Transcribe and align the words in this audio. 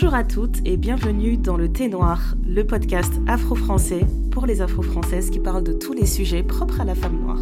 Bonjour 0.00 0.14
à 0.14 0.22
toutes 0.22 0.58
et 0.64 0.76
bienvenue 0.76 1.36
dans 1.36 1.56
le 1.56 1.72
Thé 1.72 1.88
Noir, 1.88 2.36
le 2.46 2.64
podcast 2.64 3.12
afro-français 3.26 4.06
pour 4.30 4.46
les 4.46 4.62
afro-françaises 4.62 5.28
qui 5.28 5.40
parlent 5.40 5.64
de 5.64 5.72
tous 5.72 5.92
les 5.92 6.06
sujets 6.06 6.44
propres 6.44 6.80
à 6.80 6.84
la 6.84 6.94
femme 6.94 7.18
noire. 7.18 7.40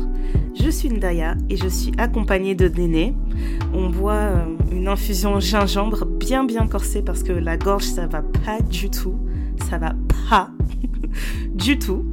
Je 0.54 0.70
suis 0.70 0.88
Ndaya 0.88 1.34
et 1.50 1.58
je 1.58 1.68
suis 1.68 1.92
accompagnée 1.98 2.54
de 2.54 2.66
Néné. 2.68 3.14
On 3.74 3.90
boit 3.90 4.14
euh, 4.14 4.46
une 4.72 4.88
infusion 4.88 5.38
gingembre 5.38 6.06
bien 6.06 6.44
bien 6.44 6.66
corsée 6.66 7.02
parce 7.02 7.22
que 7.22 7.32
la 7.32 7.58
gorge 7.58 7.84
ça 7.84 8.06
va 8.06 8.22
pas 8.22 8.62
du 8.62 8.88
tout. 8.88 9.18
Ça 9.68 9.76
va 9.76 9.92
pas 10.30 10.48
du 11.54 11.78
tout. 11.78 12.06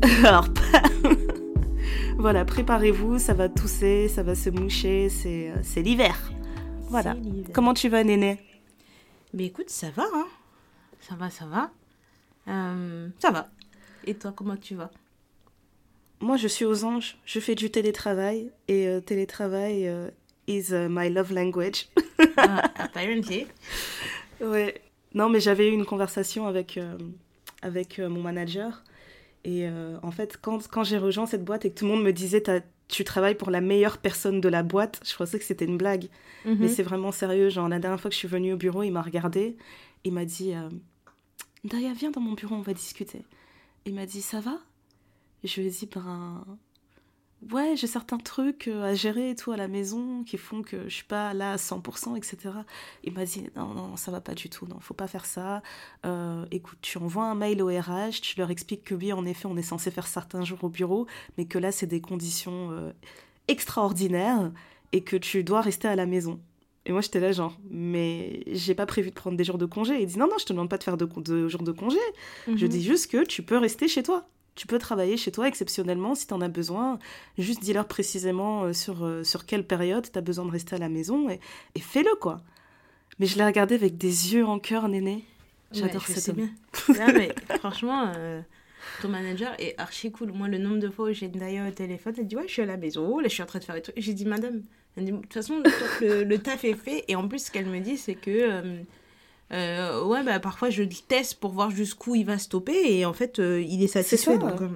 Alors 0.24 0.48
pas. 0.48 1.10
voilà, 2.18 2.46
préparez-vous, 2.46 3.18
ça 3.18 3.34
va 3.34 3.50
tousser, 3.50 4.08
ça 4.08 4.22
va 4.22 4.34
se 4.34 4.48
moucher, 4.48 5.10
c'est 5.10 5.50
euh, 5.50 5.82
l'hiver. 5.82 6.32
Voilà. 6.88 7.16
Comment 7.52 7.74
tu 7.74 7.90
vas 7.90 8.02
Néné? 8.02 8.38
Mais 9.32 9.46
écoute, 9.46 9.70
ça 9.70 9.90
va, 9.90 10.04
hein. 10.14 10.26
Ça 11.00 11.14
va, 11.14 11.30
ça 11.30 11.46
va. 11.46 11.70
Euh, 12.48 13.08
ça 13.18 13.30
va. 13.30 13.48
Et 14.04 14.14
toi, 14.14 14.32
comment 14.34 14.56
tu 14.56 14.74
vas? 14.74 14.90
Moi, 16.20 16.36
je 16.36 16.48
suis 16.48 16.64
aux 16.64 16.84
anges. 16.84 17.18
Je 17.24 17.40
fais 17.40 17.54
du 17.54 17.70
télétravail. 17.70 18.50
Et 18.68 18.86
euh, 18.88 19.00
télétravail 19.00 19.88
euh, 19.88 20.10
is 20.46 20.72
my 20.72 21.10
love 21.10 21.32
language. 21.32 21.88
ah, 22.36 22.70
apparently. 22.76 23.46
Ouais. 24.40 24.80
Non, 25.14 25.28
mais 25.28 25.40
j'avais 25.40 25.68
eu 25.68 25.72
une 25.72 25.84
conversation 25.84 26.46
avec, 26.46 26.78
avec 27.60 27.98
mon 27.98 28.22
manager. 28.22 28.82
Et 29.44 29.68
en 30.02 30.10
fait, 30.10 30.38
quand, 30.40 30.66
quand 30.68 30.84
j'ai 30.84 30.96
rejoint 30.96 31.26
cette 31.26 31.44
boîte 31.44 31.66
et 31.66 31.70
que 31.70 31.78
tout 31.78 31.84
le 31.84 31.90
monde 31.90 32.02
me 32.02 32.12
disait 32.12 32.42
tu 32.92 33.04
travailles 33.04 33.34
pour 33.34 33.50
la 33.50 33.62
meilleure 33.62 33.96
personne 33.96 34.40
de 34.40 34.48
la 34.50 34.62
boîte. 34.62 35.00
Je 35.04 35.16
pensais 35.16 35.38
que 35.38 35.44
c'était 35.44 35.64
une 35.64 35.78
blague. 35.78 36.08
Mais 36.44 36.54
mhm. 36.54 36.68
c'est 36.68 36.82
vraiment 36.82 37.10
sérieux. 37.10 37.48
Genre, 37.48 37.66
la 37.68 37.78
dernière 37.78 37.98
fois 37.98 38.10
que 38.10 38.14
je 38.14 38.18
suis 38.18 38.28
venue 38.28 38.52
au 38.52 38.56
bureau, 38.56 38.82
il 38.82 38.90
m'a 38.90 39.00
regardé. 39.00 39.56
Il 40.04 40.12
m'a 40.12 40.26
dit 40.26 40.52
euh, 40.52 40.68
Daya, 41.64 41.94
viens 41.94 42.10
dans 42.10 42.20
mon 42.20 42.34
bureau, 42.34 42.54
on 42.54 42.60
va 42.60 42.74
discuter. 42.74 43.22
Il 43.86 43.94
m'a 43.94 44.04
dit 44.04 44.20
Ça 44.20 44.40
va? 44.40 44.58
Je 45.42 45.60
lui 45.60 45.68
ai 45.68 45.70
dit 45.70 45.88
Ben, 45.92 46.44
ouais, 47.50 47.74
j'ai 47.76 47.86
certains 47.86 48.18
trucs 48.18 48.68
euh, 48.68 48.84
à 48.84 48.94
gérer 48.94 49.30
et 49.30 49.34
tout 49.34 49.52
à 49.52 49.56
la 49.56 49.68
maison 49.68 50.22
qui 50.24 50.36
font 50.36 50.62
que 50.62 50.84
je 50.84 50.94
suis 50.94 51.04
pas 51.04 51.34
là 51.34 51.52
à 51.52 51.56
100%, 51.56 52.16
etc. 52.16 52.54
Il 53.04 53.12
m'a 53.12 53.24
dit 53.24 53.44
non, 53.56 53.74
non, 53.74 53.96
ça 53.96 54.10
va 54.10 54.20
pas 54.20 54.34
du 54.34 54.48
tout, 54.48 54.66
non, 54.66 54.78
faut 54.80 54.94
pas 54.94 55.08
faire 55.08 55.26
ça. 55.26 55.62
Euh, 56.06 56.44
écoute, 56.50 56.78
tu 56.82 56.98
envoies 56.98 57.24
un 57.24 57.34
mail 57.34 57.62
au 57.62 57.68
RH, 57.68 58.20
tu 58.22 58.38
leur 58.38 58.50
expliques 58.50 58.84
que 58.84 58.94
oui, 58.94 59.12
en 59.12 59.24
effet, 59.24 59.46
on 59.46 59.56
est 59.56 59.62
censé 59.62 59.90
faire 59.90 60.06
certains 60.06 60.44
jours 60.44 60.62
au 60.62 60.68
bureau, 60.68 61.06
mais 61.36 61.46
que 61.46 61.58
là, 61.58 61.72
c'est 61.72 61.86
des 61.86 62.00
conditions 62.00 62.70
euh, 62.70 62.92
extraordinaires 63.48 64.52
et 64.92 65.02
que 65.02 65.16
tu 65.16 65.42
dois 65.42 65.60
rester 65.60 65.88
à 65.88 65.96
la 65.96 66.06
maison. 66.06 66.40
Et 66.84 66.92
moi, 66.92 67.00
j'étais 67.00 67.20
là, 67.20 67.30
genre, 67.30 67.56
mais 67.70 68.42
j'ai 68.48 68.74
pas 68.74 68.86
prévu 68.86 69.10
de 69.10 69.14
prendre 69.14 69.36
des 69.36 69.44
jours 69.44 69.58
de 69.58 69.66
congé. 69.66 70.00
Il 70.02 70.06
dit, 70.06 70.18
non, 70.18 70.26
non, 70.26 70.36
je 70.38 70.44
te 70.44 70.52
demande 70.52 70.68
pas 70.68 70.78
de 70.78 70.82
faire 70.82 70.96
de, 70.96 71.06
de 71.20 71.46
jours 71.46 71.62
de 71.62 71.70
congé. 71.70 71.98
Je 72.46 72.52
mhm. 72.52 72.68
dis 72.68 72.82
juste 72.82 73.10
que 73.10 73.24
tu 73.24 73.42
peux 73.42 73.56
rester 73.56 73.86
chez 73.86 74.02
toi 74.02 74.26
tu 74.54 74.66
peux 74.66 74.78
travailler 74.78 75.16
chez 75.16 75.32
toi 75.32 75.48
exceptionnellement 75.48 76.14
si 76.14 76.26
tu 76.26 76.34
en 76.34 76.40
as 76.40 76.48
besoin. 76.48 76.98
Juste 77.38 77.62
dis-leur 77.62 77.86
précisément 77.86 78.64
euh, 78.64 78.72
sur, 78.72 79.04
euh, 79.04 79.24
sur 79.24 79.46
quelle 79.46 79.66
période 79.66 80.10
tu 80.10 80.18
as 80.18 80.22
besoin 80.22 80.44
de 80.44 80.50
rester 80.50 80.76
à 80.76 80.78
la 80.78 80.88
maison 80.88 81.30
et, 81.30 81.40
et 81.74 81.80
fais-le 81.80 82.14
quoi. 82.20 82.40
Mais 83.18 83.26
je 83.26 83.36
l'ai 83.36 83.44
regardé 83.44 83.74
avec 83.74 83.96
des 83.96 84.34
yeux 84.34 84.44
en 84.44 84.58
cœur, 84.58 84.88
néné. 84.88 85.24
J'adore 85.72 86.02
ouais, 86.08 86.14
cette 86.14 86.34
bien. 86.36 86.50
mais 87.14 87.34
franchement, 87.58 88.12
euh, 88.16 88.40
ton 89.00 89.08
manager 89.08 89.54
est 89.58 89.74
archi 89.78 90.10
cool. 90.10 90.32
Moi, 90.32 90.48
le 90.48 90.58
nombre 90.58 90.78
de 90.78 90.90
fois 90.90 91.10
où 91.10 91.12
j'ai 91.12 91.28
d'ailleurs 91.28 91.68
au 91.68 91.70
téléphone, 91.70 92.14
elle 92.18 92.26
dit 92.26 92.36
Ouais, 92.36 92.46
je 92.46 92.52
suis 92.52 92.62
à 92.62 92.66
la 92.66 92.76
maison, 92.76 93.18
là, 93.20 93.28
je 93.28 93.34
suis 93.34 93.42
en 93.42 93.46
train 93.46 93.58
de 93.58 93.64
faire 93.64 93.74
des 93.74 93.82
trucs. 93.82 93.94
J'ai 93.98 94.12
dit 94.12 94.26
Madame, 94.26 94.62
de 94.96 95.10
toute 95.10 95.32
façon, 95.32 95.62
le, 96.00 96.24
le, 96.24 96.38
taf 96.38 96.64
est 96.64 96.74
fait. 96.74 97.04
Et 97.08 97.16
en 97.16 97.26
plus, 97.26 97.46
ce 97.46 97.50
qu'elle 97.50 97.66
me 97.66 97.80
dit, 97.80 97.96
c'est 97.96 98.14
que. 98.14 98.30
Euh, 98.30 98.82
ouais, 99.52 100.22
bah, 100.22 100.40
parfois 100.40 100.70
je 100.70 100.82
le 100.82 100.88
teste 100.88 101.40
pour 101.40 101.52
voir 101.52 101.70
jusqu'où 101.70 102.14
il 102.14 102.24
va 102.24 102.38
stopper 102.38 102.72
et 102.84 103.04
en 103.04 103.12
fait, 103.12 103.38
euh, 103.38 103.60
il 103.60 103.82
est 103.82 103.88
satisfait. 103.88 104.38
donc, 104.38 104.60
euh, 104.62 104.68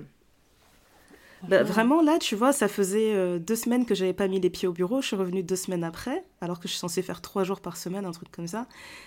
bah, 1.48 1.62
vraiment, 1.62 2.02
là, 2.02 2.18
tu 2.18 2.34
vois, 2.34 2.52
ça 2.52 2.66
faisait 2.66 3.38
deux 3.38 3.54
semaines 3.54 3.86
que 3.86 3.94
j'avais 3.94 4.14
pas 4.14 4.26
mis 4.26 4.40
les 4.40 4.50
pieds 4.50 4.66
au 4.66 4.72
bureau. 4.72 5.00
Je 5.00 5.08
suis 5.08 5.16
revenue 5.16 5.42
deux 5.42 5.54
semaines 5.54 5.84
après, 5.84 6.24
alors 6.40 6.58
que 6.58 6.66
je 6.66 6.72
suis 6.72 6.80
censée 6.80 7.02
faire 7.02 7.20
trois 7.20 7.44
jours 7.44 7.60
par 7.60 7.76
semaine, 7.76 8.04
un 8.04 8.10
truc 8.10 8.32
comme 8.32 8.48
ça. 8.48 8.66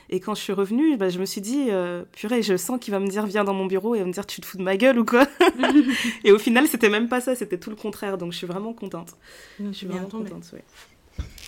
Et 0.09 0.19
quand 0.19 0.35
je 0.35 0.41
suis 0.41 0.53
revenue, 0.53 0.96
bah, 0.96 1.09
je 1.09 1.19
me 1.19 1.25
suis 1.25 1.41
dit, 1.41 1.69
purée, 2.13 2.41
je 2.41 2.56
sens 2.56 2.80
qu'il 2.80 2.94
va 2.94 3.00
me 3.00 3.07
dire, 3.07 3.25
viens 3.25 3.44
dans 3.44 3.56
mon 3.56 3.66
bureau 3.66 3.94
et 3.96 4.00
va 4.00 4.06
me 4.06 4.13
dire, 4.13 4.25
tu 4.25 4.40
te 4.40 4.46
fous 4.46 4.57
de 4.57 4.63
ma 4.63 4.78
gueule 4.78 5.00
ou 5.00 5.06
quoi 5.06 5.28
Et 6.24 6.31
au 6.31 6.40
final, 6.40 6.68
c'était 6.68 6.90
même 6.90 7.09
pas 7.09 7.19
ça, 7.19 7.36
c'était 7.36 7.57
tout 7.57 7.72
le 7.72 7.75
contraire. 7.75 8.18
Donc, 8.18 8.31
je 8.31 8.38
suis 8.38 8.47
vraiment 8.47 8.74
contente. 8.74 9.16
Je 9.59 9.72
suis 9.72 9.88
bien 9.88 10.03
contente, 10.03 10.53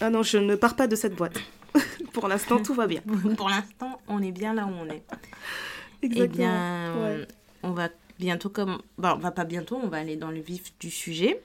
Ah 0.01 0.09
non, 0.09 0.23
je 0.23 0.39
ne 0.39 0.55
pars 0.55 0.75
pas 0.75 0.87
de 0.87 0.95
cette 0.95 1.15
boîte. 1.15 1.39
Pour 2.13 2.27
l'instant, 2.27 2.59
tout 2.63 2.73
va 2.73 2.87
bien. 2.87 3.01
Pour 3.37 3.49
l'instant, 3.49 3.90
on 4.11 4.21
est 4.21 4.31
bien 4.31 4.53
là 4.53 4.65
où 4.65 4.71
on 4.71 4.87
est. 4.87 5.03
Exactement. 6.01 6.23
Eh 6.23 6.37
bien, 6.37 7.27
on 7.63 7.71
va 7.71 7.89
bientôt 8.19 8.49
comme... 8.49 8.81
Bon, 8.97 9.09
on 9.15 9.19
va 9.19 9.31
pas 9.31 9.45
bientôt, 9.45 9.79
on 9.81 9.87
va 9.87 9.97
aller 9.97 10.15
dans 10.15 10.31
le 10.31 10.39
vif 10.39 10.73
du 10.79 10.89
sujet. 10.89 11.41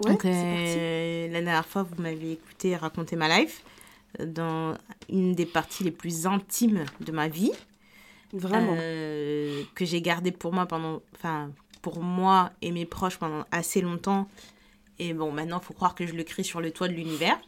Donc, 0.00 0.24
euh, 0.24 1.28
la 1.28 1.40
dernière 1.42 1.66
fois, 1.66 1.84
vous 1.84 2.00
m'avez 2.02 2.32
écouté 2.32 2.76
raconter 2.76 3.14
ma 3.16 3.38
life 3.38 3.62
dans 4.18 4.76
une 5.08 5.34
des 5.34 5.46
parties 5.46 5.84
les 5.84 5.92
plus 5.92 6.26
intimes 6.26 6.84
de 7.00 7.12
ma 7.12 7.28
vie. 7.28 7.52
Vraiment. 8.32 8.76
Euh, 8.78 9.62
que 9.74 9.84
j'ai 9.84 10.00
gardé 10.00 10.32
pour 10.32 10.52
moi 10.52 10.66
pendant... 10.66 11.02
Enfin, 11.14 11.50
pour 11.82 12.00
moi 12.00 12.52
et 12.62 12.70
mes 12.70 12.86
proches 12.86 13.18
pendant 13.18 13.44
assez 13.50 13.80
longtemps. 13.80 14.28
Et 14.98 15.12
bon, 15.14 15.32
maintenant, 15.32 15.58
il 15.60 15.64
faut 15.64 15.74
croire 15.74 15.94
que 15.94 16.06
je 16.06 16.14
le 16.14 16.22
crie 16.22 16.44
sur 16.44 16.60
le 16.60 16.70
toit 16.70 16.88
de 16.88 16.94
l'univers. 16.94 17.38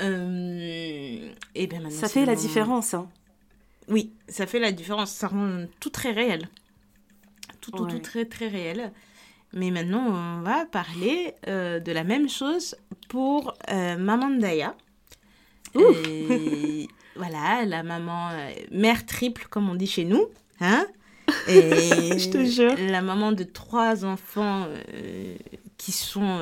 Euh, 0.00 1.32
et 1.54 1.66
bien 1.66 1.90
ça 1.90 2.08
fait 2.08 2.24
la 2.24 2.36
différence. 2.36 2.94
Hein. 2.94 3.08
Oui, 3.88 4.12
ça 4.28 4.46
fait 4.46 4.58
la 4.58 4.72
différence. 4.72 5.10
Ça 5.10 5.28
rend 5.28 5.64
tout 5.80 5.90
très 5.90 6.12
réel. 6.12 6.48
Tout, 7.60 7.70
tout, 7.72 7.86
tout 7.86 7.98
très, 7.98 8.24
très 8.24 8.48
réel. 8.48 8.92
Mais 9.52 9.70
maintenant, 9.70 10.06
on 10.06 10.42
va 10.42 10.66
parler 10.66 11.34
euh, 11.46 11.80
de 11.80 11.92
la 11.92 12.04
même 12.04 12.28
chose 12.28 12.76
pour 13.08 13.54
euh, 13.70 13.96
Maman 13.96 14.30
Daya. 14.30 14.74
voilà, 15.74 17.64
la 17.64 17.82
maman, 17.82 18.30
mère 18.70 19.06
triple, 19.06 19.46
comme 19.48 19.68
on 19.68 19.74
dit 19.74 19.86
chez 19.86 20.04
nous. 20.04 20.26
Hein 20.60 20.86
et 21.48 22.18
Je 22.18 22.30
te 22.30 22.44
jure. 22.44 22.74
La 22.90 23.02
maman 23.02 23.32
de 23.32 23.44
trois 23.44 24.04
enfants 24.04 24.66
qui 25.76 25.92
sont 25.92 26.40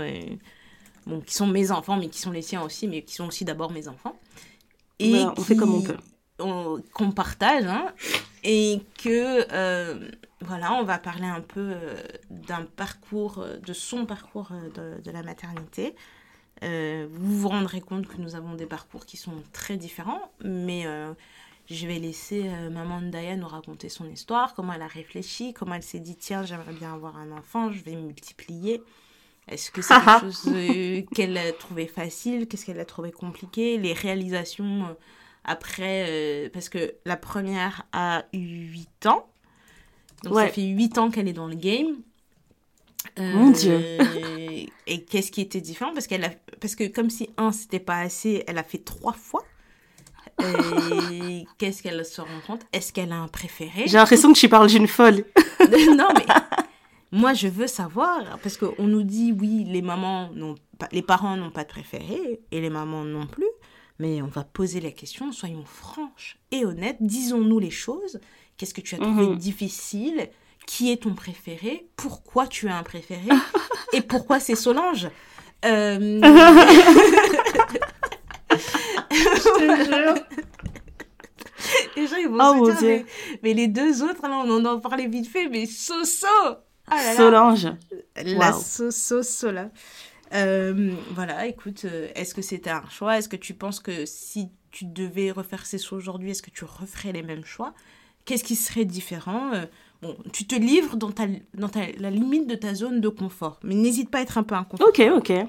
bon, 1.06 1.20
qui 1.20 1.34
sont 1.34 1.46
mes 1.46 1.70
enfants, 1.70 1.96
mais 1.96 2.08
qui 2.08 2.20
sont 2.20 2.30
les 2.30 2.42
siens 2.42 2.62
aussi, 2.62 2.86
mais 2.86 3.02
qui 3.02 3.14
sont 3.14 3.26
aussi 3.26 3.44
d'abord 3.44 3.72
mes 3.72 3.88
enfants. 3.88 4.18
Et 4.98 5.14
on 5.36 5.42
fait 5.42 5.56
comme 5.56 5.74
on 5.74 5.82
peut. 5.82 5.96
Qu'on 6.38 7.12
partage, 7.12 7.64
hein, 7.64 7.94
et 8.46 8.80
que, 9.02 9.44
euh, 9.52 10.08
voilà, 10.40 10.74
on 10.74 10.84
va 10.84 10.98
parler 10.98 11.26
un 11.26 11.40
peu 11.40 11.72
euh, 11.74 11.96
d'un 12.30 12.62
parcours, 12.62 13.40
euh, 13.40 13.56
de 13.56 13.72
son 13.72 14.06
parcours 14.06 14.50
de, 14.74 15.02
de 15.02 15.10
la 15.10 15.22
maternité. 15.22 15.94
vous 16.62 17.40
vous 17.40 17.48
rendrez 17.48 17.80
compte 17.80 18.06
que 18.06 18.18
nous 18.18 18.36
avons 18.36 18.54
des 18.54 18.66
parcours 18.66 19.04
qui 19.04 19.16
sont 19.16 19.42
très 19.52 19.76
différents, 19.76 20.30
mais 20.44 20.86
je 21.68 21.86
vais 21.86 21.98
laisser 21.98 22.48
maman 22.70 23.02
Daya 23.02 23.36
nous 23.36 23.48
raconter 23.48 23.88
son 23.88 24.08
histoire, 24.08 24.54
comment 24.54 24.72
elle 24.72 24.82
a 24.82 24.86
réfléchi, 24.86 25.52
comment 25.52 25.74
elle 25.74 25.82
s'est 25.82 26.00
dit 26.00 26.16
tiens 26.16 26.44
j'aimerais 26.44 26.72
bien 26.72 26.94
avoir 26.94 27.16
un 27.16 27.32
enfant, 27.32 27.72
je 27.72 27.82
vais 27.82 27.96
multiplier. 27.96 28.82
Est-ce 29.48 29.70
que 29.70 29.82
c'est 29.82 29.94
quelque 30.04 30.20
chose 30.20 31.06
qu'elle 31.14 31.36
a 31.36 31.52
trouvé 31.52 31.86
facile 31.86 32.46
Qu'est-ce 32.46 32.64
qu'elle 32.64 32.80
a 32.80 32.86
trouvé 32.86 33.12
compliqué 33.12 33.76
Les 33.76 33.92
réalisations 33.92 34.96
après, 35.46 36.06
euh, 36.08 36.48
parce 36.52 36.68
que 36.68 36.94
la 37.04 37.16
première 37.16 37.84
a 37.92 38.24
eu 38.32 38.38
8 38.38 39.06
ans. 39.06 39.26
Donc 40.24 40.34
ça 40.34 40.48
fait 40.48 40.62
8 40.62 40.98
ans 40.98 41.10
qu'elle 41.10 41.28
est 41.28 41.32
dans 41.32 41.48
le 41.48 41.54
game. 41.54 41.96
Mon 43.18 43.50
Dieu. 43.50 43.80
et 44.86 45.04
qu'est-ce 45.04 45.30
qui 45.30 45.40
était 45.40 45.60
différent? 45.60 45.92
Parce 45.94 46.06
qu'elle 46.06 46.24
a, 46.24 46.30
parce 46.60 46.74
que 46.74 46.86
comme 46.88 47.10
si 47.10 47.30
un 47.36 47.52
c'était 47.52 47.80
pas 47.80 48.00
assez, 48.00 48.44
elle 48.46 48.58
a 48.58 48.64
fait 48.64 48.84
trois 48.84 49.12
fois. 49.12 49.44
Et 51.12 51.46
qu'est-ce 51.56 51.82
qu'elle 51.82 52.04
se 52.04 52.20
rend 52.20 52.40
compte? 52.46 52.66
Est-ce 52.70 52.92
qu'elle 52.92 53.10
a 53.10 53.16
un 53.16 53.28
préféré? 53.28 53.84
J'ai 53.86 53.96
l'impression 53.96 54.34
que 54.34 54.38
tu 54.38 54.50
parles 54.50 54.68
d'une 54.68 54.86
folle. 54.86 55.24
non 55.96 56.08
mais 56.14 56.26
moi, 57.12 57.32
je 57.32 57.48
veux 57.48 57.66
savoir, 57.66 58.38
parce 58.42 58.56
qu'on 58.56 58.86
nous 58.86 59.02
dit, 59.02 59.32
oui, 59.32 59.64
les 59.66 59.80
mamans 59.80 60.30
n'ont 60.34 60.56
pas, 60.78 60.88
les 60.92 61.02
parents 61.02 61.36
n'ont 61.36 61.50
pas 61.50 61.62
de 61.62 61.68
préféré, 61.68 62.40
et 62.50 62.60
les 62.60 62.70
mamans 62.70 63.04
non 63.04 63.26
plus. 63.26 63.46
Mais 63.98 64.20
on 64.22 64.26
va 64.26 64.44
poser 64.44 64.80
la 64.80 64.90
question, 64.90 65.32
soyons 65.32 65.64
franches 65.64 66.38
et 66.50 66.64
honnêtes, 66.64 66.98
disons-nous 67.00 67.58
les 67.58 67.70
choses. 67.70 68.20
Qu'est-ce 68.56 68.74
que 68.74 68.80
tu 68.80 68.94
as 68.94 68.98
trouvé 68.98 69.26
mhm. 69.26 69.36
difficile? 69.36 70.28
Qui 70.66 70.90
est 70.90 71.02
ton 71.02 71.14
préféré? 71.14 71.88
Pourquoi 71.96 72.46
tu 72.46 72.68
as 72.68 72.76
un 72.76 72.82
préféré? 72.82 73.28
Et 73.92 74.00
pourquoi 74.00 74.40
c'est 74.40 74.56
Solange? 74.56 75.08
Euh... 75.64 76.20
Je 79.10 79.58
te 79.58 79.84
jure. 79.84 80.14
Les 81.96 82.06
gens, 82.06 82.16
ils 82.16 82.28
vont 82.28 82.38
oh 82.40 82.70
se 82.70 82.78
dire, 82.78 83.04
mais, 83.42 83.54
les 83.54 83.66
deux 83.66 84.02
autres, 84.02 84.22
là, 84.22 84.42
on 84.44 84.64
en 84.64 84.76
a 84.76 84.80
parlé 84.80 85.08
vite 85.08 85.28
fait, 85.28 85.48
mais 85.48 85.66
so-so 85.66 86.26
ah 86.88 87.14
Solange. 87.16 87.68
La 88.16 88.52
sauce 88.52 89.28
Sola. 89.28 89.70
Euh, 90.34 90.92
voilà, 91.14 91.46
écoute, 91.46 91.84
euh, 91.84 92.08
est-ce 92.14 92.34
que 92.34 92.42
c'était 92.42 92.70
un 92.70 92.88
choix? 92.88 93.18
Est-ce 93.18 93.28
que 93.28 93.36
tu 93.36 93.54
penses 93.54 93.80
que 93.80 94.04
si 94.06 94.50
tu 94.70 94.84
devais 94.84 95.30
refaire 95.30 95.64
ces 95.66 95.78
choix 95.78 95.98
aujourd'hui, 95.98 96.30
est-ce 96.30 96.42
que 96.42 96.50
tu 96.50 96.64
referais 96.64 97.12
les 97.12 97.22
mêmes 97.22 97.44
choix? 97.44 97.74
Qu'est-ce 98.24 98.44
qui 98.44 98.56
serait 98.56 98.84
différent? 98.84 99.52
Euh, 99.54 99.66
Bon, 100.02 100.14
tu 100.30 100.46
te 100.46 100.54
livres 100.54 100.96
dans, 100.98 101.10
ta, 101.10 101.24
dans 101.54 101.70
ta, 101.70 101.80
la 101.98 102.10
limite 102.10 102.46
de 102.46 102.54
ta 102.54 102.74
zone 102.74 103.00
de 103.00 103.08
confort, 103.08 103.58
mais 103.62 103.74
n'hésite 103.74 104.10
pas 104.10 104.18
à 104.18 104.20
être 104.20 104.36
un 104.36 104.42
peu 104.42 104.54
inconfort. 104.54 104.86
Ok, 104.88 105.00
ok. 105.00 105.30
Ouais, 105.30 105.46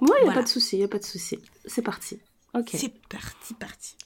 il 0.00 0.04
n'y 0.04 0.10
a 0.12 0.14
Voilà. 0.20 0.32
pas 0.32 0.42
de 0.44 0.48
souci, 0.48 0.78
il 0.78 0.84
a 0.84 0.88
pas 0.88 1.00
de 1.00 1.04
souci. 1.04 1.40
C'est 1.64 1.82
parti. 1.82 2.20
Ok. 2.54 2.68
C'est 2.74 2.92
parti, 3.08 3.54
parti. 3.54 3.96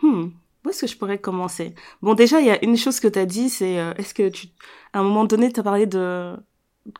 Hmm. 0.00 0.28
Où 0.64 0.68
est-ce 0.68 0.82
que 0.82 0.86
je 0.86 0.96
pourrais 0.96 1.18
commencer? 1.18 1.74
Bon, 2.02 2.14
déjà, 2.14 2.38
il 2.40 2.46
y 2.46 2.50
a 2.50 2.64
une 2.64 2.76
chose 2.76 3.00
que 3.00 3.08
tu 3.08 3.18
as 3.18 3.26
dit, 3.26 3.48
c'est 3.50 3.80
euh, 3.80 3.94
est-ce 3.94 4.14
que 4.14 4.28
tu... 4.28 4.46
À 4.92 5.00
un 5.00 5.02
moment 5.02 5.24
donné, 5.24 5.52
tu 5.52 5.58
as 5.58 5.64
parlé 5.64 5.86
de... 5.86 6.36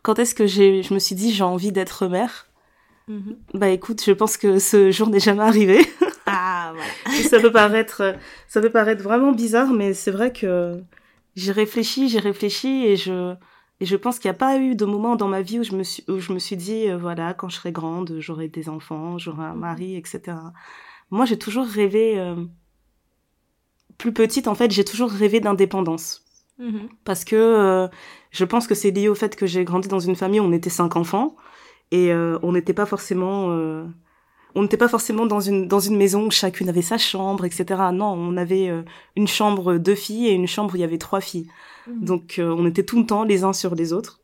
Quand 0.03 0.19
est-ce 0.19 0.35
que 0.35 0.47
j'ai, 0.47 0.83
je 0.83 0.95
me 0.95 0.99
suis 0.99 1.15
dit 1.15 1.33
j'ai 1.33 1.45
envie 1.45 1.73
d'être 1.73 2.07
mère? 2.07 2.49
Mhm. 3.09 3.37
Bah 3.55 3.69
écoute, 3.69 4.03
je 4.05 4.13
pense 4.13 4.37
que 4.37 4.59
ce 4.59 4.91
jour 4.91 5.09
n'est 5.09 5.21
jamais 5.21 5.43
arrivé. 5.43 5.87
Ah, 6.27 6.73
voilà. 6.75 7.23
Ça 7.23 7.39
peut 7.39 7.53
paraître, 7.53 8.17
ça 8.49 8.61
peut 8.61 8.71
paraître 8.71 9.03
vraiment 9.03 9.31
bizarre, 9.31 9.73
mais 9.73 9.95
c'est 9.95 10.11
vrai 10.11 10.33
que 10.33 10.83
j'ai 11.37 11.53
réfléchi, 11.53 12.09
j'ai 12.09 12.19
réfléchi 12.19 12.85
et 12.85 12.97
je, 12.97 13.35
et 13.81 13.87
je 13.87 13.95
pense 13.95 14.19
qu'il 14.19 14.29
n'y 14.29 14.35
a 14.35 14.39
pas 14.39 14.59
eu 14.59 14.75
de 14.75 14.85
moment 14.85 15.15
dans 15.15 15.29
ma 15.29 15.43
vie 15.43 15.61
où 15.61 15.63
je 15.63 15.73
me 15.77 15.85
suis, 15.85 16.03
où 16.09 16.19
je 16.19 16.33
me 16.33 16.41
suis 16.41 16.57
dit, 16.57 16.89
euh, 16.89 16.97
voilà, 16.97 17.33
quand 17.33 17.49
je 17.49 17.57
serai 17.57 17.71
grande, 17.71 18.17
j'aurai 18.19 18.49
des 18.49 18.69
enfants, 18.69 19.19
j'aurai 19.19 19.45
un 19.45 19.55
mari, 19.55 19.97
etc. 19.97 20.37
Moi, 21.11 21.27
j'ai 21.27 21.39
toujours 21.39 21.67
rêvé, 21.67 22.19
euh, 22.19 22.35
plus 23.99 24.13
petite, 24.13 24.49
en 24.49 24.57
fait, 24.57 24.73
j'ai 24.73 24.85
toujours 24.85 25.11
rêvé 25.11 25.41
d'indépendance. 25.41 26.26
Mhm. 26.59 26.89
Parce 27.05 27.25
que 27.25 27.37
euh, 27.37 27.89
je 28.31 28.45
pense 28.45 28.67
que 28.67 28.75
c'est 28.75 28.91
lié 28.91 29.09
au 29.09 29.15
fait 29.15 29.37
que 29.37 29.47
j'ai 29.47 29.65
grandi 29.65 29.89
dans 29.89 29.99
une 30.01 30.17
famille 30.17 30.41
où 30.41 30.45
on 30.45 30.53
était 30.53 30.71
cinq 30.71 30.97
enfants 30.97 31.37
et 31.91 32.13
euh, 32.13 32.39
on 32.43 32.53
n'était 32.53 32.73
pas 32.75 32.87
forcément 32.87 33.51
euh, 33.51 33.85
on 34.55 34.63
n'était 34.63 34.79
pas 34.79 34.89
forcément 34.89 35.27
dans 35.27 35.41
une 35.41 35.69
dans 35.69 35.81
une 35.81 35.97
maison 35.99 36.27
où 36.27 36.31
chacune 36.31 36.69
avait 36.71 36.83
sa 36.83 36.97
chambre 36.99 37.45
etc 37.45 37.61
non 37.93 38.07
on 38.07 38.37
avait 38.39 38.69
euh, 38.71 38.83
une 39.17 39.29
chambre 39.29 39.77
deux 39.77 39.95
filles 39.95 40.29
et 40.29 40.33
une 40.33 40.47
chambre 40.47 40.73
où 40.73 40.77
il 40.77 40.81
y 40.81 40.85
avait 40.85 40.99
trois 40.99 41.21
filles 41.21 41.49
Mhm. 41.87 42.05
donc 42.05 42.39
euh, 42.41 42.53
on 42.59 42.67
était 42.67 42.83
tout 42.85 42.99
le 42.99 43.07
temps 43.07 43.23
les 43.23 43.45
uns 43.45 43.53
sur 43.53 43.75
les 43.75 43.93
autres 43.93 44.21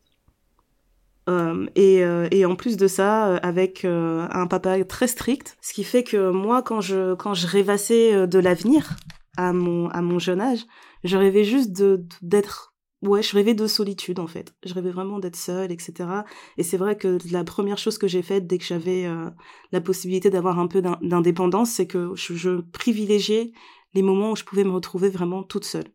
Euh, 1.28 1.66
et, 1.76 2.02
euh, 2.02 2.26
et 2.32 2.44
en 2.44 2.56
plus 2.56 2.76
de 2.76 2.88
ça, 2.88 3.36
avec 3.36 3.84
euh, 3.84 4.26
un 4.32 4.48
papa 4.48 4.82
très 4.84 5.06
strict, 5.06 5.56
ce 5.60 5.72
qui 5.72 5.84
fait 5.84 6.02
que 6.02 6.30
moi, 6.32 6.62
quand 6.62 6.80
je 6.80 7.14
quand 7.14 7.34
je 7.34 7.46
rêvassais 7.46 8.26
de 8.26 8.38
l'avenir 8.40 8.96
à 9.36 9.52
mon 9.52 9.88
à 9.90 10.02
mon 10.02 10.18
jeune 10.18 10.40
âge, 10.40 10.66
je 11.04 11.16
rêvais 11.16 11.44
juste 11.44 11.72
de 11.72 12.04
d'être 12.22 12.74
ouais, 13.02 13.22
je 13.22 13.34
rêvais 13.34 13.54
de 13.54 13.66
solitude 13.66 14.20
en 14.20 14.26
fait. 14.26 14.54
Je 14.64 14.74
rêvais 14.74 14.90
vraiment 14.90 15.18
d'être 15.18 15.36
seule, 15.36 15.72
etc. 15.72 16.24
Et 16.56 16.62
c'est 16.62 16.76
vrai 16.76 16.96
que 16.96 17.18
la 17.30 17.44
première 17.44 17.78
chose 17.78 17.98
que 17.98 18.08
j'ai 18.08 18.22
faite 18.22 18.46
dès 18.46 18.58
que 18.58 18.64
j'avais 18.64 19.06
euh, 19.06 19.30
la 19.72 19.80
possibilité 19.80 20.30
d'avoir 20.30 20.58
un 20.58 20.68
peu 20.68 20.82
d'in- 20.82 20.98
d'indépendance, 21.02 21.70
c'est 21.70 21.86
que 21.86 22.12
je, 22.14 22.60
privilégiais 22.72 23.52
les 23.94 24.02
moments 24.02 24.32
où 24.32 24.36
je 24.36 24.44
pouvais 24.44 24.64
me 24.64 24.70
retrouver 24.70 25.08
vraiment 25.10 25.42
toute 25.42 25.64
seule, 25.64 25.86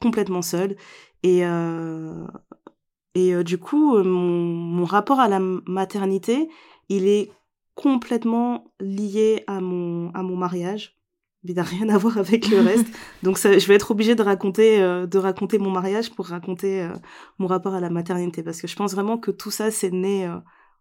complètement 0.00 0.42
seule. 0.42 0.76
Et 1.22 1.44
euh, 1.44 2.26
et 3.14 3.34
euh, 3.34 3.42
du 3.42 3.58
coup, 3.58 3.98
mon, 4.02 4.44
mon 4.44 4.84
rapport 4.84 5.20
à 5.20 5.28
la 5.28 5.40
maternité, 5.40 6.48
il 6.88 7.06
est 7.08 7.32
complètement 7.74 8.72
lié 8.80 9.44
à 9.46 9.60
mon, 9.60 10.10
à 10.12 10.22
mon 10.22 10.36
mariage. 10.36 10.97
Il 11.44 11.54
n'a 11.54 11.62
rien 11.62 11.88
à 11.88 11.96
voir 11.98 12.18
avec 12.18 12.48
le 12.48 12.58
reste. 12.60 12.86
Donc 13.22 13.38
ça, 13.38 13.56
je 13.58 13.66
vais 13.66 13.74
être 13.74 13.90
obligée 13.92 14.14
de 14.14 14.22
raconter, 14.22 14.80
euh, 14.82 15.06
de 15.06 15.18
raconter 15.18 15.58
mon 15.58 15.70
mariage 15.70 16.10
pour 16.10 16.26
raconter 16.26 16.82
euh, 16.82 16.92
mon 17.38 17.46
rapport 17.46 17.74
à 17.74 17.80
la 17.80 17.90
maternité. 17.90 18.42
Parce 18.42 18.60
que 18.60 18.66
je 18.68 18.74
pense 18.76 18.92
vraiment 18.94 19.18
que 19.18 19.30
tout 19.30 19.50
ça, 19.50 19.70
c'est 19.70 19.90
né 19.92 20.26
euh, 20.26 20.36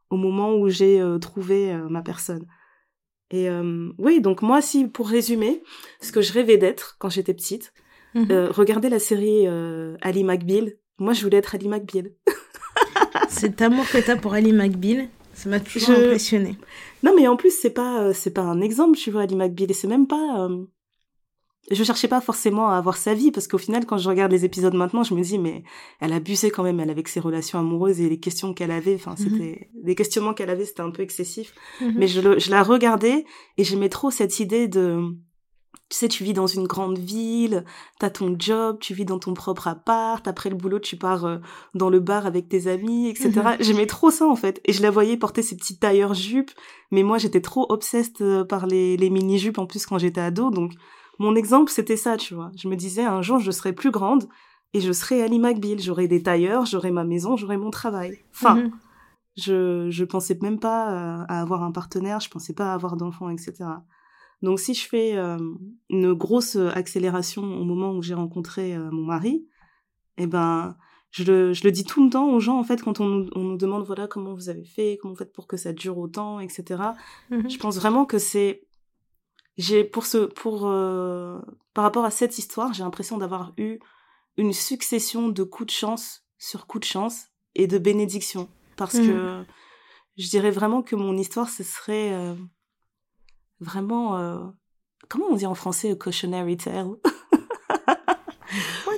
au 0.09 0.17
moment 0.17 0.55
où 0.55 0.67
j'ai 0.69 1.01
trouvé 1.21 1.75
ma 1.89 2.01
personne. 2.01 2.45
Et 3.29 3.49
oui, 3.97 4.21
donc 4.21 4.41
moi, 4.41 4.61
si 4.61 4.87
pour 4.87 5.09
résumer, 5.09 5.61
ce 5.99 6.13
que 6.13 6.21
je 6.21 6.31
rêvais 6.31 6.55
d'être 6.57 6.95
quand 6.97 7.09
j'étais 7.09 7.33
petite, 7.33 7.73
euh, 8.15 8.49
regardez 8.51 8.87
la 8.87 8.99
série 8.99 9.45
Ali 10.01 10.23
McBeal. 10.23 10.77
Moi, 10.97 11.11
je 11.11 11.21
voulais 11.23 11.37
être 11.37 11.53
Ali 11.55 11.67
McBeal. 11.67 12.11
Cet 13.29 13.61
amour 13.61 13.85
que 13.91 13.97
t'as 13.97 14.15
pour 14.15 14.33
Ali 14.33 14.53
McBeal, 14.53 15.09
ça 15.33 15.49
m'a 15.49 15.59
toujours 15.59 15.93
Je- 15.95 16.05
impressionné. 16.05 16.57
Non, 17.03 17.13
mais 17.15 17.27
en 17.27 17.35
plus, 17.35 17.51
c'est 17.51 17.69
pas, 17.69 18.01
euh, 18.03 18.13
c'est 18.13 18.31
pas 18.33 18.41
un 18.41 18.61
exemple, 18.61 18.97
tu 18.97 19.11
vois, 19.11 19.21
Ali 19.21 19.35
McBeal. 19.35 19.69
Et 19.71 19.73
c'est 19.73 19.87
même 19.87 20.07
pas. 20.07 20.45
euh, 20.47 20.65
Je 21.69 21.83
cherchais 21.83 22.07
pas 22.07 22.21
forcément 22.21 22.69
à 22.69 22.77
avoir 22.77 22.95
sa 22.97 23.13
vie, 23.13 23.31
parce 23.31 23.47
qu'au 23.47 23.57
final, 23.57 23.85
quand 23.85 23.97
je 23.97 24.07
regarde 24.09 24.31
les 24.31 24.45
épisodes 24.45 24.73
maintenant, 24.73 25.03
je 25.03 25.13
me 25.13 25.21
dis, 25.21 25.37
mais 25.37 25.63
elle 25.99 26.13
abusait 26.13 26.49
quand 26.49 26.63
même, 26.63 26.79
elle, 26.79 26.89
avec 26.89 27.07
ses 27.09 27.19
relations 27.19 27.59
amoureuses 27.59 27.99
et 28.01 28.07
les 28.09 28.19
questions 28.19 28.53
qu'elle 28.53 28.71
avait. 28.71 28.95
Enfin, 28.95 29.15
c'était. 29.17 29.69
Les 29.83 29.93
questionnements 29.95 30.33
qu'elle 30.33 30.49
avait, 30.49 30.65
c'était 30.65 30.81
un 30.81 30.91
peu 30.91 31.01
excessif. 31.03 31.53
Mhm. 31.81 31.93
Mais 31.97 32.07
je, 32.07 32.21
le- 32.21 32.39
je 32.39 32.49
la 32.51 32.63
regardais 32.63 33.25
et 33.57 33.63
j'aimais 33.63 33.89
trop 33.89 34.09
cette 34.11 34.39
idée 34.39 34.67
de. 34.67 35.01
Tu 35.89 35.97
sais, 35.97 36.07
tu 36.09 36.23
vis 36.25 36.33
dans 36.33 36.47
une 36.47 36.67
grande 36.67 36.97
ville, 36.97 37.63
t'as 37.97 38.09
ton 38.09 38.35
job, 38.37 38.77
tu 38.81 38.93
vis 38.93 39.05
dans 39.05 39.19
ton 39.19 39.33
propre 39.33 39.69
appart, 39.69 40.27
après 40.27 40.49
le 40.49 40.55
boulot, 40.57 40.79
tu 40.79 40.97
pars 40.97 41.23
euh, 41.23 41.37
dans 41.75 41.89
le 41.89 42.01
bar 42.01 42.25
avec 42.25 42.49
tes 42.49 42.67
amis, 42.67 43.07
etc. 43.07 43.31
Mhm. 43.35 43.55
J'aimais 43.61 43.85
trop 43.85 44.11
ça, 44.11 44.27
en 44.27 44.35
fait. 44.35 44.59
Et 44.65 44.73
je 44.73 44.81
la 44.81 44.91
voyais 44.91 45.15
porter 45.15 45.41
ses 45.43 45.55
petits 45.55 45.77
tailleurs 45.79 46.13
jupes, 46.13 46.51
mais 46.91 47.03
moi, 47.03 47.17
j'étais 47.17 47.39
trop 47.39 47.65
obsessed 47.69 48.21
euh, 48.21 48.43
par 48.43 48.67
les, 48.67 48.97
les 48.97 49.09
mini-jupes, 49.09 49.59
en 49.59 49.65
plus, 49.65 49.85
quand 49.85 49.97
j'étais 49.97 50.19
ado. 50.19 50.49
Donc, 50.51 50.73
mon 51.19 51.35
exemple, 51.35 51.71
c'était 51.71 51.95
ça, 51.97 52.17
tu 52.17 52.33
vois. 52.33 52.51
Je 52.57 52.67
me 52.67 52.75
disais, 52.75 53.03
un 53.05 53.21
jour, 53.21 53.39
je 53.39 53.51
serai 53.51 53.71
plus 53.71 53.91
grande 53.91 54.27
et 54.73 54.81
je 54.81 54.91
serai 54.91 55.23
Ali 55.23 55.39
McBeal. 55.39 55.79
J'aurai 55.79 56.09
des 56.09 56.21
tailleurs, 56.21 56.65
j'aurai 56.65 56.91
ma 56.91 57.05
maison, 57.05 57.37
j'aurai 57.37 57.55
mon 57.55 57.71
travail. 57.71 58.19
Enfin, 58.33 58.55
Mhm. 58.55 58.71
je 59.37 59.87
je 59.89 60.03
pensais 60.03 60.37
même 60.41 60.59
pas 60.59 60.91
euh, 61.21 61.25
à 61.29 61.41
avoir 61.41 61.63
un 61.63 61.71
partenaire, 61.71 62.19
je 62.19 62.29
pensais 62.29 62.53
pas 62.53 62.71
à 62.71 62.73
avoir 62.73 62.97
d'enfants, 62.97 63.29
etc. 63.29 63.53
Donc 64.41 64.59
si 64.59 64.73
je 64.73 64.87
fais 64.87 65.15
euh, 65.17 65.37
une 65.89 66.13
grosse 66.13 66.55
accélération 66.55 67.41
au 67.43 67.63
moment 67.63 67.91
où 67.93 68.01
j'ai 68.01 68.13
rencontré 68.13 68.75
euh, 68.75 68.89
mon 68.91 69.03
mari, 69.03 69.47
eh 70.17 70.27
ben 70.27 70.75
je 71.11 71.23
le, 71.23 71.53
je 71.53 71.63
le 71.63 71.71
dis 71.71 71.85
tout 71.85 72.03
le 72.03 72.09
temps 72.09 72.29
aux 72.31 72.39
gens 72.39 72.59
en 72.59 72.63
fait 72.63 72.81
quand 72.83 72.99
on 72.99 73.05
nous, 73.07 73.29
on 73.33 73.43
nous 73.43 73.57
demande 73.57 73.83
voilà 73.85 74.07
comment 74.07 74.33
vous 74.33 74.49
avez 74.49 74.65
fait, 74.65 74.99
comment 75.01 75.13
vous 75.13 75.17
faites 75.19 75.33
pour 75.33 75.47
que 75.47 75.57
ça 75.57 75.73
dure 75.73 75.97
autant, 75.97 76.39
etc. 76.39 76.81
Mhm. 77.31 77.49
Je 77.49 77.57
pense 77.57 77.77
vraiment 77.77 78.05
que 78.05 78.17
c'est 78.19 78.63
j'ai 79.57 79.83
pour 79.83 80.05
ce 80.05 80.25
pour 80.25 80.67
euh, 80.67 81.39
par 81.73 81.83
rapport 81.83 82.05
à 82.05 82.11
cette 82.11 82.37
histoire, 82.37 82.73
j'ai 82.73 82.83
l'impression 82.83 83.17
d'avoir 83.17 83.53
eu 83.57 83.79
une 84.37 84.53
succession 84.53 85.29
de 85.29 85.43
coups 85.43 85.67
de 85.67 85.71
chance 85.71 86.23
sur 86.37 86.67
coups 86.67 86.81
de 86.87 86.91
chance 86.91 87.27
et 87.55 87.65
de 87.65 87.79
bénédictions 87.79 88.49
parce 88.75 88.93
Mhm. 88.95 89.07
que 89.07 89.43
je 90.17 90.29
dirais 90.29 90.51
vraiment 90.51 90.83
que 90.83 90.95
mon 90.95 91.17
histoire 91.17 91.49
ce 91.49 91.63
serait 91.63 92.11
vraiment 93.59 94.17
euh, 94.17 94.37
comment 95.09 95.25
on 95.29 95.35
dit 95.35 95.45
en 95.45 95.55
français 95.55 95.97
cautionary 95.97 96.57
tale? 96.57 96.87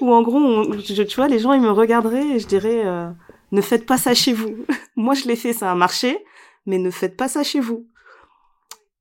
Ou 0.02 0.14
en 0.14 0.22
gros 0.22 0.38
on- 0.38 0.74
je- 0.80 1.04
tu 1.04 1.16
vois 1.16 1.28
les 1.28 1.40
gens 1.40 1.54
ils 1.54 1.62
me 1.62 1.72
regarderaient 1.72 2.28
et 2.36 2.40
je 2.40 2.48
dirais 2.48 2.86
euh, 2.86 3.10
ne 3.52 3.62
faites 3.62 3.86
pas 3.86 3.98
ça 3.98 4.14
chez 4.14 4.34
vous. 4.34 4.66
Moi 4.96 5.14
je 5.14 5.28
l'ai 5.28 5.36
fait 5.36 5.54
ça 5.54 5.72
a 5.72 5.76
marché 5.76 6.24
mais 6.66 6.78
ne 6.78 6.92
faites 6.92 7.18
pas 7.18 7.28
ça 7.28 7.44
chez 7.44 7.60
vous. 7.60 7.88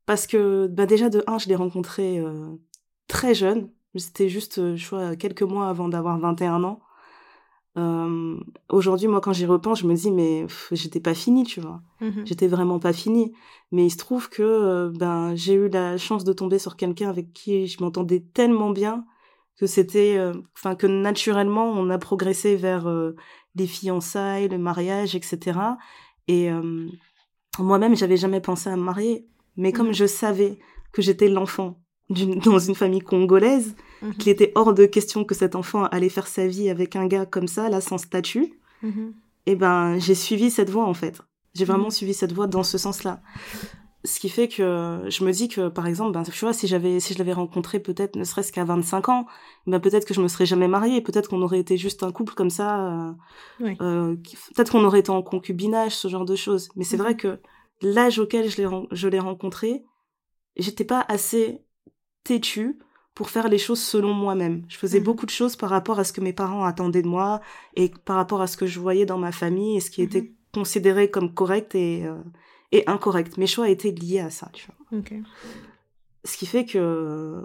Parce 0.06 0.26
que 0.26 0.66
bah 0.68 0.86
déjà 0.86 1.08
de 1.10 1.22
un 1.26 1.38
je 1.38 1.48
l'ai 1.48 1.54
rencontré 1.56 2.18
euh, 2.18 2.50
très 3.08 3.34
jeune. 3.34 3.70
C'était 3.94 4.28
juste 4.28 4.58
euh, 4.58 4.76
je 4.76 4.88
vois 4.88 5.16
quelques 5.16 5.42
mois 5.42 5.68
avant 5.68 5.88
d'avoir 5.88 6.18
21 6.18 6.64
ans 6.64 6.80
euh, 7.78 8.36
aujourd'hui 8.68 9.08
moi 9.08 9.20
quand 9.20 9.32
j'y 9.32 9.46
repense 9.46 9.78
je 9.80 9.86
me 9.86 9.94
dis 9.94 10.10
mais 10.10 10.46
j'étais 10.72 11.00
pas 11.00 11.14
finie 11.14 11.44
tu 11.44 11.60
vois 11.60 11.80
Mhm. 12.00 12.22
j'étais 12.26 12.46
vraiment 12.48 12.78
pas 12.78 12.92
finie 12.92 13.32
mais 13.72 13.86
il 13.86 13.90
se 13.90 13.96
trouve 13.96 14.28
que 14.28 14.42
euh, 14.42 14.90
ben 15.02 15.34
j'ai 15.34 15.54
eu 15.54 15.68
la 15.68 15.96
chance 15.98 16.24
de 16.24 16.32
tomber 16.32 16.58
sur 16.58 16.74
quelqu'un 16.76 17.08
avec 17.08 17.32
qui 17.32 17.66
je 17.66 17.82
m'entendais 17.82 18.20
tellement 18.34 18.70
bien 18.70 19.04
que 19.58 19.66
c'était 19.66 20.16
euh, 20.18 20.32
enfin 20.56 20.74
que 20.76 20.86
naturellement 20.86 21.66
on 21.70 21.88
a 21.90 21.98
progressé 21.98 22.56
vers 22.56 22.84
les 23.54 23.66
fiançailles 23.66 24.48
le 24.48 24.58
mariage 24.58 25.14
etc 25.14 25.58
et 26.28 26.50
moi-même 27.58 27.96
j'avais 27.96 28.16
jamais 28.16 28.40
pensé 28.40 28.70
à 28.70 28.76
me 28.76 28.82
marier 28.82 29.26
mais 29.56 29.72
comme 29.72 29.88
Mhm. 29.88 29.94
je 29.94 30.06
savais 30.06 30.58
que 30.92 31.02
j'étais 31.02 31.28
l'enfant 31.28 31.80
dans 32.44 32.58
une 32.58 32.74
famille 32.74 33.00
congolaise 33.00 33.74
Mhm. 34.02 34.14
qu'il 34.14 34.30
était 34.32 34.52
hors 34.54 34.74
de 34.74 34.86
question 34.86 35.24
que 35.24 35.34
cet 35.34 35.56
enfant 35.56 35.84
allait 35.86 36.08
faire 36.08 36.26
sa 36.28 36.46
vie 36.46 36.70
avec 36.70 36.94
un 36.96 37.06
gars 37.06 37.26
comme 37.26 37.48
ça 37.48 37.68
là 37.68 37.80
sans 37.80 37.98
statut 37.98 38.54
Mhm. 38.82 39.12
eh 39.46 39.56
ben 39.56 39.98
j'ai 39.98 40.14
suivi 40.14 40.50
cette 40.50 40.70
voie 40.70 40.84
en 40.86 40.94
fait. 40.94 41.20
J'ai 41.54 41.64
vraiment 41.64 41.84
Mhm. 41.86 41.90
suivi 41.90 42.14
cette 42.14 42.32
voie 42.32 42.46
dans 42.46 42.62
ce 42.62 42.78
sens-là. 42.78 43.20
Ce 44.04 44.20
qui 44.20 44.28
fait 44.28 44.46
que 44.46 45.00
je 45.08 45.24
me 45.24 45.32
dis 45.32 45.48
que 45.48 45.68
par 45.68 45.88
exemple, 45.88 46.12
ben, 46.12 46.22
tu 46.22 46.30
vois, 46.44 46.52
si 46.52 46.68
j'avais 46.68 47.00
si 47.00 47.14
je 47.14 47.18
l'avais 47.18 47.32
rencontré 47.32 47.80
peut-être 47.80 48.14
ne 48.14 48.22
serait-ce 48.22 48.52
qu'à 48.52 48.64
25 48.64 49.08
ans, 49.08 49.26
ben 49.66 49.80
peut-être 49.80 50.06
que 50.06 50.14
je 50.14 50.22
me 50.22 50.28
serais 50.28 50.46
jamais 50.46 50.68
mariée, 50.68 51.00
peut-être 51.00 51.28
qu'on 51.28 51.42
aurait 51.42 51.58
été 51.58 51.76
juste 51.76 52.04
un 52.04 52.12
couple 52.12 52.34
comme 52.34 52.50
ça 52.50 52.86
euh, 53.08 53.12
Oui. 53.60 53.76
euh, 53.80 54.14
peut-être 54.54 54.70
qu'on 54.70 54.84
aurait 54.84 55.00
été 55.00 55.10
en 55.10 55.22
concubinage, 55.22 55.96
ce 55.96 56.06
genre 56.06 56.24
de 56.24 56.36
choses. 56.36 56.68
Mais 56.76 56.84
c'est 56.84 56.96
Mhm. 56.96 57.02
vrai 57.02 57.16
que 57.16 57.40
l'âge 57.82 58.20
auquel 58.20 58.48
je 58.48 58.62
l'ai 58.62 58.68
je 58.92 59.08
l'ai 59.08 59.18
rencontré, 59.18 59.82
j'étais 60.56 60.84
pas 60.84 61.04
assez 61.08 61.60
têtue 62.28 62.78
pour 63.14 63.30
faire 63.30 63.48
les 63.48 63.58
choses 63.58 63.80
selon 63.82 64.12
moi-même. 64.14 64.62
Je 64.68 64.76
faisais 64.76 64.98
Mhm. 65.00 65.04
beaucoup 65.08 65.26
de 65.26 65.30
choses 65.40 65.56
par 65.56 65.70
rapport 65.70 65.98
à 65.98 66.04
ce 66.04 66.12
que 66.12 66.20
mes 66.20 66.32
parents 66.32 66.64
attendaient 66.64 67.02
de 67.02 67.08
moi 67.18 67.40
et 67.74 67.90
par 68.04 68.16
rapport 68.16 68.40
à 68.40 68.46
ce 68.46 68.56
que 68.56 68.66
je 68.66 68.78
voyais 68.78 69.06
dans 69.06 69.18
ma 69.18 69.32
famille 69.32 69.76
et 69.76 69.80
ce 69.80 69.90
qui 69.90 70.02
était 70.02 70.32
considéré 70.54 71.10
comme 71.10 71.34
correct 71.34 71.74
et, 71.74 72.04
euh, 72.06 72.14
et 72.72 72.82
incorrect. 72.86 73.36
Mes 73.38 73.46
choix 73.54 73.68
étaient 73.68 73.90
liés 74.02 74.20
à 74.20 74.30
ça, 74.30 74.48
tu 74.52 74.66
vois. 74.66 74.76
Ce 76.24 76.36
qui 76.38 76.46
fait 76.46 76.64
que, 76.64 77.44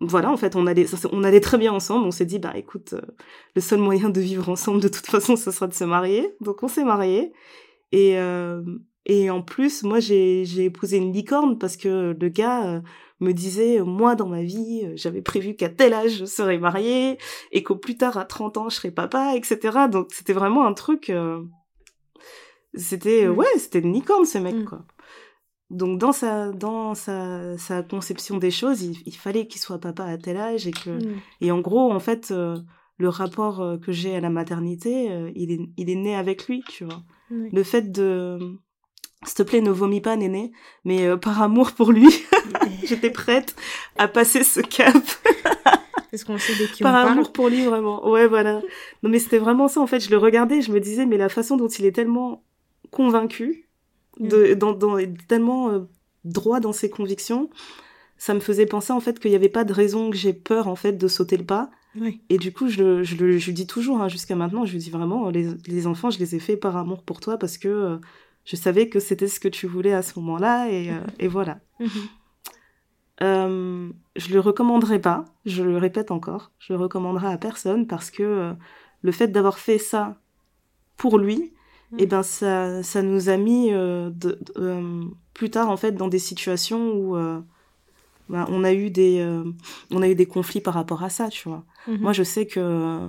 voilà, 0.00 0.30
en 0.30 0.36
fait, 0.36 0.56
on 0.56 0.66
allait, 0.66 0.86
on 1.12 1.22
allait 1.24 1.40
très 1.40 1.58
bien 1.58 1.72
ensemble. 1.72 2.04
On 2.06 2.10
s'est 2.10 2.26
dit, 2.26 2.38
bah 2.38 2.52
écoute, 2.56 2.92
euh, 2.92 3.00
le 3.54 3.60
seul 3.62 3.80
moyen 3.80 4.10
de 4.10 4.20
vivre 4.20 4.48
ensemble, 4.50 4.80
de 4.80 4.88
toute 4.88 5.06
façon, 5.06 5.36
ce 5.36 5.50
sera 5.50 5.66
de 5.66 5.74
se 5.74 5.84
marier. 5.84 6.34
Donc 6.40 6.62
on 6.62 6.68
s'est 6.68 6.84
mariés. 6.84 7.32
Et, 7.92 8.18
euh, 8.18 8.62
et 9.06 9.30
en 9.30 9.40
plus, 9.40 9.82
moi, 9.82 10.00
j'ai 10.00 10.64
épousé 10.64 10.98
une 10.98 11.12
licorne 11.12 11.58
parce 11.58 11.76
que 11.76 12.14
le 12.20 12.28
gars 12.28 12.82
me 13.20 13.32
disait, 13.32 13.80
moi, 13.80 14.14
dans 14.16 14.28
ma 14.28 14.42
vie, 14.42 14.82
j'avais 14.96 15.22
prévu 15.22 15.54
qu'à 15.54 15.68
tel 15.70 15.94
âge, 15.94 16.18
je 16.18 16.24
serais 16.24 16.58
mariée 16.58 17.16
et 17.52 17.62
qu'au 17.62 17.76
plus 17.76 17.96
tard, 17.96 18.18
à 18.18 18.24
30 18.24 18.58
ans, 18.58 18.68
je 18.68 18.76
serais 18.76 18.90
papa, 18.90 19.34
etc. 19.36 19.86
Donc 19.90 20.08
c'était 20.12 20.32
vraiment 20.32 20.66
un 20.66 20.74
truc 20.74 21.10
c'était, 22.76 23.26
mm. 23.26 23.36
ouais, 23.36 23.58
c'était 23.58 23.80
une 23.80 23.92
licorne, 23.92 24.24
ce 24.24 24.38
mec, 24.38 24.54
mm. 24.54 24.64
quoi. 24.64 24.84
Donc, 25.70 25.98
dans 25.98 26.12
sa, 26.12 26.52
dans 26.52 26.94
sa, 26.94 27.58
sa 27.58 27.82
conception 27.82 28.38
des 28.38 28.52
choses, 28.52 28.82
il, 28.82 29.16
fallait 29.16 29.48
qu'il 29.48 29.60
soit 29.60 29.80
papa 29.80 30.04
à 30.04 30.16
tel 30.16 30.36
âge 30.36 30.66
et 30.66 30.70
que, 30.70 30.90
mm. 30.90 31.20
et 31.40 31.50
en 31.50 31.60
gros, 31.60 31.92
en 31.92 31.98
fait, 31.98 32.30
euh, 32.30 32.56
le 32.98 33.08
rapport 33.08 33.60
euh, 33.60 33.76
que 33.76 33.90
j'ai 33.90 34.14
à 34.14 34.20
la 34.20 34.30
maternité, 34.30 35.10
euh, 35.10 35.30
il, 35.34 35.50
est, 35.50 35.60
il 35.76 35.90
est 35.90 35.96
né 35.96 36.14
avec 36.14 36.46
lui, 36.46 36.62
tu 36.68 36.84
vois. 36.84 37.02
Le 37.28 37.64
fait 37.64 37.90
de, 37.90 38.38
s'il 39.24 39.34
te 39.34 39.42
plaît, 39.42 39.60
ne 39.60 39.70
vomis 39.70 40.00
pas, 40.00 40.16
néné, 40.16 40.52
mais 40.84 41.16
par 41.16 41.42
amour 41.42 41.72
pour 41.72 41.92
lui, 41.92 42.08
j'étais 42.84 43.10
prête 43.10 43.56
à 43.98 44.08
passer 44.08 44.44
ce 44.44 44.60
cap. 44.60 44.94
Est-ce 46.12 46.24
qu'on 46.24 46.38
sait 46.38 46.54
de 46.54 46.66
qui 46.72 46.82
Par 46.82 46.94
amour 46.94 47.32
pour 47.32 47.48
lui, 47.48 47.64
vraiment. 47.64 48.08
Ouais, 48.08 48.26
voilà. 48.26 48.62
Non, 49.02 49.10
mais 49.10 49.18
c'était 49.18 49.38
vraiment 49.38 49.68
ça, 49.68 49.80
en 49.80 49.86
fait. 49.86 50.00
Je 50.00 50.10
le 50.10 50.16
regardais, 50.16 50.62
je 50.62 50.72
me 50.72 50.80
disais, 50.80 51.04
mais 51.04 51.16
la 51.16 51.28
façon 51.28 51.56
dont 51.56 51.68
il 51.68 51.84
est 51.84 51.92
tellement 51.92 52.42
convaincu, 52.90 53.68
mm. 54.18 54.28
de, 54.28 54.54
dans, 54.54 54.72
dans, 54.72 54.96
tellement 55.28 55.70
euh, 55.70 55.80
droit 56.24 56.60
dans 56.60 56.72
ses 56.72 56.88
convictions, 56.88 57.50
ça 58.18 58.34
me 58.34 58.40
faisait 58.40 58.66
penser 58.66 58.92
en 58.92 59.00
fait 59.00 59.18
qu'il 59.18 59.30
n'y 59.30 59.36
avait 59.36 59.50
pas 59.50 59.64
de 59.64 59.72
raison 59.72 60.10
que 60.10 60.16
j'ai 60.16 60.32
peur 60.32 60.68
en 60.68 60.76
fait 60.76 60.92
de 60.92 61.08
sauter 61.08 61.36
le 61.36 61.44
pas. 61.44 61.70
Et 62.28 62.36
du 62.36 62.52
coup, 62.52 62.68
je, 62.68 63.02
je, 63.02 63.16
je, 63.16 63.38
je 63.38 63.50
dis 63.52 63.66
toujours, 63.66 64.02
hein, 64.02 64.08
jusqu'à 64.08 64.36
maintenant, 64.36 64.66
je 64.66 64.72
lui 64.72 64.78
dis 64.78 64.90
vraiment, 64.90 65.30
les, 65.30 65.48
les, 65.66 65.86
enfants, 65.86 66.10
je 66.10 66.18
les 66.18 66.34
ai 66.34 66.38
faits 66.38 66.60
par 66.60 66.76
amour 66.76 67.02
pour 67.02 67.20
toi 67.20 67.38
parce 67.38 67.56
que 67.56 67.68
euh, 67.68 67.96
je 68.46 68.56
savais 68.56 68.88
que 68.88 69.00
c'était 69.00 69.28
ce 69.28 69.38
que 69.38 69.48
tu 69.48 69.66
voulais 69.66 69.92
à 69.92 70.00
ce 70.00 70.18
moment-là 70.18 70.70
et, 70.70 70.90
euh, 70.90 71.00
et 71.18 71.28
voilà. 71.28 71.58
Mm-hmm. 71.80 72.08
euh, 73.22 73.90
je 74.16 74.32
le 74.32 74.40
recommanderais 74.40 75.00
pas, 75.00 75.26
je 75.44 75.62
le 75.62 75.76
répète 75.76 76.10
encore, 76.10 76.52
je 76.58 76.72
le 76.72 76.78
recommanderai 76.78 77.26
à 77.28 77.36
personne 77.36 77.86
parce 77.86 78.10
que 78.10 78.54
le 79.02 79.12
fait 79.12 79.28
d'avoir 79.28 79.58
fait 79.58 79.78
ça 79.78 80.16
pour 80.96 81.18
lui, 81.18 81.52
et 81.92 82.02
eh 82.02 82.06
ben 82.06 82.24
ça, 82.24 82.82
ça 82.82 83.00
nous 83.00 83.28
a 83.28 83.36
mis 83.36 83.72
euh, 83.72 84.10
de, 84.10 84.38
euh, 84.56 85.04
plus 85.34 85.50
tard 85.50 85.70
en 85.70 85.76
fait 85.76 85.92
dans 85.92 86.08
des 86.08 86.18
situations 86.18 86.92
où 86.92 87.16
euh, 87.16 87.40
ben, 88.28 88.44
on 88.50 88.64
a 88.64 88.72
eu 88.72 88.90
des 88.90 89.24
on 89.92 90.02
a 90.02 90.08
eu 90.08 90.16
des 90.16 90.26
conflits 90.26 90.60
par 90.60 90.74
rapport 90.74 91.04
à 91.04 91.10
ça, 91.10 91.28
tu 91.28 91.48
vois. 91.48 91.64
Mhm. 91.86 91.98
Moi 91.98 92.12
je 92.12 92.24
sais 92.24 92.46
que 92.46 93.08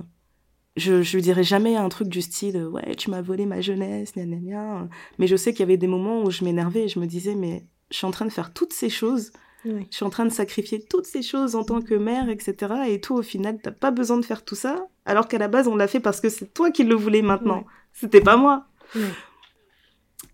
je 0.78 1.02
je 1.02 1.16
lui 1.16 1.22
dirais 1.22 1.44
jamais 1.44 1.76
un 1.76 1.88
truc 1.88 2.08
du 2.08 2.22
style 2.22 2.56
ouais 2.72 2.94
tu 2.94 3.10
m'as 3.10 3.22
volé 3.22 3.46
ma 3.46 3.60
jeunesse 3.60 4.12
gna, 4.14 4.24
gna, 4.24 4.36
gna. 4.36 4.88
mais 5.18 5.26
je 5.26 5.36
sais 5.36 5.52
qu'il 5.52 5.60
y 5.60 5.62
avait 5.64 5.76
des 5.76 5.86
moments 5.86 6.22
où 6.22 6.30
je 6.30 6.44
m'énervais 6.44 6.84
et 6.84 6.88
je 6.88 6.98
me 6.98 7.06
disais 7.06 7.34
mais 7.34 7.66
je 7.90 7.96
suis 7.96 8.06
en 8.06 8.10
train 8.10 8.26
de 8.26 8.32
faire 8.32 8.52
toutes 8.52 8.72
ces 8.72 8.90
choses 8.90 9.32
je 9.64 9.84
suis 9.90 10.04
en 10.04 10.10
train 10.10 10.24
de 10.24 10.30
sacrifier 10.30 10.80
toutes 10.80 11.04
ces 11.04 11.22
choses 11.22 11.54
en 11.54 11.64
tant 11.64 11.82
que 11.82 11.94
mère, 11.94 12.28
etc. 12.28 12.74
Et 12.88 13.00
toi, 13.00 13.18
au 13.18 13.22
final, 13.22 13.58
t'as 13.60 13.72
pas 13.72 13.90
besoin 13.90 14.18
de 14.18 14.24
faire 14.24 14.44
tout 14.44 14.54
ça, 14.54 14.86
alors 15.04 15.28
qu'à 15.28 15.38
la 15.38 15.48
base, 15.48 15.68
on 15.68 15.76
l'a 15.76 15.88
fait 15.88 16.00
parce 16.00 16.20
que 16.20 16.28
c'est 16.28 16.54
toi 16.54 16.70
qui 16.70 16.84
le 16.84 16.94
voulais 16.94 17.22
maintenant. 17.22 17.64
C'était 17.92 18.20
pas 18.20 18.36
moi. 18.36 18.66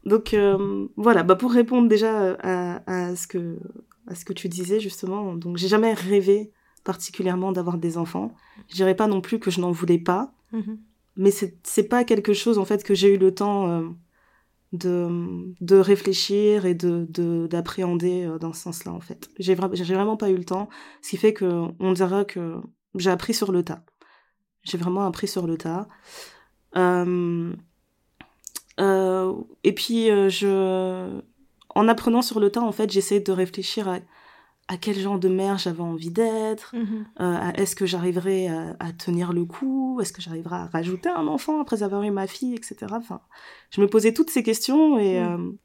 Donc 0.05 0.35
euh, 0.35 0.87
voilà, 0.97 1.23
bah 1.23 1.35
pour 1.35 1.53
répondre 1.53 1.89
déjà 1.89 2.35
à, 2.35 2.83
à, 2.87 3.17
ce 3.17 3.27
que 3.27 3.59
à 4.07 4.15
ce 4.15 4.25
que 4.25 4.35
tu 4.35 4.49
disais 4.49 4.79
justement, 4.81 5.35
donc 5.35 5.57
j'ai 5.57 5.69
jamais 5.69 5.95
rêvé 5.95 6.53
particulièrement 6.85 7.51
d'avoir 7.51 7.79
des 7.79 7.99
enfants. 7.99 8.35
Je 8.69 8.75
dirais 8.75 8.95
pas 8.95 9.07
non 9.07 9.21
plus 9.21 9.39
que 9.39 9.51
je 9.51 9.61
n'en 9.61 9.73
voulais 9.73 9.99
pas, 9.99 10.33
mm-hmm. 10.53 10.79
mais 11.17 11.31
c'est 11.31 11.89
pas 11.89 12.05
quelque 12.05 12.35
chose 12.35 12.59
en 12.59 12.65
fait 12.65 12.85
que 12.85 12.95
j'ai 12.95 13.15
eu 13.15 13.19
le 13.19 13.35
temps 13.35 13.69
euh, 13.69 13.89
de 14.73 15.55
de 15.61 15.77
réfléchir 15.77 16.67
et 16.67 16.75
de 16.75 17.07
d'appréhender 17.47 18.25
euh, 18.25 18.39
dans 18.39 18.53
ce 18.53 18.61
sens-là 18.63 18.93
en 18.93 19.01
fait. 19.01 19.31
J'ai 19.39 19.57
j'ai 19.73 19.95
vraiment 19.95 20.17
pas 20.17 20.31
eu 20.31 20.37
le 20.37 20.45
temps, 20.45 20.69
ce 21.03 21.11
qui 21.11 21.17
fait 21.17 21.33
que 21.33 21.65
on 21.81 21.93
dirait 21.93 22.27
que 22.27 22.61
j'ai 22.95 23.11
appris 23.11 23.35
sur 23.35 23.51
le 23.51 23.65
tas. 23.65 23.85
J'ai 24.63 24.79
vraiment 24.79 25.05
appris 25.07 25.29
sur 25.29 25.47
le 25.47 25.57
tas. 25.57 25.89
Euh, 26.77 27.53
et 29.63 29.73
puis, 29.73 30.07
je, 30.07 31.21
en 31.75 31.89
apprenant 31.89 32.23
sur 32.23 32.41
le 32.41 32.51
tas, 32.51 32.63
en 32.63 32.73
fait, 32.73 32.91
j'essayais 32.91 33.21
de 33.21 33.31
réfléchir 33.31 33.89
à, 33.89 33.99
à 34.69 34.77
quel 34.77 34.99
genre 34.99 35.19
de 35.19 35.29
mère 35.29 35.59
j'avais 35.59 35.83
envie 35.83 36.11
d'être, 36.11 36.75
mhm. 36.75 37.07
euh, 37.21 37.53
est-ce 37.53 37.77
que 37.77 37.87
j'arriverais 37.87 38.49
à, 38.81 38.93
tenir 38.93 39.33
le 39.33 39.45
coup, 39.45 40.01
est-ce 40.01 40.13
que 40.13 40.23
j'arriverais 40.23 40.57
à 40.57 40.67
rajouter 40.67 41.09
un 41.09 41.27
enfant 41.27 41.61
après 41.61 41.83
avoir 41.83 42.03
eu 42.03 42.11
ma 42.11 42.27
fille, 42.27 42.55
etc. 42.55 42.77
Enfin, 42.93 43.21
je 43.71 43.81
me 43.81 43.87
posais 43.87 44.15
toutes 44.15 44.31
ces 44.31 44.43
questions 44.43 44.99
et 44.99 45.21
mhm. 45.21 45.59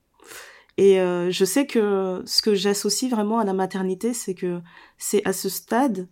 et 0.77 0.97
je 1.31 1.45
sais 1.45 1.65
que 1.65 2.21
ce 2.25 2.41
que 2.41 2.55
j'associe 2.55 3.09
vraiment 3.09 3.39
à 3.39 3.45
la 3.45 3.53
maternité, 3.53 4.13
c'est 4.13 4.35
que 4.35 4.59
c'est 4.97 5.25
à 5.25 5.31
ce 5.31 5.47
stade 5.47 6.09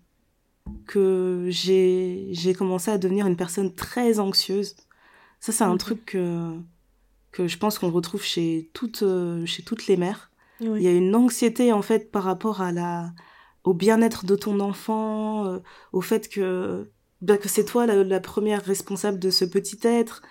que 0.85 1.47
j'ai 1.49 2.55
commencé 2.57 2.89
à 2.91 2.97
devenir 2.97 3.27
une 3.27 3.37
personne 3.37 3.73
très 3.75 4.19
anxieuse. 4.19 4.75
Ça, 5.39 5.51
c'est 5.51 5.63
un 5.65 5.77
truc 5.77 6.05
que 6.05 6.57
que 7.37 7.47
je 7.47 7.57
pense 7.59 7.77
qu'on 7.77 7.91
retrouve 7.91 8.23
chez 8.23 8.71
toutes, 8.73 9.03
euh, 9.03 9.45
chez 9.45 9.61
toutes 9.61 9.85
les 9.85 9.95
mères. 9.95 10.26
Il 10.59 10.81
y 10.81 10.87
a 10.87 10.91
une 10.91 11.15
anxiété 11.15 11.71
en 11.71 11.81
fait 11.81 12.11
par 12.11 12.23
rapport 12.23 12.61
à 12.61 12.71
la, 12.71 13.11
au 13.63 13.73
bien-être 13.73 14.25
de 14.25 14.35
ton 14.35 14.59
enfant, 14.59 15.45
euh, 15.45 15.59
au 15.93 16.01
fait 16.01 16.29
que, 16.29 16.89
bah, 17.21 17.37
que 17.37 17.49
c'est 17.49 17.65
toi 17.65 17.85
la, 17.85 18.19
première 18.19 18.63
responsable 18.63 19.19
de 19.19 19.29
ce 19.29 19.45
petit 19.45 19.79
être. 19.83 20.21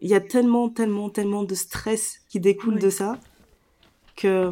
Il 0.00 0.10
y 0.10 0.14
a 0.14 0.20
tellement, 0.20 0.68
tellement, 0.68 1.10
tellement 1.10 1.44
de 1.44 1.54
stress 1.54 2.20
qui 2.28 2.40
découle 2.40 2.78
de 2.78 2.90
ça 2.90 3.18
que 4.16 4.50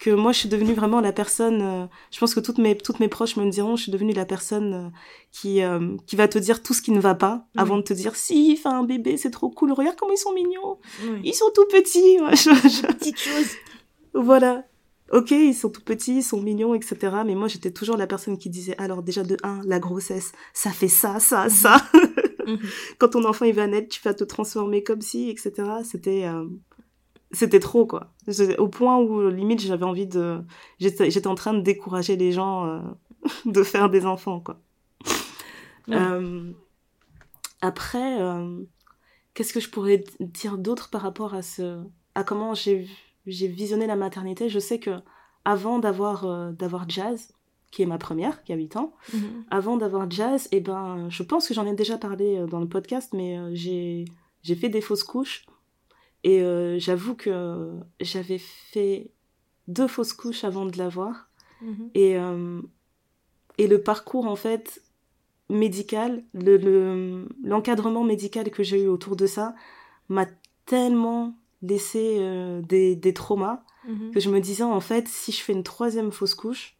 que 0.00 0.10
moi 0.10 0.32
je 0.32 0.38
suis 0.38 0.48
devenue 0.48 0.72
vraiment 0.72 1.00
la 1.00 1.12
personne 1.12 1.62
euh, 1.62 1.86
je 2.10 2.18
pense 2.18 2.34
que 2.34 2.40
toutes 2.40 2.58
mes 2.58 2.76
toutes 2.76 2.98
mes 2.98 3.08
proches 3.08 3.36
me 3.36 3.48
diront 3.48 3.76
je 3.76 3.84
suis 3.84 3.92
devenue 3.92 4.14
la 4.14 4.24
personne 4.24 4.74
euh, 4.74 4.88
qui 5.30 5.62
euh, 5.62 5.96
qui 6.06 6.16
va 6.16 6.26
te 6.26 6.38
dire 6.38 6.62
tout 6.62 6.74
ce 6.74 6.82
qui 6.82 6.90
ne 6.90 6.98
va 6.98 7.14
pas 7.14 7.46
avant 7.56 7.76
de 7.76 7.82
te 7.82 7.92
dire 7.92 8.16
si 8.16 8.56
enfin 8.58 8.80
un 8.80 8.82
bébé 8.84 9.16
c'est 9.16 9.30
trop 9.30 9.50
cool 9.50 9.70
regarde 9.72 9.96
comment 9.96 10.12
ils 10.12 10.16
sont 10.16 10.32
mignons. 10.32 10.78
Ils 11.22 11.34
sont 11.34 11.50
tout 11.54 11.66
petits 11.66 12.18
petite 12.18 13.18
chose 13.18 13.50
voilà 14.14 14.64
ok 15.10 15.30
ils 15.32 15.54
sont 15.54 15.70
tout 15.70 15.82
petits 15.82 16.18
ils 16.18 16.22
sont 16.22 16.40
mignons 16.40 16.74
etc 16.74 17.16
mais 17.26 17.34
moi 17.34 17.48
j'étais 17.48 17.70
toujours 17.70 17.96
la 17.96 18.06
personne 18.06 18.38
qui 18.38 18.50
disait 18.50 18.76
alors 18.78 19.02
déjà 19.02 19.22
de 19.24 19.36
un 19.42 19.60
la 19.64 19.78
grossesse 19.78 20.32
ça 20.54 20.70
fait 20.70 20.88
ça 20.88 21.20
ça 21.20 21.44
mhm. 21.44 21.50
ça. 21.50 21.76
Mhm. 22.46 22.58
quand 22.98 23.08
ton 23.08 23.24
enfant 23.24 23.44
il 23.44 23.54
va 23.54 23.66
naître 23.66 23.88
tu 23.88 24.00
vas 24.02 24.14
te 24.14 24.24
transformer 24.24 24.82
comme 24.82 25.00
si 25.00 25.28
etc 25.28 25.64
c'était 25.84 26.26
c'était 27.32 27.60
trop 27.60 27.86
quoi. 27.86 28.12
Au 28.58 28.68
point 28.68 28.98
où 28.98 29.28
limite 29.28 29.60
j'avais 29.60 29.84
envie 29.84 30.06
de 30.06 30.40
j'étais 30.78 31.26
en 31.26 31.34
train 31.34 31.54
de 31.54 31.60
décourager 31.60 32.16
les 32.16 32.32
gens 32.32 32.66
euh, 32.66 32.80
de 33.46 33.62
faire 33.62 33.90
des 33.90 34.06
enfants 34.06 34.40
quoi. 34.40 34.60
Euh, 35.88 36.52
après 37.60 38.20
euh, 38.20 38.60
qu'est-ce 39.34 39.52
que 39.52 39.60
je 39.60 39.68
pourrais 39.68 40.04
dire 40.20 40.58
d'autre 40.58 40.90
par 40.90 41.00
rapport 41.00 41.34
à 41.34 41.42
ce 41.42 41.82
à 42.14 42.22
comment 42.22 42.54
j'ai 42.54 42.86
j'ai 43.26 43.48
visionné 43.48 43.86
la 43.86 43.96
maternité 43.96 44.48
je 44.48 44.58
sais 44.58 44.78
que 44.78 45.00
avant 45.44 45.78
d'avoir 45.78 46.52
d'avoir 46.52 46.88
Jazz 46.88 47.34
qui 47.70 47.82
est 47.82 47.86
ma 47.86 47.98
première 47.98 48.42
qui 48.44 48.52
a 48.52 48.56
8 48.56 48.76
ans 48.76 48.92
mm-hmm. 49.12 49.18
avant 49.50 49.76
d'avoir 49.76 50.10
Jazz 50.10 50.46
et 50.52 50.58
eh 50.58 50.60
ben 50.60 51.08
je 51.08 51.22
pense 51.22 51.48
que 51.48 51.54
j'en 51.54 51.66
ai 51.66 51.74
déjà 51.74 51.98
parlé 51.98 52.44
dans 52.48 52.60
le 52.60 52.68
podcast 52.68 53.12
mais 53.12 53.38
j'ai 53.54 54.04
j'ai 54.42 54.54
fait 54.54 54.68
des 54.68 54.80
fausses 54.80 55.04
couches 55.04 55.46
et 56.24 56.42
euh, 56.42 56.78
j'avoue 56.78 57.14
que 57.14 57.72
j'avais 58.00 58.38
fait 58.38 59.10
deux 59.68 59.88
fausses 59.88 60.12
couches 60.12 60.44
avant 60.44 60.66
de 60.66 60.76
l'avoir. 60.78 61.28
Mhm. 61.60 61.90
Et, 61.94 62.16
euh, 62.16 62.62
et 63.58 63.66
le 63.66 63.82
parcours, 63.82 64.26
en 64.26 64.36
fait, 64.36 64.82
médical, 65.48 66.24
l'encadrement 66.34 68.02
le, 68.02 68.08
médical 68.08 68.50
que 68.50 68.62
j'ai 68.62 68.84
eu 68.84 68.88
autour 68.88 69.16
de 69.16 69.26
ça 69.26 69.54
m'a 70.08 70.26
tellement 70.66 71.34
laissé 71.62 72.18
euh, 72.20 72.60
des, 72.62 72.96
des, 72.96 73.14
traumas 73.14 73.62
mhm. 73.88 74.10
que 74.10 74.20
je 74.20 74.28
me 74.28 74.40
disais, 74.40 74.64
en 74.64 74.80
fait, 74.80 75.08
si 75.08 75.32
je 75.32 75.40
fais 75.40 75.52
une 75.52 75.62
troisième 75.62 76.12
fausse 76.12 76.34
couche, 76.34 76.76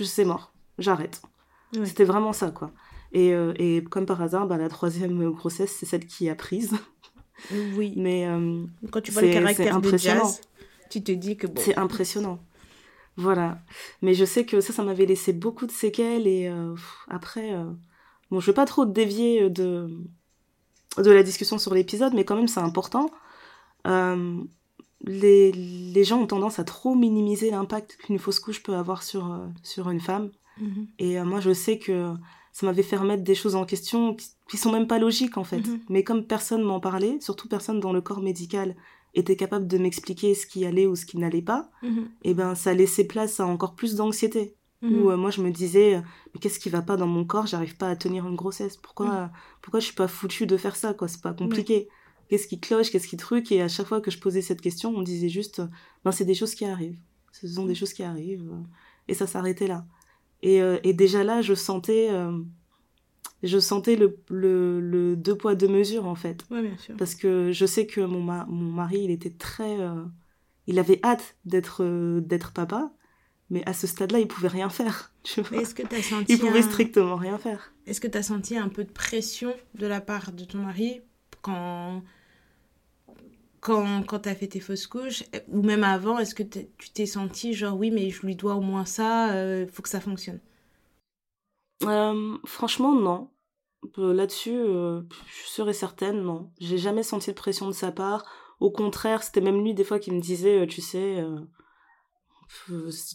c'est 0.00 0.24
mort, 0.24 0.52
j'arrête. 0.78 1.22
C'était 1.84 2.04
vraiment 2.04 2.32
ça, 2.32 2.50
quoi. 2.50 2.70
Et, 3.12 3.32
et 3.58 3.84
comme 3.84 4.06
par 4.06 4.22
hasard, 4.22 4.46
bah, 4.46 4.56
la 4.56 4.70
troisième 4.70 5.30
grossesse, 5.32 5.76
c'est 5.78 5.84
celle 5.84 6.06
qui 6.06 6.30
a 6.30 6.34
prise. 6.34 6.72
Oui. 7.76 7.94
Mais 7.96 8.26
euh, 8.26 8.64
quand 8.90 9.00
tu 9.00 9.12
vois 9.12 9.22
le 9.22 9.32
caractère 9.32 9.80
de 9.80 9.96
jazz, 9.96 10.40
tu 10.90 11.02
te 11.02 11.12
dis 11.12 11.36
que 11.36 11.46
bon. 11.46 11.60
C'est 11.60 11.76
impressionnant. 11.76 12.38
Voilà. 13.16 13.58
Mais 14.02 14.14
je 14.14 14.24
sais 14.24 14.44
que 14.44 14.60
ça, 14.60 14.72
ça 14.72 14.82
m'avait 14.82 15.06
laissé 15.06 15.32
beaucoup 15.32 15.66
de 15.66 15.72
séquelles 15.72 16.26
et 16.26 16.48
euh, 16.48 16.74
après, 17.08 17.54
euh, 17.54 17.64
bon, 18.30 18.40
je 18.40 18.46
veux 18.46 18.54
pas 18.54 18.66
trop 18.66 18.84
dévier 18.84 19.48
de 19.50 19.88
de 20.98 21.10
la 21.10 21.22
discussion 21.22 21.58
sur 21.58 21.74
l'épisode, 21.74 22.14
mais 22.14 22.24
quand 22.24 22.36
même 22.36 22.48
c'est 22.48 22.60
important. 22.60 23.10
Euh, 23.86 24.42
les, 25.04 25.52
les, 25.52 26.04
gens 26.04 26.20
ont 26.20 26.26
tendance 26.26 26.58
à 26.58 26.64
trop 26.64 26.94
minimiser 26.94 27.50
l'impact 27.50 27.96
qu'une 27.96 28.18
fausse 28.18 28.40
couche 28.40 28.62
peut 28.62 28.74
avoir 28.74 29.02
sur, 29.02 29.32
euh, 29.32 29.46
sur 29.62 29.90
une 29.90 30.00
femme. 30.00 30.30
Mhm. 30.60 30.86
Et 30.98 31.20
moi, 31.20 31.40
je 31.40 31.52
sais 31.52 31.78
que 31.78 32.12
ça 32.52 32.64
m'avait 32.66 32.82
fait 32.82 32.96
remettre 32.96 33.22
des 33.22 33.34
choses 33.34 33.54
en 33.54 33.66
question 33.66 34.14
qui, 34.14 34.28
qui 34.48 34.56
sont 34.56 34.72
même 34.72 34.86
pas 34.86 34.98
logiques, 34.98 35.36
en 35.36 35.44
fait. 35.44 35.58
Mhm. 35.58 35.80
Mais 35.90 36.02
comme 36.02 36.24
personne 36.24 36.62
m'en 36.62 36.80
parlait, 36.80 37.18
surtout 37.20 37.48
personne 37.48 37.80
dans 37.80 37.92
le 37.92 38.00
corps 38.00 38.22
médical 38.22 38.74
était 39.14 39.36
capable 39.36 39.66
de 39.66 39.78
m'expliquer 39.78 40.34
ce 40.34 40.46
qui 40.46 40.64
allait 40.64 40.86
ou 40.86 40.96
ce 40.96 41.06
qui 41.06 41.18
n'allait 41.18 41.42
pas, 41.42 41.70
mhm. 41.82 42.08
et 42.22 42.34
ben 42.34 42.54
ça 42.54 42.74
laissait 42.74 43.04
place 43.06 43.40
à 43.40 43.46
encore 43.46 43.74
plus 43.74 43.94
d'anxiété. 43.94 44.56
Où 44.82 45.10
euh, 45.10 45.16
moi 45.16 45.30
je 45.30 45.40
me 45.40 45.50
disais 45.50 46.02
mais 46.32 46.40
qu'est-ce 46.40 46.60
qui 46.60 46.68
va 46.68 46.82
pas 46.82 46.96
dans 46.96 47.06
mon 47.06 47.24
corps? 47.24 47.46
J'arrive 47.46 47.76
pas 47.76 47.88
à 47.88 47.96
tenir 47.96 48.26
une 48.26 48.36
grossesse. 48.36 48.76
Pourquoi 48.76 49.30
pourquoi 49.62 49.80
je 49.80 49.86
suis 49.86 49.94
pas 49.94 50.06
foutue 50.06 50.46
de 50.46 50.56
faire 50.56 50.76
ça 50.76 50.94
quoi? 50.94 51.08
C'est 51.08 51.22
pas 51.22 51.32
compliqué. 51.32 51.88
Qu'est-ce 52.28 52.48
qui 52.48 52.60
cloche 52.60 52.90
Qu'est-ce 52.90 53.08
qui 53.08 53.16
truc 53.16 53.52
Et 53.52 53.62
à 53.62 53.68
chaque 53.68 53.86
fois 53.86 54.00
que 54.00 54.10
je 54.10 54.18
posais 54.18 54.42
cette 54.42 54.60
question, 54.60 54.94
on 54.94 55.02
disait 55.02 55.28
juste 55.28 55.62
ben 56.04 56.12
c'est 56.12 56.24
des 56.24 56.34
choses 56.34 56.54
qui 56.54 56.64
arrivent. 56.64 56.98
Ce 57.32 57.46
sont 57.46 57.66
des 57.66 57.74
choses 57.74 57.92
qui 57.92 58.02
arrivent 58.02 58.50
et 59.08 59.14
ça 59.14 59.26
s'arrêtait 59.26 59.68
là. 59.68 59.86
Et, 60.42 60.60
euh, 60.60 60.78
et 60.84 60.92
déjà 60.92 61.24
là 61.24 61.42
je 61.42 61.54
sentais 61.54 62.08
euh, 62.10 62.38
je 63.42 63.58
sentais 63.58 63.96
le, 63.96 64.18
le, 64.30 64.80
le, 64.80 65.16
deux 65.16 65.36
poids 65.36 65.54
deux 65.54 65.68
mesures 65.68 66.06
en 66.06 66.14
fait. 66.14 66.44
Ouais, 66.50 66.62
bien 66.62 66.76
sûr. 66.78 66.96
Parce 66.96 67.14
que 67.14 67.52
je 67.52 67.66
sais 67.66 67.86
que 67.86 68.00
mon, 68.00 68.20
mon 68.20 68.72
mari, 68.72 69.00
il 69.02 69.10
était 69.10 69.30
très, 69.30 69.78
euh, 69.80 70.04
il 70.66 70.78
avait 70.78 71.00
hâte 71.04 71.36
d'être 71.44 71.82
euh, 71.82 72.20
d'être 72.20 72.52
papa, 72.52 72.92
mais 73.50 73.62
à 73.66 73.72
ce 73.72 73.86
stade-là, 73.86 74.20
il 74.20 74.28
pouvait 74.28 74.48
rien 74.48 74.68
faire. 74.68 75.12
Est-ce 75.52 75.74
que 75.74 75.82
as 75.94 76.02
senti 76.02 76.32
Il 76.32 76.38
pouvait 76.38 76.62
strictement 76.62 77.16
rien 77.16 77.38
faire. 77.38 77.72
Est-ce 77.86 78.00
que 78.00 78.08
tu 78.08 78.18
as 78.18 78.22
senti 78.22 78.56
un 78.56 78.68
peu 78.68 78.84
de 78.84 78.92
pression 78.92 79.54
de 79.74 79.86
la 79.86 80.00
part 80.00 80.32
de 80.32 80.44
ton 80.44 80.58
mari 80.58 81.00
quand 81.46 82.02
quand, 83.66 84.02
quand 84.04 84.20
tu 84.20 84.28
as 84.28 84.34
fait 84.34 84.46
tes 84.46 84.60
fausses 84.60 84.86
couches, 84.86 85.24
ou 85.48 85.62
même 85.62 85.82
avant, 85.82 86.18
est-ce 86.18 86.34
que 86.36 86.44
tu 86.44 86.90
t'es 86.94 87.06
senti 87.06 87.52
genre 87.52 87.76
oui, 87.76 87.90
mais 87.90 88.10
je 88.10 88.24
lui 88.24 88.36
dois 88.36 88.54
au 88.54 88.60
moins 88.60 88.84
ça, 88.84 89.28
il 89.28 89.36
euh, 89.36 89.66
faut 89.66 89.82
que 89.82 89.88
ça 89.88 90.00
fonctionne? 90.00 90.40
Euh, 91.82 92.38
franchement, 92.44 92.94
non. 92.94 93.30
Euh, 93.98 94.14
là-dessus, 94.14 94.56
je 94.56 95.48
serais 95.48 95.72
certaine, 95.72 96.22
non. 96.22 96.50
J'ai 96.60 96.78
jamais 96.78 97.02
senti 97.02 97.30
de 97.30 97.34
pression 97.34 97.66
de 97.66 97.72
sa 97.72 97.90
part. 97.90 98.24
Au 98.60 98.70
contraire, 98.70 99.22
c'était 99.22 99.40
même 99.40 99.62
lui 99.62 99.74
des 99.74 99.84
fois 99.84 99.98
qui 99.98 100.12
me 100.12 100.20
disait, 100.20 100.66
tu 100.68 100.80
sais, 100.80 101.24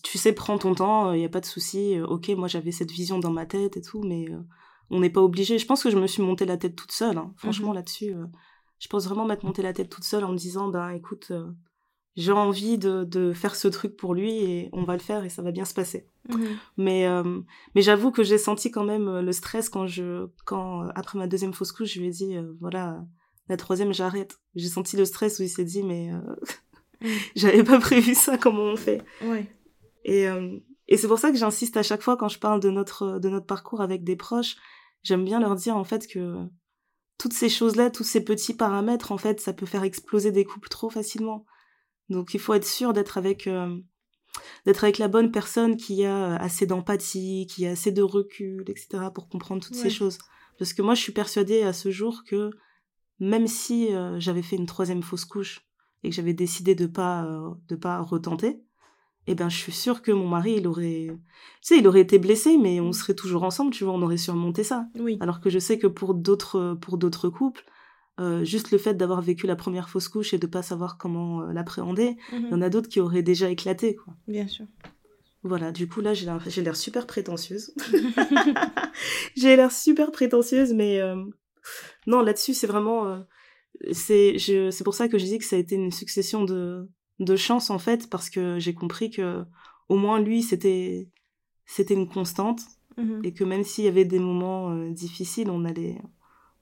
tu 0.04 0.18
sais, 0.18 0.34
prends 0.34 0.58
ton 0.58 0.76
temps, 0.76 1.14
il 1.14 1.20
n'y 1.20 1.26
a 1.26 1.30
pas 1.30 1.40
de 1.40 1.46
souci. 1.46 1.98
ok, 2.02 2.30
moi 2.30 2.50
j'avais 2.50 2.72
cette 2.72 2.92
vision 2.92 3.20
dans 3.20 3.32
ma 3.32 3.46
tête 3.46 3.78
et 3.78 3.82
tout, 3.82 4.04
mais 4.04 4.28
on 4.92 5.00
n'est 5.00 5.10
pas 5.10 5.22
obligé. 5.22 5.58
Je 5.58 5.66
pense 5.66 5.84
que 5.84 5.90
je 5.90 5.98
me 5.98 6.08
suis 6.08 6.22
monté 6.22 6.46
la 6.46 6.58
tête 6.58 6.76
toute 6.76 6.92
seule. 6.92 7.18
Hein. 7.18 7.34
Franchement, 7.38 7.72
mmh 7.72 7.76
là-dessus, 7.76 8.16
je 8.80 8.88
pense 8.88 9.06
vraiment 9.06 9.26
m'être 9.26 9.44
monté 9.44 9.62
la 9.62 9.74
tête 9.74 9.90
toute 9.90 10.04
seule 10.04 10.24
en 10.24 10.32
me 10.32 10.38
disant, 10.38 10.68
ben 10.68 10.90
écoute, 10.90 11.32
j'ai 12.16 12.32
envie 12.32 12.78
de, 12.78 13.04
de, 13.04 13.32
faire 13.32 13.56
ce 13.56 13.68
truc 13.68 13.96
pour 13.96 14.14
lui 14.14 14.32
et 14.44 14.70
on 14.74 14.84
va 14.84 14.94
le 14.94 15.00
faire 15.02 15.24
et 15.24 15.30
ça 15.30 15.42
va 15.42 15.52
bien 15.52 15.66
se 15.66 15.74
passer. 15.74 16.08
Mhm. 16.30 16.58
Mais, 16.78 17.08
euh, 17.08 17.40
mais 17.74 17.82
j'avoue 17.82 18.12
que 18.12 18.24
j'ai 18.24 18.38
senti 18.38 18.70
quand 18.70 18.84
même 18.84 19.08
euh, 19.08 19.22
le 19.22 19.32
stress 19.32 19.70
quand 19.70 19.88
je, 19.88 20.28
quand, 20.46 20.84
euh, 20.84 20.90
après 20.96 21.18
ma 21.18 21.28
deuxième 21.28 21.54
fausse 21.54 21.72
couche, 21.72 21.94
je 21.94 22.00
lui 22.00 22.08
ai 22.08 22.12
dit, 22.12 22.36
voilà, 22.60 23.06
la 23.48 23.58
troisième, 23.58 23.94
j'arrête. 23.94 24.40
J'ai 24.56 24.68
senti 24.68 24.98
le 24.98 25.06
stress 25.06 25.40
où 25.40 25.44
il 25.44 25.50
s'est 25.50 25.64
dit, 25.64 25.84
mais 25.84 26.12
mhm. 26.12 26.36
j'avais 27.36 27.64
pas 27.64 27.80
prévu 27.80 28.14
ça, 28.14 28.38
comment 28.38 28.64
on 28.64 28.76
fait? 28.76 29.02
Ouais. 29.24 29.46
Et, 30.04 30.26
et 30.88 30.98
c'est 30.98 31.08
pour 31.08 31.20
ça 31.20 31.32
que 31.32 31.38
j'insiste 31.38 31.78
à 31.78 31.84
chaque 31.84 32.02
fois 32.02 32.18
quand 32.18 32.28
je 32.28 32.40
parle 32.40 32.60
de 32.60 32.72
notre, 32.72 33.20
de 33.20 33.30
notre 33.30 33.46
parcours 33.46 33.82
avec 33.82 34.04
des 34.04 34.16
proches, 34.16 34.58
j'aime 35.04 35.26
bien 35.26 35.40
leur 35.40 35.56
dire 35.56 35.76
en 35.76 35.84
fait 35.84 36.08
que 36.08 36.48
toutes 37.18 37.34
ces 37.34 37.50
choses-là, 37.50 37.92
tous 37.92 38.04
ces 38.04 38.24
petits 38.24 38.56
paramètres, 38.56 39.12
en 39.12 39.18
fait, 39.18 39.40
ça 39.40 39.54
peut 39.54 39.68
faire 39.68 39.84
exploser 39.84 40.32
des 40.32 40.44
couples 40.44 40.70
trop 40.70 40.90
facilement. 40.90 41.46
Donc 42.10 42.34
il 42.34 42.40
faut 42.40 42.54
être 42.54 42.66
sûr 42.66 42.94
d'être 42.94 43.18
avec 43.18 43.48
euh, 43.48 43.78
d'être 44.66 44.84
avec 44.84 44.98
la 44.98 45.08
bonne 45.08 45.32
personne 45.32 45.78
qui 45.78 46.04
a 46.04 46.36
assez 46.38 46.66
d'empathie, 46.66 47.48
qui 47.48 47.66
a 47.68 47.72
assez 47.72 47.92
de 47.92 48.02
recul, 48.02 48.64
etc. 48.68 49.06
pour 49.14 49.30
comprendre 49.30 49.64
toutes 49.64 49.76
ces 49.76 49.90
choses. 49.90 50.18
Parce 50.58 50.74
que 50.74 50.82
moi 50.82 50.96
je 50.96 51.02
suis 51.02 51.12
persuadée 51.12 51.64
à 51.64 51.74
ce 51.74 51.92
jour 51.92 52.24
que 52.26 52.52
même 53.20 53.48
si 53.48 53.94
euh, 53.94 54.20
j'avais 54.20 54.42
fait 54.42 54.56
une 54.56 54.66
troisième 54.66 55.04
fausse 55.04 55.26
couche 55.26 55.62
et 56.04 56.10
que 56.10 56.16
j'avais 56.16 56.34
décidé 56.34 56.76
de 56.76 56.88
pas 56.88 57.26
euh, 57.26 57.52
de 57.68 57.76
pas 57.76 58.02
retenter, 58.02 58.62
eh 59.28 59.36
ben 59.36 59.50
je 59.50 59.58
suis 59.58 59.72
sûre 59.72 60.02
que 60.02 60.12
mon 60.12 60.28
mari 60.28 60.56
il 60.58 60.68
aurait 60.68 61.08
tu 61.08 61.18
sais 61.62 61.78
il 61.78 61.88
aurait 61.88 62.02
été 62.02 62.20
blessé 62.20 62.58
mais 62.58 62.80
on 62.80 62.90
mm. 62.90 62.94
serait 62.94 63.14
toujours 63.14 63.44
ensemble 63.44 63.72
tu 63.72 63.84
vois 63.84 63.94
on 63.94 64.02
aurait 64.02 64.18
surmonté 64.18 64.64
ça 64.64 64.88
oui. 65.00 65.18
alors 65.20 65.40
que 65.42 65.50
je 65.50 65.60
sais 65.60 65.78
que 65.78 65.88
pour 65.88 66.14
d'autres 66.16 66.78
pour 66.82 66.98
d'autres 66.98 67.30
couples 67.30 67.64
euh, 68.20 68.44
juste 68.44 68.72
le 68.72 68.78
fait 68.78 68.94
d'avoir 68.94 69.22
vécu 69.22 69.48
la 69.48 69.56
première 69.56 69.90
fausse 69.90 70.08
couche 70.08 70.34
et 70.34 70.38
de 70.38 70.46
pas 70.46 70.62
savoir 70.62 70.98
comment 70.98 71.42
euh, 71.42 71.54
l'appréhender, 71.54 72.18
il 72.34 72.50
y 72.50 72.54
en 72.54 72.62
a 72.62 72.70
d'autres 72.70 72.90
qui 72.90 73.00
auraient 73.00 73.24
déjà 73.24 73.50
éclaté. 73.50 73.96
Quoi. 73.96 74.14
Bien 74.28 74.48
sûr. 74.48 74.66
Voilà, 75.44 75.72
du 75.72 75.88
coup 75.88 76.02
là 76.02 76.14
j'ai 76.14 76.62
l'air 76.62 76.76
super 76.76 77.08
prétentieuse. 77.08 77.74
j'ai 79.36 79.56
l'air 79.56 79.72
super 79.72 80.12
prétentieuse, 80.12 80.74
mais 80.74 81.00
euh, 81.00 81.16
non, 82.06 82.22
là-dessus 82.22 82.54
c'est 82.54 82.68
vraiment... 82.68 83.26
c'est 83.92 84.36
pour 84.84 84.94
ça 84.94 85.08
que 85.08 85.18
je 85.18 85.26
dis 85.26 85.40
que 85.40 85.46
ça 85.46 85.56
a 85.56 85.60
été 85.60 85.76
une 85.76 85.92
succession 85.92 86.44
de, 86.44 86.88
de 87.22 87.36
chance 87.36 87.70
en 87.70 87.80
fait, 87.80 88.10
parce 88.10 88.30
que 88.30 88.60
j'ai 88.60 88.74
compris 88.74 89.10
que 89.10 89.44
au 89.88 89.96
moins 89.96 90.20
lui 90.20 90.44
c'était 90.44 91.08
c'était 91.66 91.94
une 91.94 92.10
constante 92.10 92.62
mhm. 92.98 93.22
et 93.24 93.34
que 93.34 93.44
même 93.44 93.64
s'il 93.64 93.86
y 93.86 93.88
avait 93.88 94.06
des 94.06 94.20
moments 94.20 94.76
difficiles, 94.90 95.50
on 95.50 95.64
allait, 95.64 96.02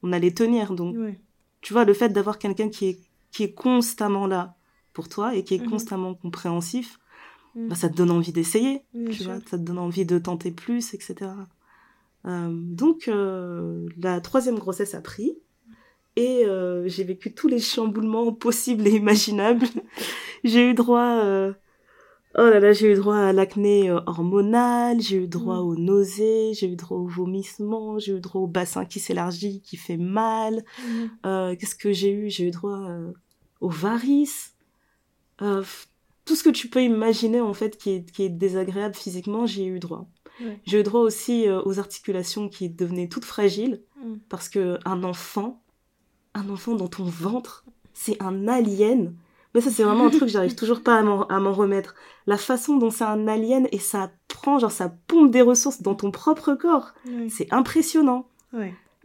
on 0.03 0.13
allait 0.13 0.33
tenir. 0.33 0.73
Donc 0.73 0.95
tu 1.61 1.73
vois, 1.73 1.85
le 1.85 1.93
fait 1.93 2.09
d'avoir 2.09 2.39
quelqu'un 2.39 2.69
qui 2.69 2.85
est, 2.87 2.99
qui 3.31 3.43
est 3.43 3.53
constamment 3.53 4.27
là 4.27 4.55
pour 4.93 5.09
toi 5.09 5.35
et 5.35 5.43
qui 5.43 5.55
est 5.55 5.59
mhm. 5.59 5.69
constamment 5.69 6.15
compréhensif, 6.15 6.99
mhm. 7.55 7.69
bah, 7.69 7.75
ça 7.75 7.89
te 7.89 7.95
donne 7.95 8.11
envie 8.11 8.31
d'essayer, 8.31 8.83
tu 9.11 9.23
vois, 9.23 9.39
ça 9.45 9.57
te 9.57 9.63
donne 9.63 9.79
envie 9.79 10.05
de 10.05 10.17
tenter 10.17 10.51
plus, 10.51 10.93
etc. 10.93 11.31
Euh, 12.25 12.49
donc, 12.51 13.07
euh, 13.07 13.87
la 13.97 14.19
troisième 14.21 14.59
grossesse 14.59 14.93
a 14.93 15.01
pris 15.01 15.37
et 16.15 16.45
euh, 16.45 16.87
j'ai 16.87 17.03
vécu 17.03 17.33
tous 17.33 17.47
les 17.47 17.59
chamboulements 17.59 18.33
possibles 18.33 18.87
et 18.87 18.91
imaginables. 18.91 19.65
j'ai 20.43 20.69
eu 20.69 20.73
droit 20.73 21.53
Oh 22.37 22.43
là 22.43 22.59
là, 22.59 22.73
j'ai 22.73 22.91
eu 22.91 22.95
droit 22.95 23.17
à 23.17 23.33
l'acné 23.33 23.89
euh, 23.89 24.01
hormonal, 24.05 25.01
j'ai 25.01 25.17
eu 25.17 25.27
droit 25.27 25.57
mm. 25.57 25.65
aux 25.65 25.75
nausées, 25.75 26.53
j'ai 26.53 26.67
eu 26.67 26.75
droit 26.75 26.97
aux 26.97 27.07
vomissements, 27.07 27.97
j'ai 27.97 28.13
eu 28.13 28.19
droit 28.19 28.41
au 28.41 28.47
bassin 28.47 28.85
qui 28.85 28.99
s'élargit, 28.99 29.61
qui 29.61 29.77
fait 29.77 29.97
mal. 29.97 30.63
Mm. 30.79 31.05
Euh, 31.25 31.55
Qu'est-ce 31.55 31.75
que 31.75 31.91
j'ai 31.91 32.11
eu? 32.11 32.29
J'ai 32.29 32.47
eu 32.47 32.51
droit 32.51 32.79
euh, 32.87 33.11
aux 33.61 33.69
varices. 33.69 34.53
Euh, 35.41 35.63
tout 36.23 36.35
ce 36.35 36.43
que 36.43 36.51
tu 36.51 36.69
peux 36.69 36.83
imaginer 36.83 37.41
en 37.41 37.55
fait 37.55 37.77
qui 37.77 37.91
est, 37.91 38.11
qui 38.11 38.23
est 38.23 38.29
désagréable 38.29 38.93
physiquement, 38.93 39.47
j'ai 39.47 39.65
eu 39.65 39.79
droit. 39.79 40.07
J'ai 40.65 40.79
eu 40.79 40.83
droit 40.83 41.01
aussi 41.01 41.49
aux 41.49 41.79
articulations 41.79 42.47
qui 42.47 42.69
devenaient 42.69 43.09
toutes 43.09 43.25
fragiles 43.25 43.81
mm. 43.97 44.15
parce 44.29 44.47
que 44.47 44.77
un 44.85 45.03
enfant, 45.03 45.63
un 46.39 46.49
enfant 46.49 46.75
dans 46.75 46.87
ton 46.87 47.03
ventre, 47.03 47.63
c'est 47.93 48.21
un 48.21 48.47
alien 48.47 49.13
mais 49.53 49.61
ça, 49.61 49.71
c'est 49.71 49.83
vraiment 49.83 50.05
un 50.05 50.09
truc, 50.11 50.29
j'arrive 50.29 50.55
toujours 50.55 50.83
pas 50.83 50.99
à 50.99 51.01
m'en 51.01 51.53
remettre. 51.53 51.95
La 52.27 52.37
façon 52.37 52.77
dont 52.77 52.91
c'est 52.91 53.03
un 53.03 53.27
alien 53.27 53.67
et 53.71 53.79
ça 53.79 54.11
prend, 54.27 54.59
genre, 54.59 54.71
ça 54.71 54.93
pompe 55.07 55.31
des 55.31 55.41
ressources 55.41 55.81
dans 55.81 55.95
ton 55.95 56.11
propre 56.11 56.53
corps. 56.53 56.93
C'est 57.29 57.51
impressionnant. 57.51 58.27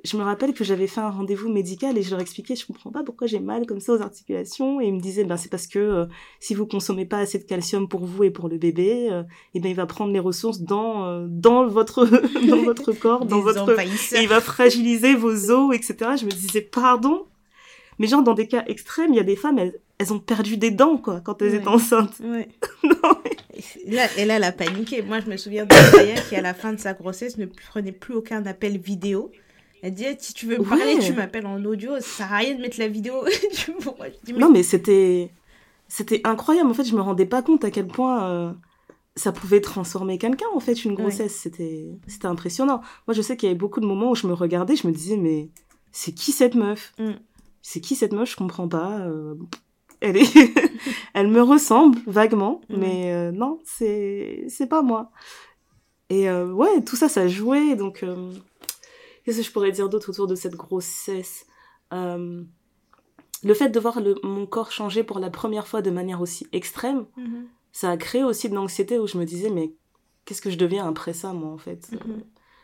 Je 0.04 0.18
me 0.18 0.22
rappelle 0.22 0.52
que 0.52 0.64
j'avais 0.64 0.86
fait 0.86 1.00
un 1.00 1.08
rendez-vous 1.08 1.48
médical 1.48 1.96
et 1.96 2.02
je 2.02 2.10
leur 2.10 2.20
expliquais, 2.20 2.54
je 2.54 2.66
comprends 2.66 2.90
pas 2.90 3.02
pourquoi 3.02 3.26
j'ai 3.26 3.40
mal 3.40 3.64
comme 3.64 3.80
ça 3.80 3.94
aux 3.94 4.02
articulations. 4.02 4.78
Et 4.78 4.88
ils 4.88 4.94
me 4.94 5.00
disaient, 5.00 5.24
ben, 5.24 5.38
c'est 5.38 5.48
parce 5.48 5.66
que 5.66 5.78
euh, 5.78 6.04
si 6.40 6.54
vous 6.54 6.66
consommez 6.66 7.06
pas 7.06 7.18
assez 7.18 7.38
de 7.38 7.44
calcium 7.44 7.88
pour 7.88 8.04
vous 8.04 8.24
et 8.24 8.30
pour 8.30 8.50
le 8.50 8.58
bébé, 8.58 9.08
euh, 9.10 9.22
et 9.54 9.60
ben, 9.60 9.70
il 9.70 9.74
va 9.74 9.86
prendre 9.86 10.12
les 10.12 10.20
ressources 10.20 10.60
dans, 10.60 11.06
euh, 11.06 11.26
dans 11.26 11.66
votre, 11.66 12.04
dans 12.48 12.62
votre 12.62 12.92
corps, 13.00 13.24
dans 13.24 13.40
votre, 13.40 13.66
et 13.80 14.22
il 14.22 14.28
va 14.28 14.42
fragiliser 14.42 15.14
vos 15.14 15.50
os, 15.50 15.74
etc. 15.74 16.10
Je 16.20 16.26
me 16.26 16.30
disais, 16.30 16.60
pardon? 16.60 17.24
Mais 17.98 18.06
genre, 18.06 18.22
dans 18.22 18.34
des 18.34 18.46
cas 18.46 18.64
extrêmes, 18.66 19.14
il 19.14 19.16
y 19.16 19.20
a 19.20 19.24
des 19.24 19.36
femmes, 19.36 19.58
elles, 19.58 19.80
elles 19.96 20.12
ont 20.12 20.18
perdu 20.18 20.58
des 20.58 20.70
dents, 20.70 20.98
quoi, 20.98 21.20
quand 21.20 21.40
elles 21.40 21.54
étaient 21.54 21.68
enceintes. 21.68 22.20
Ouais. 22.20 22.48
non, 22.84 23.16
là, 23.86 24.06
et 24.18 24.24
là, 24.26 24.36
elle 24.36 24.44
a 24.44 24.52
paniqué. 24.52 25.00
Moi, 25.00 25.20
je 25.20 25.30
me 25.30 25.38
souviens 25.38 25.64
de 25.64 25.96
Maya 25.96 26.20
qui, 26.28 26.36
à 26.36 26.42
la 26.42 26.52
fin 26.52 26.74
de 26.74 26.78
sa 26.78 26.92
grossesse, 26.92 27.38
ne 27.38 27.46
prenait 27.46 27.92
plus 27.92 28.14
aucun 28.14 28.44
appel 28.46 28.76
vidéo. 28.76 29.30
Elle 29.84 29.92
disait, 29.92 30.16
si 30.18 30.32
tu 30.32 30.46
veux 30.46 30.56
me 30.56 30.64
parler, 30.64 30.98
tu 30.98 31.12
m'appelles 31.12 31.46
en 31.46 31.62
audio, 31.62 31.96
ça 31.96 32.00
sert 32.00 32.32
à 32.32 32.38
rien 32.38 32.54
de 32.54 32.62
mettre 32.62 32.80
la 32.80 32.88
vidéo. 32.88 33.22
Non, 34.34 34.50
mais 34.50 34.62
c'était, 34.62 35.30
c'était 35.88 36.22
incroyable. 36.24 36.70
En 36.70 36.74
fait, 36.74 36.84
je 36.84 36.96
me 36.96 37.02
rendais 37.02 37.26
pas 37.26 37.42
compte 37.42 37.66
à 37.66 37.70
quel 37.70 37.86
point 37.86 38.30
euh, 38.30 38.52
ça 39.14 39.30
pouvait 39.30 39.60
transformer 39.60 40.16
quelqu'un, 40.16 40.46
en 40.54 40.60
fait, 40.60 40.86
une 40.86 40.94
grossesse. 40.94 41.34
C'était, 41.36 41.98
c'était 42.06 42.26
impressionnant. 42.26 42.80
Moi, 43.06 43.14
je 43.14 43.20
sais 43.20 43.36
qu'il 43.36 43.46
y 43.46 43.50
avait 43.50 43.58
beaucoup 43.58 43.80
de 43.80 43.84
moments 43.84 44.12
où 44.12 44.14
je 44.14 44.26
me 44.26 44.32
regardais, 44.32 44.74
je 44.74 44.86
me 44.86 44.92
disais, 44.92 45.18
mais 45.18 45.50
c'est 45.92 46.12
qui 46.12 46.32
cette 46.32 46.54
meuf? 46.54 46.94
Mm. 46.98 47.10
C'est 47.60 47.82
qui 47.82 47.94
cette 47.94 48.14
meuf? 48.14 48.30
Je 48.30 48.36
comprends 48.36 48.68
pas. 48.68 49.00
Euh, 49.00 49.34
elle 50.00 50.16
est, 50.16 50.32
elle 51.12 51.28
me 51.28 51.42
ressemble 51.42 51.98
vaguement, 52.06 52.62
mais 52.70 53.12
euh, 53.12 53.32
non, 53.32 53.60
c'est, 53.64 54.46
c'est 54.48 54.66
pas 54.66 54.80
moi. 54.80 55.10
Et 56.08 56.30
euh, 56.30 56.50
ouais, 56.50 56.80
tout 56.80 56.96
ça, 56.96 57.10
ça 57.10 57.28
jouait. 57.28 57.76
Donc, 57.76 58.02
qu'est-ce 59.24 59.38
que 59.38 59.42
je 59.44 59.50
pourrais 59.52 59.72
dire 59.72 59.88
d'autre 59.88 60.10
autour 60.10 60.26
de 60.26 60.34
cette 60.34 60.54
grossesse? 60.56 61.46
Le 63.42 63.52
fait 63.54 63.68
de 63.68 63.78
voir 63.80 64.00
le, 64.00 64.14
mon 64.22 64.46
corps 64.46 64.72
changer 64.72 65.04
pour 65.04 65.18
la 65.18 65.30
première 65.30 65.66
fois 65.66 65.82
de 65.82 65.90
manière 65.90 66.20
aussi 66.20 66.46
extrême, 66.52 67.06
Mhm. 67.16 67.46
ça 67.72 67.90
a 67.90 67.96
créé 67.96 68.24
aussi 68.24 68.48
de 68.48 68.54
l'anxiété 68.54 68.98
où 68.98 69.06
je 69.06 69.18
me 69.18 69.24
disais, 69.26 69.50
mais 69.50 69.72
qu'est-ce 70.24 70.40
que 70.40 70.50
je 70.50 70.56
deviens 70.56 70.88
après 70.88 71.12
ça, 71.12 71.32
moi, 71.32 71.50
en 71.50 71.58
fait? 71.58 71.90
Mhm. 71.92 71.98
Euh, 72.10 72.16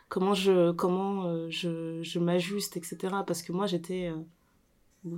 Comment 0.09 0.33
je, 0.33 0.71
comment 0.73 1.23
euh, 1.27 1.47
je, 1.49 2.01
je 2.03 2.19
m'ajuste, 2.19 2.75
etc. 2.75 3.23
Parce 3.25 3.41
que 3.43 3.53
moi, 3.53 3.65
j'étais. 3.65 4.09
euh, 4.09 4.17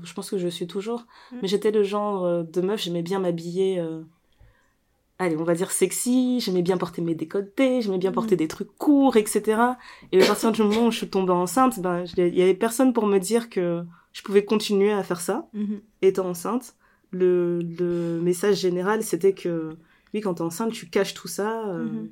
je 0.03 0.13
pense 0.13 0.29
que 0.29 0.37
je 0.37 0.47
suis 0.47 0.67
toujours. 0.67 1.05
Mhm. 1.31 1.39
Mais 1.41 1.47
j'étais 1.47 1.71
le 1.71 1.81
genre 1.83 2.23
euh, 2.25 2.43
de 2.43 2.61
meuf, 2.61 2.81
j'aimais 2.83 3.01
bien 3.01 3.17
m'habiller. 3.19 3.79
Allez, 5.19 5.35
on 5.37 5.43
va 5.43 5.53
dire 5.53 5.71
sexy, 5.71 6.39
j'aimais 6.39 6.61
bien 6.61 6.77
porter 6.77 7.01
mes 7.01 7.15
décolletés, 7.15 7.81
j'aimais 7.81 7.97
bien 7.97 8.11
porter 8.11 8.35
Mhm. 8.35 8.39
des 8.39 8.47
trucs 8.47 8.75
courts, 8.77 9.15
etc. 9.17 9.77
Et 10.11 10.21
à 10.21 10.25
partir 10.25 10.51
du 10.51 10.61
moment 10.63 10.87
où 10.87 10.91
je 10.91 10.97
suis 10.97 11.09
tombée 11.09 11.31
enceinte, 11.31 11.79
ben, 11.79 12.03
il 12.17 12.35
y 12.35 12.41
avait 12.41 12.53
personne 12.53 12.93
pour 12.93 13.05
me 13.07 13.19
dire 13.19 13.49
que 13.49 13.83
je 14.11 14.21
pouvais 14.21 14.43
continuer 14.45 14.91
à 14.91 15.03
faire 15.03 15.21
ça 15.21 15.47
Mhm. 15.53 15.81
étant 16.01 16.27
enceinte, 16.27 16.75
le, 17.11 17.59
le 17.61 18.19
message 18.21 18.57
général, 18.57 19.03
c'était 19.03 19.33
que, 19.33 19.69
oui, 20.13 20.21
quand 20.21 20.35
t'es 20.35 20.41
enceinte, 20.41 20.71
tu 20.73 20.89
caches 20.89 21.13
tout 21.13 21.27
ça, 21.27 21.67
euh, 21.69 21.85
Mhm. 21.85 22.09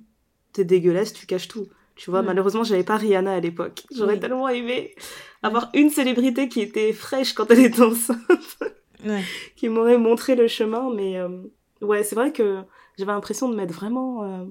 t'es 0.53 0.63
dégueulasse, 0.63 1.11
tu 1.13 1.25
caches 1.25 1.47
tout. 1.47 1.67
Tu 1.95 2.09
vois, 2.09 2.21
malheureusement, 2.21 2.63
j'avais 2.63 2.83
pas 2.83 2.97
Rihanna 2.97 3.33
à 3.33 3.39
l'époque. 3.39 3.83
J'aurais 3.93 4.13
Oui. 4.13 4.19
tellement 4.19 4.47
aimé 4.47 4.95
avoir 5.43 5.69
une 5.73 5.89
célébrité 5.89 6.47
qui 6.49 6.61
était 6.61 6.93
fraîche 6.93 7.33
quand 7.33 7.49
elle 7.51 7.65
était 7.65 7.81
enceinte, 7.81 8.17
Ouais. 9.05 9.21
qui 9.55 9.69
m'aurait 9.69 9.97
montré 9.97 10.35
le 10.35 10.47
chemin, 10.47 10.91
mais 10.95 11.17
euh, 11.19 11.29
ouais, 11.81 12.03
c'est 12.03 12.15
vrai 12.15 12.31
que 12.31 12.61
j'avais 13.01 13.11
l'impression 13.11 13.49
de 13.49 13.55
m'être 13.55 13.73
vraiment, 13.73 14.23
euh, 14.23 14.45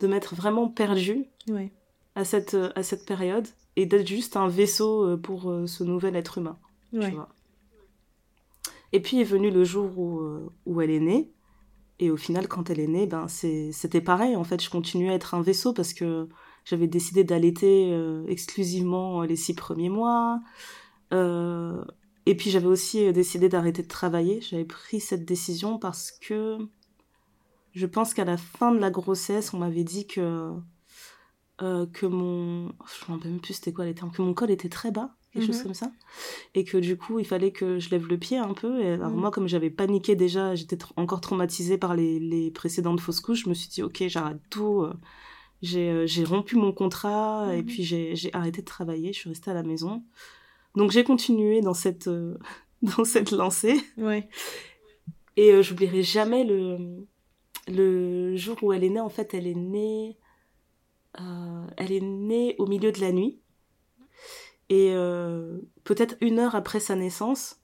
de 0.00 0.06
m'être 0.06 0.34
vraiment 0.34 0.68
perdue 0.68 1.26
Ouais. 1.48 1.70
à 2.14 2.24
cette, 2.24 2.54
euh, 2.54 2.70
à 2.74 2.82
cette 2.82 3.04
période 3.06 3.46
et 3.76 3.86
d'être 3.86 4.06
juste 4.06 4.36
un 4.36 4.48
vaisseau 4.48 5.04
euh, 5.04 5.16
pour 5.16 5.50
euh, 5.50 5.66
ce 5.66 5.84
nouvel 5.84 6.16
être 6.16 6.38
humain 6.38 6.58
tu 6.92 7.10
vois. 7.10 7.28
Et 8.92 9.00
puis 9.00 9.20
est 9.20 9.24
venu 9.24 9.50
le 9.50 9.64
jour 9.64 9.98
où, 9.98 10.20
où 10.66 10.80
elle 10.82 10.90
est 10.90 11.00
née. 11.00 11.30
Et 11.98 12.10
au 12.10 12.18
final, 12.18 12.46
quand 12.48 12.68
elle 12.68 12.80
est 12.80 12.86
née, 12.86 13.06
ben, 13.06 13.26
c'était 13.28 14.02
pareil. 14.02 14.36
En 14.36 14.44
fait, 14.44 14.62
je 14.62 14.68
continuais 14.68 15.08
à 15.08 15.14
être 15.14 15.34
un 15.34 15.40
vaisseau 15.40 15.72
parce 15.72 15.94
que 15.94 16.28
j'avais 16.66 16.88
décidé 16.88 17.24
d'allaiter 17.24 17.98
exclusivement 18.28 19.22
les 19.22 19.36
six 19.36 19.54
premiers 19.54 19.88
mois. 19.88 20.40
Euh, 21.14 21.82
et 22.26 22.36
puis 22.36 22.50
j'avais 22.50 22.66
aussi 22.66 23.10
décidé 23.14 23.48
d'arrêter 23.48 23.82
de 23.82 23.88
travailler. 23.88 24.42
J'avais 24.42 24.66
pris 24.66 25.00
cette 25.00 25.24
décision 25.24 25.78
parce 25.78 26.12
que 26.12 26.58
je 27.72 27.86
pense 27.86 28.14
qu'à 28.14 28.24
la 28.24 28.36
fin 28.36 28.72
de 28.72 28.78
la 28.78 28.90
grossesse, 28.90 29.52
on 29.54 29.58
m'avait 29.58 29.84
dit 29.84 30.06
que, 30.06 30.52
euh, 31.62 31.86
que 31.86 32.06
mon... 32.06 32.68
Je 32.68 33.10
me 33.10 33.14
rappelle 33.16 33.30
même 33.32 33.40
plus 33.40 33.54
c'était 33.54 33.72
quoi 33.72 33.84
les 33.84 33.94
termes. 33.94 34.10
Que 34.12 34.22
mon 34.22 34.34
col 34.34 34.50
était 34.50 34.68
très 34.68 34.90
bas, 34.90 35.14
quelque 35.32 35.46
chose 35.46 35.58
Mhm. 35.58 35.62
comme 35.64 35.74
ça 35.74 35.90
et 36.54 36.64
que 36.64 36.76
du 36.76 36.98
coup 36.98 37.18
il 37.18 37.24
fallait 37.24 37.52
que 37.52 37.78
je 37.78 37.88
lève 37.88 38.06
le 38.06 38.18
pied 38.18 38.36
un 38.36 38.52
peu 38.52 38.82
et 38.82 38.92
alors 38.92 39.08
Mm. 39.10 39.14
moi 39.16 39.30
comme 39.30 39.48
j'avais 39.48 39.70
paniqué 39.70 40.14
déjà 40.14 40.54
j'étais 40.54 40.76
encore 40.96 41.22
traumatisée 41.22 41.78
par 41.78 41.94
les, 41.96 42.18
les 42.20 42.50
précédentes 42.50 43.00
fausses 43.00 43.20
couches 43.20 43.44
je 43.44 43.48
me 43.48 43.54
suis 43.54 43.70
dit 43.70 43.82
ok 43.82 44.04
j'arrête 44.08 44.42
tout 44.50 44.82
euh, 44.82 44.92
j'ai 45.62 45.88
euh, 45.90 46.06
j'ai 46.06 46.24
rompu 46.24 46.56
mon 46.56 46.72
contrat 46.72 47.48
et 47.54 47.62
Mhm. 47.62 47.64
puis 47.66 47.82
j'ai 47.82 48.14
j'ai 48.14 48.30
arrêté 48.34 48.60
de 48.60 48.66
travailler 48.66 49.14
je 49.14 49.20
suis 49.20 49.30
restée 49.30 49.50
à 49.50 49.54
la 49.54 49.62
maison 49.62 50.04
donc 50.76 50.90
j'ai 50.90 51.02
continué 51.02 51.62
dans 51.62 51.72
cette 51.72 52.08
euh, 52.08 52.36
dans 52.82 53.04
cette 53.06 53.30
lancée 53.30 53.80
Ouais. 53.96 54.28
et 55.38 55.50
euh, 55.52 55.62
j'oublierai 55.62 56.02
jamais 56.02 56.44
le 56.44 57.06
le 57.68 58.36
jour 58.36 58.56
où 58.62 58.72
elle 58.72 58.84
est 58.84 58.90
née 58.90 59.00
en 59.00 59.08
fait 59.08 59.34
elle 59.34 59.46
est 59.46 59.54
née 59.54 60.18
euh, 61.20 61.66
elle 61.76 61.92
est 61.92 62.00
née 62.00 62.56
au 62.58 62.66
milieu 62.66 62.92
de 62.92 63.00
la 63.00 63.12
nuit 63.12 63.38
et 64.68 64.92
euh, 64.94 65.58
peut-être 65.84 66.16
une 66.20 66.38
heure 66.38 66.54
après 66.54 66.80
sa 66.80 66.96
naissance, 66.96 67.60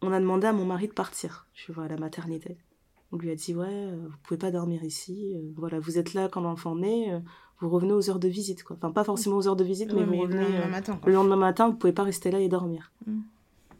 on 0.00 0.12
a 0.12 0.18
demandé 0.20 0.46
à 0.46 0.54
mon 0.54 0.64
mari 0.64 0.88
de 0.88 0.94
partir, 0.94 1.46
tu 1.52 1.70
vois, 1.72 1.84
à 1.84 1.88
la 1.88 1.98
maternité. 1.98 2.56
On 3.12 3.18
lui 3.18 3.30
a 3.30 3.34
dit, 3.34 3.54
ouais, 3.54 3.66
euh, 3.68 4.06
vous 4.08 4.16
pouvez 4.22 4.38
pas 4.38 4.50
dormir 4.50 4.82
ici, 4.82 5.36
voilà, 5.56 5.78
vous 5.78 5.98
êtes 5.98 6.14
là 6.14 6.28
quand 6.28 6.40
l'enfant 6.40 6.76
naît, 6.76 7.20
vous 7.60 7.68
revenez 7.68 7.92
aux 7.92 8.08
heures 8.08 8.20
de 8.20 8.28
visite, 8.28 8.62
quoi. 8.62 8.76
Enfin, 8.76 8.90
pas 8.90 9.04
forcément 9.04 9.36
aux 9.36 9.48
heures 9.48 9.56
de 9.56 9.64
visite, 9.64 9.92
mais 9.92 10.04
vous 10.04 10.10
mais 10.10 10.16
le 10.16 10.22
revenez 10.22 10.44
lendemain 10.44 10.68
matin, 10.68 11.00
le 11.04 11.12
lendemain 11.12 11.36
matin, 11.36 11.68
vous 11.68 11.76
pouvez 11.76 11.92
pas 11.92 12.04
rester 12.04 12.30
là 12.30 12.40
et 12.40 12.48
dormir. 12.48 12.92
Mm. 13.06 13.20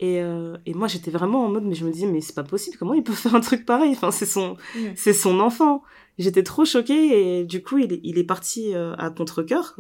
Et, 0.02 0.22
euh, 0.22 0.56
et 0.64 0.72
moi, 0.72 0.88
j'étais 0.88 1.10
vraiment 1.10 1.44
en 1.44 1.48
mode, 1.50 1.64
mais 1.64 1.74
je 1.74 1.84
me 1.84 1.92
disais, 1.92 2.06
mais 2.06 2.22
c'est 2.22 2.34
pas 2.34 2.42
possible, 2.42 2.76
comment 2.78 2.94
il 2.94 3.02
peut 3.04 3.12
faire 3.12 3.34
un 3.34 3.40
truc 3.40 3.66
pareil? 3.66 3.92
Enfin, 3.92 4.10
c'est 4.10 4.24
son, 4.26 4.56
Ouais. 4.74 4.94
c'est 4.96 5.12
son 5.12 5.38
enfant. 5.40 5.82
J'étais 6.18 6.42
trop 6.42 6.64
choquée 6.64 7.40
et 7.40 7.44
du 7.44 7.62
coup, 7.62 7.78
il 7.78 7.92
est, 7.92 8.00
il 8.02 8.16
est 8.18 8.24
parti 8.24 8.74
euh, 8.74 8.94
à 8.96 9.10
contre-coeur. 9.10 9.76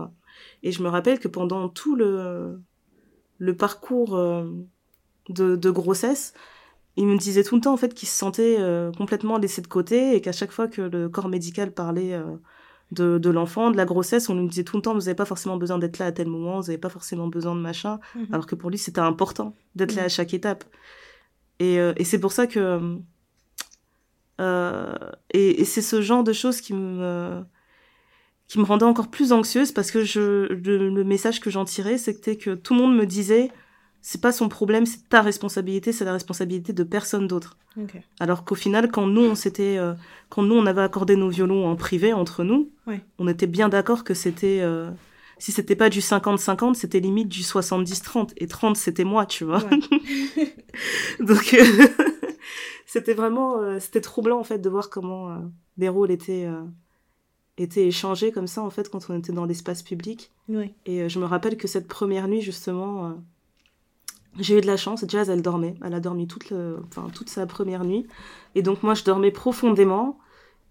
Et 0.62 0.72
je 0.72 0.82
me 0.82 0.88
rappelle 0.88 1.18
que 1.18 1.28
pendant 1.28 1.68
tout 1.70 1.96
le, 1.96 2.60
le 3.38 3.56
parcours 3.56 4.14
euh, 4.14 4.44
de, 5.30 5.56
de 5.56 5.70
grossesse, 5.70 6.34
il 6.96 7.06
me 7.06 7.16
disait 7.16 7.42
tout 7.44 7.54
le 7.54 7.60
temps 7.62 7.72
en 7.72 7.76
fait 7.78 7.94
qu'il 7.94 8.08
se 8.08 8.14
sentait 8.16 8.56
euh, 8.58 8.92
complètement 8.92 9.38
laissé 9.38 9.62
de 9.62 9.68
côté 9.68 10.14
et 10.16 10.20
qu'à 10.20 10.32
chaque 10.32 10.50
fois 10.52 10.68
que 10.68 10.82
le 10.82 11.08
corps 11.08 11.28
médical 11.28 11.72
parlait 11.72 12.12
euh, 12.12 12.36
de, 12.92 13.18
de 13.18 13.30
l'enfant, 13.30 13.70
de 13.70 13.76
la 13.76 13.84
grossesse, 13.84 14.28
on 14.28 14.34
lui 14.38 14.48
disait 14.48 14.64
tout 14.64 14.76
le 14.76 14.82
temps 14.82 14.92
vous 14.94 15.00
n'avez 15.00 15.14
pas 15.14 15.24
forcément 15.24 15.56
besoin 15.56 15.78
d'être 15.78 15.98
là 15.98 16.06
à 16.06 16.12
tel 16.12 16.26
moment, 16.28 16.60
vous 16.60 16.66
n'avez 16.66 16.78
pas 16.78 16.88
forcément 16.88 17.28
besoin 17.28 17.54
de 17.54 17.60
machin, 17.60 18.00
Mhm. 18.14 18.26
alors 18.32 18.46
que 18.46 18.54
pour 18.56 18.70
lui 18.70 18.78
c'était 18.78 19.00
important 19.00 19.54
d'être 19.76 19.94
là 19.94 20.02
Mhm. 20.02 20.06
à 20.06 20.08
chaque 20.08 20.34
étape. 20.34 20.64
Et, 21.60 21.78
euh, 21.78 21.92
et 21.96 22.04
c'est 22.04 22.18
pour 22.18 22.32
ça 22.32 22.46
que 22.46 22.98
euh, 24.40 24.94
et, 25.32 25.60
et 25.60 25.64
c'est 25.64 25.82
ce 25.82 26.00
genre 26.00 26.24
de 26.24 26.32
choses 26.32 26.60
qui 26.60 26.72
me 26.74 27.42
qui 28.48 28.58
me 28.58 28.64
rendait 28.64 28.84
encore 28.86 29.08
plus 29.08 29.32
anxieuse 29.32 29.70
parce 29.70 29.90
que 29.92 30.02
je 30.02 30.48
le, 30.52 30.88
le 30.90 31.04
message 31.04 31.40
que 31.40 31.50
j'en 31.50 31.64
tirais 31.64 31.98
c'était 31.98 32.36
que 32.36 32.54
tout 32.54 32.74
le 32.74 32.80
monde 32.80 32.96
me 32.96 33.06
disait 33.06 33.50
c'est 34.02 34.20
pas 34.20 34.32
son 34.32 34.48
problème 34.48 34.86
c'est 34.86 35.08
ta 35.08 35.20
responsabilité 35.22 35.92
c'est 35.92 36.04
la 36.04 36.12
responsabilité 36.12 36.72
de 36.72 36.82
personne 36.84 37.26
d'autre 37.28 37.56
alors 38.18 38.44
qu'au 38.44 38.54
final 38.54 38.90
quand 38.90 39.06
nous 39.06 39.22
on 39.22 39.34
s'était 39.34 39.76
euh, 39.78 39.94
quand 40.28 40.42
nous 40.42 40.54
on 40.54 40.66
avait 40.66 40.82
accordé 40.82 41.16
nos 41.16 41.28
violons 41.28 41.66
en 41.68 41.76
privé 41.76 42.12
entre 42.12 42.44
nous 42.44 42.70
Ouais. 42.86 43.00
on 43.18 43.28
était 43.28 43.46
bien 43.46 43.68
d'accord 43.68 44.02
que 44.04 44.14
c'était 44.14 44.58
euh, 44.62 44.90
si 45.38 45.52
c'était 45.52 45.76
pas 45.76 45.88
du 45.90 46.00
50-50 46.00 46.74
c'était 46.74 47.00
limite 47.00 47.28
du 47.28 47.40
70-30 47.42 48.30
et 48.38 48.46
30 48.46 48.76
c'était 48.76 49.04
moi 49.04 49.26
tu 49.26 49.44
vois 49.44 49.62
Ouais. 49.64 50.54
donc 51.20 51.54
euh, 51.54 51.86
c'était 52.86 53.14
vraiment 53.14 53.58
euh, 53.60 53.78
c'était 53.80 54.00
troublant 54.00 54.38
en 54.40 54.44
fait 54.44 54.58
de 54.58 54.68
voir 54.68 54.90
comment 54.90 55.36
les 55.76 55.88
rôles 55.88 56.10
étaient 56.10 56.48
étaient 57.58 57.86
échangés 57.86 58.32
comme 58.32 58.46
ça 58.46 58.62
en 58.62 58.70
fait 58.70 58.88
quand 58.90 59.08
on 59.10 59.18
était 59.18 59.32
dans 59.32 59.44
l'espace 59.44 59.82
public 59.82 60.30
Ouais. 60.48 60.74
et 60.86 61.08
je 61.08 61.18
me 61.20 61.26
rappelle 61.26 61.56
que 61.56 61.68
cette 61.68 61.86
première 61.86 62.26
nuit 62.26 62.40
justement 62.42 63.14
j'ai 64.38 64.58
eu 64.58 64.60
de 64.60 64.66
la 64.66 64.76
chance 64.76 65.04
Jazz 65.08 65.28
elle 65.28 65.42
dormait. 65.42 65.74
Elle 65.84 65.94
a 65.94 66.00
dormi 66.00 66.26
toute 66.26 66.50
le 66.50 66.78
enfin 66.86 67.08
toute 67.14 67.28
sa 67.28 67.46
première 67.46 67.84
nuit. 67.84 68.06
Et 68.54 68.62
donc 68.62 68.82
moi 68.82 68.94
je 68.94 69.04
dormais 69.04 69.30
profondément. 69.30 70.18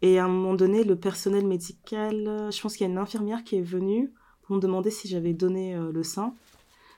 Et 0.02 0.17
à 0.17 0.26
un 0.26 0.30
moment 0.30 0.54
donné 0.54 0.84
le 0.84 0.95
personnel 0.95 1.45
médical 1.45 2.28
euh, 2.28 2.52
je 2.52 2.62
pense 2.62 2.76
qu'il 2.76 2.86
y 2.86 2.89
a 2.89 2.91
une 2.91 2.98
infirmière 2.98 3.43
qui 3.43 3.58
est 3.58 3.62
venue 3.62 4.13
pour 4.43 4.56
me 4.56 4.62
demander 4.62 4.91
si 4.91 5.08
j'avais 5.08 5.34
donné 5.34 5.76
euh, 5.76 5.91
le 5.91 6.04
sein. 6.04 6.34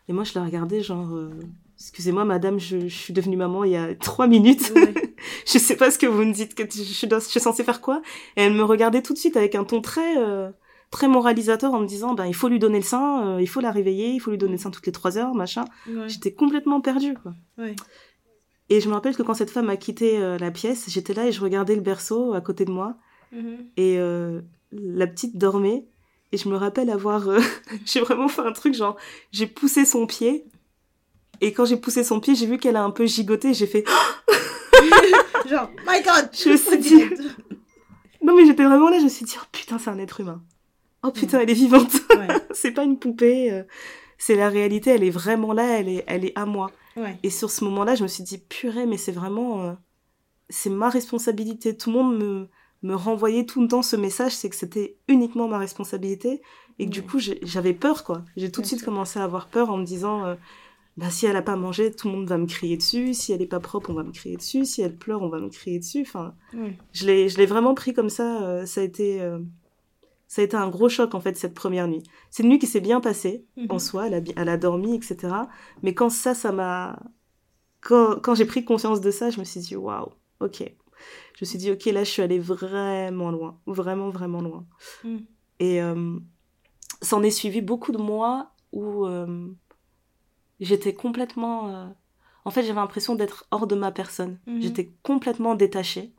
Et 0.08 0.14
moi 0.14 0.24
je 0.24 0.34
la 0.36 0.46
regardais 0.46 0.82
genre 0.82 1.14
euh, 1.14 1.32
excusez-moi 1.78 2.26
madame 2.26 2.60
je, 2.60 2.88
je 2.88 2.96
suis 2.96 3.14
devenue 3.14 3.38
maman 3.38 3.64
il 3.64 3.72
y 3.72 3.78
a 3.78 3.96
trois 4.00 4.28
minutes. 4.28 4.72
Ouais. 4.76 4.94
je 5.46 5.58
sais 5.58 5.76
pas 5.76 5.92
ce 5.92 5.98
que 5.98 6.06
vous 6.06 6.24
me 6.24 6.34
dites 6.34 6.56
que 6.56 6.64
je 6.64 6.82
suis, 6.82 7.08
je 7.10 7.20
suis 7.20 7.40
censée 7.40 7.64
faire 7.64 7.82
quoi. 7.82 8.02
Et 8.38 8.44
elle 8.44 8.54
me 8.54 8.64
regardait 8.64 9.02
tout 9.02 9.14
de 9.14 9.18
suite 9.18 9.38
avec 9.38 9.56
un 9.56 9.64
ton 9.64 9.82
très 9.82 10.18
euh, 10.18 10.52
très 10.92 11.08
moralisateur 11.08 11.74
en 11.74 11.80
me 11.80 11.86
disant 11.88 12.14
ben 12.14 12.26
il 12.26 12.36
faut 12.36 12.48
lui 12.50 12.60
donner 12.60 12.78
le 12.80 12.84
sein 12.86 13.26
euh, 13.26 13.42
il 13.42 13.48
faut 13.48 13.62
la 13.62 13.72
réveiller 13.72 14.10
il 14.12 14.20
faut 14.20 14.30
lui 14.32 14.38
donner 14.38 14.54
le 14.54 14.58
sein 14.60 14.70
toutes 14.72 14.86
les 14.86 14.92
trois 14.92 15.18
heures 15.18 15.34
machin 15.34 15.66
Ouais. 15.88 16.08
j'étais 16.10 16.34
complètement 16.34 16.82
perdue 16.82 17.14
quoi 17.16 17.34
Ouais. 17.58 17.76
et 18.70 18.82
je 18.82 18.90
me 18.90 18.94
rappelle 18.94 19.16
que 19.16 19.24
quand 19.24 19.34
cette 19.34 19.50
femme 19.52 19.70
a 19.70 19.78
quitté 19.78 20.18
euh, 20.20 20.38
la 20.38 20.52
pièce 20.52 20.86
j'étais 20.90 21.14
là 21.14 21.26
et 21.28 21.32
je 21.32 21.40
regardais 21.42 21.76
le 21.76 21.82
berceau 21.82 22.34
à 22.34 22.42
côté 22.42 22.66
de 22.66 22.72
moi 22.72 22.96
Mhm. 23.32 23.58
et 23.78 23.98
euh, 23.98 24.42
la 24.74 25.08
petite 25.08 25.38
dormait 25.38 25.86
et 26.34 26.38
je 26.38 26.50
me 26.50 26.58
rappelle 26.58 26.90
avoir 26.90 27.24
j'ai 27.86 28.02
vraiment 28.02 28.28
fait 28.28 28.42
un 28.42 28.52
truc 28.52 28.74
genre 28.74 28.98
j'ai 29.32 29.48
poussé 29.48 29.86
son 29.86 30.06
pied 30.06 30.44
et 31.40 31.54
quand 31.54 31.64
j'ai 31.64 31.78
poussé 31.78 32.04
son 32.04 32.20
pied 32.20 32.36
j'ai 32.36 32.46
vu 32.46 32.58
qu'elle 32.58 32.76
a 32.76 32.84
un 32.84 32.92
peu 32.92 33.06
gigoté 33.06 33.54
j'ai 33.54 33.68
fait 33.68 33.86
Genre, 35.50 35.70
my 35.88 36.02
god! 36.04 36.30
Je 36.34 36.50
me 36.50 36.58
suis 36.58 36.78
dit- 36.78 37.04
non 38.24 38.36
mais 38.36 38.46
j'étais 38.46 38.64
vraiment 38.64 38.90
là 38.90 39.00
je 39.00 39.04
me 39.06 39.10
suis 39.10 39.26
dit 39.26 39.36
oh 39.42 39.46
putain 39.52 39.78
c'est 39.80 39.90
un 39.90 39.98
être 39.98 40.20
humain 40.20 40.42
oh 41.04 41.12
putain 41.12 41.40
elle 41.42 41.50
est 41.50 41.54
vivante. 41.54 41.92
Ouais. 42.12 42.28
c'est 42.52 42.72
pas 42.72 42.84
une 42.84 43.00
poupée 43.00 43.52
euh, 43.52 43.64
c'est 44.18 44.36
la 44.36 44.50
réalité 44.50 44.92
elle 44.92 45.04
est 45.04 45.10
vraiment 45.10 45.54
là 45.54 45.80
elle 45.80 45.90
est 45.90 46.04
elle 46.08 46.26
est 46.26 46.34
à 46.38 46.46
moi. 46.46 46.72
Ouais. 46.98 47.18
et 47.24 47.30
sur 47.30 47.50
ce 47.50 47.64
moment-là 47.64 47.96
je 47.96 48.04
me 48.04 48.08
suis 48.08 48.24
dit 48.24 48.38
purée 48.38 48.86
mais 48.86 48.98
c'est 48.98 49.12
vraiment 49.14 49.62
euh, 49.64 49.74
c'est 50.50 50.70
ma 50.70 50.90
responsabilité. 50.90 51.76
Tout 51.78 51.90
le 51.92 51.98
monde 51.98 52.18
me 52.20 52.48
me 52.84 52.96
renvoyait 52.96 53.46
tout 53.46 53.62
le 53.62 53.68
temps 53.68 53.82
ce 53.82 53.96
message 53.96 54.34
c'est 54.34 54.50
que 54.50 54.56
c'était 54.56 54.98
uniquement 55.08 55.48
ma 55.48 55.58
responsabilité. 55.58 56.42
Et 56.80 56.86
que 56.86 56.92
du 56.92 57.04
coup 57.04 57.20
j'avais 57.20 57.74
peur 57.74 58.04
quoi. 58.04 58.24
J'ai 58.36 58.52
tout 58.52 58.62
de 58.62 58.66
suite 58.66 58.80
sûr. 58.80 58.86
commencé 58.88 59.20
à 59.20 59.24
avoir 59.24 59.48
peur 59.48 59.70
en 59.70 59.78
me 59.78 59.86
disant 59.86 60.26
euh, 60.26 60.36
bah 60.98 61.10
si 61.10 61.26
elle 61.26 61.36
a 61.38 61.42
pas 61.42 61.56
mangé 61.56 61.92
tout 61.92 62.10
le 62.10 62.16
monde 62.16 62.28
va 62.28 62.38
me 62.38 62.46
crier 62.48 62.76
dessus. 62.78 63.14
Si 63.14 63.32
elle 63.32 63.42
est 63.42 63.46
pas 63.48 63.60
propre 63.60 63.90
on 63.92 63.94
va 63.94 64.04
me 64.04 64.12
crier 64.12 64.36
dessus. 64.36 64.66
Si 64.66 64.82
elle 64.82 64.98
pleure 64.98 65.22
on 65.22 65.30
va 65.30 65.40
me 65.40 65.50
crier 65.50 65.80
dessus. 65.80 66.02
Enfin 66.02 66.34
je 66.92 67.06
l'ai 67.06 67.30
je 67.30 67.38
l'ai 67.38 67.46
vraiment 67.46 67.74
pris 67.74 67.94
comme 67.94 68.10
ça 68.10 68.44
euh, 68.44 68.66
ça 68.66 68.82
a 68.82 68.84
été 68.84 69.22
ça 70.34 70.42
a 70.42 70.46
été 70.46 70.56
un 70.56 70.70
gros 70.70 70.88
choc 70.98 71.14
en 71.14 71.20
fait 71.26 71.36
cette 71.44 71.54
première 71.54 71.88
nuit 71.94 72.04
c'est 72.30 72.44
une 72.44 72.50
nuit 72.50 72.60
qui 72.64 72.68
s'est 72.74 72.80
bien 72.90 73.00
passée 73.02 73.38
en 73.70 73.74
Mhm. 73.76 73.80
soi 73.88 74.02
elle 74.08 74.14
a, 74.20 74.22
elle 74.40 74.50
a 74.50 74.58
dormi 74.58 74.92
etc 75.00 75.12
mais 75.84 75.94
quand 75.94 76.10
ça 76.10 76.34
ça 76.34 76.52
m'a 76.60 77.00
quand, 77.88 78.20
quand 78.24 78.36
j'ai 78.38 78.46
pris 78.46 78.64
conscience 78.64 79.02
de 79.02 79.10
ça, 79.12 79.32
je 79.32 79.40
me 79.40 79.44
suis 79.44 79.60
dit, 79.60 79.76
waouh, 79.76 80.10
ok. 80.40 80.60
Je 81.34 81.40
me 81.42 81.46
suis 81.50 81.58
dit, 81.58 81.72
ok, 81.72 81.84
là, 81.86 82.04
je 82.04 82.12
suis 82.12 82.22
allée 82.22 82.38
vraiment 82.38 83.32
loin. 83.32 83.60
Vraiment, 83.66 84.10
vraiment 84.12 84.40
loin. 84.48 84.66
Mm. 85.04 85.18
Et 85.60 85.82
euh, 85.82 86.20
s'en 87.02 87.24
est 87.24 87.32
suivi 87.42 87.60
beaucoup 87.62 87.92
de 87.92 87.98
mois 87.98 88.52
où 88.72 89.08
euh, 89.08 89.48
j'étais 90.60 90.94
complètement. 90.94 91.70
euh, 91.70 91.88
En 92.46 92.52
fait, 92.52 92.62
j'avais 92.62 92.80
l'impression 92.80 93.16
d'être 93.16 93.48
hors 93.52 93.66
de 93.66 93.76
ma 93.76 93.92
personne. 93.92 94.40
Mhm. 94.46 94.62
J'étais 94.62 94.92
complètement 95.04 95.56
détachée. 95.56 96.14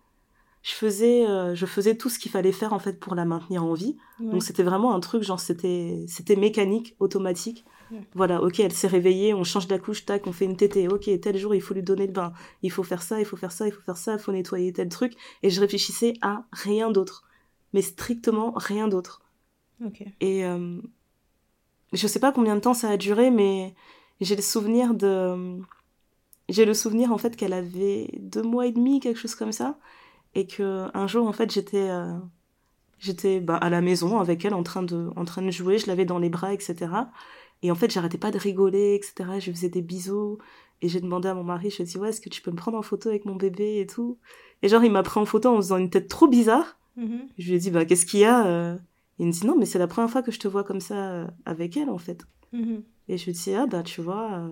Je 0.63 0.73
faisais, 0.73 1.27
euh, 1.27 1.57
je 1.57 1.67
faisais 1.67 1.97
tout 1.97 2.09
ce 2.09 2.21
qu'il 2.21 2.31
fallait 2.31 2.53
faire 2.53 2.73
en 2.73 2.79
fait 2.79 3.01
pour 3.01 3.17
la 3.17 3.25
maintenir 3.25 3.65
en 3.65 3.75
vie. 3.75 3.97
Ouais. 4.21 4.31
Donc 4.31 4.43
c'était 4.45 4.63
vraiment 4.63 4.95
un 4.95 5.01
truc 5.01 5.25
genre 5.25 5.41
c'était 5.41 6.05
c'était 6.07 6.37
mécanique, 6.37 6.95
automatique. 7.01 7.65
Ouais. 7.91 8.01
Voilà, 8.15 8.41
ok, 8.43 8.61
elle 8.61 8.73
s'est 8.73 8.87
réveillée, 8.87 9.35
on 9.35 9.43
change 9.43 9.69
la 9.69 9.79
couche, 9.79 10.05
tac, 10.05 10.27
on 10.27 10.33
fait 10.33 10.45
une 10.45 10.57
tétée. 10.57 10.87
Ok, 10.89 11.11
tel 11.21 11.37
jour 11.37 11.55
il 11.55 11.61
faut 11.61 11.75
lui 11.75 11.83
donner 11.83 12.07
le 12.07 12.13
bain, 12.13 12.33
il 12.63 12.71
faut 12.71 12.85
faire 12.85 13.03
ça, 13.03 13.19
il 13.19 13.25
faut 13.27 13.37
faire 13.37 13.51
ça, 13.51 13.67
il 13.67 13.73
faut 13.73 13.83
faire 13.83 13.97
ça, 13.97 14.15
il 14.15 14.19
faut 14.21 14.31
nettoyer 14.31 14.73
tel 14.73 14.89
truc. 14.89 15.15
Et 15.43 15.51
je 15.51 15.61
réfléchissais 15.61 16.15
à 16.23 16.45
rien 16.53 16.93
d'autre, 16.93 17.25
mais 17.73 17.83
strictement 17.83 18.53
rien 18.55 18.87
d'autre. 18.87 19.21
Ok. 19.85 20.05
Et 20.21 20.45
euh, 20.45 20.81
je 21.93 22.07
sais 22.07 22.21
pas 22.21 22.33
combien 22.33 22.55
de 22.55 22.61
temps 22.61 22.75
ça 22.75 22.89
a 22.89 22.97
duré, 22.97 23.31
mais 23.31 23.75
j'ai 24.21 24.37
le 24.37 24.43
souvenir 24.43 24.95
de. 24.95 25.59
J'ai 26.49 26.65
le 26.65 26.75
souvenir 26.75 27.13
en 27.13 27.19
fait 27.19 27.37
qu'elle 27.37 27.53
avait 27.53 28.11
deux 28.21 28.43
mois 28.43 28.67
et 28.67 28.73
demi, 28.73 29.01
quelque 29.01 29.19
chose 29.19 29.35
comme 29.35 29.53
ça. 29.53 29.79
Et 30.35 30.47
que 30.47 30.89
un 30.95 31.07
jour 31.07 31.27
en 31.29 31.33
fait 31.33 31.51
j'étais. 31.53 31.89
euh, 31.91 32.17
J'étais 32.99 33.41
bah, 33.41 33.57
à 33.57 33.69
la 33.69 33.81
maison 33.81 34.21
avec 34.21 34.45
elle 34.45 34.55
en 34.55 34.63
train 34.63 34.85
de, 34.85 35.11
en 35.17 35.25
train 35.25 35.43
de 35.43 35.51
jouer, 35.51 35.77
je 35.79 35.89
l'avais 35.89 36.05
dans 36.05 36.21
les 36.21 36.29
bras, 36.29 36.55
etc. 36.55 36.93
Et 37.63 37.73
en 37.73 37.75
fait, 37.75 37.91
j'arrêtais 37.91 38.17
pas 38.17 38.31
de 38.31 38.39
rigoler, 38.39 38.95
etc. 38.95 39.41
Je 39.41 39.51
faisais 39.51 39.69
des 39.69 39.83
bisous. 39.83 40.39
Et 40.83 40.89
j'ai 40.89 41.01
demandé 41.01 41.27
à 41.27 41.35
mon 41.35 41.43
mari, 41.43 41.69
je 41.71 41.79
lui 41.79 41.83
ai 41.83 41.87
dit, 41.87 41.99
ouais, 41.99 42.11
est-ce 42.11 42.21
que 42.21 42.29
tu 42.29 42.43
peux 42.43 42.53
me 42.53 42.57
prendre 42.57 42.79
en 42.79 42.83
photo 42.83 43.09
avec 43.09 43.25
mon 43.25 43.35
bébé 43.35 43.81
et 43.81 43.89
tout? 43.89 44.19
Et 44.63 44.69
genre, 44.69 44.85
il 44.85 44.93
m'a 44.93 45.03
pris 45.03 45.19
en 45.19 45.25
photo 45.25 45.49
en 45.49 45.57
faisant 45.57 45.79
une 45.79 45.91
tête 45.91 46.07
trop 46.07 46.29
bizarre. 46.29 46.79
Mhm. 46.97 47.23
Je 47.39 47.49
lui 47.49 47.57
ai 47.57 47.59
dit, 47.59 47.73
bah, 47.73 47.85
qu'est-ce 47.85 48.07
qu'il 48.07 48.21
y 48.21 48.25
a 48.25 48.47
euh? 48.47 48.77
Il 49.19 49.27
me 49.27 49.33
dit, 49.33 49.45
non, 49.47 49.57
mais 49.59 49.67
c'est 49.67 49.81
la 49.81 49.89
première 49.89 50.09
fois 50.11 50.23
que 50.23 50.31
je 50.31 50.39
te 50.39 50.47
vois 50.47 50.63
comme 50.63 50.81
ça 50.81 51.11
euh, 51.11 51.27
avec 51.45 51.77
elle, 51.77 51.91
en 51.91 51.99
fait. 51.99 52.23
Mhm. 52.53 52.85
Et 53.09 53.19
je 53.19 53.25
lui 53.25 53.31
ai 53.33 53.35
dit, 53.35 53.53
ah, 53.57 53.67
bah, 53.67 53.83
tu 53.83 54.01
vois, 54.01 54.49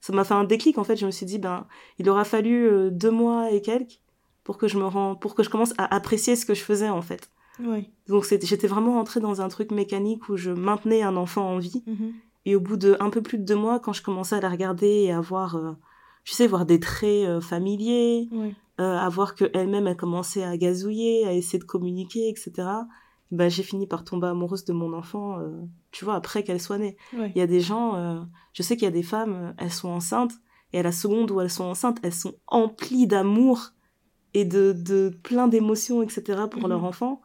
ça 0.00 0.14
m'a 0.14 0.24
fait 0.24 0.32
un 0.32 0.44
déclic, 0.44 0.78
en 0.78 0.84
fait. 0.84 0.96
Je 0.96 1.04
me 1.04 1.10
suis 1.10 1.26
dit, 1.26 1.38
ben, 1.38 1.66
il 1.98 2.08
aura 2.08 2.24
fallu 2.24 2.90
deux 2.90 3.10
mois 3.10 3.50
et 3.52 3.60
quelques 3.60 4.00
pour 4.44 4.58
que 4.58 4.68
je 4.68 4.78
me 4.78 4.84
rends, 4.86 5.14
pour 5.14 5.34
que 5.34 5.42
je 5.42 5.50
commence 5.50 5.74
à 5.78 5.94
apprécier 5.94 6.36
ce 6.36 6.46
que 6.46 6.54
je 6.54 6.62
faisais, 6.62 6.88
en 6.88 7.02
fait. 7.02 7.30
Ouais. 7.62 7.90
Donc, 8.08 8.24
c'était- 8.24 8.46
j'étais 8.46 8.66
vraiment 8.66 8.94
rentrée 8.94 9.20
dans 9.20 9.40
un 9.42 9.48
truc 9.48 9.70
mécanique 9.70 10.28
où 10.28 10.36
je 10.36 10.50
maintenais 10.50 11.02
un 11.02 11.16
enfant 11.16 11.46
en 11.50 11.58
vie. 11.58 11.82
Mhm. 11.86 12.12
Et 12.46 12.56
au 12.56 12.60
bout 12.60 12.76
de 12.78 12.96
un 13.00 13.10
peu 13.10 13.20
plus 13.22 13.36
de 13.38 13.44
deux 13.44 13.54
mois, 13.56 13.80
quand 13.80 13.92
je 13.92 14.02
commençais 14.02 14.36
à 14.36 14.40
la 14.40 14.48
regarder 14.48 14.88
et 14.88 15.12
à 15.12 15.20
voir, 15.20 15.56
euh, 15.56 15.72
tu 16.24 16.32
sais, 16.32 16.46
voir 16.46 16.64
des 16.64 16.80
traits 16.80 17.26
euh, 17.28 17.40
familiers, 17.42 18.28
euh, 18.80 18.96
à 18.96 19.08
voir 19.10 19.34
qu'elle-même, 19.34 19.86
elle 19.86 19.96
commençait 19.96 20.42
à 20.42 20.56
gazouiller, 20.56 21.26
à 21.26 21.34
essayer 21.34 21.58
de 21.58 21.64
communiquer, 21.64 22.30
etc. 22.30 22.68
Bah, 23.30 23.48
j'ai 23.50 23.62
fini 23.62 23.86
par 23.86 24.04
tomber 24.04 24.28
amoureuse 24.28 24.64
de 24.64 24.72
mon 24.72 24.94
enfant, 24.94 25.38
euh, 25.38 25.50
tu 25.92 26.04
vois, 26.06 26.14
après 26.14 26.42
qu'elle 26.42 26.60
soit 26.62 26.78
née. 26.78 26.96
Il 27.34 27.38
y 27.38 27.42
a 27.42 27.46
des 27.46 27.60
gens, 27.60 27.94
euh, 27.96 28.20
je 28.54 28.62
sais 28.62 28.74
qu'il 28.76 28.84
y 28.84 28.88
a 28.88 28.90
des 28.90 29.02
femmes, 29.02 29.34
euh, 29.34 29.52
elles 29.58 29.70
sont 29.70 29.90
enceintes, 29.90 30.32
et 30.72 30.80
à 30.80 30.82
la 30.82 30.92
seconde 30.92 31.30
où 31.30 31.40
elles 31.42 31.50
sont 31.50 31.64
enceintes, 31.64 31.98
elles 32.02 32.14
sont 32.14 32.34
emplies 32.46 33.06
d'amour 33.06 33.72
et 34.34 34.44
de, 34.44 34.72
de 34.72 35.10
plein 35.22 35.48
d'émotions, 35.48 36.02
etc. 36.02 36.48
pour 36.48 36.62
Mhm. 36.62 36.68
leur 36.68 36.84
enfant. 36.84 37.20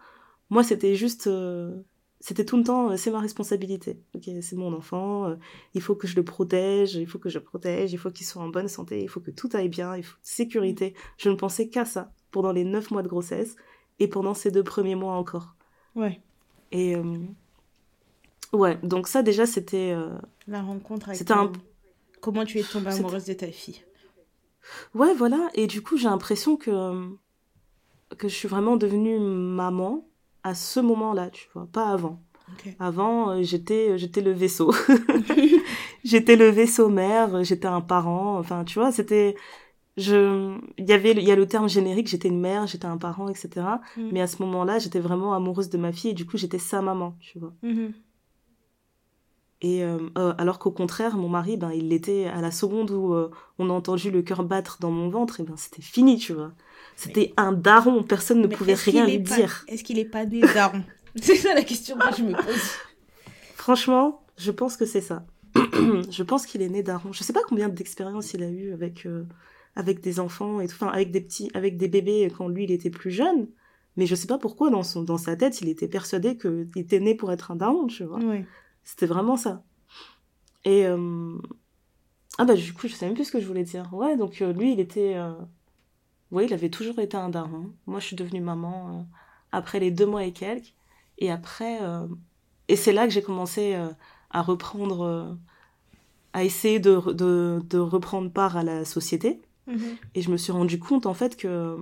Moi, 0.50 0.63
c'était 0.63 0.96
juste, 0.96 1.28
euh, 1.28 1.76
c'était 2.20 2.46
tout 2.46 2.58
le 2.58 2.63
temps, 2.63 2.91
euh, 2.91 2.98
c'est 2.98 3.12
ma 3.12 3.20
responsabilité. 3.20 4.00
Ok, 4.15 4.30
c'est 4.41 4.56
mon 4.56 4.74
enfant, 4.74 5.28
euh, 5.30 5.36
il 5.74 5.82
faut 5.82 5.96
que 5.96 6.08
je 6.08 6.15
le 6.15 6.24
protège, 6.24 6.96
il 6.96 7.08
faut 7.08 7.20
que 7.20 7.30
je 7.30 7.39
le 7.39 7.44
protège, 7.44 7.94
il 7.94 7.98
faut 7.98 8.12
qu'il 8.12 8.26
soit 8.26 8.41
en 8.41 8.50
bonne 8.50 8.68
santé, 8.68 9.02
il 9.02 9.10
faut 9.10 9.20
que 9.22 9.32
tout 9.32 9.50
aille 9.54 9.70
bien, 9.70 9.96
il 9.96 10.04
faut 10.04 10.18
sécurité. 10.22 10.94
Je 11.18 11.30
ne 11.30 11.36
pensais 11.36 11.68
qu'à 11.70 11.86
ça 11.86 12.12
pendant 12.32 12.52
les 12.52 12.63
neuf 12.63 12.91
mois 12.91 13.02
de 13.04 13.08
grossesse 13.08 13.56
et 14.00 14.08
pendant 14.08 14.34
ces 14.34 14.52
deux 14.52 14.63
premiers 14.63 14.96
mois 14.96 15.13
encore. 15.15 15.56
Ouais. 15.96 16.20
Et 16.72 16.96
ouais, 18.52 18.78
donc 18.84 19.08
ça 19.08 19.24
déjà 19.24 19.46
c'était 19.46 19.96
La 20.48 20.62
rencontre 20.62 21.08
avec 21.10 21.18
C'était 21.18 21.34
un- 21.34 21.52
Comment 22.22 22.44
tu 22.44 22.60
es 22.60 22.63
tombée 22.63 22.89
amoureuse 22.89 23.26
de 23.26 23.34
ta 23.34 23.48
fille? 23.52 23.85
Ouais, 24.93 25.13
voilà. 25.13 25.49
Et 25.54 25.67
du 25.67 25.82
coup, 25.82 25.97
j'ai 25.97 26.08
l'impression 26.08 26.58
que, 26.58 26.71
euh, 26.71 27.08
que 28.17 28.28
je 28.28 28.36
suis 28.36 28.47
vraiment 28.47 28.78
devenue 28.78 29.19
maman 29.19 30.08
à 30.43 30.54
ce 30.54 30.80
moment-là, 30.80 31.30
tu 31.30 31.47
vois, 31.54 31.67
pas 31.71 31.89
avant. 31.89 32.21
Avant, 32.80 33.32
euh, 33.32 33.41
j'étais, 33.41 33.97
j'étais 33.97 34.21
le 34.21 34.32
vaisseau. 34.32 34.71
j'étais 36.04 36.36
le 36.36 36.49
vaisseau 36.49 36.89
mère, 36.89 37.43
j'étais 37.43 37.67
un 37.67 37.82
parent. 37.82 38.38
Enfin, 38.38 38.63
tu 38.63 38.78
vois, 38.78 38.91
c'était, 38.91 39.36
je, 39.97 40.56
il 40.78 40.86
y 40.86 40.93
avait, 40.93 41.12
il 41.12 41.23
y 41.23 41.32
a 41.32 41.36
le 41.36 41.47
terme 41.47 41.67
générique, 41.67 42.08
j'étais 42.08 42.28
une 42.28 42.39
mère, 42.39 42.67
j'étais 42.67 42.86
un 42.86 42.97
parent, 42.97 43.30
etc. 43.30 43.82
Mm. 43.97 44.10
Mais 44.12 44.21
à 44.21 44.28
ce 44.28 44.41
moment-là, 44.43 44.78
j'étais 44.78 44.99
vraiment 44.99 45.34
amoureuse 45.34 45.69
de 45.69 45.78
ma 45.78 45.91
fille 45.91 46.12
et 46.12 46.13
du 46.13 46.25
coup, 46.25 46.38
j'étais 46.38 46.60
sa 46.60 46.82
maman, 46.82 47.15
tu 47.19 47.39
vois. 47.39 47.54
Mhm. 47.63 47.93
Et 49.62 49.84
euh, 49.84 49.98
euh, 50.18 50.34
alors 50.38 50.60
qu'au 50.60 50.72
contraire, 50.72 51.15
mon 51.18 51.30
mari, 51.30 51.58
ben, 51.58 51.72
il 51.72 51.89
l'était 51.89 52.26
à 52.26 52.41
la 52.41 52.52
seconde 52.52 52.91
où 52.91 53.13
euh, 53.13 53.32
on 53.58 53.70
a 53.70 53.74
entendu 53.74 54.12
le 54.12 54.22
cœur 54.22 54.44
battre 54.44 54.78
dans 54.82 54.91
mon 54.91 55.10
ventre, 55.10 55.39
et 55.39 55.44
ben 55.44 55.56
c'était 55.56 55.82
fini, 55.82 56.18
tu 56.18 56.34
vois. 56.34 56.52
C'était 56.98 57.34
un 57.38 57.52
daron, 57.52 58.04
personne 58.04 58.41
ne 58.41 58.48
Mais 58.48 58.56
pouvait 58.56 58.74
rien 58.74 59.06
lui 59.08 59.20
pas- 59.20 59.36
dire. 59.36 59.65
Est-ce 59.68 59.84
qu'il 59.84 59.98
est 60.00 60.06
pas 60.06 60.26
né 60.26 60.41
daron 60.41 60.84
C'est 61.15 61.36
ça 61.36 61.54
la 61.54 61.63
question 61.63 61.98
que 61.98 62.15
je 62.18 62.24
me 62.24 62.34
pose. 62.34 62.72
Franchement, 63.56 64.24
je 64.38 64.52
pense 64.52 64.78
que 64.78 64.86
c'est 64.86 65.02
ça. 65.02 65.26
je 65.56 66.24
pense 66.24 66.46
qu'il 66.46 66.62
est 66.62 66.70
né 66.70 66.84
daron. 66.84 67.13
Je 67.13 67.24
sais 67.24 67.34
pas 67.34 67.41
combien 67.48 67.70
d'expériences 67.70 68.34
il 68.34 68.44
a 68.44 68.50
eu 68.50 68.74
avec 68.74 69.06
euh, 69.06 69.24
avec 69.76 70.02
des 70.02 70.20
enfants 70.20 70.60
et 70.60 70.68
tout, 70.68 70.76
enfin 70.76 70.91
avec 70.91 71.12
des 71.12 71.22
petits, 71.22 71.50
avec 71.54 71.78
des 71.78 71.88
bébés 71.88 72.32
quand 72.38 72.48
lui 72.50 72.65
il 72.65 72.72
était 72.72 72.89
plus 72.89 73.12
jeune. 73.12 73.48
Mais 73.98 74.06
je 74.06 74.15
sais 74.15 74.28
pas 74.28 74.38
pourquoi 74.38 74.70
dans 74.70 74.84
son 74.84 75.04
dans 75.04 75.18
sa 75.18 75.38
tête 75.38 75.62
il 75.62 75.70
était 75.70 75.88
persuadé 75.88 76.38
qu'il 76.38 76.68
était 76.76 77.00
né 77.00 77.15
pour 77.15 77.32
être 77.32 77.52
un 77.52 77.56
daron, 77.56 77.88
tu 77.88 78.04
vois. 78.04 78.20
Ouais. 78.20 78.46
C'était 78.86 79.08
vraiment 79.08 79.36
ça. 79.36 79.63
Et 80.63 80.86
euh, 80.86 81.38
ah 82.38 82.45
bah 82.45 82.54
du 82.54 82.74
coup 82.74 82.88
je 82.88 82.93
sais 82.93 83.06
même 83.06 83.15
plus 83.15 83.26
ce 83.26 83.32
que 83.32 83.41
je 83.41 83.48
voulais 83.48 83.63
dire. 83.63 83.93
Ouais 83.93 84.15
donc 84.15 84.41
euh, 84.41 84.54
lui 84.54 84.71
il 84.74 84.80
était, 84.80 85.15
euh... 85.15 85.34
ouais 86.32 86.45
il 86.45 86.54
avait 86.54 86.69
toujours 86.69 87.00
été 87.00 87.17
un 87.17 87.30
daron. 87.30 87.74
Moi 87.88 88.00
je 88.00 88.06
suis 88.06 88.15
devenue 88.15 88.41
maman 88.41 89.06
après 89.52 89.80
les 89.80 89.91
deux 89.91 90.06
mois 90.06 90.24
et 90.24 90.32
quelques. 90.32 90.74
Et 91.17 91.32
après 91.32 91.80
et 92.67 92.76
c'est 92.76 92.93
là 92.93 93.06
que 93.06 93.13
j'ai 93.13 93.21
commencé 93.21 93.76
à 94.30 94.41
reprendre, 94.41 95.38
à 96.34 96.43
essayer 96.43 96.80
de, 96.80 97.13
de 97.13 97.62
de 97.67 97.78
reprendre 97.80 98.32
part 98.32 98.56
à 98.58 98.63
la 98.63 98.86
société. 98.86 99.41
Mhm. 99.67 99.98
Et 100.13 100.21
je 100.21 100.30
me 100.30 100.38
suis 100.38 100.52
rendu 100.52 100.78
compte 100.80 101.06
en 101.06 101.13
fait 101.13 101.38
que 101.38 101.78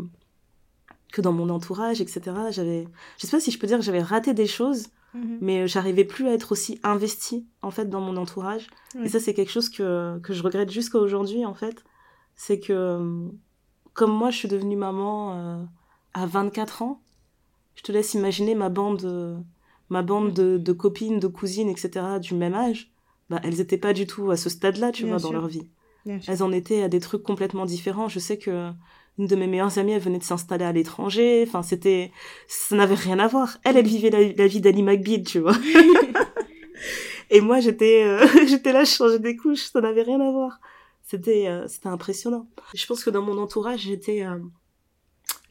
que 1.11 1.21
dans 1.21 1.33
mon 1.33 1.49
entourage 1.49 2.01
etc 2.01 2.35
j'avais, 2.51 2.87
je 3.17 3.27
sais 3.27 3.31
pas 3.31 3.39
si 3.39 3.51
je 3.51 3.59
peux 3.59 3.67
dire 3.67 3.77
que 3.77 3.83
j'avais 3.83 4.01
raté 4.01 4.33
des 4.33 4.47
choses 4.47 4.87
Mhm. 5.13 5.37
mais 5.41 5.61
euh, 5.61 5.67
j'arrivais 5.67 6.03
plus 6.05 6.27
à 6.27 6.33
être 6.33 6.51
aussi 6.51 6.79
investie 6.83 7.47
en 7.61 7.71
fait 7.71 7.89
dans 7.89 8.01
mon 8.01 8.17
entourage 8.17 8.67
Ouais. 8.95 9.05
et 9.05 9.09
ça 9.09 9.19
c'est 9.19 9.33
quelque 9.33 9.51
chose 9.51 9.69
que, 9.69 10.19
que 10.19 10.33
je 10.33 10.43
regrette 10.43 10.69
jusqu'à 10.71 10.99
aujourd'hui 10.99 11.45
en 11.45 11.53
fait 11.53 11.83
c'est 12.35 12.59
que 12.59 12.73
euh, 12.73 13.27
comme 13.93 14.11
moi 14.11 14.29
je 14.31 14.37
suis 14.37 14.47
devenue 14.47 14.75
maman 14.75 15.33
euh, 15.37 15.63
à 16.13 16.25
24 16.25 16.81
ans 16.81 17.01
je 17.75 17.83
te 17.83 17.91
laisse 17.91 18.13
imaginer 18.13 18.55
ma 18.55 18.69
bande 18.69 19.03
euh, 19.05 19.37
ma 19.89 20.01
bande 20.03 20.33
de, 20.33 20.57
de 20.57 20.71
copines 20.73 21.19
de 21.19 21.27
cousines 21.27 21.69
etc 21.69 22.17
du 22.21 22.33
même 22.35 22.53
âge 22.55 22.91
bah 23.29 23.39
elles 23.43 23.59
étaient 23.61 23.77
pas 23.77 23.93
du 23.93 24.05
tout 24.07 24.31
à 24.31 24.37
ce 24.37 24.49
stade 24.49 24.77
là 24.77 24.91
tu 24.91 25.03
Bien 25.03 25.13
vois 25.13 25.19
sûr. 25.19 25.29
dans 25.29 25.33
leur 25.39 25.47
vie 25.47 25.67
Bien 26.05 26.19
sûr. 26.19 26.31
elles 26.33 26.43
en 26.43 26.51
étaient 26.51 26.83
à 26.83 26.89
des 26.89 26.99
trucs 26.99 27.23
complètement 27.23 27.65
différents. 27.65 28.09
Je 28.09 28.19
sais 28.19 28.37
que 28.37 28.71
une 29.19 29.27
de 29.27 29.35
mes 29.35 29.47
meilleures 29.47 29.77
amies, 29.77 29.91
elle 29.93 30.01
venait 30.01 30.17
de 30.19 30.23
s'installer 30.23 30.65
à 30.65 30.71
l'étranger. 30.71 31.43
Enfin, 31.47 31.61
c'était, 31.61 32.11
ça 32.47 32.75
n'avait 32.75 32.95
rien 32.95 33.19
à 33.19 33.27
voir. 33.27 33.57
Elle, 33.63 33.77
elle 33.77 33.85
vivait 33.87 34.09
la, 34.09 34.33
la 34.33 34.47
vie 34.47 34.59
d'Annie 34.61 34.83
McBeal, 34.83 35.23
tu 35.23 35.39
vois. 35.39 35.55
Et 37.29 37.41
moi, 37.41 37.59
j'étais, 37.59 38.03
euh, 38.03 38.25
j'étais 38.47 38.73
là, 38.73 38.83
je 38.83 38.91
changeais 38.91 39.19
des 39.19 39.35
couches. 39.35 39.65
Ça 39.71 39.81
n'avait 39.81 40.01
rien 40.03 40.19
à 40.19 40.31
voir. 40.31 40.59
C'était, 41.03 41.47
euh, 41.47 41.67
c'était 41.67 41.87
impressionnant. 41.89 42.47
Je 42.73 42.85
pense 42.85 43.03
que 43.03 43.09
dans 43.09 43.21
mon 43.21 43.37
entourage, 43.37 43.81
j'étais 43.81 44.23
euh, 44.25 44.39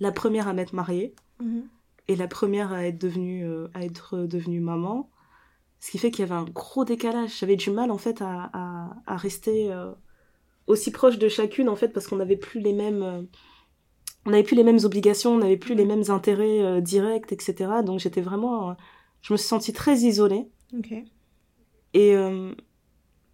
la 0.00 0.12
première 0.12 0.48
à 0.48 0.52
m'être 0.52 0.72
mariée 0.74 1.14
Mhm. 1.40 1.64
et 2.08 2.14
la 2.14 2.28
première 2.28 2.72
à 2.72 2.86
être 2.86 2.98
devenue, 2.98 3.44
à 3.74 3.84
être 3.84 4.18
devenue 4.18 4.60
maman. 4.60 5.10
Ce 5.80 5.90
qui 5.90 5.98
fait 5.98 6.12
qu'il 6.12 6.20
y 6.20 6.30
avait 6.30 6.40
un 6.40 6.44
gros 6.44 6.84
décalage. 6.84 7.38
J'avais 7.40 7.56
du 7.56 7.70
mal, 7.70 7.90
en 7.90 7.98
fait, 7.98 8.22
à, 8.22 8.48
à, 8.52 8.90
à 9.06 9.16
rester 9.16 9.72
aussi 10.68 10.92
proche 10.92 11.18
de 11.18 11.28
chacune, 11.28 11.68
en 11.68 11.74
fait, 11.74 11.88
parce 11.88 12.06
qu'on 12.06 12.16
n'avait 12.16 12.36
plus 12.36 12.60
les 12.60 12.72
mêmes... 12.72 13.26
on 14.26 14.30
n'avait 14.30 14.42
plus 14.42 14.56
les 14.56 14.64
mêmes 14.64 14.78
obligations, 14.84 15.32
on 15.34 15.38
n'avait 15.38 15.56
plus 15.56 15.74
les 15.74 15.84
mêmes 15.84 16.04
intérêts 16.08 16.60
euh, 16.62 16.80
directs, 16.80 17.32
etc. 17.32 17.82
Donc 17.84 17.98
j'étais 18.00 18.20
vraiment... 18.20 18.70
euh, 18.70 18.74
je 19.22 19.32
me 19.32 19.36
suis 19.38 19.46
sentie 19.48 19.72
très 19.72 19.98
isolée. 20.00 20.48
Ok. 20.76 20.92
Et, 21.94 22.16
euh, 22.16 22.52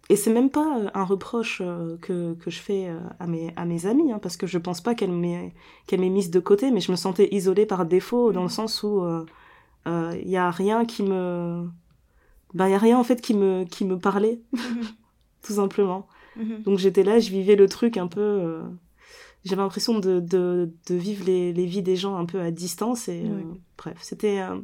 et 0.09 0.15
c'est 0.15 0.33
même 0.33 0.49
pas 0.49 0.79
euh, 0.79 0.89
un 0.93 1.03
reproche 1.03 1.61
que, 2.01 2.33
que 2.33 2.49
je 2.51 2.59
fais 2.59 2.89
à, 3.19 3.27
mes, 3.27 3.53
à 3.55 3.65
mes 3.65 3.85
amies, 3.85 4.11
hein, 4.11 4.19
parce 4.19 4.37
que 4.37 4.47
je 4.47 4.57
pense 4.57 4.81
pas 4.81 4.95
qu'elle 4.95 5.11
m'ait 5.11 5.53
qu'elle 5.87 5.99
m'ait 6.01 6.09
mise 6.09 6.31
de 6.31 6.39
côté, 6.39 6.71
mais 6.71 6.79
je 6.81 6.91
me 6.91 6.97
sentais 6.97 7.29
isolée 7.33 7.65
par 7.65 7.85
défaut, 7.85 8.31
dans 8.31 8.43
le 8.43 8.49
sens 8.49 8.83
où 8.83 9.03
il 9.85 10.29
y 10.29 10.37
a 10.37 10.51
rien 10.51 10.85
qui 10.85 11.03
me... 11.03 11.67
Ben, 12.53 12.67
y 12.67 12.73
a 12.73 12.79
rien 12.79 12.97
en 12.99 13.03
fait 13.03 13.21
qui 13.21 13.33
me, 13.35 13.63
qui 13.65 13.85
me 13.85 13.97
parlait, 13.99 14.41
Mhm. 14.53 14.81
tout 15.43 15.53
simplement. 15.53 16.07
Donc 16.65 16.77
j'étais 16.79 17.03
là, 17.03 17.19
je 17.19 17.29
vivais 17.31 17.55
le 17.55 17.67
truc 17.67 17.97
un 17.97 18.07
peu. 18.07 18.61
J'avais 19.45 19.61
l'impression 19.61 19.99
de, 19.99 20.19
de, 20.19 20.71
de 20.87 20.95
vivre 20.95 21.25
les, 21.25 21.53
les 21.53 21.65
vies 21.65 21.81
des 21.81 21.95
gens 21.95 22.15
un 22.17 22.25
peu 22.25 22.41
à 22.41 22.51
distance. 22.51 23.07
Et 23.07 23.23
euh, 23.25 23.41
bref, 23.77 23.97
c'était 24.01 24.41
euh, 24.41 24.59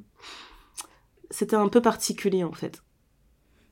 c'était 1.32 1.56
un 1.56 1.68
peu 1.70 1.82
particulier 1.82 2.44
en 2.44 2.52
fait. 2.52 2.84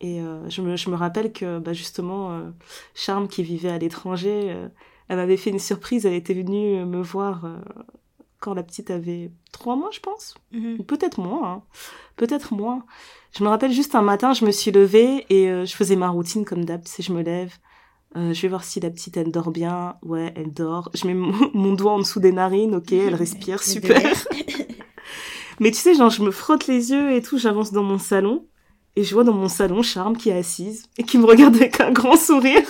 Et 0.01 0.21
euh, 0.21 0.47
je, 0.49 0.61
me, 0.61 0.75
je 0.75 0.89
me 0.89 0.95
rappelle 0.95 1.31
que 1.31 1.59
bah, 1.59 1.73
justement, 1.73 2.31
euh, 2.31 2.49
Charme 2.93 3.27
qui 3.27 3.43
vivait 3.43 3.69
à 3.69 3.77
l'étranger, 3.77 4.51
euh, 4.51 4.67
elle 5.07 5.17
m'avait 5.17 5.37
fait 5.37 5.49
une 5.49 5.59
surprise. 5.59 6.05
Elle 6.05 6.13
était 6.13 6.33
venue 6.33 6.83
me 6.85 7.01
voir 7.01 7.45
euh, 7.45 7.57
quand 8.39 8.53
la 8.53 8.63
petite 8.63 8.91
avait 8.91 9.31
trois 9.53 9.75
mois, 9.75 9.89
je 9.91 9.99
pense 10.01 10.35
Mhm. 10.51 10.77
ou 10.79 10.83
peut-être 10.83 11.19
moins, 11.21 11.49
hein. 11.53 11.63
peut-être 12.17 12.53
moins. 12.53 12.85
Je 13.37 13.43
me 13.43 13.49
rappelle 13.49 13.71
juste 13.71 13.95
un 13.95 14.01
matin, 14.01 14.33
je 14.33 14.45
me 14.45 14.51
suis 14.51 14.71
levée 14.71 15.25
et 15.29 15.49
euh, 15.49 15.65
je 15.65 15.73
faisais 15.75 15.95
ma 15.95 16.09
routine 16.09 16.43
comme 16.43 16.65
d'hab, 16.65 16.83
tu 16.83 16.91
sais, 16.91 17.03
je 17.03 17.13
me 17.13 17.21
lève, 17.23 17.53
euh, 18.15 18.33
je 18.33 18.41
vais 18.43 18.47
voir 18.47 18.63
si 18.63 18.79
la 18.79 18.89
petite 18.89 19.17
elle 19.17 19.31
dort 19.31 19.51
bien, 19.51 19.95
ouais, 20.03 20.33
elle 20.35 20.53
dort. 20.53 20.89
Je 20.93 21.07
mets 21.07 21.13
mon, 21.13 21.33
mon 21.53 21.73
doigt 21.73 21.93
en 21.93 21.99
dessous 21.99 22.19
des 22.19 22.31
narines, 22.31 22.75
ok, 22.75 22.91
elle 22.91 23.15
respire, 23.15 23.61
super. 23.63 24.01
Mais 25.59 25.71
tu 25.71 25.77
sais, 25.77 25.93
genre, 25.95 26.09
je 26.09 26.23
me 26.23 26.31
frotte 26.31 26.67
les 26.67 26.91
yeux 26.91 27.11
et 27.13 27.21
tout, 27.21 27.37
j'avance 27.37 27.71
dans 27.71 27.83
mon 27.83 27.99
salon 27.99 28.45
et 28.95 29.03
je 29.03 29.13
vois 29.13 29.23
dans 29.23 29.33
mon 29.33 29.47
salon 29.47 29.81
Charme 29.81 30.17
qui 30.17 30.29
est 30.29 30.37
assise 30.37 30.85
et 30.97 31.03
qui 31.03 31.17
me 31.17 31.25
regarde 31.25 31.55
avec 31.55 31.79
un 31.79 31.91
grand 31.91 32.15
sourire. 32.15 32.61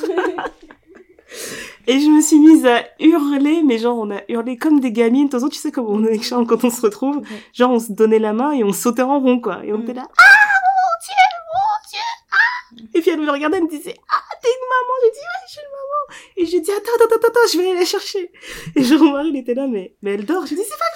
Et 1.87 1.99
je 1.99 2.07
me 2.07 2.21
suis 2.21 2.39
mise 2.39 2.65
à 2.65 2.81
hurler, 2.99 3.61
mais 3.63 3.77
genre 3.77 3.97
on 3.97 4.09
a 4.11 4.21
hurlé 4.29 4.57
comme 4.57 4.79
des 4.79 4.91
gamines. 4.93 5.25
De 5.25 5.31
toute 5.31 5.39
façon, 5.39 5.49
tu 5.49 5.59
sais 5.59 5.71
comment 5.71 5.89
on 5.89 6.03
est 6.05 6.09
avec 6.09 6.23
Charme 6.23 6.45
quand 6.47 6.63
on 6.63 6.69
se 6.69 6.79
retrouve. 6.81 7.17
Ouais. 7.17 7.23
Genre 7.53 7.71
on 7.71 7.79
se 7.79 7.91
donnait 7.91 8.19
la 8.19 8.31
main 8.31 8.51
et 8.53 8.63
on 8.63 8.71
sautait 8.71 9.01
en 9.01 9.19
rond, 9.19 9.39
quoi. 9.41 9.65
Et 9.65 9.73
on 9.73 9.79
Mm. 9.79 9.83
était 9.83 9.93
là, 9.95 10.07
ah 10.17 10.23
mon 10.23 10.93
dieu, 11.03 11.15
mon 11.53 11.89
dieu, 11.89 11.99
ah 12.31 12.83
Et 12.93 13.01
puis 13.01 13.09
elle 13.11 13.19
me 13.19 13.29
regardait, 13.29 13.57
elle 13.57 13.63
me 13.63 13.69
disait, 13.69 13.95
ah 14.09 14.35
t'es 14.41 14.47
maman. 14.73 14.93
J'ai 15.03 15.11
dit, 15.11 15.17
ouais, 15.19 15.45
je 15.47 15.51
suis 15.51 15.61
une 15.61 15.71
maman. 15.71 16.03
Et 16.37 16.45
j'ai 16.45 16.59
dit, 16.59 16.71
attends, 16.71 16.91
attends, 16.95 17.15
attends, 17.15 17.27
attends, 17.27 17.47
je 17.51 17.57
vais 17.57 17.69
aller 17.69 17.79
la 17.79 17.85
chercher. 17.85 18.31
Et 18.75 18.83
genre 18.83 19.03
mon 19.03 19.11
mari, 19.13 19.29
il 19.29 19.37
était 19.37 19.53
là, 19.53 19.67
mais, 19.67 19.95
mais 20.01 20.13
elle 20.13 20.25
dort. 20.25 20.45
J'ai 20.45 20.55
dit, 20.55 20.61
c'est 20.63 20.77
pas 20.77 20.93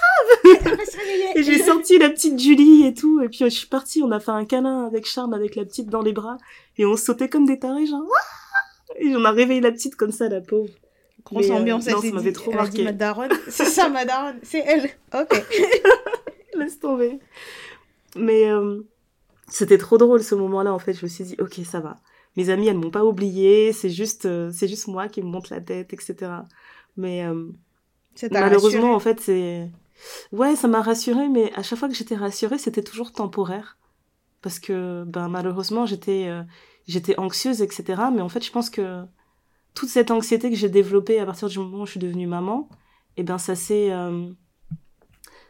réveiller. 0.94 1.30
et 1.36 1.42
j'ai 1.42 1.62
sorti 1.62 1.98
la 1.98 2.10
petite 2.10 2.38
Julie 2.38 2.86
et 2.86 2.94
tout. 2.94 3.20
Et 3.22 3.28
puis 3.28 3.38
je 3.40 3.48
suis 3.48 3.68
partie, 3.68 4.02
on 4.02 4.10
a 4.10 4.20
fait 4.20 4.30
un 4.30 4.44
câlin 4.44 4.86
avec 4.86 5.06
Charme, 5.06 5.34
avec 5.34 5.56
la 5.56 5.64
petite 5.64 5.88
dans 5.88 6.02
les 6.02 6.12
bras. 6.12 6.38
Et 6.76 6.86
on 6.86 6.96
sautait 6.96 7.28
comme 7.28 7.46
des 7.46 7.58
tarés, 7.58 7.86
genre. 7.86 8.06
Et 8.96 9.14
on 9.16 9.24
a 9.24 9.30
réveillé 9.30 9.60
la 9.60 9.72
petite 9.72 9.96
comme 9.96 10.12
ça, 10.12 10.28
la 10.28 10.40
pauvre. 10.40 10.70
Grosse 11.24 11.50
euh, 11.50 11.54
ambiance, 11.54 11.86
elle 11.86 11.94
non, 11.94 12.00
ça 12.00 12.10
m'avait 12.12 12.32
trop 12.32 12.52
marqué. 12.52 12.84
C'est 13.48 13.64
ça, 13.64 13.88
ma 13.88 14.04
daronne. 14.04 14.38
C'est 14.42 14.64
elle. 14.66 14.90
Ok. 15.14 15.44
Laisse 16.54 16.78
tomber. 16.80 17.18
Mais 18.16 18.50
euh, 18.50 18.80
c'était 19.48 19.78
trop 19.78 19.98
drôle 19.98 20.22
ce 20.22 20.34
moment-là, 20.34 20.72
en 20.72 20.78
fait. 20.78 20.94
Je 20.94 21.04
me 21.04 21.08
suis 21.08 21.24
dit, 21.24 21.36
ok, 21.38 21.54
ça 21.64 21.80
va. 21.80 21.96
Mes 22.38 22.50
amies, 22.50 22.68
elles 22.68 22.78
m'ont 22.78 22.92
pas 22.92 23.04
oublié. 23.04 23.72
C'est 23.72 23.90
juste, 23.90 24.24
euh, 24.24 24.52
c'est 24.52 24.68
juste 24.68 24.86
moi 24.86 25.08
qui 25.08 25.20
me 25.22 25.26
monte 25.26 25.50
la 25.50 25.60
tête, 25.60 25.92
etc. 25.92 26.14
Mais 26.96 27.24
euh, 27.24 27.48
malheureusement, 28.30 28.92
rassuré. 28.92 28.94
en 28.94 29.00
fait, 29.00 29.18
c'est. 29.18 29.68
Ouais, 30.30 30.54
ça 30.54 30.68
m'a 30.68 30.80
rassurée, 30.80 31.28
mais 31.28 31.52
à 31.54 31.64
chaque 31.64 31.80
fois 31.80 31.88
que 31.88 31.96
j'étais 31.96 32.14
rassurée, 32.14 32.58
c'était 32.58 32.84
toujours 32.84 33.10
temporaire. 33.10 33.76
Parce 34.40 34.60
que, 34.60 35.02
ben, 35.04 35.26
malheureusement, 35.26 35.84
j'étais, 35.84 36.26
euh, 36.28 36.44
j'étais 36.86 37.18
anxieuse, 37.18 37.60
etc. 37.60 38.02
Mais 38.14 38.20
en 38.20 38.28
fait, 38.28 38.44
je 38.44 38.52
pense 38.52 38.70
que 38.70 39.02
toute 39.74 39.88
cette 39.88 40.12
anxiété 40.12 40.48
que 40.48 40.54
j'ai 40.54 40.68
développée 40.68 41.18
à 41.18 41.26
partir 41.26 41.48
du 41.48 41.58
moment 41.58 41.82
où 41.82 41.86
je 41.86 41.90
suis 41.90 42.00
devenue 42.00 42.28
maman, 42.28 42.68
eh 43.16 43.24
ben, 43.24 43.38
ça 43.38 43.56
s'est, 43.56 43.90
euh, 43.90 44.28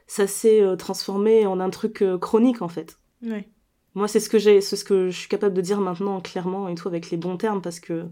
ça 0.07 0.27
s'est 0.27 0.63
euh, 0.63 0.75
transformé 0.77 1.45
en 1.45 1.61
un 1.61 1.69
truc 1.69 2.03
chronique, 2.19 2.63
en 2.63 2.69
fait. 2.69 2.99
Ouais. 3.23 3.47
Moi, 3.99 4.07
c'est 4.07 4.21
ce 4.21 4.31
que 4.31 4.39
j'ai, 4.39 4.61
c'est 4.61 4.77
ce 4.77 4.85
que 4.85 5.11
je 5.11 5.19
suis 5.19 5.29
capable 5.29 5.57
de 5.57 5.61
dire 5.61 5.81
maintenant 5.81 6.21
clairement 6.21 6.69
et 6.69 6.77
tout 6.77 6.87
avec 6.87 7.11
les 7.11 7.17
bons 7.17 7.37
termes 7.37 7.61
parce 7.61 7.81
que 7.81 8.05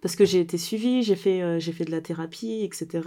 parce 0.00 0.16
que 0.16 0.24
j'ai 0.24 0.40
été 0.40 0.56
suivie, 0.56 1.02
j'ai 1.02 1.16
fait 1.16 1.42
euh, 1.42 1.58
j'ai 1.58 1.72
fait 1.72 1.84
de 1.84 1.90
la 1.90 2.00
thérapie, 2.00 2.62
etc. 2.62 3.06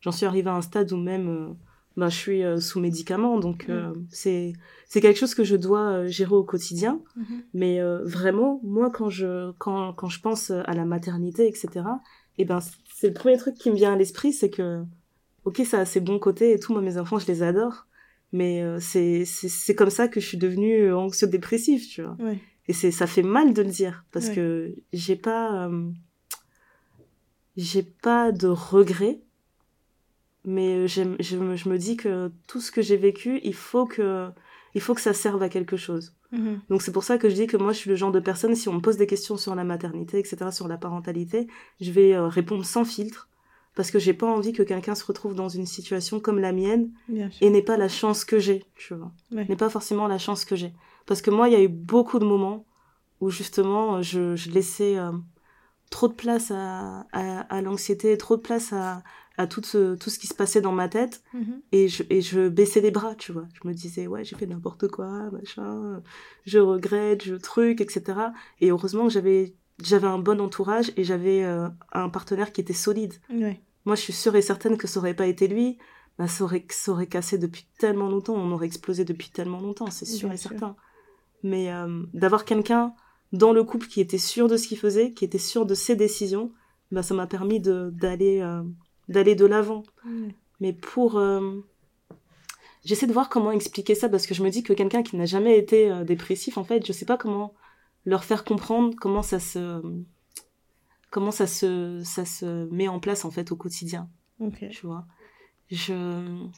J'en 0.00 0.10
suis 0.10 0.26
arrivée 0.26 0.50
à 0.50 0.54
un 0.54 0.62
stade 0.62 0.90
où 0.92 0.96
même 0.96 1.28
euh, 1.28 1.52
bah, 1.96 2.08
je 2.08 2.16
suis 2.16 2.42
euh, 2.42 2.58
sous 2.58 2.80
médicaments, 2.80 3.38
donc 3.38 3.66
euh, 3.68 3.94
c'est 4.10 4.54
c'est 4.88 5.00
quelque 5.00 5.16
chose 5.16 5.36
que 5.36 5.44
je 5.44 5.54
dois 5.54 6.08
gérer 6.08 6.34
au 6.34 6.42
quotidien. 6.42 7.00
Mhm. 7.14 7.42
Mais 7.54 7.80
vraiment, 8.02 8.60
moi, 8.64 8.90
quand 8.90 9.08
je 9.08 9.52
quand 9.58 9.92
quand 9.92 10.08
je 10.08 10.20
pense 10.20 10.50
à 10.50 10.72
la 10.72 10.84
maternité, 10.84 11.46
etc. 11.46 11.84
Et 12.36 12.44
ben 12.44 12.58
c'est 12.92 13.08
le 13.08 13.14
premier 13.14 13.36
truc 13.36 13.54
qui 13.54 13.70
me 13.70 13.76
vient 13.76 13.92
à 13.92 13.96
l'esprit, 13.96 14.32
c'est 14.32 14.50
que 14.50 14.82
ok, 15.44 15.62
ça 15.64 15.78
a 15.78 15.84
ses 15.84 16.00
bons 16.00 16.18
côtés 16.18 16.52
et 16.52 16.58
tout. 16.58 16.72
Moi, 16.72 16.82
mes 16.82 16.98
enfants, 16.98 17.20
je 17.20 17.28
les 17.28 17.44
adore. 17.44 17.86
Mais 18.32 18.62
euh, 18.62 18.78
c'est 18.80 19.24
c'est 19.24 19.48
c'est 19.48 19.74
comme 19.74 19.90
ça 19.90 20.06
que 20.08 20.20
je 20.20 20.26
suis 20.26 20.38
devenue 20.38 20.82
euh, 20.88 20.96
anxio-dépressive, 20.96 21.86
tu 21.88 22.02
vois. 22.02 22.16
Ouais. 22.20 22.38
Et 22.68 22.72
c'est 22.72 22.90
ça 22.92 23.06
fait 23.06 23.22
mal 23.24 23.52
de 23.52 23.62
le 23.62 23.70
dire 23.70 24.04
parce 24.12 24.28
Ouais. 24.28 24.34
que 24.36 24.74
j'ai 24.92 25.16
pas 25.16 25.66
euh, 25.66 25.90
j'ai 27.56 27.82
pas 27.82 28.32
de 28.32 28.46
regrets 28.46 29.20
mais 30.44 30.74
euh, 30.74 30.86
je 30.86 31.02
me, 31.02 31.56
je 31.56 31.68
me 31.68 31.76
dis 31.76 31.96
que 31.96 32.30
tout 32.46 32.60
ce 32.60 32.70
que 32.72 32.80
j'ai 32.80 32.96
vécu, 32.96 33.40
il 33.42 33.54
faut 33.54 33.84
que 33.86 34.28
il 34.74 34.80
faut 34.80 34.94
que 34.94 35.00
ça 35.00 35.12
serve 35.12 35.42
à 35.42 35.48
quelque 35.48 35.76
chose. 35.76 36.14
Mhm. 36.32 36.60
Donc 36.70 36.80
c'est 36.82 36.92
pour 36.92 37.02
ça 37.04 37.18
que 37.18 37.28
je 37.28 37.34
dis 37.34 37.46
que 37.48 37.56
moi 37.56 37.72
je 37.72 37.78
suis 37.78 37.90
le 37.90 37.96
genre 37.96 38.12
de 38.12 38.20
personne 38.20 38.54
si 38.54 38.68
on 38.68 38.74
me 38.74 38.80
pose 38.80 38.96
des 38.96 39.06
questions 39.08 39.36
sur 39.36 39.54
la 39.56 39.64
maternité, 39.64 40.18
etc., 40.18 40.50
sur 40.52 40.68
la 40.68 40.78
parentalité, 40.78 41.48
je 41.80 41.90
vais 41.90 42.14
euh, 42.14 42.28
répondre 42.28 42.64
sans 42.64 42.84
filtre 42.84 43.28
parce 43.80 43.90
que 43.90 43.98
j'ai 43.98 44.12
pas 44.12 44.26
envie 44.26 44.52
que 44.52 44.62
quelqu'un 44.62 44.94
se 44.94 45.06
retrouve 45.06 45.34
dans 45.34 45.48
une 45.48 45.64
situation 45.64 46.20
comme 46.20 46.38
la 46.38 46.52
mienne 46.52 46.90
et 47.40 47.48
n'ait 47.48 47.62
pas 47.62 47.78
la 47.78 47.88
chance 47.88 48.26
que 48.26 48.38
j'ai, 48.38 48.62
tu 48.76 48.92
vois. 48.92 49.10
Ouais. 49.32 49.46
N'est 49.48 49.56
pas 49.56 49.70
forcément 49.70 50.06
la 50.06 50.18
chance 50.18 50.44
que 50.44 50.54
j'ai. 50.54 50.74
Parce 51.06 51.22
que 51.22 51.30
moi, 51.30 51.48
il 51.48 51.52
y 51.52 51.56
a 51.56 51.62
eu 51.62 51.68
beaucoup 51.68 52.18
de 52.18 52.26
moments 52.26 52.66
où 53.22 53.30
justement, 53.30 54.02
je, 54.02 54.36
je 54.36 54.50
laissais 54.50 54.98
euh, 54.98 55.12
trop 55.88 56.08
de 56.08 56.12
place 56.12 56.50
à, 56.50 57.06
à, 57.12 57.40
à 57.40 57.62
l'anxiété, 57.62 58.18
trop 58.18 58.36
de 58.36 58.42
place 58.42 58.70
à, 58.74 59.02
à 59.38 59.46
tout, 59.46 59.62
ce, 59.64 59.94
tout 59.94 60.10
ce 60.10 60.18
qui 60.18 60.26
se 60.26 60.34
passait 60.34 60.60
dans 60.60 60.72
ma 60.72 60.90
tête. 60.90 61.22
Mhm. 61.32 61.62
Et 61.72 61.88
je, 61.88 62.02
et 62.10 62.20
je 62.20 62.50
baissais 62.50 62.82
les 62.82 62.90
bras, 62.90 63.14
tu 63.14 63.32
vois. 63.32 63.46
Je 63.54 63.66
me 63.66 63.72
disais, 63.72 64.06
ouais, 64.08 64.24
j'ai 64.24 64.36
fait 64.36 64.46
n'importe 64.46 64.88
quoi, 64.88 65.30
machin, 65.30 66.02
je 66.44 66.58
regrette, 66.58 67.24
je 67.24 67.34
truc, 67.34 67.80
etc. 67.80 68.02
Et 68.60 68.68
heureusement 68.72 69.04
que 69.04 69.12
j'avais 69.14 69.54
j'avais 69.82 70.06
un 70.06 70.18
bon 70.18 70.38
entourage 70.42 70.92
et 70.98 71.04
j'avais 71.04 71.42
euh, 71.42 71.66
un 71.92 72.10
partenaire 72.10 72.52
qui 72.52 72.60
était 72.60 72.74
solide. 72.74 73.14
Ouais. 73.32 73.62
Moi, 73.84 73.94
je 73.96 74.02
suis 74.02 74.12
sûre 74.12 74.36
et 74.36 74.42
certaine 74.42 74.76
que 74.76 74.86
ça 74.86 75.00
aurait 75.00 75.14
pas 75.14 75.26
été 75.26 75.48
lui, 75.48 75.78
bah, 76.18 76.28
ça, 76.28 76.44
aurait, 76.44 76.64
ça 76.70 76.92
aurait 76.92 77.06
cassé 77.06 77.38
depuis 77.38 77.66
tellement 77.78 78.08
longtemps, 78.08 78.34
on 78.34 78.52
aurait 78.52 78.66
explosé 78.66 79.04
depuis 79.04 79.30
tellement 79.30 79.60
longtemps, 79.60 79.90
c'est 79.90 80.04
sûr 80.04 80.28
Bien 80.28 80.34
et 80.34 80.38
sûr. 80.38 80.50
certain. 80.50 80.76
Mais 81.42 81.72
euh, 81.72 82.02
d'avoir 82.12 82.44
quelqu'un 82.44 82.94
dans 83.32 83.52
le 83.52 83.64
couple 83.64 83.86
qui 83.86 84.00
était 84.00 84.18
sûr 84.18 84.48
de 84.48 84.56
ce 84.56 84.68
qu'il 84.68 84.78
faisait, 84.78 85.12
qui 85.12 85.24
était 85.24 85.38
sûr 85.38 85.64
de 85.64 85.74
ses 85.74 85.96
décisions, 85.96 86.52
bah, 86.90 87.02
ça 87.02 87.14
m'a 87.14 87.26
permis 87.26 87.60
d'aller 87.60 88.40
euh, 88.40 88.62
d'aller 89.08 89.34
de 89.34 89.46
l'avant. 89.46 89.82
Mais 90.60 90.72
pour... 90.74 91.16
euh, 91.18 91.60
J'essaie 92.84 93.06
de 93.06 93.12
voir 93.12 93.28
comment 93.28 93.52
expliquer 93.52 93.94
ça, 93.94 94.08
parce 94.08 94.26
que 94.26 94.34
je 94.34 94.42
me 94.42 94.48
dis 94.50 94.62
que 94.62 94.72
quelqu'un 94.72 95.02
qui 95.02 95.16
n'a 95.16 95.26
jamais 95.26 95.58
été 95.58 95.92
dépressif, 96.04 96.56
en 96.56 96.64
fait, 96.64 96.86
je 96.86 96.92
sais 96.92 97.04
pas 97.04 97.18
comment 97.18 97.52
leur 98.06 98.24
faire 98.24 98.42
comprendre 98.44 98.94
comment 98.98 99.20
ça 99.22 99.38
se... 99.38 99.82
comment 101.10 101.30
ça 101.30 101.46
se, 101.46 102.00
ça 102.04 102.24
se 102.24 102.66
met 102.70 102.88
en 102.88 103.00
place, 103.00 103.24
en 103.24 103.30
fait, 103.30 103.52
au 103.52 103.56
quotidien 103.56 104.08
tu 104.70 104.86
vois. 104.86 105.06
Je 105.70 106.48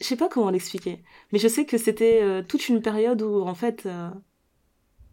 je 0.00 0.04
sais 0.04 0.16
pas 0.16 0.28
comment 0.28 0.50
l'expliquer, 0.50 1.02
mais 1.32 1.40
je 1.40 1.48
sais 1.48 1.66
que 1.66 1.76
c'était 1.76 2.22
euh, 2.22 2.42
toute 2.46 2.68
une 2.68 2.80
période 2.80 3.20
où 3.20 3.42
en 3.42 3.54
fait 3.54 3.84
euh, 3.86 4.10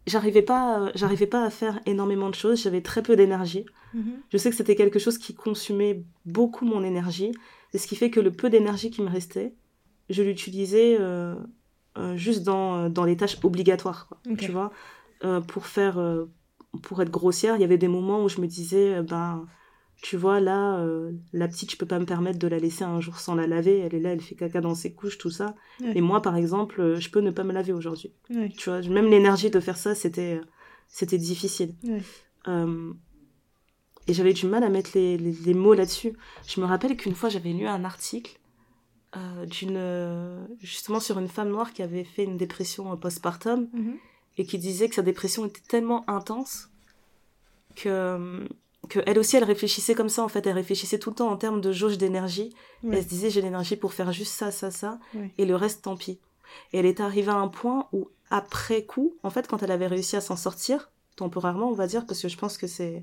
j'arrivais 0.06 0.42
pas 0.42 0.92
j'arrivais 0.94 1.26
pas 1.26 1.44
à 1.44 1.50
faire 1.50 1.80
énormément 1.86 2.30
de 2.30 2.34
choses, 2.34 2.62
j'avais 2.62 2.82
très 2.82 3.02
peu 3.02 3.16
d'énergie. 3.16 3.66
Mhm. 3.94 4.20
Je 4.30 4.38
sais 4.38 4.50
que 4.50 4.56
c'était 4.56 4.76
quelque 4.76 4.98
chose 4.98 5.18
qui 5.18 5.34
consumait 5.34 6.04
beaucoup 6.24 6.64
mon 6.64 6.84
énergie, 6.84 7.32
et 7.72 7.78
ce 7.78 7.86
qui 7.86 7.96
fait 7.96 8.10
que 8.10 8.20
le 8.20 8.30
peu 8.30 8.48
d'énergie 8.48 8.90
qui 8.90 9.02
me 9.02 9.08
restait, 9.08 9.54
je 10.08 10.22
l'utilisais 10.22 10.96
euh, 11.00 11.34
juste 12.14 12.44
dans 12.44 12.88
dans 12.88 13.04
les 13.04 13.16
tâches 13.16 13.38
obligatoires, 13.42 14.06
quoi, 14.06 14.20
tu 14.36 14.52
vois, 14.52 14.70
pour 15.48 15.66
faire 15.66 15.98
pour 16.82 17.00
être 17.02 17.10
grossière, 17.10 17.56
il 17.56 17.60
y 17.60 17.64
avait 17.64 17.78
des 17.78 17.88
moments 17.88 18.22
où 18.24 18.28
je 18.28 18.40
me 18.40 18.46
disais 18.46 18.96
euh, 18.96 19.02
ben 19.02 19.46
tu 20.02 20.18
vois, 20.18 20.40
là, 20.40 20.78
euh, 20.80 21.12
la 21.32 21.48
petite, 21.48 21.70
je 21.72 21.76
peux 21.78 21.86
pas 21.86 21.98
me 21.98 22.04
permettre 22.04 22.38
de 22.38 22.46
la 22.46 22.58
laisser 22.58 22.84
un 22.84 23.00
jour 23.00 23.18
sans 23.18 23.34
la 23.34 23.46
laver. 23.46 23.78
Elle 23.78 23.94
est 23.94 24.00
là, 24.00 24.12
elle 24.12 24.20
fait 24.20 24.34
caca 24.34 24.60
dans 24.60 24.74
ses 24.74 24.92
couches, 24.92 25.16
tout 25.16 25.30
ça. 25.30 25.54
Ouais. 25.80 25.92
Et 25.96 26.00
moi, 26.02 26.20
par 26.20 26.36
exemple, 26.36 26.82
euh, 26.82 27.00
je 27.00 27.08
peux 27.10 27.20
ne 27.20 27.30
pas 27.30 27.44
me 27.44 27.52
laver 27.54 27.72
aujourd'hui. 27.72 28.12
Ouais. 28.28 28.50
Tu 28.56 28.68
vois, 28.68 28.82
même 28.82 29.06
l'énergie 29.08 29.50
de 29.50 29.58
faire 29.58 29.78
ça, 29.78 29.94
c'était, 29.94 30.38
c'était 30.86 31.16
difficile. 31.16 31.74
Ouais. 31.82 32.02
Euh, 32.46 32.92
et 34.06 34.12
j'avais 34.12 34.34
du 34.34 34.46
mal 34.46 34.64
à 34.64 34.68
mettre 34.68 34.90
les, 34.94 35.16
les, 35.16 35.32
les 35.32 35.54
mots 35.54 35.72
là-dessus. 35.74 36.12
Je 36.46 36.60
me 36.60 36.66
rappelle 36.66 36.94
qu'une 36.98 37.14
fois, 37.14 37.30
j'avais 37.30 37.54
lu 37.54 37.66
un 37.66 37.82
article 37.82 38.38
euh, 39.16 39.46
d'une, 39.46 40.46
justement 40.60 41.00
sur 41.00 41.18
une 41.18 41.28
femme 41.28 41.48
noire 41.48 41.72
qui 41.72 41.82
avait 41.82 42.04
fait 42.04 42.24
une 42.24 42.36
dépression 42.36 42.94
postpartum 42.98 43.68
Mhm. 43.72 43.94
Et 44.38 44.44
qui 44.46 44.58
disait 44.58 44.88
que 44.88 44.94
sa 44.94 45.02
dépression 45.02 45.44
était 45.46 45.60
tellement 45.68 46.08
intense 46.08 46.68
que, 47.74 48.46
que 48.88 49.00
elle 49.06 49.18
aussi 49.18 49.36
elle 49.36 49.44
réfléchissait 49.44 49.94
comme 49.94 50.08
ça 50.08 50.22
en 50.22 50.28
fait 50.28 50.46
elle 50.46 50.54
réfléchissait 50.54 50.98
tout 50.98 51.10
le 51.10 51.16
temps 51.16 51.30
en 51.30 51.36
termes 51.36 51.60
de 51.60 51.72
jauge 51.72 51.98
d'énergie 51.98 52.54
Ouais. 52.82 52.96
elle 52.98 53.02
se 53.02 53.08
disait 53.08 53.30
j'ai 53.30 53.40
l'énergie 53.40 53.76
pour 53.76 53.94
faire 53.94 54.12
juste 54.12 54.32
ça 54.34 54.50
ça 54.50 54.70
ça 54.70 54.98
et 55.38 55.46
le 55.46 55.56
reste 55.56 55.82
tant 55.82 55.96
pis 55.96 56.18
et 56.72 56.78
elle 56.78 56.86
est 56.86 57.00
arrivée 57.00 57.30
à 57.32 57.36
un 57.36 57.48
point 57.48 57.88
où 57.92 58.08
après 58.30 58.84
coup 58.84 59.14
en 59.22 59.30
fait 59.30 59.48
quand 59.48 59.62
elle 59.62 59.70
avait 59.72 59.86
réussi 59.86 60.14
à 60.16 60.20
s'en 60.20 60.36
sortir 60.36 60.90
temporairement 61.16 61.68
on 61.70 61.74
va 61.74 61.86
dire 61.86 62.04
parce 62.06 62.20
que 62.20 62.28
je 62.28 62.36
pense 62.36 62.58
que 62.58 62.66
c'est 62.66 63.02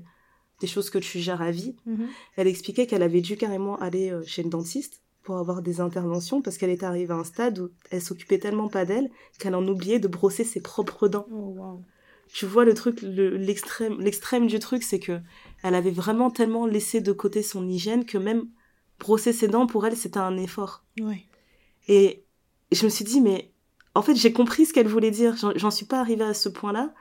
des 0.60 0.68
choses 0.68 0.88
que 0.88 0.98
tu 0.98 1.18
gères 1.18 1.42
à 1.42 1.50
vie. 1.50 1.74
Mhm. 1.84 2.06
Elle 2.36 2.46
expliquait 2.46 2.86
qu'elle 2.86 3.02
avait 3.02 3.20
dû 3.20 3.36
carrément 3.36 3.76
aller 3.80 4.10
euh, 4.12 4.22
chez 4.24 4.44
le 4.44 4.48
dentiste 4.48 5.02
pour 5.24 5.38
avoir 5.38 5.62
des 5.62 5.80
interventions 5.80 6.42
parce 6.42 6.58
qu'elle 6.58 6.70
était 6.70 6.86
arrivée 6.86 7.12
à 7.12 7.16
un 7.16 7.24
stade 7.24 7.58
où 7.58 7.70
elle 7.90 8.02
s'occupait 8.02 8.38
tellement 8.38 8.68
pas 8.68 8.84
d'elle 8.84 9.10
qu'elle 9.38 9.54
en 9.54 9.66
oubliait 9.66 9.98
de 9.98 10.06
brosser 10.06 10.44
ses 10.44 10.60
propres 10.60 11.08
dents. 11.08 11.26
Oh, 11.32 11.54
wow. 11.56 11.82
Tu 12.32 12.46
vois 12.46 12.64
le 12.64 12.74
truc, 12.74 13.00
le- 13.02 13.36
l'extrême, 13.36 14.46
du 14.46 14.58
truc, 14.58 14.82
c'est 14.82 15.00
que 15.00 15.20
elle 15.62 15.74
avait 15.74 15.90
vraiment 15.90 16.30
tellement 16.30 16.66
laissé 16.66 17.00
de 17.00 17.12
côté 17.12 17.42
son 17.42 17.68
hygiène 17.68 18.04
que 18.04 18.18
même 18.18 18.48
brosser 18.98 19.32
ses 19.32 19.48
dents 19.48 19.66
pour 19.66 19.86
elle 19.86 19.96
c'était 19.96 20.18
un 20.18 20.36
effort. 20.36 20.84
Ouais. 21.00 21.24
Et 21.88 22.24
je 22.70 22.84
me 22.84 22.90
suis 22.90 23.04
dit 23.04 23.20
mais 23.20 23.52
en 23.94 24.02
fait 24.02 24.14
j'ai 24.14 24.32
compris 24.32 24.66
ce 24.66 24.72
qu'elle 24.72 24.88
voulait 24.88 25.10
dire. 25.10 25.36
J'en, 25.36 25.52
j'en 25.56 25.70
suis 25.70 25.86
pas 25.86 26.00
arrivée 26.00 26.24
à 26.24 26.34
ce 26.34 26.48
point-là, 26.48 26.94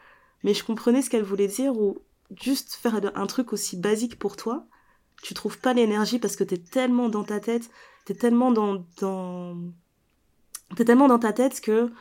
mais 0.44 0.54
je 0.54 0.64
comprenais 0.64 1.02
ce 1.02 1.10
qu'elle 1.10 1.24
voulait 1.24 1.48
dire 1.48 1.78
ou 1.78 1.98
juste 2.42 2.74
faire 2.76 3.00
un 3.16 3.28
truc 3.28 3.54
aussi 3.54 3.78
basique 3.78 4.18
pour 4.18 4.38
toi. 4.38 4.66
Tu 5.22 5.34
trouves 5.34 5.60
pas 5.60 5.74
l'énergie 5.74 6.20
parce 6.20 6.36
que 6.36 6.44
t'es 6.44 6.58
tellement 6.58 7.10
dans 7.10 7.24
ta 7.24 7.40
tête, 7.40 7.70
t'es 8.06 8.14
tellement 8.14 8.52
dans, 8.52 8.86
dans... 9.00 9.56
t'es 10.76 10.86
tellement 10.86 11.08
dans 11.08 11.20
ta 11.20 11.34
tête 11.34 11.62
que 11.62 11.92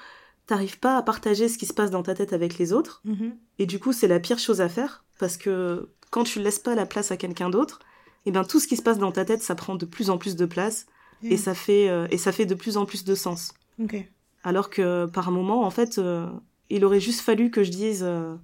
t'arrives 0.46 0.78
pas 0.78 0.96
à 0.96 1.02
partager 1.02 1.48
ce 1.48 1.58
qui 1.58 1.66
se 1.66 1.72
passe 1.74 1.90
dans 1.90 2.02
ta 2.02 2.14
tête 2.14 2.32
avec 2.32 2.58
les 2.58 2.72
autres. 2.72 3.00
Mhm. 3.04 3.36
Et 3.58 3.66
du 3.66 3.78
coup, 3.78 3.92
c'est 3.92 4.08
la 4.08 4.20
pire 4.20 4.38
chose 4.38 4.60
à 4.60 4.68
faire 4.68 5.04
parce 5.18 5.36
que 5.36 5.88
quand 6.10 6.24
tu 6.24 6.40
laisses 6.40 6.58
pas 6.58 6.74
la 6.74 6.86
place 6.86 7.10
à 7.12 7.16
quelqu'un 7.16 7.48
d'autre, 7.50 7.78
et 8.26 8.32
ben 8.32 8.44
tout 8.44 8.60
ce 8.60 8.66
qui 8.68 8.76
se 8.76 8.82
passe 8.82 8.98
dans 8.98 9.12
ta 9.12 9.24
tête, 9.24 9.42
ça 9.42 9.54
prend 9.54 9.74
de 9.76 9.84
plus 9.86 10.10
en 10.10 10.18
plus 10.18 10.36
de 10.36 10.46
place 10.46 10.86
et 11.22 11.34
Mm. 11.34 11.38
ça 11.38 11.54
fait 11.54 11.88
euh, 11.88 12.06
et 12.10 12.18
ça 12.18 12.32
fait 12.32 12.46
de 12.46 12.54
plus 12.54 12.76
en 12.76 12.84
plus 12.84 13.04
de 13.04 13.14
sens. 13.14 13.52
Ok. 13.80 13.96
Alors 14.44 14.70
que 14.70 15.06
par 15.06 15.30
moment, 15.30 15.62
en 15.64 15.70
fait, 15.70 15.98
euh, 15.98 16.26
il 16.70 16.84
aurait 16.84 17.00
juste 17.00 17.20
fallu 17.20 17.50
que 17.50 17.62
je 17.62 17.70
dise 17.70 18.02
euh, 18.02 18.34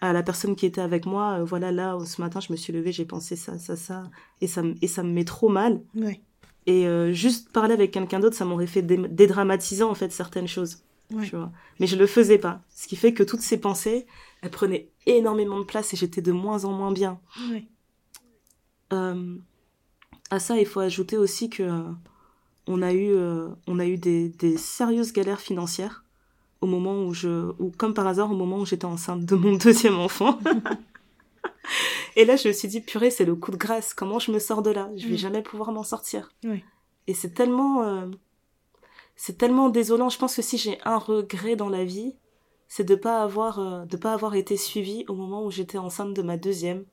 à 0.00 0.12
la 0.12 0.22
personne 0.22 0.54
qui 0.54 0.66
était 0.66 0.80
avec 0.80 1.06
moi, 1.06 1.42
voilà, 1.42 1.72
là, 1.72 1.98
ce 2.04 2.20
matin, 2.20 2.38
je 2.40 2.52
me 2.52 2.56
suis 2.56 2.72
levée, 2.72 2.92
j'ai 2.92 3.04
pensé 3.06 3.34
ça, 3.34 3.58
ça, 3.58 3.74
ça, 3.76 4.04
et 4.40 4.46
ça, 4.46 4.62
me- 4.62 4.74
et 4.82 4.86
ça 4.86 5.02
me 5.02 5.10
met 5.10 5.24
trop 5.24 5.48
mal. 5.48 5.80
Ouais. 5.96 6.20
Et 6.66 6.86
euh, 6.86 7.12
juste 7.12 7.52
parler 7.52 7.74
avec 7.74 7.92
quelqu'un 7.92 8.18
d'autre, 8.20 8.36
ça 8.36 8.44
m'aurait 8.44 8.66
fait 8.66 8.82
dé- 8.82 9.08
dédramatiser 9.08 9.84
en 9.84 9.94
fait 9.94 10.10
certaines 10.12 10.48
choses. 10.48 10.78
Ouais. 11.12 11.24
Tu 11.24 11.36
vois. 11.36 11.52
Mais 11.78 11.86
je 11.86 11.96
le 11.96 12.06
faisais 12.06 12.38
pas. 12.38 12.60
Ce 12.74 12.88
qui 12.88 12.96
fait 12.96 13.14
que 13.14 13.22
toutes 13.22 13.40
ces 13.40 13.58
pensées, 13.58 14.06
elles 14.42 14.50
prenaient 14.50 14.88
énormément 15.06 15.58
de 15.60 15.64
place 15.64 15.94
et 15.94 15.96
j'étais 15.96 16.22
de 16.22 16.32
moins 16.32 16.64
en 16.64 16.72
moins 16.72 16.90
bien. 16.92 17.20
Ouais. 17.50 17.64
Euh, 18.92 19.36
à 20.30 20.38
ça, 20.40 20.58
il 20.58 20.66
faut 20.66 20.80
ajouter 20.80 21.16
aussi 21.16 21.48
que 21.48 21.62
euh, 21.62 21.82
on 22.66 22.82
a 22.82 22.92
eu, 22.92 23.14
on 23.68 23.78
a 23.78 23.86
eu 23.86 23.96
des, 23.96 24.28
des 24.30 24.56
sérieuses 24.56 25.12
galères 25.12 25.40
financières 25.40 26.02
au 26.60 26.66
moment 26.66 27.04
où 27.04 27.14
je, 27.14 27.52
ou 27.60 27.70
comme 27.76 27.94
par 27.94 28.06
hasard, 28.08 28.30
au 28.32 28.34
moment 28.34 28.58
où 28.58 28.66
j'étais 28.66 28.86
enceinte 28.86 29.24
de 29.24 29.36
mon 29.36 29.54
deuxième 29.56 29.98
enfant. 29.98 30.38
et 32.16 32.24
là, 32.24 32.36
je 32.36 32.48
me 32.48 32.52
suis 32.52 32.68
dit, 32.68 32.80
purée, 32.80 33.10
c'est 33.10 33.24
le 33.24 33.34
coup 33.34 33.50
de 33.50 33.56
grâce. 33.56 33.94
Comment 33.94 34.18
je 34.18 34.30
me 34.32 34.38
sors 34.38 34.62
de 34.62 34.70
là? 34.70 34.90
Je 34.96 35.06
vais 35.06 35.14
Mm. 35.14 35.18
jamais 35.18 35.42
pouvoir 35.42 35.72
m'en 35.72 35.82
sortir. 35.82 36.30
Ouais. 36.44 36.64
Et 37.06 37.14
c'est 37.14 37.30
tellement, 37.34 37.82
euh, 37.82 38.06
c'est 39.16 39.38
tellement 39.38 39.68
désolant. 39.68 40.08
Je 40.08 40.18
pense 40.18 40.36
que 40.36 40.42
si 40.42 40.58
j'ai 40.58 40.78
un 40.84 40.98
regret 40.98 41.56
dans 41.56 41.68
la 41.68 41.84
vie, 41.84 42.14
c'est 42.68 42.84
de 42.84 42.94
pas 42.94 43.22
avoir, 43.22 43.58
euh, 43.58 43.84
de 43.84 43.96
pas 43.96 44.12
avoir 44.12 44.34
été 44.34 44.56
suivie 44.56 45.04
au 45.08 45.14
moment 45.14 45.44
où 45.44 45.50
j'étais 45.50 45.78
enceinte 45.78 46.14
de 46.14 46.22
ma 46.22 46.36
deuxième. 46.36 46.84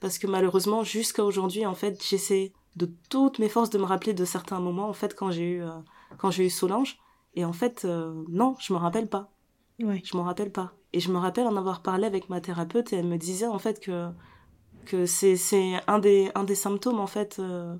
Parce 0.00 0.18
que 0.18 0.26
malheureusement, 0.26 0.84
jusqu'à 0.84 1.24
aujourd'hui, 1.24 1.64
en 1.64 1.74
fait, 1.74 2.02
j'essaie 2.06 2.52
de 2.76 2.90
toutes 3.08 3.38
mes 3.38 3.48
forces 3.48 3.70
de 3.70 3.78
me 3.78 3.84
rappeler 3.84 4.12
de 4.12 4.24
certains 4.26 4.60
moments, 4.60 4.88
en 4.88 4.92
fait, 4.92 5.14
quand 5.14 5.30
j'ai 5.30 5.52
eu, 5.52 5.62
euh, 5.62 5.70
quand 6.18 6.30
j'ai 6.30 6.44
eu 6.44 6.50
Solange. 6.50 6.98
Et 7.34 7.44
en 7.44 7.52
fait, 7.52 7.84
non, 7.84 8.56
je 8.60 8.72
me 8.72 8.78
rappelle 8.78 9.08
pas. 9.08 9.30
Ouais. 9.80 10.00
Je 10.04 10.16
m'en 10.16 10.22
rappelle 10.24 10.52
pas. 10.52 10.72
Et 10.92 11.00
je 11.00 11.10
me 11.10 11.18
rappelle 11.18 11.46
en 11.46 11.56
avoir 11.56 11.82
parlé 11.82 12.06
avec 12.06 12.28
ma 12.28 12.40
thérapeute 12.40 12.92
et 12.92 12.96
elle 12.96 13.06
me 13.06 13.18
disait 13.18 13.46
en 13.46 13.58
fait 13.58 13.80
que 13.80 14.08
que 14.86 15.04
c'est 15.04 15.36
c'est 15.36 15.74
un 15.86 15.98
des 15.98 16.30
un 16.34 16.44
des 16.44 16.54
symptômes 16.54 17.00
en 17.00 17.06
fait 17.06 17.36
euh, 17.38 17.74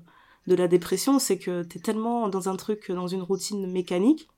de 0.47 0.55
la 0.55 0.67
dépression, 0.67 1.19
c'est 1.19 1.37
que 1.37 1.63
t'es 1.63 1.79
tellement 1.79 2.29
dans 2.29 2.49
un 2.49 2.55
truc, 2.55 2.91
dans 2.91 3.07
une 3.07 3.21
routine 3.21 3.69
mécanique, 3.71 4.29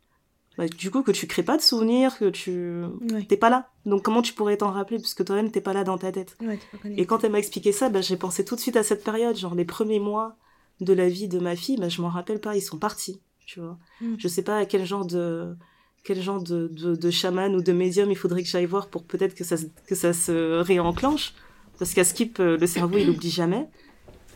bah, 0.57 0.67
du 0.67 0.91
coup 0.91 1.03
que 1.03 1.11
tu 1.11 1.27
crées 1.27 1.43
pas 1.43 1.55
de 1.55 1.61
souvenirs, 1.61 2.17
que 2.17 2.29
tu 2.29 2.83
t'es 3.27 3.37
pas 3.37 3.49
là. 3.49 3.69
Donc 3.85 4.03
comment 4.03 4.21
tu 4.21 4.33
pourrais 4.33 4.57
t'en 4.57 4.71
rappeler? 4.71 4.97
Puisque 4.97 5.23
toi-même 5.23 5.51
t'es 5.51 5.61
pas 5.61 5.73
là 5.73 5.83
dans 5.83 5.97
ta 5.97 6.11
tête. 6.11 6.35
Ouais, 6.41 6.59
Et 6.97 7.05
quand 7.05 7.23
elle 7.23 7.31
m'a 7.31 7.39
expliqué 7.39 7.71
ça, 7.71 7.89
bah, 7.89 8.01
j'ai 8.01 8.17
pensé 8.17 8.43
tout 8.43 8.55
de 8.55 8.59
suite 8.59 8.75
à 8.75 8.83
cette 8.83 9.03
période, 9.03 9.37
genre 9.37 9.55
les 9.55 9.65
premiers 9.65 9.99
mois 9.99 10.35
de 10.81 10.93
la 10.93 11.07
vie 11.07 11.27
de 11.27 11.39
ma 11.39 11.55
fille, 11.55 11.77
bah, 11.77 11.89
je 11.89 12.01
m'en 12.01 12.09
rappelle 12.09 12.41
pas, 12.41 12.55
ils 12.55 12.61
sont 12.61 12.79
partis, 12.79 13.21
tu 13.45 13.59
vois. 13.59 13.77
Mm. 14.01 14.15
Je 14.17 14.27
sais 14.27 14.43
pas 14.43 14.57
à 14.57 14.65
quel 14.65 14.85
genre 14.85 15.05
de 15.05 15.55
quel 16.03 16.21
genre 16.21 16.41
de, 16.41 16.67
de, 16.67 16.95
de 16.95 17.11
chaman 17.11 17.55
ou 17.55 17.61
de 17.61 17.71
médium 17.71 18.09
il 18.11 18.15
faudrait 18.17 18.41
que 18.43 18.49
j'aille 18.49 18.65
voir 18.65 18.87
pour 18.87 19.03
peut-être 19.03 19.35
que 19.35 19.43
ça, 19.43 19.57
se- 19.57 19.65
que 19.87 19.95
ça 19.95 20.13
se 20.13 20.59
réenclenche. 20.61 21.33
Parce 21.77 21.93
qu'à 21.93 22.03
Skip, 22.03 22.39
euh, 22.39 22.57
le 22.57 22.67
cerveau, 22.67 22.97
il 22.97 23.09
oublie 23.09 23.29
jamais. 23.29 23.67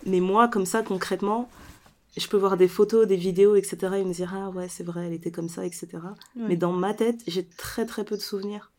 Mais 0.06 0.20
moi, 0.20 0.48
comme 0.48 0.66
ça, 0.66 0.82
concrètement, 0.82 1.50
je 2.18 2.28
peux 2.28 2.38
voir 2.38 2.56
des 2.58 2.68
photos, 2.68 3.08
des 3.08 3.16
vidéos, 3.18 3.56
etc. 3.56 3.78
et 3.98 4.04
me 4.04 4.14
dire, 4.14 4.34
ah 4.36 4.50
ouais, 4.52 4.68
c'est 4.70 4.84
vrai, 4.84 5.08
elle 5.08 5.14
était 5.14 5.32
comme 5.32 5.50
ça, 5.50 5.66
etc. 5.66 5.88
Ouais. 6.36 6.44
Mais 6.50 6.56
dans 6.58 6.72
ma 6.72 6.94
tête, 6.94 7.22
j'ai 7.28 7.46
très 7.46 7.86
très 7.86 8.04
peu 8.06 8.16
de 8.16 8.22
souvenirs. 8.22 8.72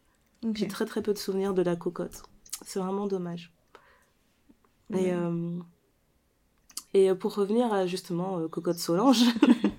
J'ai 0.55 0.69
très 0.69 0.85
très 0.85 1.03
peu 1.03 1.13
de 1.15 1.19
souvenirs 1.19 1.55
de 1.55 1.63
la 1.63 1.75
cocotte. 1.77 2.23
C'est 2.67 2.79
vraiment 2.79 3.07
dommage. 3.07 3.53
Ouais. 4.91 5.05
Et, 5.05 5.13
euh, 5.13 5.59
et 6.93 7.11
euh, 7.11 7.15
pour 7.15 7.35
revenir 7.35 7.73
à 7.73 7.87
justement 7.87 8.39
euh, 8.39 8.49
Cocotte 8.49 8.79
Solange, 8.79 9.25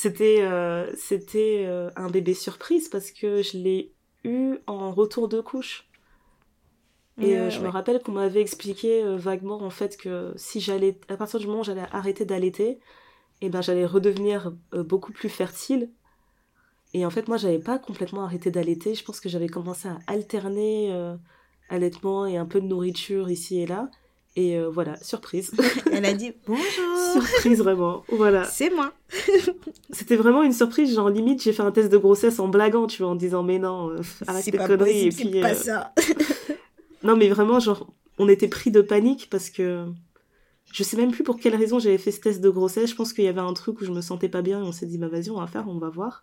c'était 0.00 0.38
euh, 0.40 0.90
c'était 0.96 1.66
euh, 1.66 1.90
un 1.94 2.08
bébé 2.08 2.32
surprise 2.32 2.88
parce 2.88 3.10
que 3.10 3.42
je 3.42 3.58
l'ai 3.58 3.92
eu 4.24 4.56
en 4.66 4.92
retour 4.92 5.28
de 5.28 5.42
couche. 5.42 5.90
Et 7.18 7.36
euh, 7.36 7.50
je 7.50 7.58
ouais. 7.58 7.66
me 7.66 7.68
rappelle 7.68 8.02
qu'on 8.02 8.12
m'avait 8.12 8.40
expliqué 8.40 9.04
vaguement 9.18 9.60
en 9.60 9.68
fait 9.68 9.98
que 9.98 10.32
si 10.36 10.58
j'allais, 10.58 10.98
à 11.10 11.18
partir 11.18 11.38
du 11.38 11.46
moment 11.46 11.60
où 11.60 11.64
j'allais 11.64 11.84
arrêter 11.92 12.24
d'allaiter, 12.24 12.80
et 13.42 13.50
ben 13.50 13.60
j'allais 13.60 13.84
redevenir 13.84 14.54
beaucoup 14.72 15.12
plus 15.12 15.28
fertile. 15.28 15.90
Et 16.94 17.04
en 17.04 17.10
fait, 17.10 17.28
moi, 17.28 17.36
j'avais 17.36 17.58
pas 17.58 17.78
complètement 17.78 18.24
arrêté 18.24 18.50
d'allaiter. 18.50 18.94
Je 18.94 19.04
pense 19.04 19.20
que 19.20 19.28
j'avais 19.28 19.48
commencé 19.48 19.86
à 19.86 19.98
alterner 20.06 20.94
allaitement 21.68 22.24
et 22.24 22.38
un 22.38 22.46
peu 22.46 22.62
de 22.62 22.66
nourriture 22.66 23.30
ici 23.30 23.60
et 23.60 23.66
là. 23.66 23.90
Et 24.36 24.56
euh, 24.56 24.68
voilà, 24.70 24.96
surprise. 25.02 25.50
Elle 25.92 26.04
a 26.04 26.12
dit 26.12 26.32
bonjour. 26.46 26.62
surprise 27.14 27.58
vraiment. 27.58 28.04
Voilà. 28.08 28.44
C'est 28.44 28.70
moi. 28.70 28.92
C'était 29.90 30.16
vraiment 30.16 30.42
une 30.42 30.52
surprise. 30.52 30.94
Genre, 30.94 31.10
limite, 31.10 31.42
j'ai 31.42 31.52
fait 31.52 31.62
un 31.62 31.72
test 31.72 31.90
de 31.90 31.98
grossesse 31.98 32.38
en 32.38 32.48
blaguant, 32.48 32.86
tu 32.86 33.02
vois, 33.02 33.10
en 33.10 33.16
disant, 33.16 33.42
mais 33.42 33.58
non, 33.58 33.90
euh, 33.90 34.00
arrête 34.26 34.44
tes 34.44 34.52
conneries. 34.52 35.06
et 35.06 35.08
puis, 35.10 35.30
c'est 35.32 35.40
pas 35.40 35.50
euh, 35.50 35.54
ça. 35.54 35.94
Non, 37.02 37.16
mais 37.16 37.28
vraiment, 37.28 37.58
genre, 37.60 37.92
on 38.18 38.28
était 38.28 38.48
pris 38.48 38.70
de 38.70 38.80
panique 38.82 39.28
parce 39.30 39.50
que 39.50 39.86
je 40.72 40.82
sais 40.84 40.96
même 40.96 41.10
plus 41.10 41.24
pour 41.24 41.38
quelle 41.40 41.56
raison 41.56 41.78
j'avais 41.80 41.98
fait 41.98 42.12
ce 42.12 42.20
test 42.20 42.40
de 42.40 42.50
grossesse. 42.50 42.90
Je 42.90 42.94
pense 42.94 43.12
qu'il 43.12 43.24
y 43.24 43.28
avait 43.28 43.40
un 43.40 43.52
truc 43.54 43.80
où 43.80 43.84
je 43.84 43.90
me 43.90 44.00
sentais 44.00 44.28
pas 44.28 44.42
bien 44.42 44.60
et 44.60 44.62
on 44.62 44.72
s'est 44.72 44.86
dit, 44.86 44.98
bah 44.98 45.08
vas-y, 45.08 45.30
on 45.30 45.40
va 45.40 45.46
faire, 45.48 45.64
on 45.68 45.78
va 45.78 45.88
voir. 45.88 46.22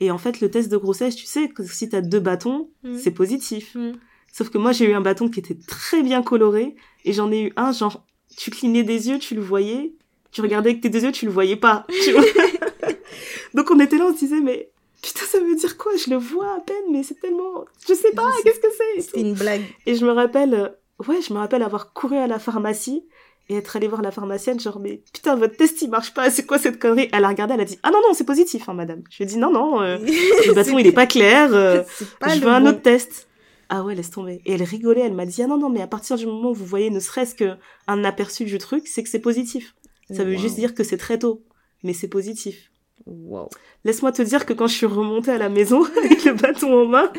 Et 0.00 0.10
en 0.10 0.18
fait, 0.18 0.40
le 0.40 0.50
test 0.50 0.70
de 0.70 0.76
grossesse, 0.76 1.14
tu 1.16 1.26
sais, 1.26 1.48
que 1.48 1.62
si 1.64 1.88
t'as 1.88 2.00
deux 2.02 2.20
bâtons, 2.20 2.70
Mm. 2.82 2.98
c'est 2.98 3.10
positif. 3.12 3.74
Mm. 3.74 3.92
Sauf 4.32 4.50
que 4.50 4.58
moi, 4.58 4.72
j'ai 4.72 4.88
eu 4.90 4.94
un 4.94 5.00
bâton 5.00 5.28
qui 5.28 5.40
était 5.40 5.56
très 5.66 6.02
bien 6.02 6.22
coloré 6.22 6.74
et 7.04 7.12
j'en 7.12 7.30
ai 7.30 7.42
eu 7.44 7.52
un, 7.56 7.72
genre, 7.72 8.04
tu 8.36 8.50
clignais 8.50 8.82
des 8.82 9.08
yeux, 9.08 9.18
tu 9.18 9.34
le 9.34 9.40
voyais. 9.40 9.92
Tu 10.32 10.40
regardais 10.42 10.70
avec 10.70 10.80
tes 10.80 10.88
deux 10.88 11.04
yeux, 11.04 11.12
tu 11.12 11.26
le 11.26 11.32
voyais 11.32 11.56
pas. 11.56 11.86
tu 12.04 12.12
vois. 12.12 12.22
Donc 13.54 13.70
on 13.70 13.80
était 13.80 13.98
là, 13.98 14.06
on 14.06 14.14
se 14.14 14.18
disait, 14.20 14.40
mais 14.40 14.70
putain, 15.02 15.24
ça 15.24 15.40
veut 15.40 15.56
dire 15.56 15.76
quoi? 15.76 15.92
Je 15.96 16.10
le 16.10 16.16
vois 16.16 16.54
à 16.56 16.60
peine, 16.60 16.84
mais 16.92 17.02
c'est 17.02 17.18
tellement. 17.20 17.64
Je 17.88 17.94
sais 17.94 18.12
pas, 18.12 18.30
qu'est-ce 18.44 18.60
que 18.60 18.68
c'est 18.76 19.00
C'était 19.00 19.20
une 19.20 19.34
blague. 19.34 19.62
Et 19.86 19.94
je 19.94 20.04
me 20.04 20.12
rappelle, 20.12 20.54
euh, 20.54 20.68
ouais, 21.08 21.20
je 21.20 21.32
me 21.32 21.38
rappelle 21.38 21.62
avoir 21.62 21.92
couru 21.92 22.16
à 22.16 22.26
la 22.26 22.38
pharmacie 22.38 23.04
et 23.48 23.56
être 23.56 23.74
allée 23.74 23.88
voir 23.88 24.00
la 24.00 24.12
pharmacienne, 24.12 24.60
genre, 24.60 24.78
mais 24.78 25.02
putain, 25.12 25.34
votre 25.34 25.56
test 25.56 25.82
il 25.82 25.90
marche 25.90 26.14
pas, 26.14 26.30
c'est 26.30 26.46
quoi 26.46 26.58
cette 26.58 26.78
connerie? 26.78 27.08
Elle 27.12 27.24
a 27.24 27.28
regardé, 27.28 27.54
elle 27.54 27.60
a 27.60 27.64
dit, 27.64 27.78
ah 27.82 27.90
non, 27.90 27.98
non, 28.06 28.14
c'est 28.14 28.24
positif, 28.24 28.68
hein, 28.68 28.74
madame. 28.74 29.02
Je 29.10 29.16
lui 29.16 29.24
ai 29.24 29.26
dit, 29.26 29.38
non, 29.38 29.50
non, 29.50 29.82
euh, 29.82 29.98
le 30.46 30.54
bâton 30.54 30.78
il 30.78 30.86
est 30.86 30.92
pas 30.92 31.06
clair, 31.06 31.52
euh, 31.52 31.82
pas 32.20 32.28
je 32.28 32.40
veux 32.40 32.48
un 32.48 32.64
autre 32.66 32.80
test. 32.80 33.26
Ah 33.72 33.84
ouais, 33.84 33.94
laisse 33.94 34.10
tomber. 34.10 34.42
Et 34.46 34.52
elle 34.54 34.62
rigolait, 34.64 35.02
elle 35.02 35.14
m'a 35.14 35.24
dit, 35.26 35.42
ah 35.42 35.46
non, 35.46 35.56
non, 35.56 35.70
mais 35.70 35.80
à 35.80 35.86
partir 35.86 36.16
du 36.16 36.26
moment 36.26 36.50
où 36.50 36.54
vous 36.54 36.64
voyez 36.66 36.90
ne 36.90 36.98
serait-ce 36.98 37.36
qu'un 37.36 38.04
aperçu 38.04 38.44
du 38.44 38.58
truc, 38.58 38.88
c'est 38.88 39.02
que 39.04 39.08
c'est 39.08 39.20
positif. 39.20 39.74
Ça 40.10 40.24
veut 40.24 40.34
Wow. 40.34 40.38
juste 40.40 40.56
dire 40.56 40.74
que 40.74 40.82
c'est 40.82 40.96
très 40.96 41.20
tôt, 41.20 41.44
mais 41.84 41.92
c'est 41.92 42.08
positif. 42.08 42.72
Wow. 43.06 43.48
Laisse-moi 43.84 44.10
te 44.10 44.22
dire 44.22 44.44
que 44.44 44.52
quand 44.52 44.66
je 44.66 44.74
suis 44.74 44.86
remontée 44.86 45.30
à 45.30 45.38
la 45.38 45.48
maison 45.48 45.84
avec 46.04 46.24
le 46.24 46.32
bâton 46.32 46.82
en 46.82 46.86
main, 46.86 47.12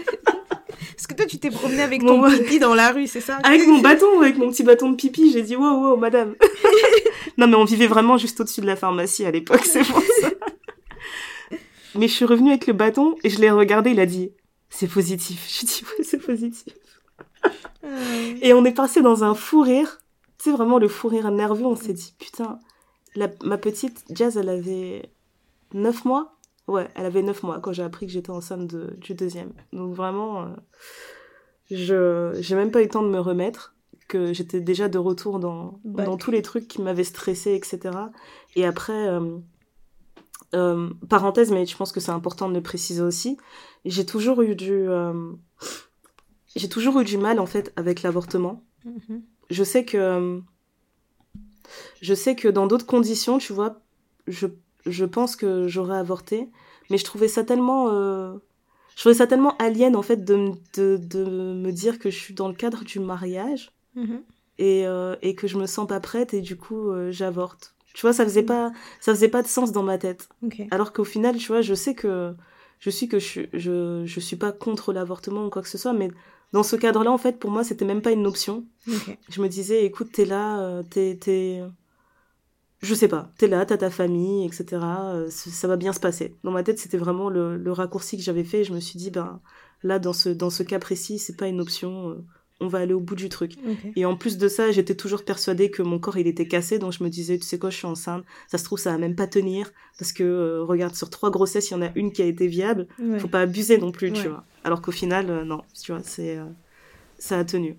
Est-ce 0.97 1.07
que 1.07 1.13
toi, 1.13 1.25
tu 1.25 1.37
t'es 1.39 1.49
promené 1.49 1.81
avec 1.81 2.01
Mon 2.03 2.21
ton 2.21 2.37
pipi 2.37 2.59
dans 2.59 2.75
la 2.75 2.91
rue, 2.91 3.07
c'est 3.07 3.21
ça? 3.21 3.37
Avec 3.43 3.65
mon 3.65 3.79
bâton, 3.79 4.19
avec 4.19 4.37
mon 4.37 4.49
petit 4.49 4.63
bâton 4.63 4.91
de 4.91 4.95
pipi, 4.97 5.31
j'ai 5.31 5.41
dit 5.43 5.55
wow, 5.55 5.63
wow, 5.91 5.95
madame. 5.97 6.35
non, 7.37 7.47
mais 7.47 7.55
on 7.55 7.63
vivait 7.63 7.87
vraiment 7.87 8.17
juste 8.17 8.41
au-dessus 8.41 8.59
de 8.61 8.65
la 8.67 8.75
pharmacie 8.75 9.25
à 9.25 9.31
l'époque, 9.31 9.63
c'est 9.63 9.83
pour 9.85 10.01
ça. 10.21 10.29
mais 11.95 12.07
je 12.07 12.13
suis 12.13 12.25
revenue 12.25 12.49
avec 12.49 12.67
le 12.67 12.73
bâton 12.73 13.15
et 13.23 13.29
je 13.29 13.39
l'ai 13.39 13.49
regardé, 13.51 13.91
il 13.91 13.99
a 13.99 14.05
dit 14.05 14.31
c'est 14.71 14.87
positif. 14.87 15.47
Je 15.47 15.65
dit 15.65 15.83
ouais, 15.83 16.03
c'est 16.03 16.17
positif. 16.17 16.73
Euh, 17.83 18.35
Et 18.41 18.53
on 18.53 18.65
est 18.65 18.73
passé 18.73 19.01
dans 19.01 19.23
un 19.23 19.35
fou 19.35 19.61
rire. 19.61 19.99
Tu 20.37 20.49
sais, 20.49 20.55
vraiment 20.55 20.79
le 20.79 20.87
fou 20.87 21.07
rire 21.07 21.29
nerveux. 21.29 21.65
On 21.65 21.75
s'est 21.75 21.93
dit, 21.93 22.15
putain, 22.17 22.57
la, 23.15 23.27
ma 23.43 23.57
petite 23.57 24.03
Jazz, 24.09 24.37
elle 24.37 24.49
avait 24.49 25.11
9 25.73 26.05
mois. 26.05 26.37
Ouais, 26.67 26.89
elle 26.95 27.05
avait 27.05 27.21
9 27.21 27.43
mois 27.43 27.59
quand 27.59 27.73
j'ai 27.73 27.83
appris 27.83 28.07
que 28.07 28.11
j'étais 28.11 28.29
enceinte 28.31 28.67
de, 28.67 28.95
du 28.97 29.13
deuxième. 29.13 29.51
Donc 29.73 29.93
vraiment, 29.93 30.43
euh, 30.43 30.47
je 31.69 32.37
j'ai 32.39 32.55
même 32.55 32.71
pas 32.71 32.79
eu 32.79 32.85
le 32.85 32.89
temps 32.89 33.03
de 33.03 33.09
me 33.09 33.19
remettre. 33.19 33.75
que 34.07 34.33
j'étais 34.33 34.61
déjà 34.61 34.87
de 34.89 34.97
retour 34.97 35.39
dans, 35.39 35.79
Back. 35.83 36.05
dans 36.05 36.17
tous 36.17 36.31
les 36.31 36.41
trucs 36.41 36.67
qui 36.67 36.81
m'avaient 36.81 37.03
stressé, 37.03 37.53
etc. 37.53 37.97
Et 38.55 38.65
après, 38.65 39.07
euh, 39.07 39.37
euh, 40.53 40.89
parenthèse, 41.09 41.51
mais 41.51 41.65
je 41.65 41.77
pense 41.77 41.91
que 41.91 41.99
c'est 41.99 42.11
important 42.11 42.49
de 42.49 42.53
le 42.53 42.61
préciser 42.61 43.01
aussi, 43.01 43.37
j'ai 43.85 44.05
toujours 44.05 44.41
eu 44.41 44.55
du, 44.55 44.71
euh, 44.71 45.13
j'ai 46.55 46.69
toujours 46.69 46.99
eu 46.99 47.03
du 47.03 47.17
mal 47.17 47.39
en 47.39 47.45
fait 47.45 47.71
avec 47.75 48.01
l'avortement. 48.03 48.63
Mhm. 48.85 49.21
Je 49.49 49.63
sais 49.63 49.85
que, 49.85 50.41
je 52.01 52.13
sais 52.13 52.35
que 52.35 52.47
dans 52.47 52.67
d'autres 52.67 52.85
conditions, 52.85 53.37
tu 53.37 53.53
vois, 53.53 53.79
je, 54.27 54.47
je 54.85 55.05
pense 55.05 55.35
que 55.35 55.67
j'aurais 55.67 55.97
avorté, 55.97 56.49
mais 56.89 56.97
je 56.97 57.05
trouvais 57.05 57.27
ça 57.27 57.43
tellement, 57.43 57.89
euh, 57.89 58.33
je 58.95 59.01
trouvais 59.01 59.15
ça 59.15 59.27
tellement 59.27 59.55
alien 59.57 59.95
en 59.95 60.01
fait 60.01 60.23
de, 60.23 60.51
de, 60.75 60.97
de 60.97 61.23
me 61.25 61.71
dire 61.71 61.99
que 61.99 62.09
je 62.09 62.17
suis 62.17 62.33
dans 62.33 62.47
le 62.47 62.53
cadre 62.55 62.83
du 62.83 62.99
mariage 62.99 63.71
Mhm. 63.93 64.21
et, 64.57 64.87
euh, 64.87 65.17
et 65.21 65.35
que 65.35 65.47
je 65.47 65.57
me 65.57 65.65
sens 65.65 65.85
pas 65.85 65.99
prête 65.99 66.33
et 66.33 66.39
du 66.39 66.55
coup 66.55 66.91
euh, 66.91 67.11
j'avorte. 67.11 67.75
Tu 67.93 68.01
vois, 68.03 68.13
ça 68.13 68.23
faisait 68.23 68.43
pas, 68.43 68.71
ça 69.01 69.13
faisait 69.13 69.27
pas 69.27 69.41
de 69.41 69.47
sens 69.49 69.73
dans 69.73 69.83
ma 69.83 69.97
tête. 69.97 70.29
Alors 70.71 70.93
qu'au 70.93 71.03
final, 71.03 71.35
tu 71.35 71.47
vois, 71.47 71.61
je 71.61 71.73
sais 71.73 71.93
que 71.93 72.33
je 72.81 72.91
suis 72.91 73.07
que 73.07 73.19
je 73.19 73.43
je, 73.53 74.03
je 74.05 74.19
suis 74.19 74.37
pas 74.37 74.51
contre 74.51 74.93
l'avortement 74.93 75.45
ou 75.47 75.51
quoi 75.51 75.63
que 75.63 75.69
ce 75.69 75.79
soit, 75.79 75.93
mais 75.93 76.11
dans 76.53 76.63
ce 76.63 76.75
cadre-là, 76.75 77.11
en 77.11 77.17
fait, 77.19 77.39
pour 77.39 77.51
moi, 77.51 77.63
c'était 77.63 77.85
même 77.85 78.01
pas 78.03 78.11
une 78.11 78.27
option. 78.27 78.65
Je 79.29 79.41
me 79.41 79.47
disais, 79.49 79.85
écoute, 79.85 80.11
t'es 80.13 80.25
là, 80.25 80.61
euh, 80.61 80.83
t'es, 80.83 81.17
t'es, 81.21 81.63
je 82.81 82.95
sais 82.95 83.07
pas, 83.07 83.31
t'es 83.37 83.47
là, 83.47 83.65
t'as 83.65 83.77
ta 83.77 83.89
famille, 83.91 84.45
etc. 84.45 85.13
euh, 85.13 85.29
ça 85.29 85.67
va 85.67 85.77
bien 85.77 85.93
se 85.93 85.99
passer. 85.99 86.35
Dans 86.43 86.51
ma 86.51 86.63
tête, 86.63 86.79
c'était 86.79 86.97
vraiment 86.97 87.29
le, 87.29 87.57
le 87.57 87.71
raccourci 87.71 88.17
que 88.17 88.23
j'avais 88.23 88.43
fait. 88.43 88.61
Et 88.61 88.63
je 88.63 88.73
me 88.73 88.79
suis 88.79 88.97
dit, 88.97 89.11
ben 89.11 89.39
là, 89.83 89.99
dans 89.99 90.13
ce 90.13 90.29
dans 90.29 90.49
ce 90.49 90.63
cas 90.63 90.79
précis, 90.79 91.19
c'est 91.19 91.37
pas 91.37 91.47
une 91.47 91.61
option. 91.61 92.25
On 92.61 92.67
va 92.67 92.79
aller 92.79 92.93
au 92.93 92.99
bout 92.99 93.15
du 93.15 93.27
truc. 93.27 93.53
Et 93.95 94.05
en 94.05 94.15
plus 94.15 94.37
de 94.37 94.47
ça, 94.47 94.71
j'étais 94.71 94.95
toujours 94.95 95.25
persuadée 95.25 95.69
que 95.71 95.81
mon 95.81 95.99
corps 95.99 96.17
il 96.17 96.27
était 96.27 96.47
cassé, 96.47 96.79
donc 96.79 96.93
je 96.93 97.03
me 97.03 97.09
disais, 97.09 97.37
tu 97.37 97.43
sais 97.45 97.59
quoi, 97.59 97.69
je 97.69 97.77
suis 97.77 97.87
enceinte, 97.87 98.23
ça 98.47 98.57
se 98.57 98.63
trouve 98.63 98.79
ça 98.79 98.91
va 98.91 98.97
même 98.97 99.15
pas 99.15 99.27
tenir, 99.27 99.71
parce 99.99 100.13
que 100.13 100.23
euh, 100.23 100.63
regarde 100.63 100.95
sur 100.95 101.09
trois 101.09 101.29
grossesses, 101.31 101.69
il 101.69 101.73
y 101.73 101.77
en 101.77 101.81
a 101.81 101.89
une 101.95 102.11
qui 102.13 102.21
a 102.21 102.25
été 102.25 102.47
viable, 102.47 102.87
Ouais. 102.99 103.19
faut 103.19 103.27
pas 103.27 103.41
abuser 103.41 103.77
non 103.77 103.91
plus, 103.91 104.13
tu 104.13 104.27
vois. 104.29 104.43
Alors 104.63 104.81
qu'au 104.81 104.91
final, 104.91 105.29
euh, 105.29 105.43
non, 105.43 105.61
tu 105.83 105.91
vois, 105.91 106.01
c'est 106.03 106.37
euh, 106.37 106.45
ça 107.19 107.39
a 107.39 107.43
tenu. 107.43 107.75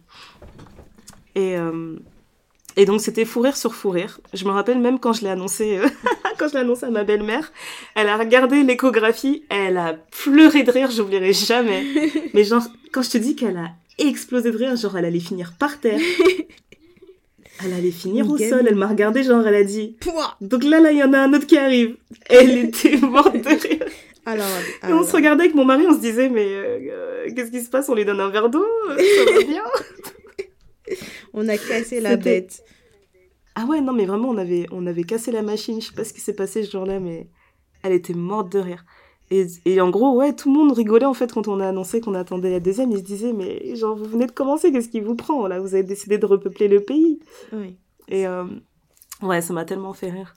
Et 1.34 1.56
et 2.76 2.86
donc 2.86 3.00
c'était 3.02 3.26
fou 3.26 3.40
rire 3.40 3.56
sur 3.56 3.74
fou 3.74 3.90
rire. 3.90 4.18
Je 4.32 4.44
me 4.46 4.50
rappelle 4.50 4.78
même 4.78 4.98
quand 4.98 5.12
je 5.12 5.22
l'ai 5.22 5.28
annoncé, 5.28 5.76
euh, 5.78 5.86
quand 6.38 6.48
je 6.48 6.54
l'ai 6.54 6.60
annoncé 6.60 6.86
à 6.86 6.90
ma 6.90 7.04
belle-mère, 7.04 7.52
elle 7.94 8.08
a 8.08 8.16
regardé 8.16 8.62
l'échographie, 8.62 9.44
elle 9.50 9.76
a 9.76 9.92
pleuré 10.22 10.62
de 10.62 10.70
rire, 10.70 10.90
j'oublierai 10.90 11.34
jamais. 11.34 11.84
Mais 12.34 12.44
genre, 12.44 12.62
quand 12.90 13.02
je 13.02 13.10
te 13.10 13.18
dis 13.18 13.36
qu'elle 13.36 13.58
a 13.58 13.70
explosé 13.98 14.50
de 14.50 14.56
rire, 14.56 14.76
genre 14.76 14.96
elle 14.96 15.04
allait 15.04 15.20
finir 15.20 15.54
par 15.58 15.80
terre. 15.80 16.00
Elle 17.64 17.74
allait 17.74 17.92
finir 17.92 18.28
au 18.28 18.36
sol, 18.38 18.64
elle 18.66 18.74
m'a 18.74 18.88
regardé, 18.88 19.22
genre 19.22 19.46
elle 19.46 19.54
a 19.54 19.62
dit. 19.62 19.96
Pouah 20.00 20.36
Donc 20.40 20.64
là, 20.64 20.80
là, 20.80 20.90
il 20.90 20.98
y 20.98 21.04
en 21.04 21.12
a 21.12 21.18
un 21.18 21.32
autre 21.32 21.46
qui 21.46 21.56
arrive. 21.56 21.96
Elle 22.26 22.58
était 22.58 22.96
morte 22.96 23.36
de 23.36 23.48
rire. 23.48 23.86
Alors, 24.24 24.46
Et 24.88 24.92
on 24.92 25.04
se 25.04 25.12
regardait 25.12 25.44
avec 25.44 25.54
mon 25.54 25.64
mari, 25.64 25.84
on 25.88 25.94
se 25.94 26.00
disait, 26.00 26.28
mais 26.28 26.46
euh, 26.48 27.28
qu'est-ce 27.36 27.52
qui 27.52 27.60
se 27.60 27.70
passe? 27.70 27.88
On 27.88 27.94
lui 27.94 28.04
donne 28.04 28.20
un 28.20 28.30
verre 28.30 28.48
d'eau 28.48 28.66
Ça 28.88 29.32
va 29.32 29.44
bien 29.44 29.62
on 31.32 31.48
a 31.48 31.56
cassé 31.56 32.00
la 32.00 32.16
bête. 32.16 32.62
Ah 33.54 33.64
ouais, 33.66 33.80
non, 33.80 33.92
mais 33.92 34.06
vraiment, 34.06 34.30
on 34.30 34.38
avait, 34.38 34.66
on 34.70 34.86
avait 34.86 35.04
cassé 35.04 35.30
la 35.30 35.42
machine. 35.42 35.80
Je 35.80 35.88
sais 35.88 35.94
pas 35.94 36.04
ce 36.04 36.12
qui 36.12 36.20
s'est 36.20 36.34
passé 36.34 36.64
ce 36.64 36.70
jour-là, 36.70 37.00
mais 37.00 37.28
elle 37.82 37.92
était 37.92 38.14
morte 38.14 38.50
de 38.52 38.58
rire. 38.58 38.84
Et, 39.32 39.46
et 39.64 39.80
en 39.80 39.88
gros, 39.88 40.14
ouais, 40.14 40.34
tout 40.34 40.52
le 40.52 40.58
monde 40.58 40.72
rigolait 40.72 41.06
en 41.06 41.14
fait 41.14 41.32
quand 41.32 41.48
on 41.48 41.58
a 41.58 41.66
annoncé 41.66 42.02
qu'on 42.02 42.12
attendait 42.12 42.50
la 42.50 42.60
deuxième. 42.60 42.90
Ils 42.90 42.98
se 42.98 43.02
disaient, 43.02 43.32
mais 43.32 43.74
genre, 43.76 43.96
vous 43.96 44.04
venez 44.04 44.26
de 44.26 44.30
commencer, 44.30 44.70
qu'est-ce 44.70 44.90
qui 44.90 45.00
vous 45.00 45.14
prend 45.14 45.46
là? 45.46 45.58
Vous 45.58 45.74
avez 45.74 45.84
décidé 45.84 46.18
de 46.18 46.26
repeupler 46.26 46.68
le 46.68 46.80
pays. 46.80 47.18
Oui. 47.50 47.78
Et 48.08 48.26
euh, 48.26 48.44
ouais, 49.22 49.40
ça 49.40 49.54
m'a 49.54 49.64
tellement 49.64 49.94
fait 49.94 50.10
rire. 50.10 50.34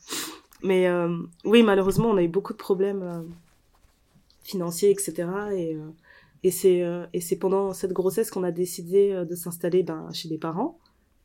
Mais 0.63 0.87
euh, 0.87 1.13
oui, 1.43 1.61
malheureusement, 1.61 2.09
on 2.09 2.15
a 2.15 2.23
eu 2.23 2.29
beaucoup 2.29 2.53
de 2.53 2.57
problèmes 2.57 3.03
euh, 3.03 3.21
financiers, 4.43 4.91
etc. 4.91 5.27
Et, 5.53 5.77
et 6.43 6.51
c'est 6.51 6.81
et 7.11 7.19
c'est 7.19 7.35
pendant 7.35 7.73
cette 7.73 7.91
grossesse 7.91 8.31
qu'on 8.31 8.43
a 8.43 8.51
décidé 8.51 9.25
de 9.29 9.35
s'installer 9.35 9.83
ben, 9.83 10.07
chez 10.13 10.29
les 10.29 10.37
parents. 10.37 10.79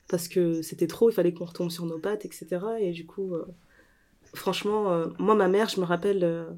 Parce 0.08 0.26
que 0.26 0.60
c'était 0.60 0.88
trop, 0.88 1.08
il 1.08 1.12
fallait 1.12 1.32
qu'on 1.32 1.44
retombe 1.44 1.70
sur 1.70 1.86
nos 1.86 2.00
pattes, 2.00 2.24
etc. 2.24 2.48
Et 2.80 2.90
du 2.90 3.06
coup, 3.06 3.34
franchement, 4.34 5.04
moi, 5.20 5.36
ma 5.36 5.46
mère, 5.46 5.68
je 5.68 5.80
me 5.80 5.86
rappelle, 5.86 6.48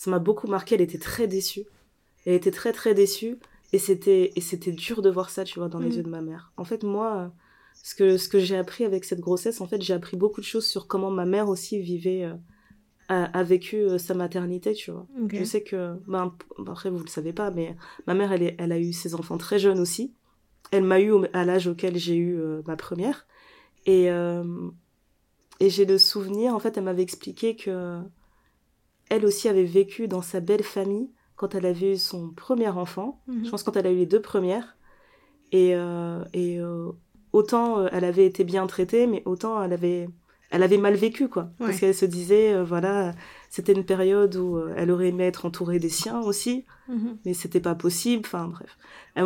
ça 0.00 0.10
m'a 0.10 0.18
beaucoup 0.18 0.46
marqué, 0.46 0.76
elle 0.76 0.80
était 0.80 0.98
très 1.10 1.26
déçue. 1.28 1.64
Elle 2.24 2.32
était 2.34 2.50
très, 2.50 2.72
très 2.72 2.94
déçue. 2.94 3.36
Et 3.74 3.78
c'était 3.78 4.32
et 4.34 4.40
c'était 4.40 4.72
dur 4.72 5.02
de 5.02 5.10
voir 5.10 5.28
ça, 5.28 5.44
tu 5.44 5.58
vois, 5.58 5.68
dans 5.68 5.78
les 5.78 5.90
Mm. 5.90 5.96
yeux 5.98 6.02
de 6.02 6.08
ma 6.08 6.22
mère. 6.22 6.52
En 6.56 6.64
fait, 6.64 6.82
moi, 6.84 7.32
ce 7.82 7.94
que, 7.94 8.16
ce 8.16 8.28
que 8.28 8.38
j'ai 8.38 8.56
appris 8.56 8.84
avec 8.84 9.04
cette 9.04 9.20
grossesse, 9.20 9.60
en 9.60 9.66
fait, 9.66 9.80
j'ai 9.82 9.92
appris 9.94 10.16
beaucoup 10.16 10.40
de 10.40 10.46
choses 10.46 10.66
sur 10.66 10.86
comment 10.88 11.10
ma 11.10 11.26
mère 11.26 11.48
aussi 11.48 11.78
vivait, 11.80 12.24
euh, 12.24 12.34
a, 13.08 13.24
a 13.38 13.42
vécu 13.42 13.76
euh, 13.76 13.98
sa 13.98 14.14
maternité, 14.14 14.72
tu 14.72 14.90
vois. 14.90 15.06
Je 15.40 15.44
sais 15.44 15.62
que, 15.62 15.94
ben, 16.08 16.34
après, 16.66 16.88
vous 16.90 16.98
le 17.00 17.08
savez 17.08 17.32
pas, 17.34 17.50
mais 17.50 17.76
ma 18.06 18.14
mère, 18.14 18.32
elle, 18.32 18.42
est- 18.42 18.56
elle 18.58 18.72
a 18.72 18.78
eu 18.78 18.92
ses 18.92 19.14
enfants 19.14 19.36
très 19.38 19.58
jeunes 19.58 19.80
aussi. 19.80 20.14
Elle 20.72 20.84
m'a 20.84 20.98
eu 21.00 21.12
à 21.34 21.44
l'âge 21.44 21.66
auquel 21.68 21.96
j'ai 21.98 22.16
eu 22.16 22.38
euh, 22.40 22.62
ma 22.66 22.76
première. 22.76 23.26
Et, 23.86 24.10
euh, 24.10 24.44
et 25.60 25.68
j'ai 25.70 25.84
le 25.84 25.98
souvenir, 25.98 26.54
en 26.54 26.58
fait, 26.58 26.76
elle 26.78 26.84
m'avait 26.84 27.02
expliqué 27.02 27.54
que 27.56 28.00
elle 29.10 29.26
aussi 29.26 29.48
avait 29.48 29.64
vécu 29.64 30.08
dans 30.08 30.22
sa 30.22 30.40
belle 30.40 30.62
famille 30.62 31.10
quand 31.36 31.54
elle 31.54 31.66
avait 31.66 31.92
eu 31.92 31.96
son 31.98 32.30
premier 32.30 32.68
enfant. 32.68 33.20
Mhm. 33.26 33.44
Je 33.44 33.50
pense 33.50 33.62
quand 33.62 33.76
elle 33.76 33.86
a 33.86 33.90
eu 33.92 33.96
les 33.96 34.06
deux 34.06 34.22
premières. 34.22 34.76
Et, 35.52 35.74
euh, 35.74 36.22
et 36.32 36.58
euh, 36.60 36.90
autant 37.32 37.80
euh, 37.80 37.88
elle 37.92 38.04
avait 38.04 38.24
été 38.26 38.44
bien 38.44 38.66
traitée, 38.66 39.06
mais 39.06 39.22
autant 39.24 39.62
elle 39.62 39.72
avait, 39.72 40.08
elle 40.50 40.62
avait 40.62 40.78
mal 40.78 40.94
vécu, 40.94 41.28
quoi. 41.28 41.50
Parce 41.58 41.80
qu'elle 41.80 41.94
se 41.94 42.04
disait, 42.06 42.54
euh, 42.54 42.62
voilà, 42.64 43.12
c'était 43.48 43.72
une 43.72 43.84
période 43.84 44.36
où 44.36 44.58
elle 44.76 44.90
aurait 44.92 45.08
aimé 45.08 45.24
être 45.24 45.46
entourée 45.46 45.78
des 45.78 45.88
siens 45.88 46.20
aussi, 46.20 46.64
Mhm. 46.88 47.18
mais 47.24 47.34
c'était 47.34 47.60
pas 47.60 47.74
possible. 47.74 48.22
Enfin, 48.26 48.48
bref. 48.48 48.78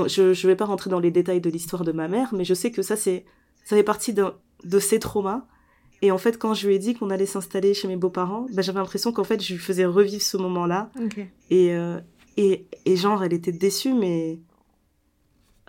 Je, 0.09 0.33
je 0.33 0.47
vais 0.47 0.57
pas 0.57 0.65
rentrer 0.67 0.89
dans 0.91 1.01
les 1.01 1.11
détails 1.11 1.41
de 1.41 1.51
l'histoire 1.51 1.85
de 1.85 1.93
ma 1.93 2.09
mère, 2.09 2.33
mais 2.35 2.45
je 2.45 2.55
sais 2.55 2.71
que 2.71 2.83
ça, 2.83 2.97
c'est, 2.97 3.25
ça 3.65 3.77
fait 3.77 3.83
partie 3.83 4.13
d'un- 4.15 4.35
de 4.65 4.79
ses 4.79 4.99
traumas. 4.99 5.47
Et 6.05 6.11
en 6.11 6.19
fait, 6.19 6.37
quand 6.39 6.53
je 6.53 6.67
lui 6.69 6.75
ai 6.75 6.79
dit 6.79 6.93
qu'on 6.95 7.09
allait 7.09 7.25
s'installer 7.25 7.73
chez 7.73 7.89
mes 7.89 7.97
beaux-parents, 7.97 8.45
ben, 8.53 8.61
j'avais 8.61 8.79
l'impression 8.79 9.11
qu'en 9.11 9.25
fait, 9.25 9.43
je 9.43 9.55
lui 9.55 9.59
faisais 9.59 9.87
revivre 9.87 10.21
ce 10.21 10.37
moment-là. 10.37 10.91
Et, 11.49 11.73
euh, 11.75 11.99
et, 12.37 12.67
et 12.85 12.97
genre, 12.97 13.25
elle 13.25 13.33
était 13.33 13.53
déçue, 13.53 13.95
mais. 13.95 14.39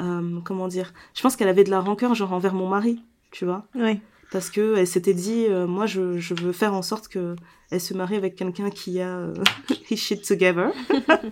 euh, 0.01 0.39
comment 0.43 0.67
dire 0.67 0.91
Je 1.15 1.21
pense 1.21 1.37
qu'elle 1.37 1.47
avait 1.47 1.63
de 1.63 1.69
la 1.69 1.79
rancœur, 1.79 2.13
genre, 2.15 2.33
envers 2.33 2.53
mon 2.53 2.67
mari, 2.67 3.01
tu 3.31 3.45
vois 3.45 3.65
Ouais. 3.75 4.01
Parce 4.29 4.49
que 4.49 4.75
elle 4.75 4.87
s'était 4.87 5.13
dit, 5.13 5.45
euh, 5.47 5.67
moi, 5.67 5.85
je, 5.85 6.17
je 6.17 6.33
veux 6.33 6.51
faire 6.51 6.73
en 6.73 6.81
sorte 6.81 7.07
que 7.07 7.37
elle 7.71 7.79
se 7.79 7.93
marie 7.93 8.17
avec 8.17 8.35
quelqu'un 8.35 8.69
qui 8.71 8.99
a 8.99 9.31
his 9.89 9.95
shit 9.95 10.27
together. 10.27 10.73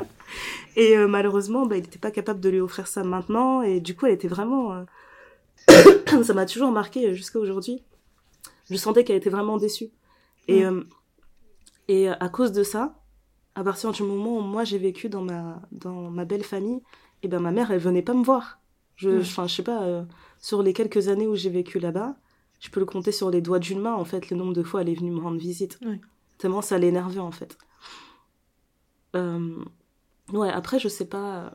et 0.78 0.96
malheureusement, 1.08 1.66
bah, 1.66 1.76
il 1.76 1.82
n'était 1.84 2.00
pas 2.00 2.12
capable 2.12 2.40
de 2.40 2.50
lui 2.50 2.62
offrir 2.62 2.88
ça 2.88 3.04
maintenant. 3.04 3.62
Et 3.64 3.82
du 3.82 3.96
coup, 3.96 4.06
elle 4.06 4.14
était 4.14 4.30
vraiment. 4.30 4.86
ça 6.24 6.34
m'a 6.34 6.46
toujours 6.46 6.72
marqué 6.72 7.14
jusqu'à 7.14 7.40
aujourd'hui. 7.40 7.84
Je 8.70 8.76
sentais 8.78 9.04
qu'elle 9.04 9.18
était 9.18 9.30
vraiment 9.30 9.58
déçue. 9.58 9.90
Et, 10.48 10.64
Mm. 10.64 10.78
euh, 10.80 10.84
et 11.88 12.08
à 12.10 12.30
cause 12.30 12.52
de 12.52 12.64
ça, 12.64 13.00
à 13.56 13.64
partir 13.64 13.92
du 13.92 14.04
moment 14.04 14.38
où 14.38 14.42
moi 14.42 14.64
j'ai 14.64 14.78
vécu 14.78 15.10
dans 15.10 15.22
ma, 15.22 15.62
dans 15.72 16.10
ma 16.10 16.26
belle 16.26 16.44
famille, 16.44 16.82
et 17.22 17.28
ben 17.28 17.40
ma 17.40 17.52
mère, 17.52 17.72
elle 17.72 17.80
venait 17.80 18.02
pas 18.02 18.14
me 18.14 18.24
voir. 18.24 18.60
Je, 18.96 19.10
Ouais. 19.10 19.20
enfin, 19.22 19.48
je 19.48 19.56
sais 19.56 19.64
pas, 19.64 19.84
euh, 19.84 20.04
sur 20.40 20.62
les 20.64 20.74
quelques 20.74 21.08
années 21.08 21.28
où 21.28 21.36
j'ai 21.36 21.50
vécu 21.50 21.80
là-bas, 21.80 22.16
je 22.60 22.70
peux 22.70 22.80
le 22.80 22.86
compter 22.86 23.12
sur 23.12 23.30
les 23.30 23.42
doigts 23.42 23.60
d'une 23.60 23.80
main, 23.80 23.94
en 23.96 24.06
fait, 24.06 24.30
le 24.30 24.38
nombre 24.38 24.54
de 24.54 24.64
fois 24.64 24.82
elle 24.82 24.90
est 24.90 24.94
venue 24.96 25.12
me 25.12 25.20
rendre 25.20 25.38
visite. 25.40 25.80
Tellement 26.38 26.62
ça 26.62 26.78
l'énervait, 26.78 27.20
en 27.20 27.32
fait. 27.32 27.58
Euh, 29.16 29.64
ouais, 30.32 30.50
après, 30.50 30.80
je 30.80 30.88
sais 30.88 31.06
pas. 31.08 31.46
euh, 31.46 31.50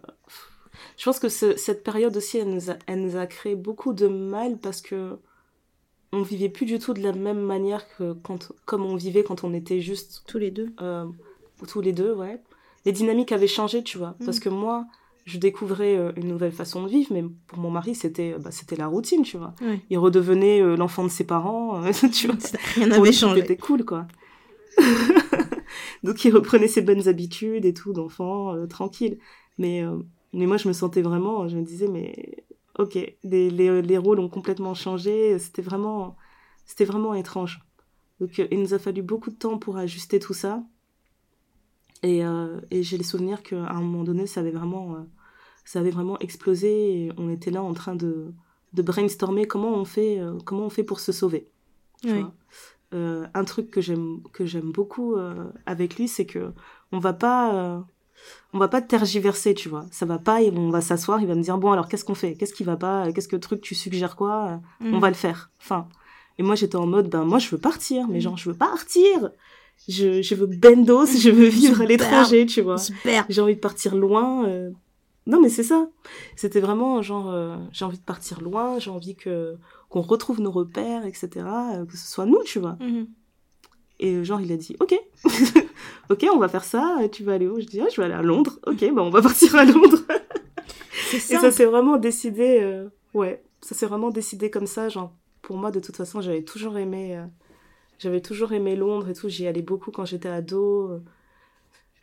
Je 0.97 1.05
pense 1.05 1.19
que 1.19 1.29
ce- 1.29 1.57
cette 1.57 1.83
période 1.83 2.17
aussi, 2.17 2.39
elle 2.39 2.51
nous, 2.55 2.71
a, 2.71 2.75
elle 2.87 3.03
nous 3.03 3.17
a 3.17 3.27
créé 3.27 3.57
beaucoup 3.57 3.93
de 3.93 4.07
mal 4.07 4.59
parce 4.59 4.81
que 4.81 5.19
on 6.13 6.23
vivait 6.23 6.49
plus 6.49 6.67
du 6.67 6.79
tout 6.79 6.95
de 6.95 7.03
la 7.03 7.13
même 7.13 7.41
manière 7.41 7.87
que 7.97 8.15
quand, 8.23 8.53
comme 8.65 8.85
on 8.85 8.97
vivait 8.97 9.23
quand 9.23 9.45
on 9.45 9.53
était 9.53 9.81
juste 9.81 10.23
Tous 10.27 10.39
les 10.39 10.51
deux. 10.51 10.71
euh, 10.81 11.05
tous 11.67 11.81
les 11.81 11.93
deux, 11.93 12.13
ouais. 12.15 12.41
Les 12.85 12.93
dynamiques 12.93 13.33
avaient 13.33 13.49
changé, 13.49 13.83
tu 13.83 13.99
vois. 13.99 14.15
Mm. 14.21 14.25
Parce 14.25 14.39
que 14.41 14.49
moi, 14.49 14.87
je 15.25 15.39
découvrais 15.39 15.97
euh, 15.97 16.13
une 16.17 16.29
nouvelle 16.29 16.53
façon 16.53 16.85
de 16.85 16.89
vivre, 16.89 17.13
mais 17.13 17.25
pour 17.49 17.59
mon 17.59 17.71
mari, 17.71 17.95
c'était 17.95 18.37
bah, 18.39 18.51
c'était 18.51 18.77
la 18.77 18.87
routine, 18.87 19.23
tu 19.23 19.37
vois. 19.37 19.55
Il 19.91 19.99
redevenait 19.99 20.63
euh, 20.63 20.77
l'enfant 20.77 21.05
de 21.05 21.11
ses 21.11 21.25
parents, 21.25 21.83
euh, 21.85 21.91
tu 22.13 22.29
vois. 22.29 22.37
Rien 22.77 22.87
n'avait 22.87 23.13
changé. 23.13 23.41
C'était 23.43 23.57
cool, 23.57 23.85
quoi. 23.85 24.07
Donc 26.05 26.25
il 26.25 26.33
reprenait 26.35 26.69
ses 26.69 26.81
bonnes 26.81 27.09
habitudes 27.09 27.65
et 27.65 27.75
tout 27.75 27.93
d'enfant, 27.93 28.55
euh, 28.55 28.67
tranquille. 28.67 29.19
Mais, 29.59 29.83
mais 30.33 30.47
moi, 30.47 30.57
je 30.57 30.69
me 30.69 30.73
sentais 30.73 31.03
vraiment, 31.03 31.49
je 31.49 31.57
me 31.57 31.63
disais, 31.63 31.89
mais 31.89 32.45
ok, 32.79 32.95
les, 32.95 33.51
les, 33.51 33.83
les 33.83 33.99
rôles 33.99 34.21
ont 34.21 34.29
complètement 34.29 34.75
changé. 34.75 35.39
C'était 35.39 35.63
vraiment, 35.63 36.17
c'était 36.65 36.85
vraiment 36.85 37.15
étrange. 37.15 37.61
Donc 38.21 38.39
euh, 38.39 38.49
il 38.51 38.61
nous 38.61 38.75
a 38.75 38.79
fallu 38.79 39.03
beaucoup 39.03 39.31
de 39.31 39.37
temps 39.37 39.59
pour 39.59 39.77
ajuster 39.77 40.19
tout 40.19 40.35
ça. 40.35 40.63
Et, 42.03 42.25
euh, 42.25 42.61
et 42.71 42.83
j'ai 42.83 42.97
le 42.97 43.05
souvenir 43.05 43.43
qu'à 43.43 43.71
un 43.71 43.81
moment 43.81 44.05
donné, 44.05 44.27
ça 44.27 44.41
avait 44.41 44.53
vraiment, 44.53 44.95
euh, 44.95 45.03
ça 45.65 45.81
avait 45.81 45.91
vraiment 45.91 46.19
explosé. 46.21 47.05
Et 47.05 47.13
on 47.17 47.29
était 47.29 47.51
là 47.51 47.63
en 47.63 47.75
train 47.75 47.97
de, 47.97 48.33
de 48.73 48.83
brainstormer 48.83 49.47
comment 49.47 49.75
on 49.75 49.85
fait, 49.85 50.21
euh, 50.21 50.39
comment 50.45 50.67
on 50.67 50.71
fait 50.71 50.85
pour 50.85 51.01
se 51.01 51.13
sauver. 51.13 51.51
Tu 52.03 52.13
vois 52.13 52.33
un 52.93 53.45
truc 53.45 53.71
que 53.71 53.83
j'aime 53.83 54.23
que 54.33 54.47
j'aime 54.47 54.73
beaucoup 54.73 55.15
avec 55.67 55.97
lui, 55.99 56.09
c'est 56.09 56.25
que 56.25 56.53
on 56.91 56.99
va 56.99 57.13
pas 57.13 57.85
on 58.53 58.59
va 58.59 58.69
pas 58.69 58.81
tergiverser, 58.83 59.55
tu 59.55 59.69
vois. 59.69 59.87
Ça 59.91 60.07
va 60.07 60.19
pas, 60.19 60.41
on 60.41 60.71
va 60.71 60.81
s'asseoir, 60.81 61.21
il 61.21 61.27
va 61.27 61.35
me 61.35 61.43
dire 61.43 61.59
bon 61.59 61.71
alors 61.73 61.89
qu'est-ce 61.89 62.05
qu'on 62.05 62.15
fait? 62.15 62.35
Qu'est-ce 62.35 62.55
qui 62.55 62.65
va 62.65 62.77
pas? 62.77 63.13
Qu'est-ce 63.13 63.29
que 63.29 63.37
truc 63.37 63.61
tu 63.61 63.75
suggères 63.75 64.17
quoi? 64.17 64.61
On 64.81 64.97
Mm. 64.97 65.01
va 65.01 65.09
le 65.09 65.15
faire. 65.15 65.51
Enfin. 65.61 65.89
Et 66.39 66.43
moi 66.43 66.55
j'étais 66.55 66.77
en 66.77 66.87
mode 66.87 67.09
ben 67.11 67.25
moi 67.25 67.39
je 67.39 67.49
veux 67.51 67.59
partir, 67.59 68.07
mais 68.09 68.21
genre 68.21 68.37
je 68.37 68.49
veux 68.51 68.57
partir. 68.57 69.31
Je, 69.89 70.23
je 70.23 70.35
veux 70.35 70.47
bendos, 70.47 71.07
je 71.07 71.31
veux 71.31 71.47
vivre 71.49 71.81
à 71.83 71.85
l'étranger, 71.85 72.47
tu 72.47 72.63
vois. 72.63 72.79
Super. 72.79 73.25
J'ai 73.29 73.41
envie 73.41 73.55
de 73.55 73.61
partir 73.61 73.95
loin. 73.95 74.47
euh. 74.47 74.71
Non, 75.27 75.41
mais 75.43 75.51
c'est 75.51 75.63
ça. 75.63 75.89
C'était 76.37 76.61
vraiment 76.61 77.03
genre, 77.03 77.31
euh, 77.31 77.57
j'ai 77.71 77.85
envie 77.85 77.99
de 77.99 78.03
partir 78.05 78.41
loin, 78.41 78.79
j'ai 78.79 78.91
envie 78.91 79.15
que 79.15 79.57
qu'on 79.91 80.01
retrouve 80.01 80.41
nos 80.41 80.51
repères, 80.51 81.05
etc. 81.05 81.29
euh, 81.75 81.85
que 81.85 81.97
ce 81.99 82.07
soit 82.11 82.25
nous, 82.27 82.43
tu 82.45 82.59
vois. 82.61 82.77
Mhm. 82.81 83.07
Et 84.01 84.25
genre, 84.25 84.41
il 84.41 84.51
a 84.53 84.57
dit, 84.57 84.75
ok, 84.81 84.95
ok, 86.11 86.27
on 86.33 86.39
va 86.39 86.49
faire 86.49 86.65
ça. 86.65 86.97
Tu 87.13 87.25
vas 87.25 87.35
aller 87.35 87.47
où? 87.47 87.61
Je 87.61 87.67
dis, 87.67 87.81
ah, 87.81 87.87
je 87.91 88.01
vais 88.01 88.05
aller 88.07 88.15
à 88.15 88.23
Londres. 88.23 88.59
Ok, 88.67 88.81
bah 88.95 89.03
on 89.03 89.11
va 89.11 89.23
partir 89.23 89.55
à 89.57 89.65
Londres. 89.65 89.99
Et 91.13 91.19
ça. 91.19 91.51
s'est 91.51 91.65
vraiment 91.65 91.97
décidé, 91.97 92.59
euh, 92.61 92.89
ouais, 93.15 93.43
ça 93.61 93.75
s'est 93.75 93.87
vraiment 93.87 94.11
décidé 94.11 94.51
comme 94.51 94.67
ça. 94.67 94.89
Genre, 94.89 95.13
pour 95.43 95.57
moi, 95.57 95.71
de 95.71 95.81
toute 95.81 95.97
façon, 95.97 96.21
j'avais 96.21 96.43
toujours 96.43 96.77
aimé, 96.79 97.17
euh, 97.17 97.25
j'avais 97.99 98.21
toujours 98.21 98.53
aimé 98.53 98.77
Londres 98.77 99.09
et 99.09 99.15
tout. 99.15 99.29
J'y 99.29 99.47
allais 99.47 99.63
beaucoup 99.63 99.91
quand 99.91 100.05
j'étais 100.05 100.29
ado. 100.29 100.89
euh. 100.91 100.99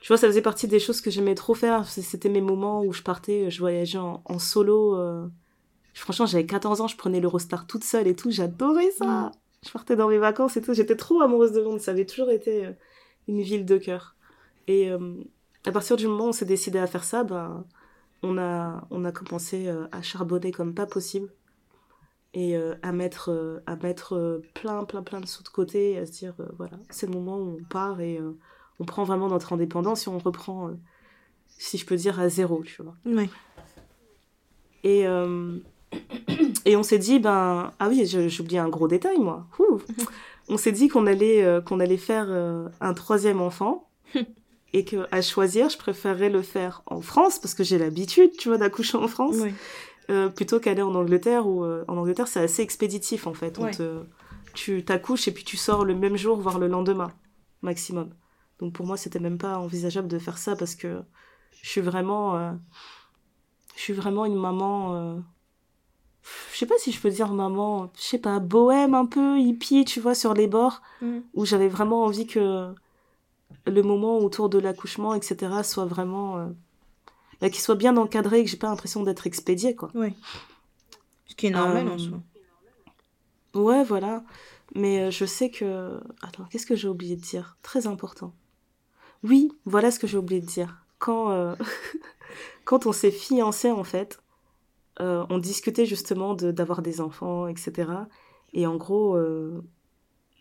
Tu 0.01 0.07
vois, 0.07 0.17
ça 0.17 0.27
faisait 0.27 0.41
partie 0.41 0.67
des 0.67 0.79
choses 0.79 1.01
que 1.01 1.09
j'aimais 1.11 1.35
trop 1.35 1.53
faire. 1.55 1.87
C'était 1.87 2.29
mes 2.29 2.41
moments 2.41 2.83
où 2.83 2.93
je 2.93 3.01
partais, 3.01 3.49
je 3.49 3.59
voyageais 3.59 3.97
en, 3.97 4.21
en 4.25 4.39
solo. 4.39 4.95
euh. 4.95 5.27
Franchement, 5.93 6.25
j'avais 6.25 6.45
14 6.45 6.81
ans, 6.81 6.87
je 6.87 6.97
prenais 6.97 7.19
l'Eurostar 7.21 7.65
toute 7.67 7.83
seule 7.83 8.07
et 8.07 8.15
tout. 8.15 8.29
J'adorais 8.31 8.91
ça. 8.91 9.05
Mm. 9.05 9.31
Je 9.65 9.71
partais 9.71 9.95
dans 9.95 10.09
mes 10.09 10.17
vacances 10.19 10.57
et 10.57 10.61
tout. 10.61 10.73
J'étais 10.73 10.95
trop 10.95 11.21
amoureuse 11.21 11.51
de 11.53 11.61
Londres. 11.61 11.79
Ça 11.79 11.91
avait 11.91 12.05
toujours 12.05 12.29
été 12.29 12.65
euh, 12.65 12.71
une 13.27 13.41
ville 13.41 13.65
de 13.65 13.77
cœur. 13.77 14.15
Et 14.67 14.91
euh, 14.91 15.15
à 15.65 15.71
partir 15.71 15.97
du 15.97 16.07
moment 16.07 16.25
où 16.25 16.29
on 16.29 16.33
s'est 16.33 16.45
décidé 16.45 16.79
à 16.79 16.87
faire 16.87 17.03
ça, 17.03 17.23
ben, 17.23 17.65
on 18.23 18.37
a, 18.37 18.87
on 18.91 19.05
a 19.05 19.11
commencé 19.11 19.67
euh, 19.67 19.87
à 19.91 20.01
charbonner 20.01 20.51
comme 20.51 20.73
pas 20.73 20.85
possible 20.85 21.29
et 22.35 22.57
euh, 22.57 22.75
à 22.83 22.91
mettre, 22.91 23.31
euh, 23.31 23.63
à 23.65 23.77
mettre 23.77 24.13
euh, 24.13 24.43
plein, 24.53 24.83
plein, 24.83 25.01
plein 25.01 25.21
de 25.21 25.25
sous 25.25 25.41
de 25.41 25.47
côté 25.47 25.93
et 25.93 25.99
à 25.99 26.05
se 26.05 26.11
dire, 26.11 26.33
voilà, 26.57 26.77
c'est 26.89 27.07
le 27.07 27.13
moment 27.13 27.37
où 27.37 27.57
on 27.59 27.63
part 27.63 28.01
et 28.01 28.19
on 28.79 28.85
prend 28.85 29.05
vraiment 29.05 29.29
notre 29.29 29.53
indépendance 29.53 30.05
et 30.05 30.09
on 30.09 30.19
reprend, 30.19 30.71
si 31.47 31.77
je 31.77 31.85
peux 31.85 31.95
dire, 31.95 32.19
à 32.19 32.27
zéro, 32.27 32.61
tu 32.63 32.83
vois. 32.83 32.95
Ouais. 33.05 33.29
Et, 34.83 35.05
et 36.65 36.75
on 36.75 36.83
s'est 36.83 36.99
dit, 36.99 37.19
ben, 37.19 37.71
ah 37.79 37.87
oui, 37.87 38.05
j'ai 38.05 38.41
oublié 38.41 38.59
un 38.59 38.69
gros 38.69 38.89
détail, 38.89 39.17
moi. 39.17 39.47
Ouh. 39.59 39.79
On 40.49 40.57
s'est 40.57 40.71
dit 40.71 40.87
qu'on 40.87 41.07
allait, 41.07 41.43
euh, 41.43 41.61
qu'on 41.61 41.79
allait 41.79 41.97
faire 41.97 42.25
euh, 42.29 42.67
un 42.81 42.93
troisième 42.93 43.41
enfant 43.41 43.89
et 44.73 44.85
que 44.85 45.07
à 45.11 45.21
choisir, 45.21 45.69
je 45.69 45.77
préférerais 45.77 46.29
le 46.29 46.41
faire 46.41 46.83
en 46.85 47.01
France 47.01 47.39
parce 47.39 47.53
que 47.53 47.63
j'ai 47.63 47.77
l'habitude, 47.77 48.31
tu 48.37 48.49
vois, 48.49 48.57
d'accoucher 48.57 48.97
en 48.97 49.07
France 49.07 49.37
Ouais. 49.37 49.53
euh, 50.11 50.29
plutôt 50.29 50.59
qu'aller 50.59 50.83
en 50.83 50.93
Angleterre 50.93 51.47
où 51.47 51.63
euh, 51.63 51.83
en 51.87 51.97
Angleterre 51.97 52.27
c'est 52.27 52.41
assez 52.41 52.61
expéditif 52.61 53.25
en 53.27 53.33
fait. 53.33 53.57
On 53.59 53.63
Ouais. 53.63 53.71
te, 53.71 54.03
tu 54.53 54.85
t'accouches 54.85 55.27
et 55.27 55.31
puis 55.31 55.43
tu 55.43 55.57
sors 55.57 55.83
le 55.83 55.95
même 55.95 56.15
jour, 56.17 56.37
voire 56.39 56.59
le 56.59 56.67
lendemain 56.67 57.11
maximum. 57.61 58.13
Donc 58.59 58.73
pour 58.73 58.85
moi 58.85 58.97
c'était 58.97 59.19
même 59.19 59.37
pas 59.39 59.57
envisageable 59.57 60.07
de 60.07 60.19
faire 60.19 60.37
ça 60.37 60.55
parce 60.55 60.75
que 60.75 61.01
je 61.61 61.69
suis 61.69 61.81
vraiment, 61.81 62.37
euh, 62.37 62.51
je 63.75 63.81
suis 63.81 63.93
vraiment 63.93 64.25
une 64.25 64.35
maman. 64.39 65.23
Euh, 66.25 66.29
je 66.53 66.57
sais 66.57 66.65
pas 66.65 66.77
si 66.79 66.91
je 66.91 66.99
peux 66.99 67.09
dire 67.09 67.31
maman, 67.31 67.91
je 67.97 68.01
sais 68.01 68.17
pas, 68.19 68.39
bohème 68.39 68.93
un 68.95 69.05
peu, 69.05 69.39
hippie, 69.39 69.85
tu 69.85 69.99
vois, 69.99 70.15
sur 70.15 70.33
les 70.33 70.47
bords, 70.47 70.81
Mhm. 71.01 71.23
où 71.33 71.45
j'avais 71.45 71.67
vraiment 71.69 72.03
envie 72.03 72.25
que 72.27 72.73
le 73.67 73.81
moment 73.83 74.17
autour 74.19 74.49
de 74.49 74.57
l'accouchement, 74.59 75.13
etc., 75.13 75.63
soit 75.63 75.85
vraiment. 75.85 76.37
euh, 76.37 76.47
bah, 77.41 77.49
qu'il 77.49 77.59
soit 77.61 77.75
bien 77.75 77.97
encadré 77.97 78.39
et 78.39 78.43
que 78.45 78.49
j'ai 78.49 78.57
pas 78.57 78.69
l'impression 78.69 79.03
d'être 79.03 79.27
expédiée, 79.27 79.75
quoi. 79.75 79.91
Ouais. 79.93 80.13
Ce 81.27 81.35
qui 81.35 81.47
est 81.47 81.49
normal 81.51 81.87
Euh, 81.89 81.93
en 81.95 81.97
soi. 81.97 82.19
Ouais, 83.53 83.83
voilà. 83.83 84.23
Mais 84.73 84.99
euh, 85.01 85.11
je 85.11 85.25
sais 85.25 85.49
que. 85.51 85.99
Attends, 86.21 86.45
qu'est-ce 86.49 86.65
que 86.65 86.75
j'ai 86.75 86.87
oublié 86.87 87.15
de 87.17 87.21
dire? 87.21 87.57
Très 87.61 87.87
important. 87.87 88.33
Oui, 89.23 89.51
voilà 89.65 89.91
ce 89.91 89.99
que 89.99 90.07
j'ai 90.07 90.17
oublié 90.17 90.39
de 90.41 90.45
dire. 90.45 90.81
Quand, 90.99 91.29
euh, 91.31 91.55
Quand 92.65 92.85
on 92.85 92.91
s'est 92.91 93.11
fiancés, 93.11 93.71
en 93.71 93.83
fait, 93.83 94.19
euh, 95.01 95.25
on 95.29 95.37
discutait 95.37 95.85
justement 95.85 96.33
de- 96.33 96.51
d'avoir 96.51 96.81
des 96.81 97.01
enfants, 97.01 97.47
etc. 97.47 97.73
Et 98.53 98.65
en 98.67 98.75
gros, 98.77 99.15
euh, 99.15 99.61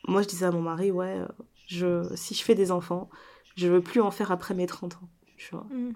moi 0.08 0.22
je 0.22 0.28
disais 0.28 0.46
à 0.46 0.50
mon 0.52 0.62
mari, 0.62 0.90
ouais, 0.90 1.18
euh, 1.18 1.26
je, 1.66 2.04
si 2.14 2.34
je 2.34 2.42
fais 2.42 2.54
des 2.54 2.70
enfants, 2.70 3.08
je 3.56 3.68
veux 3.68 3.80
plus 3.80 4.00
en 4.00 4.10
faire 4.10 4.30
après 4.32 4.54
mes 4.54 4.66
30 4.66 4.94
ans. 4.94 5.08
Tu 5.36 5.50
vois. 5.52 5.66
Mhm. 5.70 5.94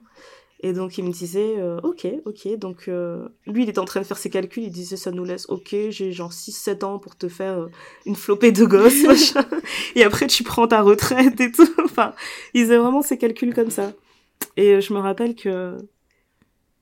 Et 0.60 0.72
donc 0.72 0.98
il 0.98 1.04
me 1.04 1.12
disait, 1.12 1.54
euh, 1.58 1.78
ok, 1.84 2.08
ok, 2.24 2.56
donc 2.56 2.88
euh, 2.88 3.28
lui 3.46 3.62
il 3.62 3.68
était 3.68 3.78
en 3.78 3.84
train 3.84 4.00
de 4.00 4.04
faire 4.06 4.18
ses 4.18 4.28
calculs, 4.28 4.64
il 4.64 4.72
disait 4.72 4.96
ça 4.96 5.12
nous 5.12 5.22
laisse, 5.24 5.48
ok, 5.48 5.68
j'ai 5.90 6.10
genre 6.10 6.32
6-7 6.32 6.82
ans 6.84 6.98
pour 6.98 7.14
te 7.16 7.28
faire 7.28 7.58
euh, 7.60 7.68
une 8.06 8.16
flopée 8.16 8.50
de 8.50 8.64
gosses, 8.64 9.02
machin. 9.06 9.44
et 9.94 10.02
après 10.02 10.26
tu 10.26 10.42
prends 10.42 10.66
ta 10.66 10.82
retraite 10.82 11.40
et 11.40 11.52
tout. 11.52 11.68
Enfin, 11.84 12.12
il 12.54 12.64
faisait 12.64 12.76
vraiment 12.78 13.02
ses 13.02 13.18
calculs 13.18 13.54
comme 13.54 13.70
ça. 13.70 13.92
Et 14.56 14.80
je 14.80 14.92
me 14.92 14.98
rappelle 14.98 15.36
que 15.36 15.76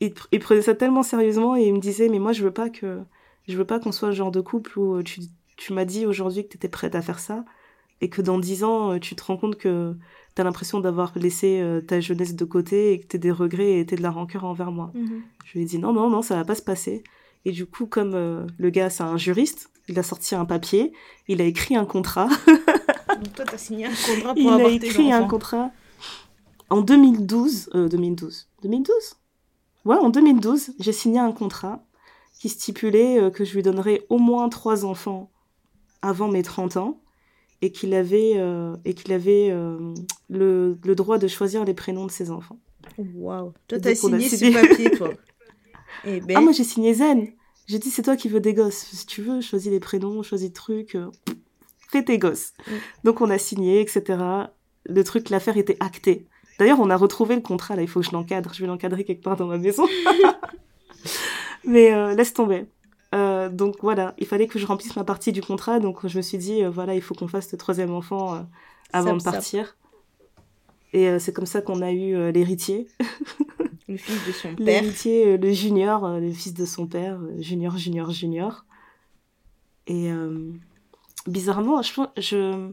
il, 0.01 0.11
pr- 0.11 0.27
il 0.33 0.41
prenait 0.41 0.63
ça 0.63 0.75
tellement 0.75 1.03
sérieusement 1.03 1.57
et 1.57 1.65
il 1.67 1.75
me 1.75 1.81
disait, 1.81 2.09
mais 2.09 2.19
moi 2.19 2.33
je 2.33 2.43
veux 2.43 2.51
pas 2.51 2.69
que, 2.71 3.01
je 3.49 3.57
veux 3.57 3.65
pas 3.65 3.79
qu'on 3.81 3.93
soit 3.93 4.09
le 4.09 4.15
genre 4.15 4.31
de 4.31 4.41
couple 4.41 4.79
où 4.79 4.97
euh, 4.97 5.03
tu, 5.03 5.21
tu 5.57 5.73
m'as 5.73 5.85
dit 5.85 6.07
aujourd'hui 6.07 6.45
que 6.45 6.49
t'étais 6.49 6.69
prête 6.69 6.95
à 6.95 7.03
faire 7.03 7.19
ça 7.19 7.45
et 8.01 8.09
que 8.11 8.21
dans 8.21 8.39
10 8.39 8.65
ans 8.65 8.93
euh, 8.93 8.99
tu 8.99 9.15
te 9.17 9.23
rends 9.25 9.37
compte 9.37 9.57
que 9.57 9.95
t'as 10.35 10.45
l'impression 10.45 10.81
d'avoir 10.81 11.13
laissé 11.17 11.61
euh, 11.61 11.81
ta 11.81 12.01
jeunesse 12.01 12.35
de 12.35 12.45
côté 12.45 12.93
et 12.93 13.01
que 13.01 13.07
t'es 13.07 13.19
des 13.19 13.33
regrets 13.33 13.79
et 13.79 13.87
t'es 13.87 13.97
de 13.97 14.03
la 14.03 14.11
rancœur 14.11 14.45
envers 14.45 14.71
moi. 14.71 14.91
Mhm. 14.95 15.23
Je 15.47 15.53
lui 15.55 15.63
ai 15.63 15.65
dit 15.65 15.79
non, 15.79 15.93
non, 15.93 16.11
non, 16.11 16.21
ça 16.23 16.37
va 16.37 16.45
pas 16.45 16.55
se 16.55 16.63
passer. 16.63 17.03
Et 17.47 17.53
du 17.53 17.65
coup, 17.65 17.87
comme 17.87 18.15
euh, 18.15 18.45
le 18.59 18.71
gars, 18.71 18.91
c'est 18.91 19.05
un 19.05 19.17
juriste, 19.17 19.71
il 19.89 19.99
a 19.99 20.03
sorti 20.03 20.35
un 20.35 20.45
papier, 20.45 20.93
il 21.29 21.41
a 21.41 21.45
écrit 21.45 21.77
un 21.77 21.87
contrat. 21.87 22.29
Donc 23.09 23.33
toi, 23.35 23.45
t'as 23.47 23.57
signé 23.57 23.87
un 23.87 23.91
contrat 23.91 24.35
pour 24.35 24.43
il 24.43 24.49
a 24.49 24.69
écrit 24.69 25.13
un 25.13 25.25
contrat 25.27 25.71
en 26.69 26.83
2012. 26.83 27.71
Euh, 27.75 27.89
2012. 27.89 28.49
2012 28.63 28.93
Ouais, 29.87 29.97
en 29.97 30.11
2012, 30.11 30.73
j'ai 30.79 30.93
signé 30.93 31.19
un 31.21 31.33
contrat 31.33 31.83
qui 32.39 32.49
stipulait 32.51 33.19
euh, 33.19 33.31
que 33.31 33.45
je 33.45 33.55
lui 33.55 33.63
donnerais 33.63 34.05
au 34.11 34.19
moins 34.19 34.49
trois 34.51 34.85
enfants 34.85 35.31
avant 36.03 36.29
mes 36.29 36.43
30 36.43 36.77
ans 36.77 37.01
et 37.63 37.73
qu'il 37.73 37.95
avait, 37.95 38.35
euh, 38.37 38.77
et 38.85 38.93
qu'il 38.95 39.13
avait 39.13 39.49
euh, 39.51 39.95
le, 40.29 40.77
le 40.85 40.95
droit 40.95 41.17
de 41.19 41.27
choisir 41.29 41.65
les 41.65 41.73
prénoms 41.73 42.05
de 42.05 42.11
ses 42.11 42.31
enfants. 42.31 42.59
Waouh. 42.99 43.53
Toi, 43.69 43.79
t'as 43.81 43.95
signé 43.95 44.29
ce 44.29 44.53
papier, 44.53 44.91
toi. 44.91 45.11
Eh 46.05 46.21
ben, 46.21 46.37
Ah, 46.37 46.41
moi 46.43 46.53
j'ai 46.53 46.65
signé 46.65 46.93
zen. 46.93 47.29
J'ai 47.67 47.79
dit, 47.79 47.91
c'est 47.91 48.03
toi 48.03 48.17
qui 48.17 48.29
veux 48.29 48.39
des 48.41 48.53
gosses. 48.55 48.77
Si 48.93 49.07
tu 49.07 49.23
veux, 49.23 49.41
choisis 49.41 49.71
les 49.73 49.81
prénoms, 49.81 50.23
choisis 50.23 50.49
le 50.49 50.53
truc. 50.53 50.95
euh, 50.95 51.11
fais 51.91 52.05
tes 52.05 52.19
gosses. 52.19 52.53
Mm. 52.67 52.73
Donc 53.05 53.21
on 53.21 53.31
a 53.31 53.39
signé, 53.39 53.81
etc. 53.81 54.03
Le 54.85 55.05
truc, 55.05 55.31
l'affaire 55.31 55.57
était 55.57 55.77
actée. 55.81 56.27
D'ailleurs, 56.59 56.81
on 56.81 56.91
a 56.91 56.97
retrouvé 56.97 57.35
le 57.35 57.43
contrat, 57.43 57.77
là, 57.77 57.83
il 57.83 57.89
faut 57.89 58.01
que 58.01 58.07
je 58.07 58.13
l'encadre. 58.13 58.53
Je 58.55 58.61
vais 58.61 58.67
l'encadrer 58.67 59.05
quelque 59.05 59.23
part 59.23 59.37
dans 59.37 59.47
ma 59.47 59.59
maison. 59.59 59.87
Mais 61.65 61.93
euh, 61.93 62.15
laisse 62.15 62.33
tomber. 62.33 62.67
Euh, 63.15 63.49
donc 63.49 63.77
voilà, 63.83 64.15
il 64.19 64.27
fallait 64.27 64.47
que 64.47 64.59
je 64.59 64.67
remplisse 64.67 64.97
ma 64.97 65.05
partie 65.05 65.33
du 65.33 65.43
contrat. 65.43 65.81
Donc 65.81 66.07
je 66.07 66.17
me 66.17 66.23
suis 66.23 66.39
dit, 66.39 66.65
euh, 66.65 66.71
voilà, 66.71 66.95
il 66.95 67.03
faut 67.03 67.15
qu'on 67.15 67.29
fasse 67.29 67.51
le 67.53 67.59
troisième 67.59 67.93
enfant 67.93 68.47
avant 68.93 69.17
de 69.17 69.23
partir. 69.23 69.77
Et 70.93 71.19
c'est 71.19 71.33
comme 71.33 71.47
ça 71.47 71.61
qu'on 71.61 71.83
a 71.83 71.93
eu 71.93 72.33
l'héritier. 72.33 72.89
le 73.89 73.97
fils 73.97 74.27
de 74.27 74.33
son 74.33 74.55
père. 74.55 74.67
L'héritier, 74.67 75.37
le 75.37 75.53
junior, 75.53 76.09
le 76.19 76.33
fils 76.33 76.55
de 76.55 76.65
son 76.65 76.87
père, 76.87 77.21
junior, 77.39 77.77
junior, 77.77 78.11
junior. 78.11 78.65
Et 79.89 80.11
bizarrement, 81.27 81.83
je 81.83 82.71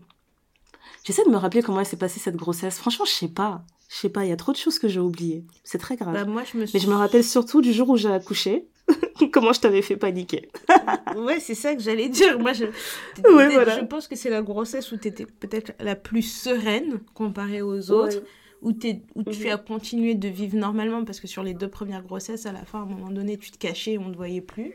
j'essaie 1.04 1.24
de 1.26 1.30
me 1.30 1.38
rappeler 1.38 1.62
comment 1.62 1.80
elle 1.80 1.86
s'est 1.86 1.98
passée 1.98 2.20
cette 2.20 2.36
grossesse. 2.36 2.78
Franchement, 2.78 3.06
je 3.06 3.12
sais 3.12 3.28
pas. 3.28 3.64
Je 3.90 3.96
sais 3.98 4.10
pas, 4.10 4.26
il 4.26 4.30
y 4.30 4.32
a 4.32 4.36
trop 4.38 4.52
de 4.52 4.58
choses 4.58 4.80
que 4.80 4.88
j'ai 4.88 5.00
oubliées. 5.00 5.44
C'est 5.64 5.78
très 5.78 5.96
grave. 5.98 6.14
Bah, 6.14 6.26
moi, 6.26 6.44
je 6.52 6.58
me 6.58 6.66
suis... 6.66 6.78
Mais 6.78 6.84
je 6.84 6.90
me 6.90 6.96
rappelle 6.96 7.24
surtout 7.24 7.62
du 7.62 7.72
jour 7.74 7.90
où 7.90 7.98
j'ai 7.98 8.10
accouché. 8.12 8.66
comment 9.32 9.54
je 9.54 9.60
t'avais 9.62 9.82
fait 9.82 9.98
paniquer. 9.98 10.50
Ouais, 11.16 11.40
c'est 11.40 11.54
ça 11.54 11.76
que 11.76 11.82
j'allais 11.82 12.10
dire. 12.10 12.40
Moi, 12.40 12.54
je... 12.54 12.66
Ouais, 12.66 13.50
voilà. 13.50 13.80
je 13.80 13.86
pense 13.86 14.08
que 14.08 14.16
c'est 14.16 14.32
la 14.32 14.42
grossesse 14.42 14.92
où 14.92 14.98
tu 14.98 15.08
étais 15.10 15.28
peut-être 15.28 15.74
la 15.80 15.96
plus 15.96 16.24
sereine 16.24 17.00
comparée 17.14 17.62
aux 17.62 17.92
autres, 17.92 18.18
Ouais. 18.18 18.24
où, 18.64 18.72
t'es- 18.74 19.04
où 19.14 19.24
tu 19.24 19.44
Mhm. 19.46 19.52
as 19.52 19.58
continué 19.58 20.16
de 20.16 20.28
vivre 20.28 20.58
normalement, 20.58 21.06
parce 21.06 21.20
que 21.20 21.28
sur 21.28 21.44
les 21.44 21.54
deux 21.54 21.68
premières 21.70 22.02
grossesses, 22.02 22.48
à 22.48 22.52
la 22.52 22.66
fin, 22.66 22.80
à 22.80 22.82
un 22.82 22.86
moment 22.86 23.12
donné, 23.12 23.38
tu 23.38 23.52
te 23.52 23.58
cachais 23.60 23.92
et 23.94 23.98
on 24.00 24.06
ne 24.08 24.12
te 24.14 24.18
voyait 24.18 24.42
plus. 24.42 24.74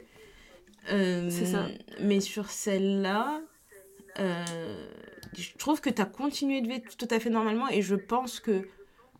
Euh, 0.92 1.28
C'est 1.28 1.46
ça. 1.46 1.66
Mais 2.00 2.20
sur 2.20 2.48
celle-là, 2.50 3.40
euh, 4.20 4.44
je 5.36 5.50
trouve 5.58 5.80
que 5.80 5.90
tu 5.90 6.00
as 6.00 6.06
continué 6.06 6.60
de 6.60 6.68
vivre 6.68 6.82
tout 6.96 7.08
à 7.10 7.18
fait 7.18 7.30
normalement, 7.30 7.68
et 7.68 7.82
je 7.82 7.94
pense 7.94 8.40
que 8.40 8.62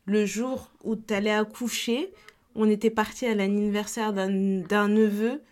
le 0.06 0.24
jour 0.26 0.70
où 0.84 0.96
tu 0.96 1.12
allais 1.14 1.32
accoucher, 1.32 2.12
on 2.54 2.68
était 2.68 2.90
parti 2.90 3.26
à 3.26 3.34
l'anniversaire 3.34 4.12
d'un 4.12 4.28
d'un 4.30 4.88
neveu 4.88 5.42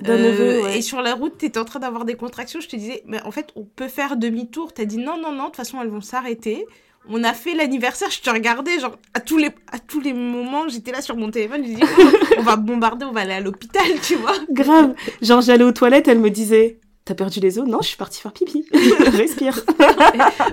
D'un 0.00 0.16
neveu, 0.16 0.44
Euh, 0.44 0.62
ouais. 0.64 0.78
Et 0.78 0.82
sur 0.82 1.02
la 1.02 1.14
route, 1.14 1.38
tu 1.38 1.46
étais 1.46 1.58
en 1.58 1.64
train 1.64 1.80
d'avoir 1.80 2.04
des 2.04 2.14
contractions. 2.14 2.60
Je 2.60 2.68
te 2.68 2.76
disais, 2.76 3.02
mais 3.06 3.20
en 3.22 3.30
fait, 3.32 3.48
on 3.56 3.64
peut 3.64 3.88
faire 3.88 4.16
demi-tour. 4.16 4.72
Tu 4.72 4.82
as 4.82 4.84
dit 4.84 4.98
non, 4.98 5.18
non, 5.18 5.32
non, 5.32 5.44
de 5.44 5.48
toute 5.48 5.56
façon, 5.56 5.80
elles 5.82 5.88
vont 5.88 6.00
s'arrêter. 6.00 6.64
On 7.10 7.24
a 7.24 7.32
fait 7.32 7.54
l'anniversaire, 7.54 8.10
je 8.10 8.20
te 8.20 8.28
regardais, 8.30 8.78
genre, 8.80 8.96
à 9.14 9.20
tous 9.20 9.38
les, 9.38 9.50
à 9.72 9.78
tous 9.78 10.00
les 10.00 10.12
moments, 10.12 10.68
j'étais 10.68 10.92
là 10.92 11.00
sur 11.00 11.16
mon 11.16 11.30
téléphone, 11.30 11.62
je 11.64 11.68
disais, 11.70 11.82
oh, 11.98 12.34
on 12.38 12.42
va 12.42 12.56
bombarder, 12.56 13.06
on 13.06 13.12
va 13.12 13.20
aller 13.20 13.32
à 13.32 13.40
l'hôpital, 13.40 13.86
tu 14.02 14.14
vois. 14.16 14.34
Grave. 14.50 14.94
Genre, 15.22 15.40
j'allais 15.40 15.64
aux 15.64 15.72
toilettes, 15.72 16.06
elle 16.08 16.18
me 16.18 16.30
disait 16.30 16.78
T'as 17.08 17.14
perdu 17.14 17.40
les 17.40 17.58
os 17.58 17.66
Non, 17.66 17.78
je 17.80 17.88
suis 17.88 17.96
partie 17.96 18.20
faire 18.20 18.32
pipi. 18.34 18.66
Respire. 19.06 19.58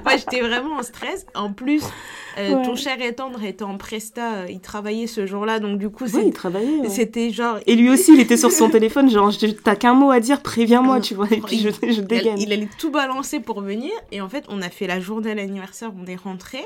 Moi, 0.06 0.16
j'étais 0.18 0.40
vraiment 0.40 0.78
en 0.78 0.84
stress. 0.84 1.26
En 1.36 1.52
plus, 1.52 1.84
euh, 2.38 2.54
Ouais. 2.56 2.66
ton 2.66 2.76
cher 2.78 2.96
et 3.02 3.14
tendre 3.14 3.44
était 3.44 3.66
en 3.66 3.78
presta, 3.78 4.36
euh, 4.36 4.46
il 4.50 4.62
travaillait 4.62 5.08
ce 5.08 5.26
jour-là, 5.26 5.60
donc 5.60 5.80
du 5.80 5.90
coup, 5.90 6.06
Ouais, 6.06 6.28
il 6.28 6.32
travaillait. 6.32 6.80
ouais. 6.80 6.90
c'était 6.90 7.30
genre. 7.32 7.58
Et 7.68 7.76
lui 7.76 7.90
aussi, 7.90 8.14
il 8.14 8.22
était 8.22 8.38
sur 8.38 8.52
son 8.54 8.70
téléphone, 8.70 9.10
genre, 9.10 9.34
t'as 9.66 9.76
qu'un 9.76 9.96
mot 9.96 10.12
à 10.12 10.22
dire, 10.22 10.42
préviens-moi, 10.42 10.98
Euh, 10.98 11.02
tu 11.02 11.14
vois. 11.14 11.28
Et 11.30 11.42
puis, 11.42 11.60
je, 11.60 11.70
je 11.92 12.00
dégaine. 12.00 12.40
il 12.40 12.54
allait 12.54 12.70
tout 12.78 12.90
balancer 12.90 13.42
pour 13.42 13.60
venir. 13.60 13.92
Et 14.14 14.22
en 14.22 14.30
fait, 14.30 14.46
on 14.48 14.62
a 14.62 14.70
fait 14.70 14.88
la 14.88 15.02
journée 15.02 15.32
à 15.32 15.36
l'anniversaire, 15.36 15.92
on 16.02 16.06
est 16.08 16.16
rentré. 16.16 16.60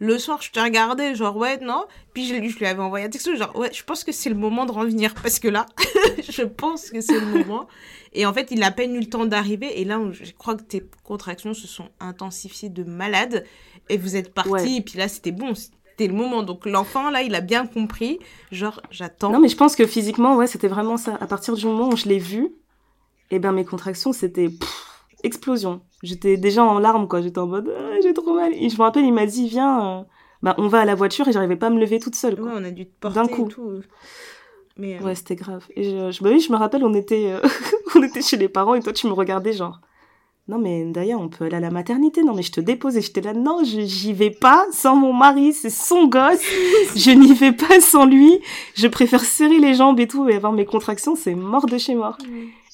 Le 0.00 0.18
soir, 0.18 0.42
je 0.42 0.50
te 0.50 0.58
regardais, 0.60 1.14
genre, 1.14 1.36
ouais, 1.36 1.58
non. 1.58 1.84
Puis 2.14 2.26
je, 2.26 2.34
lui- 2.34 2.50
je 2.50 2.58
lui 2.58 2.66
avais 2.66 2.82
envoyé 2.82 3.06
un 3.06 3.08
texto, 3.08 3.34
genre, 3.36 3.54
ouais, 3.56 3.70
je 3.72 3.82
pense 3.84 4.02
que 4.04 4.12
c'est 4.12 4.28
le 4.28 4.34
moment 4.34 4.66
de 4.66 4.72
revenir. 4.72 5.14
Parce 5.14 5.38
que 5.38 5.48
là, 5.48 5.66
je 6.28 6.42
pense 6.42 6.90
que 6.90 7.00
c'est 7.00 7.18
le 7.20 7.26
moment. 7.26 7.68
Et 8.12 8.26
en 8.26 8.32
fait, 8.32 8.48
il 8.50 8.62
a 8.62 8.66
à 8.66 8.70
peine 8.70 8.94
eu 8.94 9.00
le 9.00 9.06
temps 9.08 9.24
d'arriver. 9.26 9.80
Et 9.80 9.84
là, 9.84 10.00
je 10.12 10.32
crois 10.32 10.56
que 10.56 10.62
tes 10.62 10.84
contractions 11.04 11.54
se 11.54 11.66
sont 11.66 11.88
intensifiées 12.00 12.68
de 12.70 12.82
malade. 12.84 13.44
Et 13.88 13.96
vous 13.96 14.16
êtes. 14.16 14.32
Ouais. 14.46 14.68
Et 14.72 14.80
puis 14.80 14.98
là, 14.98 15.08
c'était 15.08 15.32
bon. 15.32 15.54
C'était 15.54 16.06
le 16.08 16.14
moment. 16.14 16.42
Donc 16.42 16.66
l'enfant, 16.66 17.10
là, 17.10 17.22
il 17.22 17.34
a 17.34 17.40
bien 17.40 17.66
compris. 17.66 18.18
Genre, 18.50 18.80
j'attends. 18.90 19.30
Non, 19.30 19.38
mais 19.40 19.48
je 19.48 19.56
pense 19.56 19.76
que 19.76 19.86
physiquement, 19.86 20.36
ouais, 20.36 20.46
c'était 20.48 20.68
vraiment 20.68 20.96
ça. 20.96 21.16
À 21.20 21.26
partir 21.26 21.54
du 21.54 21.64
moment 21.66 21.88
où 21.88 21.96
je 21.96 22.06
l'ai 22.06 22.18
vu, 22.18 22.48
et 23.30 23.38
ben 23.38 23.52
mes 23.52 23.64
contractions, 23.64 24.12
c'était 24.12 24.48
pff, 24.48 24.93
explosion. 25.24 25.80
J'étais 26.02 26.36
déjà 26.36 26.62
en 26.64 26.78
larmes, 26.78 27.08
quoi. 27.08 27.20
J'étais 27.22 27.38
en 27.38 27.46
mode, 27.46 27.72
Ah, 27.76 27.96
j'ai 28.02 28.14
trop 28.14 28.34
mal. 28.34 28.52
Et 28.54 28.68
je 28.68 28.76
me 28.76 28.82
rappelle, 28.82 29.04
il 29.04 29.12
m'a 29.12 29.26
dit, 29.26 29.48
viens, 29.48 29.98
euh, 30.00 30.02
bah, 30.42 30.54
on 30.58 30.68
va 30.68 30.80
à 30.80 30.84
la 30.84 30.94
voiture, 30.94 31.26
et 31.28 31.32
j'arrivais 31.32 31.56
pas 31.56 31.66
à 31.66 31.70
me 31.70 31.80
lever 31.80 31.98
toute 31.98 32.14
seule, 32.14 32.34
Ouais, 32.34 32.40
quoi. 32.50 32.52
on 32.56 32.64
a 32.64 32.70
dû 32.70 32.86
te 32.86 32.92
porter 33.00 33.18
D'un 33.20 33.26
et 33.26 33.30
coup. 33.30 33.48
tout. 33.48 33.80
Mais, 34.76 34.98
euh, 35.00 35.04
Ouais, 35.04 35.14
c'était 35.14 35.36
grave. 35.36 35.64
Et 35.76 35.84
je, 35.84 36.10
je, 36.10 36.22
bah 36.22 36.30
oui, 36.32 36.40
je 36.40 36.52
me 36.52 36.56
rappelle, 36.56 36.84
on 36.84 36.94
était, 36.94 37.32
euh, 37.32 37.40
on 37.96 38.02
était 38.02 38.22
chez 38.22 38.36
les 38.36 38.48
parents, 38.48 38.74
et 38.74 38.80
toi, 38.80 38.92
tu 38.92 39.06
me 39.06 39.12
regardais, 39.12 39.52
genre, 39.52 39.80
non, 40.46 40.58
mais 40.58 40.84
d'ailleurs, 40.84 41.22
on 41.22 41.30
peut 41.30 41.46
aller 41.46 41.56
à 41.56 41.60
la 41.60 41.70
maternité. 41.70 42.22
Non, 42.22 42.34
mais 42.34 42.42
je 42.42 42.52
te 42.52 42.60
dépose. 42.60 42.98
Et 42.98 43.00
j'étais 43.00 43.22
là, 43.22 43.32
non, 43.32 43.60
j'y 43.64 44.12
vais 44.12 44.28
pas 44.28 44.66
sans 44.72 44.94
mon 44.94 45.14
mari, 45.14 45.54
c'est 45.54 45.70
son 45.70 46.06
gosse. 46.06 46.42
je 46.94 47.12
n'y 47.12 47.32
vais 47.32 47.52
pas 47.52 47.80
sans 47.80 48.04
lui. 48.04 48.40
Je 48.74 48.86
préfère 48.86 49.24
serrer 49.24 49.58
les 49.58 49.72
jambes 49.72 49.98
et 50.00 50.06
tout 50.06 50.28
et 50.28 50.34
avoir 50.34 50.52
mes 50.52 50.66
contractions, 50.66 51.16
c'est 51.16 51.34
mort 51.34 51.64
de 51.64 51.78
chez 51.78 51.94
mort. 51.94 52.18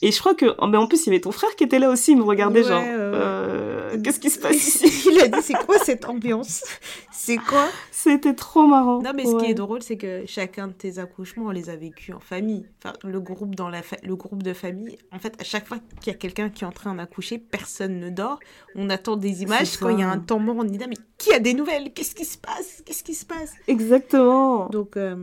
Et 0.03 0.13
je 0.13 0.19
crois 0.19 0.35
que, 0.35 0.55
oh, 0.59 0.67
mais 0.67 0.79
en 0.79 0.87
plus, 0.87 1.03
il 1.05 1.11
y 1.11 1.13
avait 1.13 1.21
ton 1.21 1.31
frère 1.33 1.55
qui 1.57 1.65
était 1.65 1.79
là 1.79 1.91
aussi, 1.91 2.13
il 2.13 2.17
me 2.17 2.23
regardait 2.23 2.63
Ouais, 2.63 2.69
genre, 2.69 2.83
euh, 2.87 4.01
qu'est-ce 4.03 4.19
qui 4.19 4.31
se 4.31 4.39
passe 4.41 4.57
ici? 4.57 5.11
Il 5.13 5.21
a 5.23 5.29
dit 5.29 5.43
c'est 5.43 5.53
quoi 5.67 5.79
cette 5.79 6.07
ambiance? 6.07 6.65
C'est 7.13 7.37
quoi? 7.37 7.69
C'était 7.91 8.35
trop 8.35 8.67
marrant. 8.67 9.03
Non 9.03 9.13
mais 9.15 9.27
ce 9.27 9.37
qui 9.37 9.51
est 9.51 9.55
drôle 9.55 9.83
c'est 9.83 9.99
que 9.99 10.23
chacun 10.27 10.69
de 10.69 10.73
tes 10.73 10.99
accouchements 10.99 11.47
on 11.47 11.51
les 11.51 11.69
a 11.69 11.77
vécus 11.77 12.15
en 12.15 12.21
famille. 12.21 12.67
Enfin 12.83 12.95
le 13.05 13.21
groupe 13.21 13.55
dans 13.55 13.69
la 13.69 13.83
fa- 13.83 13.99
le 14.03 14.17
groupe 14.17 14.43
de 14.43 14.55
famille. 14.55 14.97
En 15.13 15.19
fait 15.19 15.35
à 15.39 15.45
chaque 15.45 15.67
fois 15.69 15.77
qu'il 16.01 16.11
y 16.13 16.17
a 16.17 16.19
quelqu'un 16.19 16.49
qui 16.49 16.65
est 16.65 16.67
en 16.67 16.73
train 16.73 16.95
d'accoucher 16.95 17.37
personne 17.37 18.01
ne 18.01 18.09
dort. 18.09 18.39
On 18.75 18.89
attend 18.89 19.17
des 19.17 19.43
images 19.43 19.77
quand 19.77 19.91
il 19.91 19.99
y 20.01 20.03
a 20.03 20.09
un 20.11 20.19
temps 20.19 20.39
mort 20.39 20.57
on 20.59 20.65
dit 20.65 20.79
mais 20.79 20.97
qui 21.19 21.35
a 21.35 21.41
des 21.41 21.53
nouvelles? 21.53 21.93
Qu'est-ce 21.93 22.15
qui 22.15 22.25
se 22.25 22.39
passe? 22.39 22.83
Qu'est-ce 22.87 23.05
qui 23.05 23.15
se 23.15 23.27
passe? 23.27 23.53
Exactement. 23.69 24.69
Donc 24.71 24.97
euh, 24.97 25.15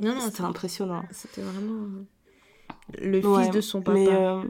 non 0.00 0.14
non 0.14 0.20
C'était 0.20 0.42
impressionnant. 0.42 1.02
c'était 1.10 1.40
vraiment 1.40 1.88
le 3.00 3.26
Ouais, 3.26 3.44
fils 3.44 3.52
de 3.54 3.60
son 3.60 3.82
papa. 3.82 3.98
Mais 3.98 4.08
euh, 4.08 4.42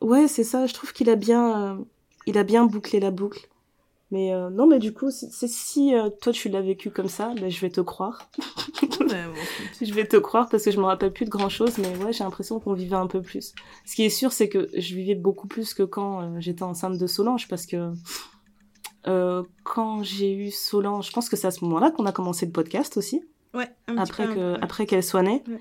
ouais, 0.00 0.28
c'est 0.28 0.44
ça. 0.44 0.66
Je 0.66 0.74
trouve 0.74 0.92
qu'il 0.92 1.08
a 1.10 1.16
bien, 1.16 1.72
euh, 1.72 1.84
il 2.26 2.38
a 2.38 2.42
bien 2.44 2.64
bouclé 2.66 3.00
la 3.00 3.10
boucle. 3.10 3.48
Mais 4.10 4.32
euh, 4.34 4.50
non, 4.50 4.66
mais 4.66 4.78
du 4.78 4.92
coup, 4.92 5.10
c'est 5.10 5.48
si 5.48 5.94
toi 6.20 6.32
tu 6.34 6.50
l'as 6.50 6.60
vécu 6.60 6.90
comme 6.90 7.08
ça, 7.08 7.32
ben, 7.40 7.50
je 7.50 7.60
vais 7.60 7.70
te 7.70 7.80
croire. 7.80 8.28
Ouais, 8.82 8.88
bon, 9.08 9.08
écoute. 9.08 9.78
Je 9.88 9.92
vais 9.94 10.06
te 10.06 10.16
croire 10.16 10.48
parce 10.50 10.64
que 10.64 10.70
je 10.70 10.78
me 10.78 10.84
rappelle 10.84 11.12
plus 11.12 11.24
de 11.24 11.30
grand 11.30 11.48
chose, 11.48 11.76
mais 11.78 11.96
ouais, 12.04 12.12
j'ai 12.12 12.22
l'impression 12.24 12.60
qu'on 12.60 12.72
vivait 12.74 12.96
un 12.96 13.06
peu 13.06 13.20
plus. 13.22 13.52
Ce 13.86 13.94
qui 13.94 14.04
est 14.04 14.10
sûr, 14.10 14.32
c'est 14.32 14.48
que 14.48 14.68
je 14.76 14.94
vivais 14.94 15.14
beaucoup 15.14 15.48
plus 15.48 15.72
que 15.74 15.82
quand 15.82 16.38
j'étais 16.40 16.62
enceinte 16.62 16.98
de 16.98 17.06
Solange, 17.06 17.48
parce 17.48 17.66
que 17.66 17.92
quand 19.04 20.02
j'ai 20.02 20.32
eu 20.32 20.50
Solange, 20.50 21.08
je 21.08 21.12
pense 21.12 21.28
que 21.28 21.36
c'est 21.36 21.46
à 21.46 21.50
ce 21.50 21.64
moment-là 21.64 21.90
qu'on 21.90 22.06
a 22.06 22.12
commencé 22.12 22.46
le 22.46 22.52
podcast 22.52 22.96
aussi, 22.96 23.22
Ouais, 23.54 23.68
un 23.88 23.98
après 23.98 24.26
peu, 24.32 24.52
ouais. 24.52 24.58
après 24.62 24.86
qu'elle 24.86 25.02
soit 25.02 25.22
née. 25.22 25.42
Ouais. 25.48 25.58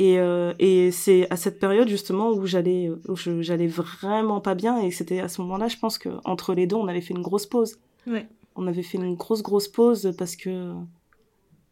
Et, 0.00 0.18
euh, 0.18 0.52
et 0.58 0.90
c'est 0.90 1.30
à 1.30 1.36
cette 1.36 1.60
période 1.60 1.88
justement 1.88 2.30
où 2.30 2.46
j'allais 2.46 2.90
où 3.08 3.14
je- 3.14 3.42
j'allais 3.42 3.68
vraiment 3.68 4.40
pas 4.40 4.54
bien. 4.56 4.78
Et 4.80 4.90
c'était 4.90 5.20
à 5.20 5.28
ce 5.28 5.40
moment-là 5.42 5.68
je 5.68 5.76
pense 5.78 5.98
que 5.98 6.08
entre 6.24 6.52
les 6.54 6.66
deux 6.66 6.76
on 6.76 6.88
avait 6.88 7.00
fait 7.00 7.14
une 7.14 7.22
grosse 7.22 7.46
pause. 7.46 7.76
Ouais. 8.06 8.26
on 8.56 8.66
avait 8.66 8.82
fait 8.82 8.98
une 8.98 9.14
grosse 9.14 9.42
grosse 9.42 9.68
pause 9.68 10.12
parce 10.18 10.36
que 10.36 10.72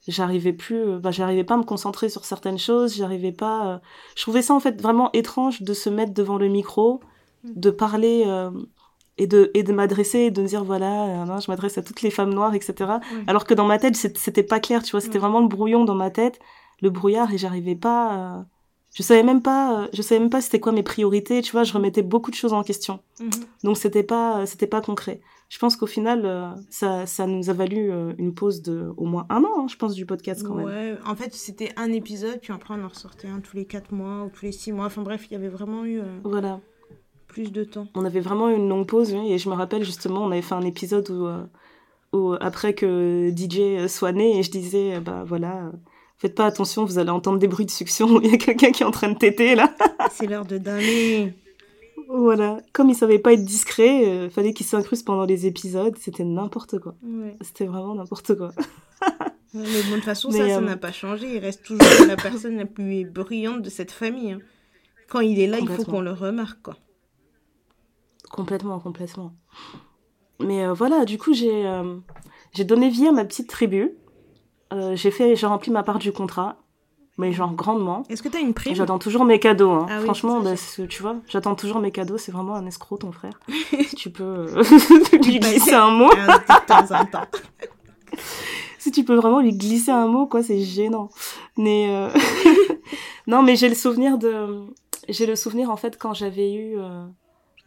j'arrivais 0.09 0.53
plus 0.53 0.99
bah 0.99 1.11
j'arrivais 1.11 1.45
pas 1.45 1.55
à 1.55 1.59
me 1.59 1.63
concentrer 1.65 2.09
sur 2.09 2.25
certaines 2.25 2.59
choses. 2.59 2.97
J'arrivais 2.97 3.33
pas 3.33 3.67
euh, 3.75 3.79
je 4.17 4.23
trouvais 4.23 4.43
ça 4.43 4.55
en 4.55 4.61
fait 4.61 4.81
vraiment 4.81 5.11
étrange 5.13 5.63
de 5.63 5.75
se 5.75 5.89
mettre 5.91 6.13
devant 6.13 6.39
le 6.39 6.49
micro 6.49 7.01
de 7.45 7.71
parler 7.71 8.25
euh, 8.27 8.51
et 9.19 9.27
de 9.27 9.51
et 9.55 9.63
de 9.63 9.73
m'adresser 9.73 10.19
et 10.21 10.31
de 10.31 10.43
me 10.43 10.47
dire 10.47 10.65
voilà 10.65 11.23
euh, 11.25 11.41
je 11.41 11.51
m'adresse 11.51 11.77
à 11.79 11.83
toutes 11.83 12.03
les 12.03 12.11
femmes 12.11 12.33
noires 12.35 12.55
etc 12.55 12.75
Ouais. 12.89 13.25
alors 13.27 13.45
que 13.45 13.55
dans 13.55 13.67
ma 13.67 13.79
tête 13.79 13.97
c'était 13.97 14.43
pas 14.43 14.61
clair 14.61 14.83
tu 14.83 14.93
vois. 14.93 15.01
C'était 15.01 15.15
Ouais. 15.15 15.21
vraiment 15.21 15.41
le 15.41 15.49
brouillon 15.49 15.85
dans 15.85 15.95
ma 15.95 16.11
tête 16.11 16.41
le 16.83 16.91
brouillard 16.91 17.33
et 17.33 17.39
j'arrivais 17.39 17.75
pas 17.77 18.39
euh, 18.39 18.43
je 18.95 19.03
savais 19.03 19.23
même 19.23 19.41
pas 19.41 19.83
euh, 19.85 19.89
je 19.95 20.03
savais 20.03 20.21
même 20.21 20.29
pas 20.31 20.41
c'était 20.43 20.61
quoi 20.61 20.73
mes 20.73 20.83
priorités 20.83 21.41
tu 21.41 21.53
vois 21.53 21.65
je 21.65 21.73
remettais 21.73 22.03
beaucoup 22.03 22.31
de 22.31 22.37
choses 22.37 22.53
en 22.53 22.63
question 22.63 23.01
Mhm. 23.21 23.31
donc 23.65 23.77
c'était 23.79 24.03
pas 24.03 24.45
c'était 24.47 24.67
pas 24.67 24.81
concret. 24.83 25.21
Je 25.49 25.59
pense 25.59 25.77
qu'au 25.77 25.87
final 25.87 26.23
euh, 26.25 26.49
ça 26.71 27.05
ça 27.07 27.27
nous 27.27 27.51
a 27.51 27.53
valu 27.53 27.91
euh, 27.93 28.15
une 28.19 28.33
pause 28.35 28.63
de 28.63 28.93
au 28.97 29.05
moins 29.05 29.27
un 29.29 29.45
an, 29.45 29.51
hein, 29.59 29.67
je 29.69 29.77
pense 29.77 29.95
du 29.95 30.07
podcast 30.07 30.43
quand 30.47 30.55
même. 30.55 30.99
En 31.07 31.15
fait, 31.15 31.35
c'était 31.35 31.73
un 31.77 31.93
épisode, 31.93 32.39
puis 32.41 32.55
après, 32.55 32.73
on 32.75 32.83
en 32.83 32.89
ressortait 32.89 33.29
un 33.29 33.41
tous 33.41 33.57
les 33.57 33.67
4 33.67 33.93
mois 33.93 34.25
ou 34.25 34.31
tous 34.31 34.47
les 34.47 34.53
6 34.53 34.73
mois. 34.73 34.87
Enfin 34.87 35.03
bref, 35.03 35.27
il 35.29 35.35
y 35.35 35.37
avait 35.37 35.51
vraiment 35.51 35.85
eu 35.85 36.01
euh, 36.01 36.05
Voilà. 36.25 36.59
plus 37.29 37.53
de 37.53 37.65
temps. 37.65 37.87
On 37.95 38.05
avait 38.07 38.21
vraiment 38.21 38.49
eu 38.49 38.55
une 38.57 38.67
longue 38.69 38.87
pause 38.87 39.13
oui, 39.13 39.31
et 39.33 39.37
je 39.39 39.49
me 39.51 39.55
rappelle 39.55 39.85
justement 39.85 40.23
on 40.25 40.31
avait 40.31 40.41
fait 40.43 40.55
un 40.55 40.63
épisode 40.63 41.09
où 41.11 41.27
euh, 41.27 41.45
où 42.15 42.33
après 42.41 42.73
que 42.75 43.31
DJ 43.37 43.87
soit 43.89 44.13
né 44.13 44.39
et 44.39 44.43
je 44.43 44.51
disais 44.51 44.97
euh, 44.97 45.01
bah 45.01 45.23
voilà 45.27 45.67
euh, 45.67 45.73
faites 46.23 46.35
pas 46.37 46.47
attention 46.47 46.85
vous 46.85 46.99
allez 46.99 47.11
entendre 47.11 47.39
des 47.39 47.49
bruits 47.49 47.67
de 47.67 47.71
succion 47.71 48.21
il 48.23 48.31
y 48.31 48.35
a 48.35 48.39
quelqu'un 48.39 48.71
qui 48.71 48.83
est 48.83 48.87
en 48.87 48.91
train 48.93 49.11
de 49.11 49.19
téter 49.19 49.55
là. 49.55 49.75
C'est 50.13 50.27
l'heure 50.27 50.47
de 50.47 50.57
damer. 50.57 51.35
voilà. 52.09 52.61
Comme 52.73 52.89
il 52.89 52.95
savait 52.95 53.19
pas 53.19 53.33
être 53.33 53.45
discret, 53.45 54.07
euh, 54.07 54.31
fallait 54.31 54.55
qu'il 54.55 54.65
s'incruste 54.65 55.05
pendant 55.05 55.25
les 55.25 55.47
épisodes, 55.47 55.97
c'était 55.99 56.25
n'importe 56.25 56.79
quoi. 56.79 56.95
Ouais. 57.03 57.37
C'était 57.41 57.67
vraiment 57.67 57.95
n'importe 57.95 58.37
quoi. 58.37 58.53
Ouais, 59.55 59.65
Mais 59.65 59.83
bon, 59.83 59.91
de 59.91 59.95
toute 59.97 60.05
façon, 60.05 60.31
Mais, 60.31 60.39
ça, 60.39 60.49
ça 60.49 60.57
euh, 60.57 60.61
n'a 60.63 60.79
pas 60.79 60.93
changé. 60.93 61.35
Il 61.35 61.39
reste 61.39 61.63
toujours 61.63 62.07
la 62.07 62.17
personne 62.17 62.57
la 62.57 62.65
plus 62.65 63.05
brillante 63.05 63.61
de 63.61 63.69
cette 63.69 63.91
famille. 63.93 64.33
hein. 64.33 64.39
Quand 65.11 65.21
il 65.21 65.39
est 65.41 65.47
là, 65.47 65.59
il 65.61 65.69
faut 65.69 65.85
qu'on 65.85 66.01
le 66.01 66.13
remarque, 66.13 66.63
quoi. 66.63 66.77
Complètement, 68.31 68.81
complètement. 68.81 69.35
Mais 70.41 70.65
euh, 70.65 70.73
voilà, 70.73 71.05
du 71.05 71.19
coup, 71.19 71.35
j'ai 71.35 71.67
euh, 71.67 71.97
j'ai 72.55 72.65
donné 72.65 72.89
vie 72.89 73.07
à 73.07 73.13
ma 73.13 73.27
petite 73.27 73.49
tribu. 73.49 73.93
Euh, 74.73 74.97
j'ai 74.97 75.11
fait, 75.11 75.37
j'ai 75.37 75.47
rempli 75.47 75.71
ma 75.71 75.83
part 75.83 75.99
du 75.99 76.13
contrat, 76.13 76.57
mais 77.19 77.33
genre 77.33 77.53
grandement. 77.53 78.05
Est-ce 78.09 78.23
que 78.23 78.29
tu 78.29 78.37
as 78.37 78.41
une 78.41 78.55
prime? 78.55 78.75
J'attends 78.75 78.99
toujours 78.99 79.25
mes 79.25 79.39
cadeaux. 79.39 79.71
Hein. 79.71 79.87
Ah 79.89 79.99
oui, 79.99 80.05
Franchement, 80.05 80.41
bah, 80.41 80.55
tu 80.89 81.03
vois, 81.03 81.17
j'attends 81.29 81.55
toujours 81.55 81.79
mes 81.79 81.91
cadeaux. 81.91 82.19
C'est 82.19 82.33
vraiment 82.33 82.55
un 82.55 82.67
escroc, 82.67 82.99
ton 82.99 83.13
frère. 83.13 83.39
si 83.49 83.97
tu 83.97 84.11
peux 84.11 84.25
euh, 84.25 84.63
lui 85.25 85.39
glisser 85.39 85.75
un 85.75 85.91
mot. 85.91 86.11
Si 88.79 88.91
tu 88.91 89.05
peux 89.05 89.15
vraiment 89.15 89.41
lui 89.41 89.53
glisser 89.53 89.93
un 89.93 90.09
mot, 90.09 90.27
quoi, 90.27 90.43
c'est 90.43 90.61
gênant. 90.61 91.09
Mais 91.57 91.87
euh, 91.91 92.09
non, 93.29 93.41
mais 93.41 93.55
j'ai 93.55 93.69
le 93.69 93.77
souvenir 93.77 94.19
de, 94.19 94.67
j'ai 95.09 95.25
le 95.25 95.37
souvenir 95.37 95.71
en 95.71 95.77
fait 95.77 95.97
quand 95.97 96.15
j'avais 96.15 96.53
eu 96.53 96.81
euh, 96.81 97.07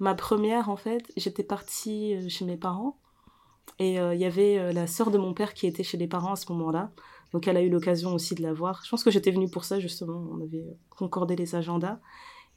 ma 0.02 0.14
première 0.14 0.70
en 0.70 0.76
fait, 0.76 1.04
j'étais 1.16 1.44
partie 1.44 2.30
chez 2.30 2.44
mes 2.44 2.58
parents 2.58 2.98
et 3.80 4.00
euh, 4.00 4.14
il 4.14 4.22
y 4.22 4.26
avait 4.26 4.58
euh, 4.58 4.72
la 4.72 4.88
sœur 4.88 5.12
de 5.12 5.18
mon 5.18 5.34
père 5.34 5.54
qui 5.54 5.68
était 5.68 5.84
chez 5.84 5.98
les 5.98 6.08
parents 6.08 6.34
à 6.34 6.36
ce 6.36 6.52
moment-là. 6.52 6.92
Donc 7.34 7.48
elle 7.48 7.58
a 7.58 7.62
eu 7.62 7.70
l'occasion 7.70 8.14
aussi 8.14 8.36
de 8.36 8.42
la 8.42 8.54
voir. 8.54 8.82
Je 8.86 8.90
pense 8.90 9.04
que 9.04 9.12
j'étais 9.12 9.32
venue 9.32 9.50
pour 9.50 9.66
ça 9.66 9.80
justement. 9.80 10.26
On 10.32 10.42
avait 10.42 10.60
euh, 10.62 10.78
concordé 10.90 11.36
les 11.36 11.56
agendas. 11.56 12.00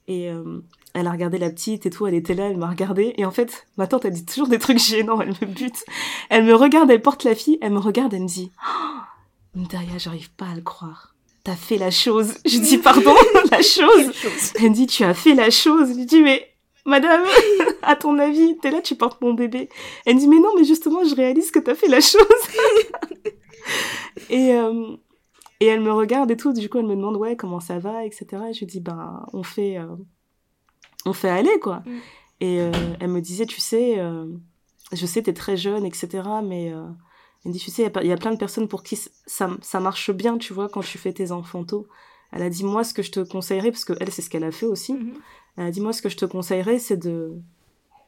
Et 0.07 0.31
euh, 0.31 0.61
elle 0.95 1.07
a 1.07 1.11
regardé 1.11 1.37
la 1.37 1.51
petite 1.51 1.85
et 1.85 1.91
tout, 1.91 2.07
elle 2.07 2.15
était 2.15 2.35
là, 2.35 2.49
elle 2.49 2.57
m'a 2.57 2.71
regardé. 2.71 3.13
Et 3.19 3.27
en 3.27 3.31
fait, 3.31 3.67
ma 3.77 3.87
tante, 3.87 4.07
elle 4.07 4.15
dit 4.15 4.25
toujours 4.25 4.49
des 4.49 4.59
trucs 4.59 4.79
gênants, 4.79 5.21
elle 5.21 5.31
me 5.31 5.47
bute. 5.47 5.85
Elle 6.31 6.45
me 6.45 6.55
regarde, 6.55 6.91
elle 6.91 7.03
porte 7.03 7.25
la 7.25 7.35
fille, 7.35 7.59
elle 7.61 7.73
me 7.73 7.79
regarde, 7.79 8.15
elle 8.15 8.23
me 8.23 8.29
dit 8.29 8.51
oh, 8.67 9.61
Daria, 9.71 9.99
j'arrive 9.99 10.31
pas 10.31 10.47
à 10.47 10.55
le 10.55 10.63
croire. 10.63 11.15
T'as 11.45 11.57
fait 11.57 11.77
la 11.77 11.91
chose. 11.91 12.35
Je 12.47 12.59
dis 12.59 12.79
pardon, 12.79 13.15
la 13.51 13.63
chose. 13.63 14.13
Elle 14.55 14.71
me 14.71 14.75
dit 14.75 14.87
Tu 14.87 15.05
as 15.05 15.15
fait 15.15 15.35
la 15.35 15.51
chose. 15.51 15.91
Je 15.91 15.95
lui 15.95 16.07
dis 16.07 16.23
Mais 16.23 16.55
madame, 16.89 17.25
à 17.83 17.97
ton 17.97 18.19
avis, 18.19 18.57
t'es 18.59 18.71
là, 18.71 18.81
tu 18.81 18.97
portes 18.97 19.21
mon 19.21 19.35
bébé. 19.35 19.69
Elle 20.07 20.17
me 20.17 20.21
dit 20.21 20.29
Mais 20.29 20.39
non, 20.39 20.51
mais 20.57 20.65
justement, 20.65 21.05
je 21.05 21.15
réalise 21.15 21.51
que 21.51 21.59
t'as 21.59 21.75
fait 21.75 21.89
la 21.89 22.01
chose. 22.01 22.21
et, 24.31 24.55
euh, 24.55 24.97
Et 25.61 25.67
elle 25.67 25.81
me 25.81 25.93
regarde 25.93 26.31
et 26.31 26.37
tout, 26.37 26.53
du 26.53 26.69
coup 26.69 26.79
elle 26.79 26.87
me 26.87 26.95
demande 26.95 27.17
ouais 27.17 27.37
comment 27.37 27.61
ça 27.61 27.79
va, 27.79 28.05
etc. 28.05 28.27
Et 28.51 28.53
je 28.53 28.61
lui 28.61 28.67
dis 28.67 28.81
ben 28.81 29.25
on 29.33 29.43
fait, 29.43 29.79
euh, 29.79 29.97
on 31.05 31.13
fait 31.13 31.31
aller 31.31 31.59
quoi. 31.61 31.83
Mm. 31.85 31.99
Et 32.41 32.61
euh, 32.61 32.73
elle 33.01 33.11
me 33.11 33.21
disait 33.21 33.47
tu 33.47 33.61
sais, 33.61 33.99
je 34.93 35.07
sais 35.07 35.23
t'es 35.23 35.33
très 35.33 35.57
jeune, 35.57 35.85
etc. 35.85 36.23
Mais 36.45 36.67
elle 36.67 36.77
me 37.47 37.53
dit 37.53 37.59
tu 37.59 37.71
sais 37.71 37.83
il 37.83 38.07
y 38.07 38.13
a 38.13 38.15
y, 38.15 38.19
plein 38.19 38.33
de 38.33 38.39
personnes 38.39 38.69
pour 38.69 38.83
qui 38.83 38.97
ça, 39.27 39.51
ça 39.61 39.81
marche 39.81 40.11
bien, 40.13 40.39
tu 40.39 40.53
vois, 40.53 40.69
quand 40.69 40.83
tu 40.83 40.99
fais 40.99 41.13
tes 41.13 41.33
enfants 41.33 41.65
tôt. 41.65 41.87
Elle 42.31 42.43
a 42.43 42.51
dit 42.51 42.65
moi 42.65 42.85
ce 42.85 42.95
que 42.95 43.03
je 43.03 43.11
te 43.11 43.21
conseillerais, 43.21 43.71
parce 43.71 43.85
que 43.85 43.95
elle 44.01 44.13
c'est 44.13 44.23
ce 44.23 44.31
qu'elle 44.31 44.45
a 44.45 44.53
fait 44.53 44.67
aussi. 44.67 44.95
Mhm. 44.95 45.15
Elle 45.59 45.67
a 45.67 45.71
dit 45.71 45.81
moi 45.83 45.93
ce 45.93 46.01
que 46.01 46.09
je 46.09 46.17
te 46.17 46.25
conseillerais 46.25 46.79
c'est 46.79 46.97
de 46.97 47.33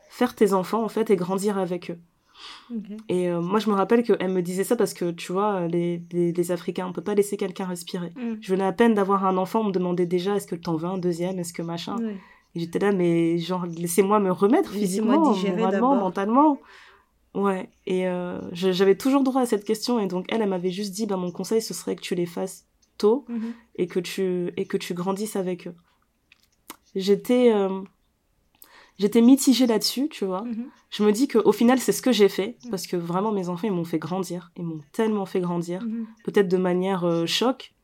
faire 0.09 0.35
tes 0.35 0.53
enfants 0.55 0.83
en 0.83 0.89
fait 0.89 1.11
et 1.11 1.17
grandir 1.17 1.59
avec 1.59 1.91
eux. 1.91 1.99
Et 3.11 3.29
euh, 3.29 3.43
moi, 3.43 3.59
je 3.59 3.69
me 3.69 3.75
rappelle 3.75 4.03
qu'elle 4.03 4.31
me 4.31 4.41
disait 4.41 4.65
ça 4.65 4.75
parce 4.75 4.95
que, 4.95 5.11
tu 5.11 5.31
vois, 5.31 5.67
les, 5.69 6.03
les, 6.11 6.33
les 6.33 6.53
Africains, 6.53 6.87
on 6.87 6.93
peut 6.93 7.03
pas 7.03 7.15
laisser 7.15 7.37
quelqu'un 7.37 7.67
respirer. 7.67 8.13
Mm. 8.17 8.37
Je 8.41 8.51
venais 8.51 8.65
à 8.65 8.73
peine 8.73 8.95
d'avoir 8.95 9.27
un 9.27 9.37
enfant, 9.37 9.61
on 9.61 9.65
me 9.65 9.73
demandait 9.73 10.07
déjà 10.07 10.37
est-ce 10.37 10.47
que 10.47 10.55
t'en 10.55 10.77
veux 10.77 10.89
un 10.89 10.97
deuxième, 10.97 11.39
est-ce 11.39 11.53
que 11.53 11.61
machin. 11.61 11.97
Ouais. 11.99 12.17
Et 12.55 12.61
j'étais 12.61 12.79
là, 12.79 12.93
mais 12.93 13.37
genre, 13.37 13.67
laissez-moi 13.67 14.21
me 14.21 14.31
remettre 14.33 14.71
physiquement, 14.71 15.35
moralement, 15.57 15.97
mentalement. 15.97 16.59
Ouais, 17.35 17.69
et 17.87 18.09
euh, 18.09 18.41
j'avais 18.53 18.97
toujours 18.97 19.23
droit 19.23 19.43
à 19.43 19.47
cette 19.47 19.65
question, 19.65 20.01
et 20.01 20.07
donc 20.07 20.25
elle, 20.31 20.41
elle 20.41 20.49
m'avait 20.49 20.71
juste 20.71 20.93
dit, 20.95 21.07
ben, 21.07 21.17
mon 21.19 21.31
conseil, 21.31 21.61
ce 21.61 21.75
serait 21.75 21.95
que 21.95 22.01
tu 22.01 22.15
les 22.15 22.27
fasses 22.27 22.67
tôt 22.97 23.27
Mhm. 23.29 23.53
et 23.77 23.87
que 23.87 24.01
tu, 24.01 24.51
et 24.57 24.65
que 24.65 24.77
tu 24.79 24.95
grandisses 24.95 25.37
avec 25.37 25.69
eux. 25.69 25.75
J'étais, 26.95 27.53
euh, 27.53 27.83
j'étais 28.99 29.21
mitigée 29.21 29.67
là-dessus, 29.67 30.09
tu 30.09 30.25
vois. 30.25 30.43
Mhm. 30.43 30.67
Je 30.91 31.05
me 31.05 31.13
dis 31.13 31.29
qu'au 31.29 31.53
final, 31.53 31.79
c'est 31.79 31.93
ce 31.93 32.03
que 32.03 32.13
j'ai 32.13 32.29
fait, 32.29 32.59
parce 32.71 32.87
que 32.87 32.97
vraiment, 32.97 33.31
mes 33.33 33.49
enfants, 33.49 33.69
ils 33.69 33.73
m'ont 33.73 33.85
fait 33.85 33.99
grandir. 33.99 34.51
Ils 34.57 34.65
m'ont 34.65 34.81
tellement 34.93 35.27
fait 35.27 35.41
grandir. 35.41 35.83
Mhm. 35.83 36.07
Peut-être 36.25 36.49
de 36.49 36.57
manière 36.57 37.05
euh, 37.05 37.27
choc, 37.27 37.75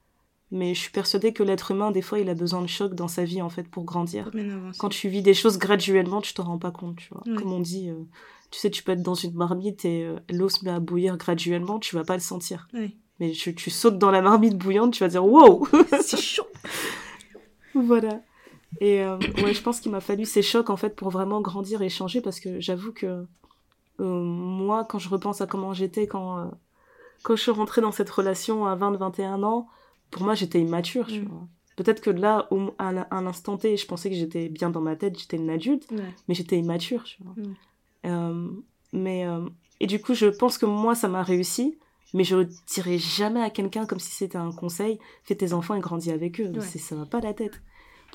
mais 0.51 0.75
je 0.75 0.81
suis 0.81 0.91
persuadée 0.91 1.33
que 1.33 1.43
l'être 1.43 1.71
humain, 1.71 1.91
des 1.91 2.03
fois, 2.03 2.19
il 2.19 2.29
a 2.29 2.35
besoin 2.35 2.63
de 2.63 2.67
choc 2.67 2.95
dans 2.95 3.09
sa 3.09 3.25
vie, 3.25 3.43
en 3.43 3.49
fait, 3.49 3.65
pour 3.69 3.85
grandir. 3.85 4.31
Quand 4.79 4.89
tu 4.89 5.09
vis 5.09 5.23
des 5.23 5.35
choses 5.35 5.59
graduellement, 5.59 6.21
tu 6.21 6.35
t'en 6.35 6.45
rends 6.45 6.59
pas 6.59 6.71
compte, 6.71 6.97
tu 6.97 7.09
vois. 7.13 7.23
Comme 7.37 7.53
on 7.53 7.61
dit, 7.61 7.91
euh, 7.91 7.95
tu 8.51 8.61
sais, 8.61 8.71
tu 8.71 8.83
peux 8.83 8.93
être 8.93 9.03
dans 9.03 9.15
une 9.15 9.35
marmite 9.35 9.85
et 9.85 10.05
euh, 10.05 10.19
l'eau 10.31 10.49
se 10.49 10.65
met 10.65 10.71
à 10.71 10.81
bouillir 10.81 11.17
graduellement, 11.17 11.79
tu 11.79 11.95
vas 11.97 12.05
pas 12.05 12.15
le 12.15 12.21
sentir. 12.21 12.69
Mais 13.19 13.31
tu, 13.31 13.55
tu 13.55 13.71
sautes 13.71 13.99
dans 13.99 14.11
la 14.11 14.21
marmite 14.21 14.57
bouillante, 14.57 14.93
tu 14.93 15.03
vas 15.03 15.09
dire 15.09 15.25
wow 15.25 15.67
C'est 16.03 16.19
chaud. 16.21 16.47
Voilà. 17.75 18.21
Et 18.81 19.03
euh, 19.03 19.19
ouais, 19.43 19.55
je 19.55 19.63
pense 19.63 19.81
qu'il 19.81 19.91
m'a 19.93 20.01
fallu 20.01 20.25
ces 20.25 20.43
chocs 20.43 20.71
en 20.71 20.77
fait 20.77 20.95
pour 20.97 21.11
vraiment 21.11 21.41
grandir 21.41 21.83
et 21.83 21.89
changer 21.89 22.21
parce 22.21 22.41
que 22.41 22.61
j'avoue 22.61 22.93
que 22.93 23.07
euh, 24.01 24.05
moi, 24.23 24.85
quand 24.85 24.99
je 24.99 25.09
repense 25.09 25.41
à 25.41 25.47
comment 25.47 25.73
j'étais 25.73 26.07
quand, 26.07 26.39
euh, 26.39 26.45
quand 27.23 27.37
je 27.37 27.43
suis 27.43 27.51
rentrée 27.51 27.81
dans 27.81 27.93
cette 27.93 28.11
relation 28.11 28.67
à 28.67 28.77
20-21 28.77 29.43
ans, 29.45 29.69
pour 30.11 30.23
moi 30.23 30.35
j'étais 30.35 30.61
immature, 30.61 31.07
tu 31.07 31.21
Mm. 31.23 31.49
Peut-être 31.77 32.01
que 32.01 32.09
là, 32.09 32.49
au, 32.51 32.75
à 32.79 32.89
à 32.89 33.21
l'instant 33.21 33.59
T, 33.59 33.77
je 33.77 33.87
pensais 33.87 34.09
que 34.09 34.17
j'étais 34.17 34.49
bien 34.49 34.71
dans 34.71 34.81
ma 34.81 34.97
tête, 34.97 35.19
j'étais 35.19 35.37
une 35.37 35.51
adulte, 35.51 35.87
Ouais. 35.91 36.15
mais 36.27 36.35
j'étais 36.35 36.59
immature, 36.59 37.05
tu 37.05 37.23
vois. 37.23 37.35
Mm. 38.05 38.63
Mais, 38.95 39.27
et 39.81 39.87
du 39.87 40.01
coup, 40.01 40.15
je 40.15 40.27
pense 40.27 40.57
que 40.57 40.65
moi, 40.65 40.95
ça 40.95 41.09
m'a 41.09 41.23
réussi, 41.23 41.77
mais 42.15 42.25
je 42.25 42.37
le 42.37 42.49
dirais 42.67 42.97
jamais 42.97 43.43
à 43.43 43.51
quelqu'un 43.51 43.85
comme 43.85 43.99
si 44.01 44.11
c'était 44.13 44.39
un 44.39 44.53
conseil. 44.53 44.99
Fais 45.25 45.35
tes 45.35 45.53
enfants 45.53 45.75
et 45.75 45.81
grandis 45.81 46.11
avec 46.11 46.41
eux. 46.41 46.49
Ouais. 46.49 46.61
Ça 46.63 46.95
va 46.95 47.05
pas 47.05 47.21
la 47.21 47.35
tête. 47.35 47.61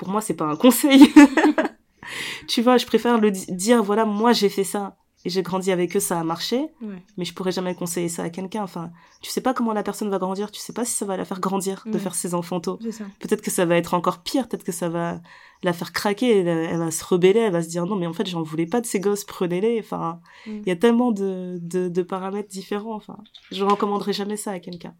Pour 0.02 0.10
moi, 0.10 0.20
c'est 0.20 0.34
pas 0.34 0.46
un 0.46 0.56
conseil. 0.56 1.06
tu 2.48 2.60
vois, 2.62 2.76
je 2.76 2.86
préfère 2.86 3.20
le 3.20 3.30
di- 3.30 3.46
dire, 3.50 3.82
voilà, 3.82 4.04
moi, 4.04 4.32
j'ai 4.32 4.48
fait 4.48 4.64
ça 4.64 4.96
et 5.24 5.30
j'ai 5.30 5.42
grandi 5.42 5.70
avec 5.70 5.94
eux, 5.96 6.00
ça 6.00 6.18
a 6.18 6.24
marché, 6.24 6.66
Ouais. 6.82 7.00
mais 7.16 7.24
je 7.24 7.32
pourrais 7.32 7.52
jamais 7.52 7.76
conseiller 7.76 8.08
ça 8.08 8.24
à 8.24 8.30
quelqu'un. 8.30 8.64
Enfin, 8.64 8.90
tu 9.20 9.30
sais 9.30 9.40
pas 9.40 9.54
comment 9.54 9.72
la 9.72 9.84
personne 9.84 10.10
va 10.10 10.18
grandir, 10.18 10.50
tu 10.50 10.58
sais 10.60 10.72
pas 10.72 10.84
si 10.84 10.94
ça 10.94 11.04
va 11.06 11.16
la 11.16 11.24
faire 11.24 11.38
grandir 11.38 11.84
de 11.86 11.92
Ouais. 11.92 11.98
faire 12.00 12.16
ses 12.16 12.34
enfants 12.34 12.58
tôt. 12.58 12.80
C'est 12.82 12.90
ça. 12.90 13.04
Peut-être 13.20 13.40
que 13.40 13.52
ça 13.52 13.64
va 13.64 13.76
être 13.76 13.94
encore 13.94 14.24
pire, 14.24 14.48
peut-être 14.48 14.64
que 14.64 14.72
ça 14.72 14.88
va 14.88 15.20
la 15.62 15.72
faire 15.72 15.92
craquer, 15.92 16.40
elle, 16.40 16.48
elle 16.48 16.76
va 16.78 16.90
se 16.90 17.04
rebeller, 17.04 17.38
elle 17.38 17.52
va 17.52 17.62
se 17.62 17.68
dire 17.68 17.86
non 17.86 17.94
mais 17.94 18.08
en 18.08 18.12
fait 18.12 18.26
j'en 18.26 18.42
voulais 18.42 18.66
pas 18.66 18.80
de 18.80 18.86
ces 18.86 18.98
gosses, 18.98 19.22
prenez-les. 19.24 19.78
Enfin, 19.78 20.20
il 20.46 20.54
Mm. 20.54 20.62
y 20.66 20.70
a 20.72 20.76
tellement 20.76 21.12
de, 21.12 21.56
de, 21.62 21.88
de 21.88 22.02
paramètres 22.02 22.48
différents. 22.48 22.96
Enfin, 22.96 23.16
je 23.52 23.62
recommanderais 23.64 24.12
jamais 24.12 24.36
ça 24.36 24.50
à 24.50 24.58
quelqu'un. 24.58 24.96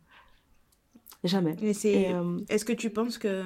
Jamais. 1.24 1.56
Mais 1.60 1.72
c'est. 1.72 1.92
Et, 1.92 2.12
euh, 2.14 2.38
Est-ce 2.48 2.64
que 2.64 2.72
tu 2.72 2.90
penses 2.90 3.18
que. 3.18 3.44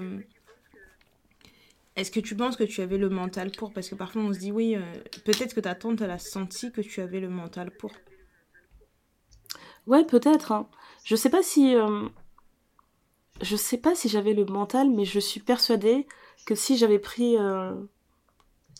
Est-ce 1.96 2.10
que 2.10 2.20
tu 2.20 2.36
penses 2.36 2.56
que 2.56 2.64
tu 2.64 2.82
avais 2.82 2.98
le 2.98 3.08
mental 3.08 3.50
pour? 3.50 3.72
Parce 3.72 3.88
que 3.88 3.94
parfois 3.94 4.22
on 4.22 4.32
se 4.32 4.38
dit, 4.38 4.52
oui, 4.52 4.76
euh, 4.76 4.80
peut-être 5.24 5.54
que 5.54 5.60
ta 5.60 5.74
tante, 5.74 6.00
elle 6.02 6.10
a 6.10 6.18
senti 6.18 6.70
que 6.70 6.82
tu 6.82 7.00
avais 7.00 7.20
le 7.20 7.28
mental 7.30 7.70
pour. 7.70 7.92
Ouais, 9.86 10.04
peut-être. 10.04 10.52
hein. 10.52 10.68
Je 11.04 11.16
sais 11.16 11.30
pas 11.30 11.42
si. 11.42 11.74
euh, 11.74 12.08
Je 13.40 13.56
sais 13.56 13.78
pas 13.78 13.94
si 13.94 14.08
j'avais 14.08 14.34
le 14.34 14.44
mental, 14.44 14.90
mais 14.90 15.04
je 15.04 15.20
suis 15.20 15.40
persuadée 15.40 16.06
que 16.46 16.54
si 16.54 16.76
j'avais 16.76 16.98
pris. 16.98 17.36
euh, 17.38 17.74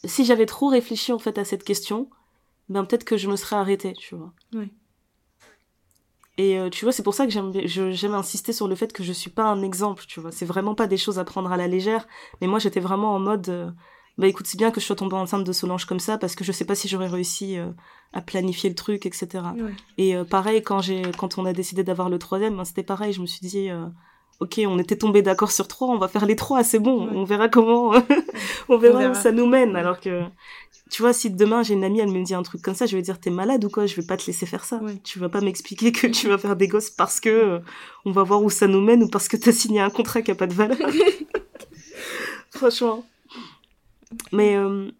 Si 0.04 0.24
j'avais 0.24 0.46
trop 0.46 0.68
réfléchi 0.68 1.12
en 1.12 1.18
fait 1.18 1.36
à 1.38 1.44
cette 1.44 1.64
question, 1.64 2.08
ben 2.68 2.84
peut-être 2.84 3.04
que 3.04 3.16
je 3.16 3.28
me 3.28 3.36
serais 3.36 3.56
arrêtée, 3.56 3.92
tu 3.94 4.14
vois. 4.14 4.32
Et 6.39 6.59
euh, 6.59 6.68
tu 6.68 6.84
vois, 6.84 6.93
c'est 6.93 7.03
pour 7.03 7.14
ça 7.14 7.26
que 7.26 7.32
j'aime 7.32 8.14
insister 8.14 8.53
sur 8.53 8.68
le 8.68 8.74
fait 8.74 8.93
que 8.93 9.03
je 9.03 9.12
suis 9.12 9.30
pas 9.30 9.45
un 9.45 9.62
exemple, 9.62 10.05
tu 10.07 10.20
vois. 10.20 10.32
C'est 10.32 10.45
vraiment 10.45 10.74
pas 10.74 10.87
des 10.87 10.99
choses 10.99 11.18
à 11.18 11.24
prendre 11.24 11.51
à 11.51 11.57
la 11.57 11.66
légère. 11.66 12.07
Mais 12.41 12.47
moi, 12.47 12.59
j'étais 12.59 12.80
vraiment 12.80 13.14
en 13.14 13.18
mode. 13.20 13.49
euh, 13.49 13.70
bah 14.18 14.26
écoute, 14.26 14.47
c'est 14.47 14.57
bien 14.57 14.70
que 14.70 14.80
je 14.80 14.87
sois 14.87 14.97
tombée 14.97 15.14
enceinte 15.16 15.45
de 15.45 15.53
Solange 15.53 15.84
comme 15.84 16.01
ça 16.01 16.16
parce 16.16 16.34
que 16.34 16.43
je 16.45 16.51
sais 16.53 16.64
pas 16.64 16.74
si 16.74 16.89
j'aurais 16.89 17.07
réussi 17.09 17.59
euh, 17.59 17.66
à 18.14 18.22
planifier 18.22 18.70
le 18.70 18.74
truc, 18.74 19.05
etc. 19.07 19.28
Ouais. 19.57 19.72
Et 19.99 20.16
euh, 20.16 20.24
pareil, 20.24 20.62
quand, 20.62 20.80
j'ai, 20.80 21.03
quand 21.18 21.37
on 21.39 21.45
a 21.45 21.53
décidé 21.53 21.84
d'avoir 21.84 22.09
le 22.09 22.18
troisième, 22.18 22.57
ben, 22.57 22.64
c'était 22.64 22.82
pareil. 22.82 23.12
Je 23.12 23.20
me 23.20 23.26
suis 23.26 23.47
dit, 23.47 23.68
euh, 23.68 23.84
ok, 24.41 24.59
on 24.66 24.78
était 24.78 24.97
tombé 24.97 25.20
d'accord 25.20 25.51
sur 25.53 25.68
trois, 25.68 25.89
on 25.89 25.99
va 25.99 26.09
faire 26.09 26.24
les 26.24 26.34
trois, 26.37 26.64
c'est 26.64 26.78
bon. 26.78 27.07
Ouais. 27.07 27.12
On 27.14 27.24
verra 27.24 27.51
comment, 27.51 27.93
on 28.70 28.78
verra 28.78 29.01
verra. 29.01 29.11
où 29.11 29.14
ça 29.14 29.32
nous 29.32 29.47
mène. 29.47 29.76
Alors 29.76 30.01
que, 30.01 30.22
tu 30.91 31.03
vois, 31.03 31.12
si 31.12 31.30
demain 31.30 31.62
j'ai 31.62 31.74
une 31.74 31.82
amie, 31.84 32.01
elle 32.01 32.11
me 32.12 32.22
dit 32.22 32.34
un 32.34 32.43
truc 32.43 32.62
comme 32.62 32.74
ça, 32.74 32.87
je 32.87 32.97
vais 32.97 33.03
dire, 33.03 33.18
t'es 33.18 33.30
malade 33.30 33.64
ou 33.64 33.68
quoi? 33.70 33.87
Je 33.87 33.97
vais 33.97 34.07
pas 34.07 34.16
te 34.16 34.26
laisser 34.26 34.47
faire 34.47 34.64
ça. 34.64 34.76
Ouais. 34.82 34.97
Tu 35.03 35.18
vas 35.18 35.28
pas 35.28 35.41
m'expliquer 35.41 35.91
que 35.93 36.07
tu 36.07 36.28
vas 36.28 36.39
faire 36.39 36.55
des 36.57 36.68
gosses 36.68 36.91
parce 36.91 37.18
que 37.20 37.28
euh, 37.28 37.59
on 38.05 38.12
va 38.12 38.22
voir 38.22 38.43
où 38.43 38.51
ça 38.51 38.66
nous 38.68 38.80
mène 38.80 39.03
ou 39.03 39.09
parce 39.09 39.26
que 39.28 39.37
t'as 39.37 39.53
signé 39.53 39.80
un 39.80 39.91
contrat 39.91 40.22
qui 40.22 40.30
a 40.30 40.34
pas 40.37 40.47
de 40.47 40.55
valeur. 40.55 40.78
Franchement. 42.51 43.05
Mais 44.32 44.57
euh, 44.57 44.91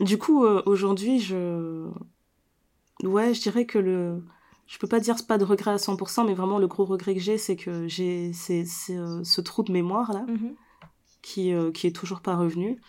du 0.00 0.18
coup, 0.18 0.44
euh, 0.44 0.62
aujourd'hui, 0.66 1.20
je. 1.20 1.88
Ouais, 3.02 3.34
je 3.34 3.40
dirais 3.40 3.66
que 3.66 3.78
le. 3.78 4.22
Je 4.66 4.78
peux 4.78 4.88
pas 4.88 4.98
dire 4.98 5.14
pas 5.28 5.38
de 5.38 5.44
regret 5.44 5.70
à 5.70 5.76
100%, 5.76 6.26
mais 6.26 6.34
vraiment 6.34 6.58
le 6.58 6.66
gros 6.66 6.84
regret 6.84 7.14
que 7.14 7.20
j'ai, 7.20 7.38
c'est 7.38 7.54
que 7.54 7.86
j'ai 7.86 8.32
c'est, 8.32 8.64
c'est, 8.64 8.96
ce 9.22 9.40
trou 9.40 9.62
de 9.62 9.70
mémoire 9.70 10.12
là, 10.12 10.24
Mhm. 10.26 10.56
qui, 11.22 11.52
qui 11.72 11.86
est 11.86 11.94
toujours 11.94 12.20
pas 12.20 12.34
revenu. 12.34 12.80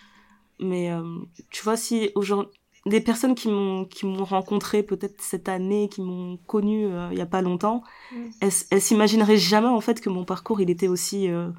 Mais 0.60 0.92
euh, 0.92 1.04
tu 1.52 1.64
vois, 1.64 1.78
si 1.78 2.12
aujourd'hui. 2.16 2.52
Des 2.86 3.02
personnes 3.02 3.36
qui 3.36 3.50
m'ont, 3.50 3.84
qui 3.84 4.06
m'ont 4.06 4.24
rencontré 4.24 4.82
peut-être 4.82 5.22
cette 5.22 5.50
année, 5.50 5.90
qui 5.90 6.02
m'ont 6.02 6.38
connu 6.48 6.86
euh, 6.86 7.10
il 7.12 7.18
y 7.18 7.22
a 7.22 7.26
pas 7.26 7.42
longtemps, 7.42 7.84
Mm. 8.14 8.16
elles, 8.40 8.52
elles 8.72 8.82
s'imagineraient 8.82 9.36
jamais 9.36 9.68
en 9.68 9.82
fait 9.82 10.00
que 10.00 10.10
mon 10.10 10.24
parcours 10.24 10.62
il 10.62 10.70
était 10.70 10.88
aussi, 10.88 11.30
euh, 11.30 11.50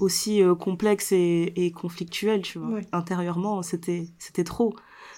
aussi 0.00 0.42
euh, 0.42 0.56
complexe 0.56 1.12
et, 1.12 1.52
et 1.54 1.70
conflictuel, 1.70 2.42
tu 2.42 2.58
vois. 2.58 2.68
Ouais. 2.68 2.86
Intérieurement, 2.90 3.62
c'était, 3.62 4.08
c'était 4.18 4.42
trop. 4.42 4.74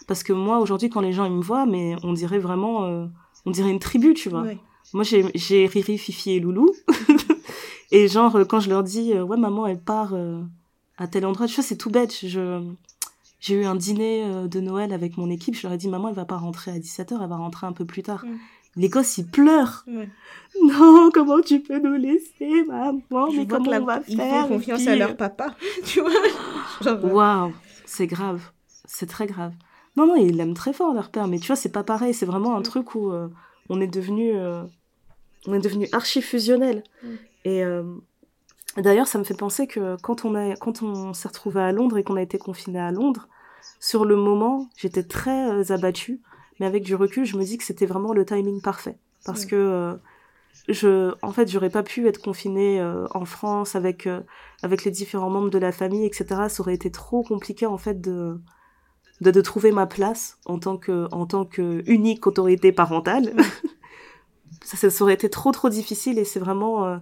Parce 0.07 0.23
que 0.23 0.35
moi, 0.35 0.59
aujourd'hui, 0.59 0.91
quand 0.91 1.01
les 1.01 1.13
gens 1.13 1.25
ils 1.25 1.33
me 1.33 1.41
voient, 1.41 1.65
mais 1.65 1.97
on 2.03 2.13
dirait 2.13 2.41
vraiment, 2.41 3.09
on 3.47 3.51
dirait 3.51 3.71
une 3.71 3.79
tribu, 3.79 4.13
tu 4.13 4.29
vois. 4.29 4.43
Ouais. 4.43 4.59
Moi, 4.93 5.05
j'ai, 5.05 5.25
j'ai 5.35 5.65
Riri, 5.67 5.97
Fifi 5.97 6.33
et 6.33 6.41
Loulou. 6.41 6.69
et 7.91 8.07
genre, 8.07 8.39
quand 8.47 8.61
je 8.61 8.69
leur 8.69 8.83
dis, 8.83 9.15
ouais, 9.15 9.37
maman, 9.39 9.67
elle 9.67 9.81
part 9.81 10.13
à 10.99 11.07
tel 11.07 11.25
endroit, 11.25 11.47
tu 11.47 11.55
vois, 11.55 11.65
c'est 11.65 11.79
tout 11.79 11.91
bête. 11.91 12.15
Je, 12.23 12.61
j'ai 13.47 13.57
eu 13.61 13.65
un 13.67 13.75
dîner 13.75 14.25
euh, 14.25 14.49
de 14.49 14.59
Noël 14.61 14.93
avec 14.95 15.19
mon 15.19 15.29
équipe. 15.29 15.55
Je 15.55 15.63
leur 15.65 15.73
ai 15.75 15.77
dit, 15.77 15.89
maman, 15.89 16.09
elle 16.09 16.15
va 16.15 16.25
pas 16.25 16.39
rentrer 16.39 16.71
à 16.71 16.79
17h, 16.79 17.19
elle 17.23 17.29
va 17.29 17.37
rentrer 17.37 17.67
un 17.67 17.73
peu 17.73 17.85
plus 17.85 18.03
tard. 18.03 18.25
Mm. 18.25 18.37
Les 18.77 18.89
gosses, 18.89 19.19
ils 19.19 19.27
pleurent. 19.27 19.85
Ouais. 19.87 20.09
Non, 20.65 21.11
comment 21.13 21.41
tu 21.43 21.61
peux 21.61 21.79
nous 21.79 21.95
laisser, 21.97 22.65
maman? 22.67 23.01
Je 23.31 23.37
Mais 23.41 23.47
comment 23.47 23.71
la- 23.71 23.83
on 23.83 23.85
va 23.85 24.01
Ils 24.09 24.17
faire 24.17 24.47
font 24.47 24.55
confiance 24.55 24.87
à 24.87 24.97
leur 24.97 25.17
papa. 25.17 25.55
tu 25.85 26.01
vois? 26.01 26.11
Euh, 26.87 27.01
Waouh, 27.03 27.53
c'est 27.85 28.07
grave. 28.07 28.51
C'est 28.87 29.07
très 29.07 29.27
grave. 29.27 29.53
Non, 29.97 30.07
non, 30.07 30.17
ils 30.17 30.35
l'aiment 30.37 30.55
très 30.55 30.73
fort, 30.73 30.95
leur 30.95 31.11
père. 31.11 31.29
Mais 31.29 31.39
tu 31.39 31.49
vois, 31.49 31.57
c'est 31.57 31.71
pas 31.73 31.85
pareil. 31.85 32.15
C'est 32.15 32.25
vraiment 32.27 32.57
un 32.57 32.61
Mm. 32.61 32.65
truc 32.65 32.95
où 32.95 33.11
euh, 33.11 33.29
on 33.69 33.81
est 33.81 33.87
devenu, 33.89 34.33
euh, 34.35 34.63
on 35.47 35.53
est 35.55 35.61
devenu 35.61 35.87
archi 35.93 36.23
fusionnel. 36.23 36.83
Mm. 37.03 37.09
Et 37.45 37.63
euh, 37.65 37.83
d'ailleurs, 38.77 39.07
ça 39.07 39.19
me 39.19 39.25
fait 39.25 39.37
penser 39.37 39.67
que 39.67 39.97
quand 40.03 40.25
on 40.25 40.35
a, 40.35 40.57
quand 40.57 40.83
on 40.83 41.13
s'est 41.13 41.29
retrouvé 41.29 41.61
à 41.61 41.73
Londres 41.73 41.99
et 41.99 42.05
qu'on 42.05 42.17
a 42.17 42.23
été 42.23 42.39
confiné 42.39 42.79
à 42.81 42.91
Londres, 42.91 43.29
sur 43.81 44.05
le 44.05 44.17
moment, 44.17 44.69
j'étais 44.77 45.03
très 45.03 45.51
euh, 45.51 45.65
abattue. 45.75 46.21
Mais 46.61 46.67
avec 46.67 46.85
du 46.85 46.95
recul, 46.95 47.25
je 47.25 47.37
me 47.37 47.45
dis 47.45 47.59
que 47.59 47.65
c'était 47.65 47.87
vraiment 47.87 48.13
le 48.13 48.25
timing 48.25 48.61
parfait. 48.63 48.97
Parce 49.25 49.43
Ouais. 49.43 49.49
que 49.51 49.57
euh, 49.57 49.95
je, 50.69 51.13
en 51.23 51.33
fait, 51.33 51.51
j'aurais 51.51 51.71
pas 51.71 51.83
pu 51.83 52.07
être 52.07 52.23
confinée 52.23 52.81
euh, 52.81 53.07
en 53.13 53.25
France 53.25 53.75
avec 53.75 54.09
avec 54.63 54.85
les 54.85 54.91
différents 54.91 55.31
membres 55.31 55.51
de 55.51 55.59
la 55.59 55.73
famille, 55.73 56.07
etc. 56.07 56.49
Ça 56.49 56.61
aurait 56.63 56.75
été 56.75 56.91
trop 56.91 57.23
compliqué 57.23 57.67
en 57.67 57.77
fait 57.79 58.01
de 58.01 58.41
de, 59.21 59.31
de 59.31 59.41
trouver 59.41 59.73
ma 59.73 59.87
place 59.87 60.39
en 60.47 60.59
tant 60.59 60.77
que 60.79 61.09
en 61.13 61.27
tant 61.27 61.45
que 61.45 61.83
unique 61.87 62.27
autorité 62.27 62.73
parentale. 62.73 63.35
ça, 64.65 64.91
ça 64.91 65.05
aurait 65.05 65.15
été 65.15 65.29
trop 65.29 65.51
trop 65.53 65.69
difficile 65.69 66.19
et 66.19 66.25
c'est 66.25 66.41
vraiment 66.41 66.99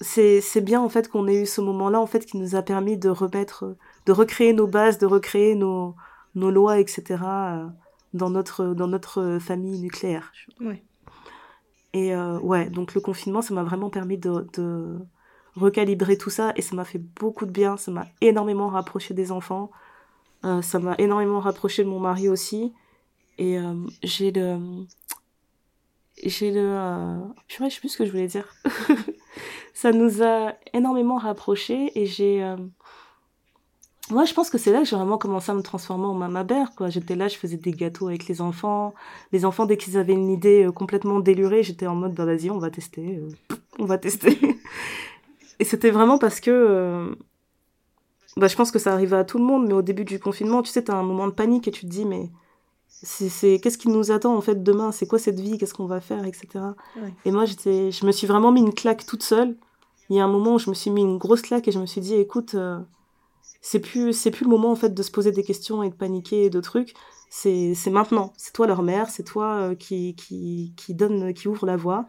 c'est 0.00 0.40
c'est 0.40 0.60
bien 0.60 0.80
en 0.80 0.88
fait 0.88 1.08
qu'on 1.08 1.26
ait 1.28 1.42
eu 1.42 1.46
ce 1.46 1.60
moment-là 1.60 2.00
en 2.00 2.06
fait 2.06 2.24
qui 2.24 2.36
nous 2.38 2.54
a 2.54 2.62
permis 2.62 2.96
de 2.96 3.08
remettre, 3.10 3.76
de 4.06 4.12
recréer 4.12 4.52
nos 4.52 4.66
bases, 4.66 4.98
de 4.98 5.06
recréer 5.06 5.54
nos 5.54 5.94
nos 6.34 6.50
lois, 6.50 6.78
etc. 6.78 7.22
euh, 7.22 7.66
dans 8.14 8.30
notre 8.30 8.74
dans 8.74 8.88
notre 8.88 9.38
famille 9.40 9.80
nucléaire. 9.80 10.32
Ouais. 10.60 10.82
Et 11.92 12.14
euh, 12.14 12.38
ouais, 12.40 12.70
donc 12.70 12.94
le 12.94 13.00
confinement, 13.00 13.42
ça 13.42 13.54
m'a 13.54 13.64
vraiment 13.64 13.90
permis 13.90 14.16
de, 14.16 14.46
de 14.52 14.98
recalibrer 15.56 16.16
tout 16.16 16.30
ça 16.30 16.52
et 16.56 16.62
ça 16.62 16.76
m'a 16.76 16.84
fait 16.84 16.98
beaucoup 16.98 17.46
de 17.46 17.50
bien. 17.50 17.76
Ça 17.76 17.90
m'a 17.90 18.06
énormément 18.20 18.68
rapproché 18.68 19.14
des 19.14 19.32
enfants. 19.32 19.70
Euh, 20.44 20.62
ça 20.62 20.78
m'a 20.78 20.94
énormément 20.98 21.40
rapproché 21.40 21.84
de 21.84 21.88
mon 21.88 22.00
mari 22.00 22.28
aussi. 22.28 22.72
Et 23.38 23.58
euh, 23.58 23.74
j'ai 24.02 24.30
le. 24.30 24.86
J'ai 26.22 26.52
le. 26.52 26.60
Euh... 26.60 27.18
Je 27.48 27.56
sais 27.56 27.80
plus 27.80 27.88
ce 27.88 27.98
que 27.98 28.04
je 28.04 28.12
voulais 28.12 28.28
dire. 28.28 28.48
ça 29.74 29.90
nous 29.92 30.22
a 30.22 30.54
énormément 30.72 31.18
rapprochés 31.18 31.90
et 32.00 32.06
j'ai. 32.06 32.54
Moi, 34.10 34.24
je 34.24 34.34
pense 34.34 34.50
que 34.50 34.58
c'est 34.58 34.72
là 34.72 34.80
que 34.80 34.84
j'ai 34.86 34.96
vraiment 34.96 35.18
commencé 35.18 35.50
à 35.52 35.54
me 35.54 35.62
transformer 35.62 36.06
en 36.06 36.14
maman 36.14 36.44
mère, 36.44 36.72
quoi. 36.76 36.88
J'étais 36.90 37.14
là, 37.16 37.28
je 37.28 37.36
faisais 37.36 37.56
des 37.56 37.70
gâteaux 37.72 38.08
avec 38.08 38.26
les 38.28 38.40
enfants. 38.40 38.94
Les 39.32 39.44
enfants, 39.44 39.66
dès 39.66 39.76
qu'ils 39.76 39.96
avaient 39.96 40.12
une 40.14 40.30
idée 40.30 40.64
euh, 40.66 40.72
complètement 40.72 41.20
délurée, 41.20 41.62
j'étais 41.62 41.86
en 41.86 41.94
mode, 41.94 42.14
bah 42.14 42.24
vas-y, 42.24 42.50
on 42.50 42.58
va 42.58 42.70
tester. 42.70 43.18
euh, 43.18 43.56
on 43.78 43.84
va 43.84 43.98
tester. 43.98 44.38
et 45.60 45.64
c'était 45.64 45.90
vraiment 45.90 46.18
parce 46.18 46.40
que. 46.40 46.50
euh, 46.50 47.14
Bah, 48.36 48.46
je 48.48 48.56
pense 48.56 48.70
que 48.70 48.78
ça 48.78 48.92
arrivait 48.92 49.16
à 49.16 49.24
tout 49.24 49.38
le 49.38 49.44
monde, 49.44 49.66
mais 49.66 49.74
au 49.74 49.82
début 49.82 50.04
du 50.04 50.18
confinement, 50.20 50.62
tu 50.62 50.70
sais, 50.70 50.84
t'as 50.84 50.94
un 50.96 51.02
moment 51.02 51.26
de 51.26 51.32
panique 51.32 51.66
et 51.68 51.70
tu 51.72 51.82
te 51.82 51.86
dis, 51.90 52.04
mais 52.04 52.30
c'est, 52.88 53.28
c'est... 53.28 53.58
qu'est-ce 53.60 53.78
qui 53.78 53.88
nous 53.88 54.10
attend 54.12 54.36
en 54.36 54.40
fait 54.40 54.62
demain? 54.62 54.92
C'est 54.92 55.06
quoi 55.06 55.18
cette 55.18 55.40
vie? 55.40 55.58
Qu'est-ce 55.58 55.74
qu'on 55.74 55.86
va 55.86 56.00
faire? 56.00 56.24
Etc. 56.26 56.48
Ouais. 56.96 57.14
Et 57.24 57.32
moi, 57.32 57.44
j'étais... 57.44 57.90
je 57.92 58.06
me 58.06 58.12
suis 58.12 58.26
vraiment 58.26 58.52
mis 58.52 58.60
une 58.60 58.74
claque 58.74 59.06
toute 59.06 59.22
seule. 59.22 59.56
Il 60.10 60.16
y 60.16 60.20
a 60.20 60.24
un 60.24 60.28
moment 60.28 60.54
où 60.54 60.58
je 60.58 60.70
me 60.70 60.74
suis 60.74 60.90
mis 60.90 61.02
une 61.02 61.18
grosse 61.18 61.42
claque 61.42 61.68
et 61.68 61.72
je 61.72 61.78
me 61.80 61.86
suis 61.86 62.00
dit, 62.00 62.14
écoute, 62.16 62.54
euh, 62.54 62.78
c'est 63.60 63.80
plus, 63.80 64.12
c'est 64.12 64.30
plus 64.30 64.44
le 64.44 64.50
moment 64.50 64.70
en 64.70 64.76
fait 64.76 64.94
de 64.94 65.02
se 65.02 65.10
poser 65.10 65.32
des 65.32 65.42
questions 65.42 65.82
et 65.82 65.90
de 65.90 65.94
paniquer 65.94 66.44
et 66.44 66.50
de 66.50 66.60
trucs. 66.60 66.94
C'est, 67.28 67.74
c'est 67.74 67.90
maintenant. 67.90 68.32
C'est 68.36 68.52
toi 68.52 68.66
leur 68.66 68.82
mère, 68.82 69.10
c'est 69.10 69.22
toi 69.22 69.54
euh, 69.56 69.74
qui, 69.74 70.14
qui, 70.16 70.72
qui 70.76 70.94
donne, 70.94 71.32
qui 71.34 71.46
ouvre 71.46 71.66
la 71.66 71.76
voie. 71.76 72.06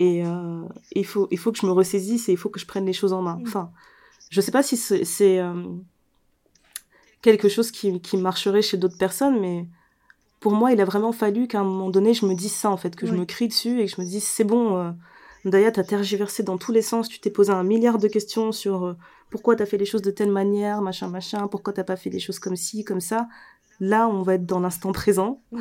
Et 0.00 0.24
euh, 0.24 0.62
il 0.92 1.06
faut, 1.06 1.28
il 1.30 1.38
faut 1.38 1.52
que 1.52 1.58
je 1.58 1.66
me 1.66 1.72
ressaisisse 1.72 2.28
et 2.28 2.32
il 2.32 2.38
faut 2.38 2.50
que 2.50 2.60
je 2.60 2.66
prenne 2.66 2.84
les 2.84 2.92
choses 2.92 3.12
en 3.12 3.22
main. 3.22 3.36
Mm. 3.36 3.42
Enfin, 3.46 3.70
je 4.30 4.40
sais 4.40 4.50
pas 4.50 4.62
si 4.62 4.76
c'est, 4.76 5.38
euh, 5.38 5.64
quelque 7.22 7.48
chose 7.48 7.70
qui, 7.70 8.00
qui 8.00 8.16
marcherait 8.16 8.62
chez 8.62 8.76
d'autres 8.76 8.98
personnes, 8.98 9.40
mais 9.40 9.66
pour 10.40 10.52
moi, 10.52 10.72
il 10.72 10.80
a 10.80 10.84
vraiment 10.84 11.12
fallu 11.12 11.48
qu'à 11.48 11.60
un 11.60 11.64
moment 11.64 11.90
donné, 11.90 12.12
je 12.14 12.26
me 12.26 12.34
dise 12.34 12.52
ça, 12.52 12.70
en 12.70 12.76
fait, 12.76 12.94
que 12.94 13.06
je 13.06 13.14
me 13.14 13.24
crie 13.24 13.48
dessus 13.48 13.80
et 13.80 13.86
que 13.86 13.92
je 13.92 14.00
me 14.00 14.06
dise, 14.06 14.22
c'est 14.22 14.44
bon, 14.44 14.94
Daya, 15.44 15.72
t'as 15.72 15.82
tergiversé 15.82 16.44
dans 16.44 16.58
tous 16.58 16.70
les 16.70 16.82
sens, 16.82 17.08
tu 17.08 17.18
t'es 17.18 17.30
posé 17.30 17.50
un 17.50 17.64
milliard 17.64 17.98
de 17.98 18.06
questions 18.06 18.52
sur 18.52 18.94
pourquoi 19.30 19.56
t'as 19.56 19.66
fait 19.66 19.78
les 19.78 19.84
choses 19.84 20.02
de 20.02 20.10
telle 20.10 20.30
manière, 20.30 20.80
machin, 20.82 21.08
machin, 21.08 21.48
pourquoi 21.48 21.72
t'as 21.72 21.84
pas 21.84 21.96
fait 21.96 22.10
les 22.10 22.20
choses 22.20 22.38
comme 22.38 22.56
ci, 22.56 22.84
comme 22.84 23.00
ça. 23.00 23.28
Là, 23.80 24.08
on 24.08 24.22
va 24.22 24.34
être 24.34 24.46
dans 24.46 24.60
l'instant 24.60 24.92
présent. 24.92 25.40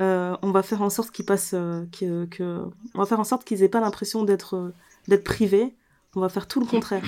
Euh, 0.00 0.34
on 0.40 0.52
va 0.52 0.62
faire 0.62 0.80
en 0.80 0.88
sorte 0.88 1.10
qu'ils 1.10 1.26
passent, 1.26 1.52
euh, 1.52 1.84
que, 1.92 2.24
que- 2.24 2.64
on 2.94 2.98
va 2.98 3.04
faire 3.04 3.20
en 3.20 3.24
sorte 3.24 3.44
qu'ils 3.44 3.62
aient 3.62 3.68
pas 3.68 3.78
l'impression 3.78 4.24
d'être, 4.24 4.56
euh, 4.56 4.74
d'être 5.06 5.22
privés. 5.22 5.74
On 6.16 6.20
va 6.20 6.30
faire 6.30 6.48
tout 6.48 6.60
le 6.60 6.66
contraire. 6.66 7.04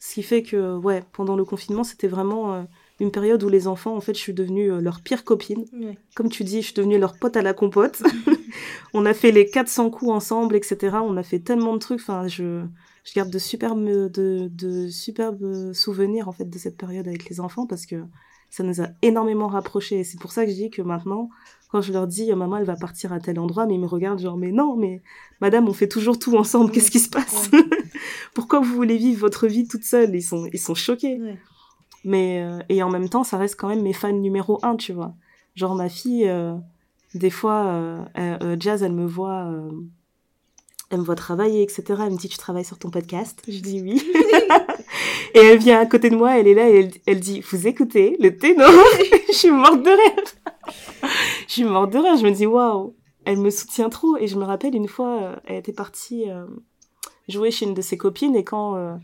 Ce 0.00 0.14
qui 0.14 0.22
fait 0.22 0.44
que, 0.44 0.76
ouais, 0.76 1.02
pendant 1.12 1.34
le 1.34 1.44
confinement, 1.44 1.82
c'était 1.82 2.06
vraiment 2.06 2.64
une 3.00 3.10
période 3.10 3.42
où 3.42 3.48
les 3.48 3.66
enfants, 3.66 3.96
en 3.96 4.00
fait, 4.00 4.14
je 4.14 4.20
suis 4.20 4.32
devenue 4.32 4.80
leur 4.80 5.00
pire 5.00 5.24
copine. 5.24 5.64
Ouais. 5.72 5.98
Comme 6.14 6.28
tu 6.28 6.44
dis, 6.44 6.62
je 6.62 6.66
suis 6.66 6.74
devenue 6.74 6.96
leur 6.96 7.18
pote 7.18 7.36
à 7.36 7.42
la 7.42 7.54
compote. 7.54 8.00
on 8.94 9.04
a 9.04 9.12
fait 9.12 9.32
les 9.32 9.50
400 9.50 9.90
coups 9.90 10.12
ensemble, 10.12 10.54
etc. 10.54 10.98
On 11.02 11.16
a 11.16 11.24
fait 11.24 11.40
tellement 11.40 11.74
de 11.74 11.78
trucs. 11.78 12.00
Enfin, 12.00 12.28
je, 12.28 12.62
je 13.06 13.14
garde 13.14 13.30
de 13.30 13.38
superbes, 13.38 13.82
de, 13.84 14.48
de 14.52 14.88
superbes 14.88 15.72
souvenirs, 15.72 16.28
en 16.28 16.32
fait, 16.32 16.50
de 16.50 16.58
cette 16.58 16.76
période 16.76 17.08
avec 17.08 17.28
les 17.30 17.40
enfants 17.40 17.66
parce 17.66 17.86
que 17.86 18.02
ça 18.50 18.62
nous 18.62 18.80
a 18.80 18.88
énormément 19.02 19.46
rapprochés. 19.46 20.00
Et 20.00 20.04
c'est 20.04 20.20
pour 20.20 20.32
ça 20.32 20.44
que 20.44 20.50
je 20.50 20.56
dis 20.56 20.70
que 20.70 20.82
maintenant, 20.82 21.30
quand 21.70 21.80
je 21.80 21.92
leur 21.92 22.06
dis, 22.06 22.32
maman, 22.34 22.58
elle 22.58 22.64
va 22.64 22.76
partir 22.76 23.12
à 23.12 23.20
tel 23.20 23.38
endroit, 23.38 23.66
mais 23.66 23.74
ils 23.74 23.80
me 23.80 23.86
regardent 23.86 24.20
genre, 24.20 24.36
mais 24.36 24.52
non, 24.52 24.76
mais 24.76 25.02
madame, 25.40 25.68
on 25.68 25.72
fait 25.72 25.88
toujours 25.88 26.18
tout 26.18 26.36
ensemble. 26.36 26.70
Qu'est-ce 26.70 26.90
qui 26.90 27.00
se 27.00 27.10
passe? 27.10 27.50
Pourquoi 28.34 28.60
vous 28.60 28.74
voulez 28.74 28.96
vivre 28.96 29.20
votre 29.20 29.46
vie 29.46 29.66
toute 29.66 29.84
seule? 29.84 30.14
Ils 30.14 30.22
sont, 30.22 30.46
ils 30.52 30.58
sont 30.58 30.74
choqués. 30.74 31.20
Ouais. 31.20 31.38
Mais 32.04 32.42
euh, 32.42 32.58
et 32.68 32.82
en 32.82 32.90
même 32.90 33.08
temps, 33.08 33.24
ça 33.24 33.36
reste 33.36 33.56
quand 33.58 33.68
même 33.68 33.82
mes 33.82 33.92
fans 33.92 34.12
numéro 34.12 34.60
un, 34.62 34.76
tu 34.76 34.92
vois. 34.92 35.14
Genre 35.54 35.74
ma 35.74 35.88
fille, 35.88 36.28
euh, 36.28 36.54
des 37.14 37.30
fois, 37.30 37.66
euh, 37.66 38.04
euh, 38.18 38.38
euh, 38.42 38.56
Jazz, 38.60 38.82
elle 38.82 38.92
me 38.92 39.06
voit, 39.06 39.46
euh, 39.46 39.70
elle 40.90 41.00
me 41.00 41.04
voit 41.04 41.16
travailler, 41.16 41.62
etc. 41.62 41.82
Elle 41.88 42.12
me 42.12 42.16
dit, 42.16 42.28
tu 42.28 42.38
travailles 42.38 42.64
sur 42.64 42.78
ton 42.78 42.90
podcast 42.90 43.42
Je 43.48 43.60
dis 43.60 43.80
oui. 43.82 44.02
et 45.34 45.38
elle 45.38 45.58
vient 45.58 45.80
à 45.80 45.86
côté 45.86 46.10
de 46.10 46.16
moi, 46.16 46.38
elle 46.38 46.46
est 46.46 46.54
là 46.54 46.68
et 46.68 46.80
elle, 46.80 46.90
elle 47.06 47.20
dit, 47.20 47.40
vous 47.40 47.66
écoutez 47.66 48.16
le 48.20 48.36
ténor? 48.36 48.70
Je 49.28 49.34
suis 49.34 49.50
morte 49.50 49.82
de 49.82 49.90
rire. 49.90 51.12
Je 51.46 51.52
suis 51.52 51.64
morte 51.64 51.92
de 51.92 51.98
rire. 51.98 52.16
Je 52.16 52.24
me 52.24 52.30
dis, 52.30 52.46
waouh, 52.46 52.94
elle 53.24 53.38
me 53.38 53.50
soutient 53.50 53.90
trop. 53.90 54.16
Et 54.16 54.28
je 54.28 54.36
me 54.38 54.44
rappelle 54.44 54.74
une 54.74 54.88
fois, 54.88 55.20
euh, 55.20 55.36
elle 55.46 55.56
était 55.56 55.72
partie 55.72 56.30
euh, 56.30 56.46
jouer 57.28 57.50
chez 57.50 57.66
une 57.66 57.74
de 57.74 57.82
ses 57.82 57.96
copines 57.96 58.36
et 58.36 58.44
quand 58.44 58.76
euh, 58.76 58.94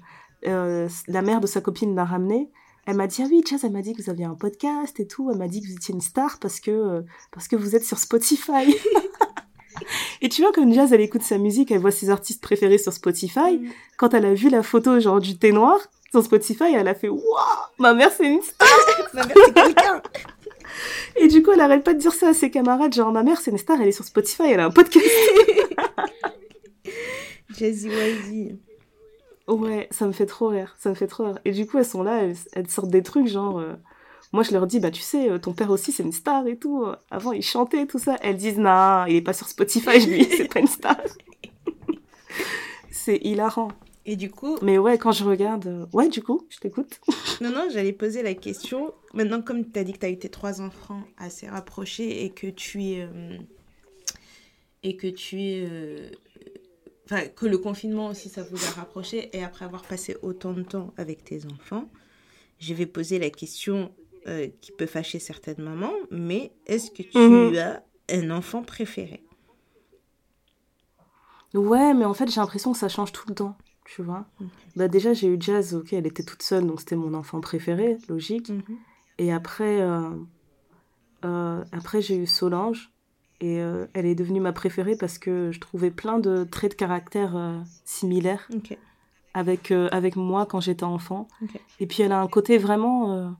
euh, 0.46 0.88
la 1.08 1.22
mère 1.22 1.40
de 1.40 1.46
sa 1.46 1.60
copine 1.60 1.94
l'a 1.94 2.04
ramenée, 2.04 2.50
elle 2.86 2.96
m'a 2.96 3.06
dit 3.06 3.22
ah 3.22 3.26
oui 3.30 3.42
Jazz 3.48 3.60
elle 3.64 3.72
m'a 3.72 3.82
dit 3.82 3.94
que 3.94 4.02
vous 4.02 4.10
aviez 4.10 4.24
un 4.24 4.34
podcast 4.34 4.98
et 4.98 5.06
tout 5.06 5.30
elle 5.30 5.38
m'a 5.38 5.48
dit 5.48 5.60
que 5.60 5.66
vous 5.68 5.74
étiez 5.74 5.94
une 5.94 6.00
star 6.00 6.38
parce 6.40 6.60
que 6.60 6.70
euh, 6.70 7.02
parce 7.30 7.48
que 7.48 7.56
vous 7.56 7.76
êtes 7.76 7.84
sur 7.84 7.98
Spotify 7.98 8.74
et 10.20 10.28
tu 10.28 10.42
vois 10.42 10.52
comme 10.52 10.72
Jazz 10.72 10.92
elle 10.92 11.00
écoute 11.00 11.22
sa 11.22 11.38
musique 11.38 11.70
elle 11.70 11.78
voit 11.80 11.90
ses 11.90 12.10
artistes 12.10 12.42
préférés 12.42 12.78
sur 12.78 12.92
Spotify 12.92 13.58
Mm. 13.58 13.68
quand 13.96 14.14
elle 14.14 14.24
a 14.26 14.34
vu 14.34 14.48
la 14.48 14.62
photo 14.62 14.98
genre 15.00 15.20
du 15.20 15.38
thé 15.38 15.52
noir 15.52 15.78
sur 16.10 16.22
Spotify 16.22 16.74
elle 16.74 16.88
a 16.88 16.94
fait 16.94 17.08
waouh 17.08 17.22
ma 17.78 17.94
mère 17.94 18.10
c'est 18.16 18.26
une 18.32 18.42
star 18.42 18.68
Ma 19.14 19.24
mère, 19.26 19.36
c'est 19.46 19.54
quelqu'un. 19.54 20.02
et 21.16 21.28
du 21.28 21.42
coup 21.42 21.50
elle 21.52 21.60
arrête 21.60 21.84
pas 21.84 21.94
de 21.94 21.98
dire 21.98 22.12
ça 22.14 22.28
à 22.28 22.34
ses 22.34 22.50
camarades 22.50 22.94
genre 22.94 23.12
ma 23.12 23.22
mère 23.22 23.40
c'est 23.40 23.50
une 23.50 23.58
star 23.58 23.80
elle 23.80 23.88
est 23.88 23.92
sur 23.92 24.04
Spotify 24.04 24.44
elle 24.46 24.60
a 24.60 24.66
un 24.66 24.70
podcast 24.70 25.06
Jazzy 27.58 27.88
Wazzy. 27.90 28.58
Ouais, 29.48 29.88
ça 29.90 30.06
me 30.06 30.12
fait 30.12 30.26
trop 30.26 30.48
rire, 30.48 30.74
ça 30.78 30.88
me 30.88 30.94
fait 30.94 31.06
trop 31.06 31.24
rire. 31.24 31.38
Et 31.44 31.50
du 31.50 31.66
coup, 31.66 31.76
elles 31.78 31.84
sont 31.84 32.02
là, 32.02 32.22
elles, 32.22 32.36
elles 32.54 32.68
sortent 32.70 32.90
des 32.90 33.02
trucs 33.02 33.26
genre... 33.26 33.58
euh, 33.58 33.74
moi, 34.32 34.42
je 34.42 34.52
leur 34.52 34.66
dis, 34.66 34.80
bah 34.80 34.90
tu 34.90 35.00
sais, 35.02 35.30
euh, 35.30 35.38
ton 35.38 35.52
père 35.52 35.70
aussi, 35.70 35.92
c'est 35.92 36.02
une 36.02 36.12
star 36.12 36.46
et 36.46 36.56
tout. 36.58 36.84
euh, 36.84 36.96
Avant, 37.10 37.32
il 37.32 37.42
chantait, 37.42 37.86
tout 37.86 37.98
ça. 37.98 38.16
Elles 38.22 38.36
disent, 38.36 38.58
non, 38.58 39.04
il 39.06 39.16
est 39.16 39.22
pas 39.22 39.32
sur 39.34 39.48
Spotify, 39.48 39.98
lui, 40.06 40.24
c'est 40.36 40.52
pas 40.52 40.60
une 40.60 40.66
star. 40.66 40.96
c'est 42.90 43.16
hilarant. 43.22 43.68
Et 44.04 44.16
du 44.16 44.30
coup, 44.30 44.58
Mais 44.62 44.78
ouais, 44.78 44.98
quand 44.98 45.12
je 45.12 45.24
regarde... 45.24 45.66
euh, 45.66 45.86
Ouais, 45.92 46.08
du 46.08 46.22
coup, 46.22 46.46
je 46.50 46.58
t'écoute. 46.58 47.00
non, 47.40 47.50
non, 47.50 47.68
j'allais 47.72 47.92
poser 47.92 48.22
la 48.22 48.34
question. 48.34 48.92
Maintenant, 49.14 49.40
comme 49.42 49.70
tu 49.70 49.78
as 49.78 49.84
dit 49.84 49.92
que 49.92 49.98
tu 49.98 50.06
as 50.06 50.10
eu 50.10 50.18
tes 50.18 50.28
trois 50.28 50.60
enfants 50.60 51.04
assez 51.18 51.46
rapprochés 51.48 52.24
et 52.24 52.30
que 52.30 52.48
tu 52.48 52.82
es. 52.84 53.02
euh, 53.02 53.38
et 54.82 54.96
que 54.96 55.06
tu 55.06 55.40
es. 55.40 55.66
euh, 55.70 56.10
Enfin, 57.04 57.26
que 57.28 57.46
le 57.46 57.58
confinement 57.58 58.06
aussi, 58.08 58.28
ça 58.28 58.42
vous 58.42 58.64
a 58.64 58.70
rapproché. 58.70 59.28
Et 59.36 59.42
après 59.44 59.64
avoir 59.64 59.82
passé 59.82 60.16
autant 60.22 60.52
de 60.52 60.62
temps 60.62 60.94
avec 60.96 61.24
tes 61.24 61.44
enfants, 61.46 61.88
je 62.60 62.74
vais 62.74 62.86
poser 62.86 63.18
la 63.18 63.28
question 63.28 63.92
euh, 64.26 64.48
qui 64.60 64.72
peut 64.72 64.86
fâcher 64.86 65.18
certaines 65.18 65.62
mamans. 65.62 65.92
Mais 66.10 66.52
est-ce 66.66 66.90
que 66.90 67.02
tu 67.02 67.18
Mhm. 67.18 67.56
as 67.58 67.82
un 68.10 68.30
enfant 68.30 68.62
préféré? 68.62 69.24
Ouais, 71.54 71.92
mais 71.94 72.04
en 72.04 72.14
fait, 72.14 72.30
j'ai 72.30 72.40
l'impression 72.40 72.72
que 72.72 72.78
ça 72.78 72.88
change 72.88 73.12
tout 73.12 73.28
le 73.28 73.34
temps, 73.34 73.56
tu 73.84 74.02
vois. 74.02 74.24
Bah 74.74 74.88
déjà, 74.88 75.12
j'ai 75.12 75.26
eu 75.28 75.36
Jazz, 75.38 75.74
ok, 75.74 75.92
elle 75.92 76.06
était 76.06 76.22
toute 76.22 76.42
seule, 76.42 76.66
donc 76.66 76.80
c'était 76.80 76.96
mon 76.96 77.12
enfant 77.14 77.40
préféré, 77.40 77.98
logique. 78.08 78.48
Mhm. 78.48 78.62
Et 79.18 79.32
après, 79.32 79.80
euh, 79.82 80.10
euh, 81.24 81.62
après 81.72 82.00
j'ai 82.00 82.16
eu 82.16 82.26
Solange. 82.26 82.90
Et 83.44 83.60
euh, 83.60 83.86
elle 83.92 84.06
est 84.06 84.14
devenue 84.14 84.38
ma 84.38 84.52
préférée 84.52 84.94
parce 84.96 85.18
que 85.18 85.50
je 85.50 85.58
trouvais 85.58 85.90
plein 85.90 86.20
de 86.20 86.44
traits 86.44 86.70
de 86.72 86.76
caractère 86.76 87.34
similaires 87.84 88.48
avec, 89.34 89.72
avec 89.72 90.14
moi 90.14 90.46
quand 90.46 90.60
j'étais 90.60 90.84
enfant. 90.84 91.26
Et 91.80 91.86
puis 91.88 92.02
elle 92.04 92.12
a 92.12 92.20
un 92.20 92.28
côté 92.28 92.56
vraiment... 92.56 93.34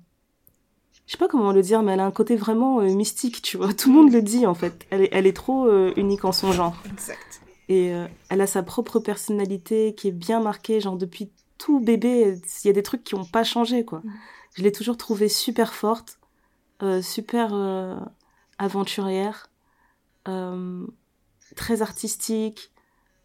je 1.12 1.18
sais 1.18 1.20
pas 1.20 1.28
comment 1.28 1.52
le 1.52 1.60
dire, 1.60 1.82
mais 1.82 1.92
elle 1.92 2.00
a 2.00 2.06
un 2.06 2.10
côté 2.10 2.36
vraiment 2.36 2.80
euh, 2.80 2.86
mystique, 2.86 3.42
tu 3.42 3.58
vois. 3.58 3.74
Tout 3.74 3.90
le 3.90 3.96
monde 3.96 4.10
le 4.10 4.22
dit, 4.22 4.46
en 4.46 4.54
fait. 4.54 4.86
Elle 4.88 5.02
est, 5.02 5.08
elle 5.12 5.26
est 5.26 5.36
trop 5.36 5.66
euh, 5.66 5.92
unique 5.96 6.24
en 6.24 6.32
son 6.32 6.52
genre. 6.52 6.74
Exact. 6.90 7.42
Et 7.68 7.92
euh, 7.92 8.06
elle 8.30 8.40
a 8.40 8.46
sa 8.46 8.62
propre 8.62 8.98
personnalité 8.98 9.94
qui 9.94 10.08
est 10.08 10.12
bien 10.12 10.40
marquée, 10.40 10.80
genre 10.80 10.96
depuis 10.96 11.30
tout 11.58 11.80
bébé, 11.80 12.40
il 12.64 12.66
y 12.66 12.70
a 12.70 12.72
des 12.72 12.82
trucs 12.82 13.04
qui 13.04 13.14
n'ont 13.14 13.26
pas 13.26 13.44
changé, 13.44 13.84
quoi. 13.84 14.00
Mhm. 14.02 14.12
Je 14.56 14.62
l'ai 14.62 14.72
toujours 14.72 14.96
trouvée 14.96 15.28
super 15.28 15.74
forte, 15.74 16.18
super 17.00 17.54
aventurière, 18.58 19.50
très 21.56 21.82
artistique, 21.82 22.72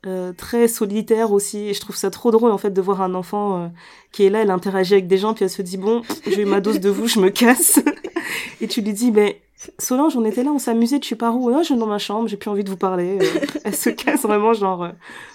euh, 0.05 0.31
très 0.31 0.67
solitaire 0.67 1.31
aussi. 1.31 1.69
Et 1.69 1.73
je 1.73 1.81
trouve 1.81 1.95
ça 1.95 2.09
trop 2.09 2.31
drôle, 2.31 2.51
en 2.51 2.57
fait, 2.57 2.71
de 2.71 2.81
voir 2.81 3.01
un 3.01 3.13
enfant 3.15 3.63
euh, 3.63 3.67
qui 4.11 4.23
est 4.23 4.29
là, 4.29 4.41
elle 4.41 4.51
interagit 4.51 4.93
avec 4.93 5.07
des 5.07 5.17
gens, 5.17 5.33
puis 5.33 5.43
elle 5.43 5.49
se 5.49 5.61
dit, 5.61 5.77
bon, 5.77 6.01
j'ai 6.25 6.41
eu 6.41 6.45
ma 6.45 6.61
dose 6.61 6.79
de 6.79 6.89
vous, 6.89 7.07
je 7.07 7.19
me 7.19 7.29
casse. 7.29 7.79
Et 8.61 8.67
tu 8.67 8.81
lui 8.81 8.93
dis, 8.93 9.11
mais 9.11 9.41
Solange, 9.79 10.15
on 10.15 10.23
était 10.23 10.43
là, 10.43 10.51
on 10.51 10.59
s'amusait, 10.59 10.99
tu 10.99 11.15
pars 11.15 11.35
où? 11.35 11.49
Non, 11.49 11.59
je 11.59 11.65
suis 11.65 11.75
dans 11.75 11.87
ma 11.87 11.97
chambre, 11.97 12.27
j'ai 12.27 12.37
plus 12.37 12.49
envie 12.49 12.63
de 12.63 12.69
vous 12.69 12.77
parler. 12.77 13.17
Euh, 13.19 13.45
elle 13.63 13.75
se 13.75 13.89
casse 13.89 14.21
vraiment, 14.21 14.53
genre, 14.53 14.89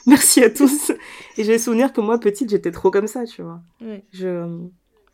merci 0.06 0.42
à 0.42 0.50
tous. 0.50 0.92
Et 1.36 1.44
j'ai 1.44 1.58
souvenir 1.58 1.92
que 1.92 2.00
moi, 2.00 2.18
petite, 2.18 2.50
j'étais 2.50 2.70
trop 2.70 2.90
comme 2.90 3.08
ça, 3.08 3.24
tu 3.24 3.42
vois. 3.42 3.60
Ouais. 3.80 4.04
Je... 4.12 4.46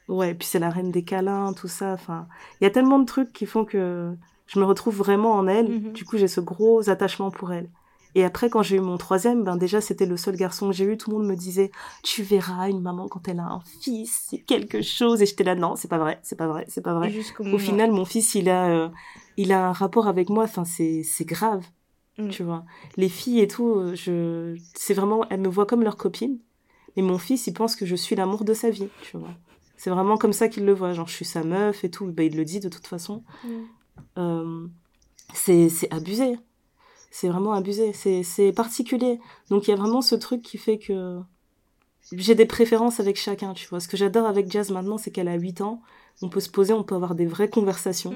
Ouais, 0.09 0.35
puis 0.35 0.47
c'est 0.47 0.59
la 0.59 0.71
reine 0.71 0.91
des 0.91 1.05
câlins, 1.05 1.53
tout 1.53 1.69
ça. 1.69 1.93
Enfin, 1.93 2.27
il 2.61 2.65
y 2.65 2.67
a 2.67 2.71
tellement 2.71 2.99
de 2.99 3.05
trucs 3.05 3.33
qui 3.33 3.47
font 3.47 3.65
que 3.65 4.11
je 4.47 4.59
me 4.59 4.65
retrouve 4.65 4.97
vraiment 4.97 5.33
en 5.33 5.47
elle. 5.47 5.69
Mhm. 5.69 5.93
Du 5.93 6.05
coup, 6.05 6.17
j'ai 6.17 6.29
ce 6.29 6.41
gros 6.41 6.89
attachement 6.91 7.31
pour 7.31 7.53
elle. 7.53 7.69
Et 8.15 8.25
après, 8.25 8.49
quand 8.51 8.63
j'ai 8.63 8.77
eu 8.77 8.81
mon 8.81 8.97
troisième, 8.97 9.45
ben 9.45 9.57
déjà, 9.57 9.81
c'était 9.81 10.07
le 10.07 10.17
seul 10.17 10.37
garçon 10.37 10.69
que 10.69 10.75
j'ai 10.75 10.85
eu. 10.85 10.97
Tout 10.97 11.11
le 11.11 11.19
monde 11.19 11.27
me 11.27 11.37
disait, 11.37 11.71
tu 12.03 12.23
verras 12.23 12.69
une 12.69 12.81
maman 12.81 13.07
quand 13.09 13.29
elle 13.29 13.39
a 13.39 13.45
un 13.45 13.61
fils, 13.81 14.27
c'est 14.31 14.39
quelque 14.39 14.83
chose. 14.83 15.21
Et 15.23 15.27
j'étais 15.27 15.45
là, 15.45 15.55
non, 15.55 15.77
c'est 15.77 15.89
pas 15.89 15.99
vrai, 15.99 16.19
c'est 16.23 16.37
pas 16.37 16.47
vrai, 16.49 16.65
c'est 16.69 16.81
pas 16.81 16.95
vrai. 16.95 17.13
Au 17.39 17.45
moment- 17.45 17.59
final, 17.59 17.93
mon 17.93 18.05
fils, 18.05 18.35
il 18.35 18.49
a, 18.49 18.69
euh, 18.71 18.89
il 19.37 19.53
a 19.53 19.69
un 19.69 19.73
rapport 19.73 20.09
avec 20.09 20.31
moi. 20.31 20.45
Enfin, 20.45 20.65
c'est, 20.65 21.03
c'est 21.05 21.25
grave, 21.27 21.65
Mm. 22.19 22.29
tu 22.31 22.43
vois. 22.43 22.65
Les 22.97 23.09
filles 23.09 23.41
et 23.41 23.47
tout, 23.49 23.75
euh, 23.77 23.95
je, 23.95 24.57
c'est 24.75 24.95
vraiment, 24.95 25.25
elles 25.31 25.41
me 25.41 25.49
voient 25.49 25.67
comme 25.67 25.83
leur 25.85 25.97
copine. 25.97 26.39
Et 26.97 27.03
mon 27.03 27.19
fils, 27.19 27.47
il 27.47 27.53
pense 27.53 27.77
que 27.77 27.87
je 27.87 27.95
suis 27.95 28.17
l'amour 28.17 28.45
de 28.45 28.55
sa 28.55 28.71
vie, 28.71 28.89
tu 29.03 29.17
vois. 29.17 29.31
C'est 29.77 29.91
vraiment 29.91 30.17
comme 30.17 30.33
ça 30.33 30.49
qu'il 30.49 30.65
le 30.65 30.73
voit. 30.73 30.93
Genre, 30.95 31.07
je 31.07 31.15
suis 31.15 31.25
sa 31.25 31.45
meuf 31.45 31.85
et 31.85 31.91
tout. 31.91 32.07
Ben, 32.07 32.25
il 32.27 32.37
le 32.37 32.45
dit 32.45 32.59
de 32.59 32.69
toute 32.69 32.89
façon. 32.89 33.23
Mm. 33.45 33.49
Euh, 34.19 34.67
c'est, 35.35 35.69
c'est 35.69 35.93
abusé. 35.93 36.37
C'est 37.11 37.29
vraiment 37.29 37.53
abusé. 37.53 37.93
C'est, 37.93 38.23
c'est 38.23 38.53
particulier. 38.53 39.21
Donc, 39.51 39.67
il 39.67 39.71
y 39.71 39.75
a 39.75 39.77
vraiment 39.77 40.03
ce 40.03 40.15
truc 40.15 40.43
qui 40.43 40.59
fait 40.59 40.79
que 40.79 41.19
j'ai 42.13 42.35
des 42.35 42.47
préférences 42.47 43.01
avec 43.01 43.17
chacun, 43.17 43.55
tu 43.55 43.67
vois. 43.69 43.81
Ce 43.81 43.89
que 43.89 43.97
j'adore 43.97 44.27
avec 44.27 44.51
Jazz 44.51 44.71
maintenant, 44.71 44.99
c'est 44.99 45.11
qu'elle 45.11 45.29
a 45.29 45.35
8 45.35 45.61
ans. 45.61 45.83
On 46.23 46.29
peut 46.29 46.41
se 46.41 46.51
poser, 46.51 46.73
on 46.73 46.83
peut 46.83 46.95
avoir 46.95 47.15
des 47.15 47.27
vraies 47.27 47.49
conversations. 47.49 48.15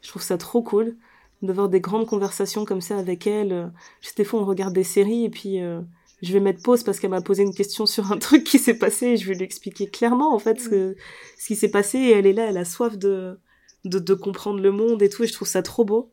Je 0.00 0.08
trouve 0.08 0.22
ça 0.22 0.38
trop 0.38 0.62
cool 0.62 0.96
d'avoir 1.42 1.68
des 1.68 1.80
grandes 1.80 2.06
conversations 2.06 2.64
comme 2.64 2.80
ça 2.80 2.98
avec 2.98 3.26
elle. 3.26 3.72
Des 4.16 4.24
fois, 4.24 4.40
on 4.40 4.44
regarde 4.44 4.74
des 4.74 4.84
séries 4.84 5.24
et 5.24 5.30
puis 5.30 5.60
euh, 5.60 5.80
je 6.22 6.32
vais 6.32 6.40
mettre 6.40 6.62
pause 6.62 6.84
parce 6.84 7.00
qu'elle 7.00 7.10
m'a 7.10 7.20
posé 7.20 7.42
une 7.42 7.54
question 7.54 7.86
sur 7.86 8.12
un 8.12 8.18
truc 8.18 8.44
qui 8.44 8.58
s'est 8.58 8.78
passé 8.78 9.06
et 9.06 9.16
je 9.16 9.26
vais 9.26 9.34
lui 9.34 9.44
expliquer 9.44 9.88
clairement 9.88 10.34
en 10.34 10.38
fait 10.38 10.60
ce, 10.60 10.68
que, 10.68 10.96
ce 11.38 11.46
qui 11.46 11.56
s'est 11.56 11.70
passé 11.70 11.98
et 11.98 12.10
elle 12.12 12.26
est 12.26 12.32
là, 12.32 12.46
elle 12.48 12.58
a 12.58 12.64
soif 12.64 12.96
de, 12.96 13.40
de, 13.84 13.98
de 13.98 14.14
comprendre 14.14 14.60
le 14.60 14.70
monde 14.70 15.02
et 15.02 15.08
tout 15.08 15.24
et 15.24 15.26
je 15.26 15.32
trouve 15.32 15.48
ça 15.48 15.62
trop 15.62 15.84
beau. 15.84 16.10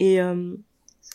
Et 0.00 0.20
euh, 0.20 0.54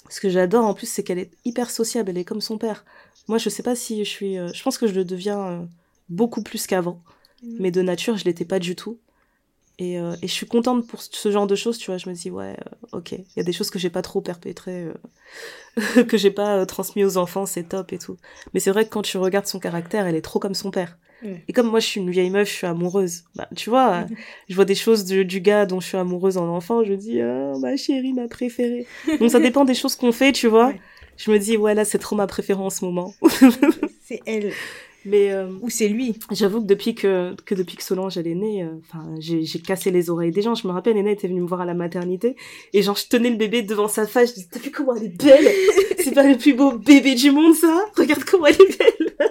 ce 0.09 0.19
que 0.19 0.29
j'adore 0.29 0.65
en 0.65 0.73
plus, 0.73 0.87
c'est 0.87 1.03
qu'elle 1.03 1.19
est 1.19 1.31
hyper 1.45 1.69
sociable, 1.71 2.09
elle 2.09 2.17
est 2.17 2.25
comme 2.25 2.41
son 2.41 2.57
père. 2.57 2.85
Moi, 3.27 3.37
je 3.37 3.49
sais 3.49 3.63
pas 3.63 3.75
si 3.75 4.03
je 4.03 4.09
suis... 4.09 4.37
euh, 4.37 4.51
je 4.53 4.63
pense 4.63 4.77
que 4.77 4.87
je 4.87 4.93
le 4.93 5.05
deviens 5.05 5.39
euh, 5.41 5.65
beaucoup 6.09 6.43
plus 6.43 6.67
qu'avant, 6.67 7.01
Mm. 7.43 7.57
mais 7.59 7.71
de 7.71 7.81
nature, 7.81 8.17
je 8.17 8.25
l'étais 8.25 8.45
pas 8.45 8.59
du 8.59 8.75
tout. 8.75 8.99
Et, 9.79 9.99
euh, 9.99 10.15
et 10.21 10.27
je 10.27 10.33
suis 10.33 10.47
contente 10.47 10.87
pour 10.87 11.01
ce 11.01 11.31
genre 11.31 11.47
de 11.47 11.55
choses, 11.55 11.77
tu 11.79 11.87
vois. 11.91 11.97
Je 11.97 12.09
me 12.09 12.15
dis, 12.15 12.31
ouais, 12.31 12.57
ok, 12.93 13.13
il 13.13 13.25
y 13.37 13.39
a 13.41 13.43
des 13.43 13.53
choses 13.53 13.69
que 13.71 13.79
j'ai 13.79 13.89
pas 13.89 14.01
trop 14.03 14.21
perpétrées, 14.21 14.87
que 16.07 16.17
j'ai 16.17 16.31
pas 16.31 16.65
transmis 16.65 17.03
aux 17.05 17.17
enfants, 17.17 17.45
c'est 17.45 17.63
top 17.63 17.93
et 17.93 17.99
tout. 17.99 18.17
Mais 18.53 18.59
c'est 18.59 18.71
vrai 18.71 18.85
que 18.85 18.89
quand 18.89 19.01
tu 19.01 19.17
regardes 19.17 19.47
son 19.47 19.59
caractère, 19.59 20.07
elle 20.07 20.15
est 20.15 20.21
trop 20.21 20.39
comme 20.39 20.55
son 20.55 20.71
père. 20.71 20.97
Ouais. 21.23 21.43
Et 21.47 21.53
comme 21.53 21.67
moi, 21.67 21.79
je 21.79 21.87
suis 21.87 22.01
une 22.01 22.09
vieille 22.09 22.29
meuf, 22.29 22.49
je 22.49 22.53
suis 22.53 22.67
amoureuse. 22.67 23.23
Bah, 23.35 23.47
tu 23.55 23.69
vois, 23.69 23.91
euh, 23.91 24.15
je 24.49 24.55
vois 24.55 24.65
des 24.65 24.75
choses 24.75 25.05
du, 25.05 25.25
du 25.25 25.41
gars 25.41 25.65
dont 25.65 25.79
je 25.79 25.87
suis 25.87 25.97
amoureuse 25.97 26.37
en 26.37 26.47
enfant, 26.47 26.83
je 26.83 26.93
dis, 26.93 27.21
oh, 27.21 27.57
ma 27.59 27.77
chérie, 27.77 28.13
ma 28.13 28.27
préférée. 28.27 28.85
Donc 29.19 29.31
ça 29.31 29.39
dépend 29.39 29.65
des 29.65 29.75
choses 29.75 29.95
qu'on 29.95 30.11
fait, 30.11 30.31
tu 30.31 30.47
vois. 30.47 30.67
Ouais. 30.67 30.81
Je 31.17 31.31
me 31.31 31.37
dis, 31.37 31.57
ouais, 31.57 31.75
là, 31.75 31.85
c'est 31.85 31.99
trop 31.99 32.15
ma 32.15 32.27
préférée 32.27 32.61
en 32.61 32.69
ce 32.69 32.83
moment. 32.85 33.13
C'est 34.03 34.21
elle. 34.25 34.51
Mais 35.05 35.31
euh, 35.31 35.47
Ou 35.61 35.69
c'est 35.69 35.87
lui. 35.87 36.15
J'avoue 36.31 36.61
que 36.61 36.67
depuis 36.67 36.93
que, 36.93 37.35
que 37.45 37.55
depuis 37.55 37.75
que 37.75 37.83
Solange 37.83 38.17
elle 38.17 38.27
est 38.27 38.35
née, 38.35 38.63
euh, 38.63 38.67
enfin 38.81 39.03
j'ai 39.19 39.43
j'ai 39.43 39.59
cassé 39.59 39.89
les 39.89 40.11
oreilles 40.11 40.31
des 40.31 40.43
gens. 40.43 40.53
Je 40.53 40.67
me 40.67 40.73
rappelle, 40.73 40.93
Néna 40.93 41.11
était 41.11 41.27
venue 41.27 41.41
me 41.41 41.47
voir 41.47 41.61
à 41.61 41.65
la 41.65 41.73
maternité 41.73 42.35
et 42.73 42.83
genre 42.83 42.95
je 42.95 43.07
tenais 43.07 43.31
le 43.31 43.35
bébé 43.35 43.63
devant 43.63 43.87
sa 43.87 44.05
face. 44.05 44.29
Je 44.29 44.33
disais 44.35 44.47
t'as 44.51 44.59
vu 44.59 44.69
comment 44.69 44.95
elle 44.95 45.05
est 45.05 45.17
belle? 45.17 45.51
C'est 45.97 46.13
pas 46.13 46.23
le 46.23 46.37
plus 46.37 46.53
beau 46.53 46.73
bébé 46.73 47.15
du 47.15 47.31
monde 47.31 47.55
ça? 47.55 47.85
Regarde 47.95 48.23
comment 48.25 48.45
elle 48.45 48.61
est 48.61 48.77
belle. 48.77 49.29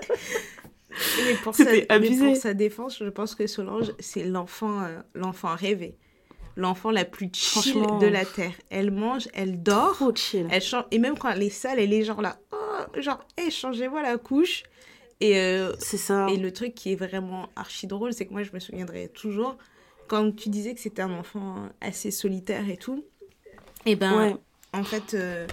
Mais 1.25 1.35
pour, 1.35 1.55
sa, 1.55 1.65
C'était 1.65 1.87
mais 1.89 1.95
abusé. 1.95 2.27
pour 2.27 2.37
sa 2.37 2.55
défense, 2.55 2.99
je 2.99 3.09
pense 3.09 3.35
que 3.35 3.47
Solange, 3.47 3.93
c'est 3.99 4.25
l'enfant 4.25 4.83
euh, 4.83 4.99
l'enfant 5.15 5.55
rêvé. 5.55 5.97
L'enfant 6.57 6.91
la 6.91 7.05
plus 7.05 7.31
chill 7.33 7.81
de 8.01 8.07
la 8.07 8.25
Terre. 8.25 8.53
Elle 8.71 8.91
mange, 8.91 9.29
elle 9.35 9.63
dort, 9.63 9.95
Trop 9.95 10.15
chill. 10.15 10.47
elle 10.51 10.61
change. 10.61 10.85
Et 10.91 10.99
même 10.99 11.17
quand 11.17 11.31
elle 11.31 11.43
est 11.43 11.49
sale, 11.51 11.79
elle 11.79 11.93
est 11.93 12.03
genre 12.05 12.21
là, 12.21 12.39
oh, 12.53 13.01
genre, 13.01 13.21
hé, 13.39 13.51
changez-moi 13.51 14.03
la 14.03 14.19
couche. 14.19 14.65
Et, 15.21 15.39
euh, 15.39 15.73
C'est 15.79 15.97
ça. 15.97 16.27
et 16.31 16.37
le 16.37 16.53
truc 16.53 16.75
qui 16.75 16.93
est 16.93 16.97
vraiment 16.97 17.49
archi 17.55 17.87
drôle, 17.87 18.13
c'est 18.13 18.27
que 18.27 18.33
moi, 18.33 18.43
je 18.43 18.51
me 18.53 18.59
souviendrai 18.59 19.09
toujours, 19.09 19.57
quand 20.09 20.35
tu 20.35 20.49
disais 20.49 20.75
que 20.75 20.81
c'était 20.81 21.03
un 21.03 21.13
enfant 21.13 21.69
assez 21.81 22.11
solitaire 22.11 22.69
et 22.69 22.77
tout, 22.77 23.05
et 23.87 23.97
ben, 23.97 24.17
Ouais. 24.19 24.37
en 24.73 24.83
fait, 24.83 25.15
euh, 25.15 25.47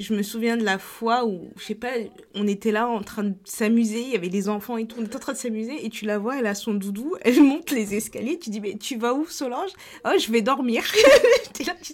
je 0.00 0.14
me 0.14 0.22
souviens 0.22 0.56
de 0.56 0.64
la 0.64 0.78
fois 0.78 1.24
où, 1.24 1.48
je 1.56 1.64
sais 1.64 1.74
pas, 1.74 1.92
on 2.34 2.46
était 2.46 2.72
là 2.72 2.88
en 2.88 3.02
train 3.02 3.24
de 3.24 3.34
s'amuser, 3.44 4.00
il 4.00 4.10
y 4.10 4.16
avait 4.16 4.28
des 4.28 4.48
enfants 4.48 4.76
et 4.76 4.86
tout, 4.86 4.96
on 5.00 5.04
était 5.04 5.16
en 5.16 5.20
train 5.20 5.32
de 5.32 5.38
s'amuser, 5.38 5.84
et 5.84 5.90
tu 5.90 6.04
la 6.04 6.18
vois, 6.18 6.38
elle 6.38 6.46
a 6.46 6.54
son 6.54 6.74
doudou, 6.74 7.14
elle 7.22 7.42
monte 7.42 7.70
les 7.70 7.94
escaliers, 7.94 8.38
tu 8.38 8.50
dis, 8.50 8.60
mais 8.60 8.76
tu 8.78 8.96
vas 8.96 9.14
où, 9.14 9.26
Solange? 9.26 9.70
Oh, 10.04 10.10
je 10.18 10.30
vais 10.30 10.42
dormir. 10.42 10.82
Là, 11.66 11.74
tu 11.82 11.92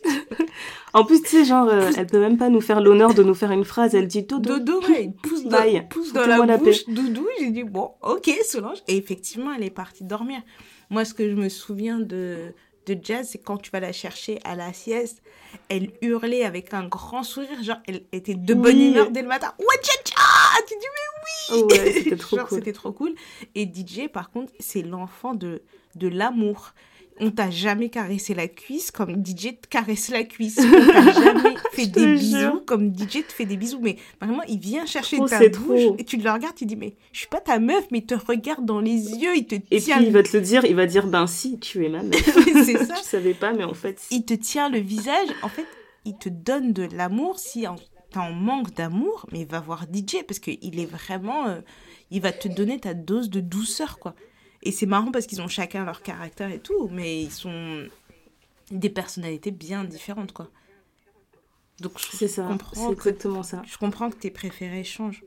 En 0.93 1.05
plus 1.05 1.23
tu 1.23 1.29
sais 1.29 1.45
genre 1.45 1.69
euh, 1.69 1.91
elle 1.97 2.07
peut 2.07 2.21
même 2.21 2.37
pas 2.37 2.51
nous 2.51 2.61
faire 2.61 2.81
l'honneur 2.81 3.15
de 3.15 3.23
nous 3.23 3.35
faire 3.35 3.51
une 3.51 3.65
phrase. 3.65 3.95
Elle 3.95 4.07
dit 4.07 4.23
dodo. 4.23 4.59
dodo, 4.59 4.81
ouais, 4.87 5.11
pousse 5.23 5.45
dans, 5.45 5.51
Bye. 5.51 5.87
pousse 5.89 6.13
dans 6.13 6.27
la 6.27 6.45
la 6.45 6.59
bouche, 6.59 6.87
doudou, 6.87 7.27
j'ai 7.39 7.51
dit, 7.51 7.65
bon, 7.65 7.93
ok, 8.03 8.31
Solange. 8.45 8.79
Et 8.89 8.97
effectivement, 8.97 9.53
elle 9.53 9.65
est 9.65 9.71
partie 9.71 10.05
dormir. 10.05 10.43
Moi, 10.91 11.05
ce 11.05 11.15
que 11.15 11.29
je 11.29 11.35
me 11.35 11.49
souviens 11.49 11.99
de, 11.99 12.53
de 12.87 12.99
Jazz, 13.03 13.29
c'est 13.31 13.39
quand 13.39 13.57
tu 13.59 13.71
vas 13.71 13.81
la 13.81 13.93
chercher 13.93 14.39
à 14.45 14.55
la 14.57 14.73
sieste, 14.73 15.23
elle 15.69 15.91
hurlait 16.03 16.45
avec 16.45 16.75
un 16.75 16.87
grand 16.87 17.23
sourire, 17.23 17.63
genre, 17.63 17.79
elle 17.87 18.03
était 18.13 18.35
de 18.35 18.55
bonne 18.55 18.77
Oui. 18.77 18.89
humeur 18.89 19.11
dès 19.11 19.23
le 19.23 19.29
matin. 19.29 19.55
Ouais, 19.59 19.77
tcha, 19.83 19.93
tcha 20.05 20.15
Tu 20.67 20.75
dis, 20.79 20.87
Oh 21.53 21.69
ouais 21.71 21.93
c'était 21.93 22.17
trop 22.17 22.39
cool. 22.39 22.73
Trop 22.73 22.93
cool. 22.93 23.15
Et 23.55 23.65
DJ, 23.67 24.09
par 24.09 24.31
contre, 24.31 24.53
c'est 24.61 24.83
l'enfant 24.83 25.35
de, 25.35 25.63
de 25.95 26.09
l'amour. 26.09 26.73
On 27.21 27.31
t'a 27.31 27.49
jamais 27.49 27.91
caressé 27.91 28.35
la 28.35 28.49
cuisse 28.49 28.91
comme 28.91 29.25
DJ 29.25 29.61
te 29.61 29.69
caresse 29.69 30.09
la 30.09 30.25
cuisse. 30.25 30.59
On 30.59 30.87
t'a 30.93 31.13
jamais 31.23 31.55
fait 31.73 31.87
des 31.87 32.15
bisous 32.15 32.39
jure. 32.39 32.63
comme 32.67 32.93
DJ 32.93 33.25
te 33.27 33.33
fait 33.33 33.45
des 33.47 33.57
bisous. 33.57 33.79
Mais 33.81 33.97
vraiment, 34.21 34.43
il 34.49 34.59
vient 34.59 34.85
chercher 34.85 35.17
Trop, 35.19 35.29
ta 35.29 35.39
bouche 35.49 35.53
trop. 35.53 35.97
et 35.99 36.05
tu 36.05 36.17
le 36.17 36.29
regardes, 36.31 36.57
tu 36.57 36.67
dis, 36.67 36.75
mais 36.77 36.97
je 37.13 37.19
suis 37.21 37.29
pas 37.29 37.41
ta 37.41 37.59
meuf, 37.61 37.87
mais 37.93 37.99
il 37.99 38.07
te 38.07 38.15
regarde 38.17 38.65
dans 38.67 38.81
les 38.81 39.13
yeux, 39.15 39.37
il 39.37 39.47
te 39.47 39.55
Et 39.55 39.61
puis 39.71 39.81
tient, 39.83 40.01
il 40.01 40.11
va 40.13 40.23
te 40.25 40.37
le 40.37 40.43
dire, 40.43 40.65
il 40.65 40.75
va 40.75 40.87
dire 40.87 41.07
ben 41.07 41.27
si 41.29 41.59
tu 41.61 41.85
es 41.85 41.89
ma 41.89 42.03
mère. 42.03 42.19
c'est 42.65 42.85
ça. 42.85 42.95
Je 42.97 43.05
savais 43.05 43.35
pas 43.35 43.53
mais 43.53 43.65
en 43.65 43.75
fait. 43.75 44.01
il 44.11 44.25
te 44.25 44.35
tient 44.35 44.69
le 44.69 44.79
visage. 44.81 45.29
En 45.43 45.49
fait, 45.49 45.67
il 46.05 46.17
te 46.19 46.29
donne 46.29 46.73
de 46.73 46.89
l'amour. 46.95 47.39
Si 47.39 47.67
en- 47.69 47.77
en 48.17 48.33
manque 48.33 48.75
d'amour, 48.75 49.27
mais 49.33 49.45
va 49.45 49.61
voir 49.61 49.87
DJ 49.93 50.23
parce 50.27 50.39
qu'il 50.41 50.79
est 50.81 50.87
vraiment. 50.91 51.47
euh, 51.47 51.61
il 52.11 52.21
va 52.21 52.33
te 52.33 52.49
donner 52.49 52.79
ta 52.81 52.93
dose 52.95 53.31
de 53.31 53.41
douceur, 53.41 53.99
quoi. 53.99 54.15
Et 54.65 54.73
c'est 54.73 54.87
marrant 54.87 55.11
parce 55.13 55.27
qu'ils 55.27 55.43
ont 55.43 55.49
chacun 55.49 55.85
leur 55.85 56.03
caractère 56.03 56.51
et 56.51 56.59
tout, 56.59 56.89
mais 56.91 57.23
ils 57.23 57.31
sont 57.31 57.87
des 58.71 58.89
personnalités 58.91 59.51
bien 59.51 59.85
différentes, 59.85 60.33
quoi. 60.33 60.49
Donc, 61.81 61.93
je, 61.99 62.17
C'est 62.17 62.29
ça. 62.29 62.45
comprends 62.45 62.75
C'est 62.75 62.87
que- 62.89 62.93
exactement 63.09 63.43
ça. 63.43 63.63
je 63.67 63.77
comprends 63.77 64.09
que 64.11 64.17
tes 64.17 64.31
préférés 64.31 64.85
changent. 64.85 65.23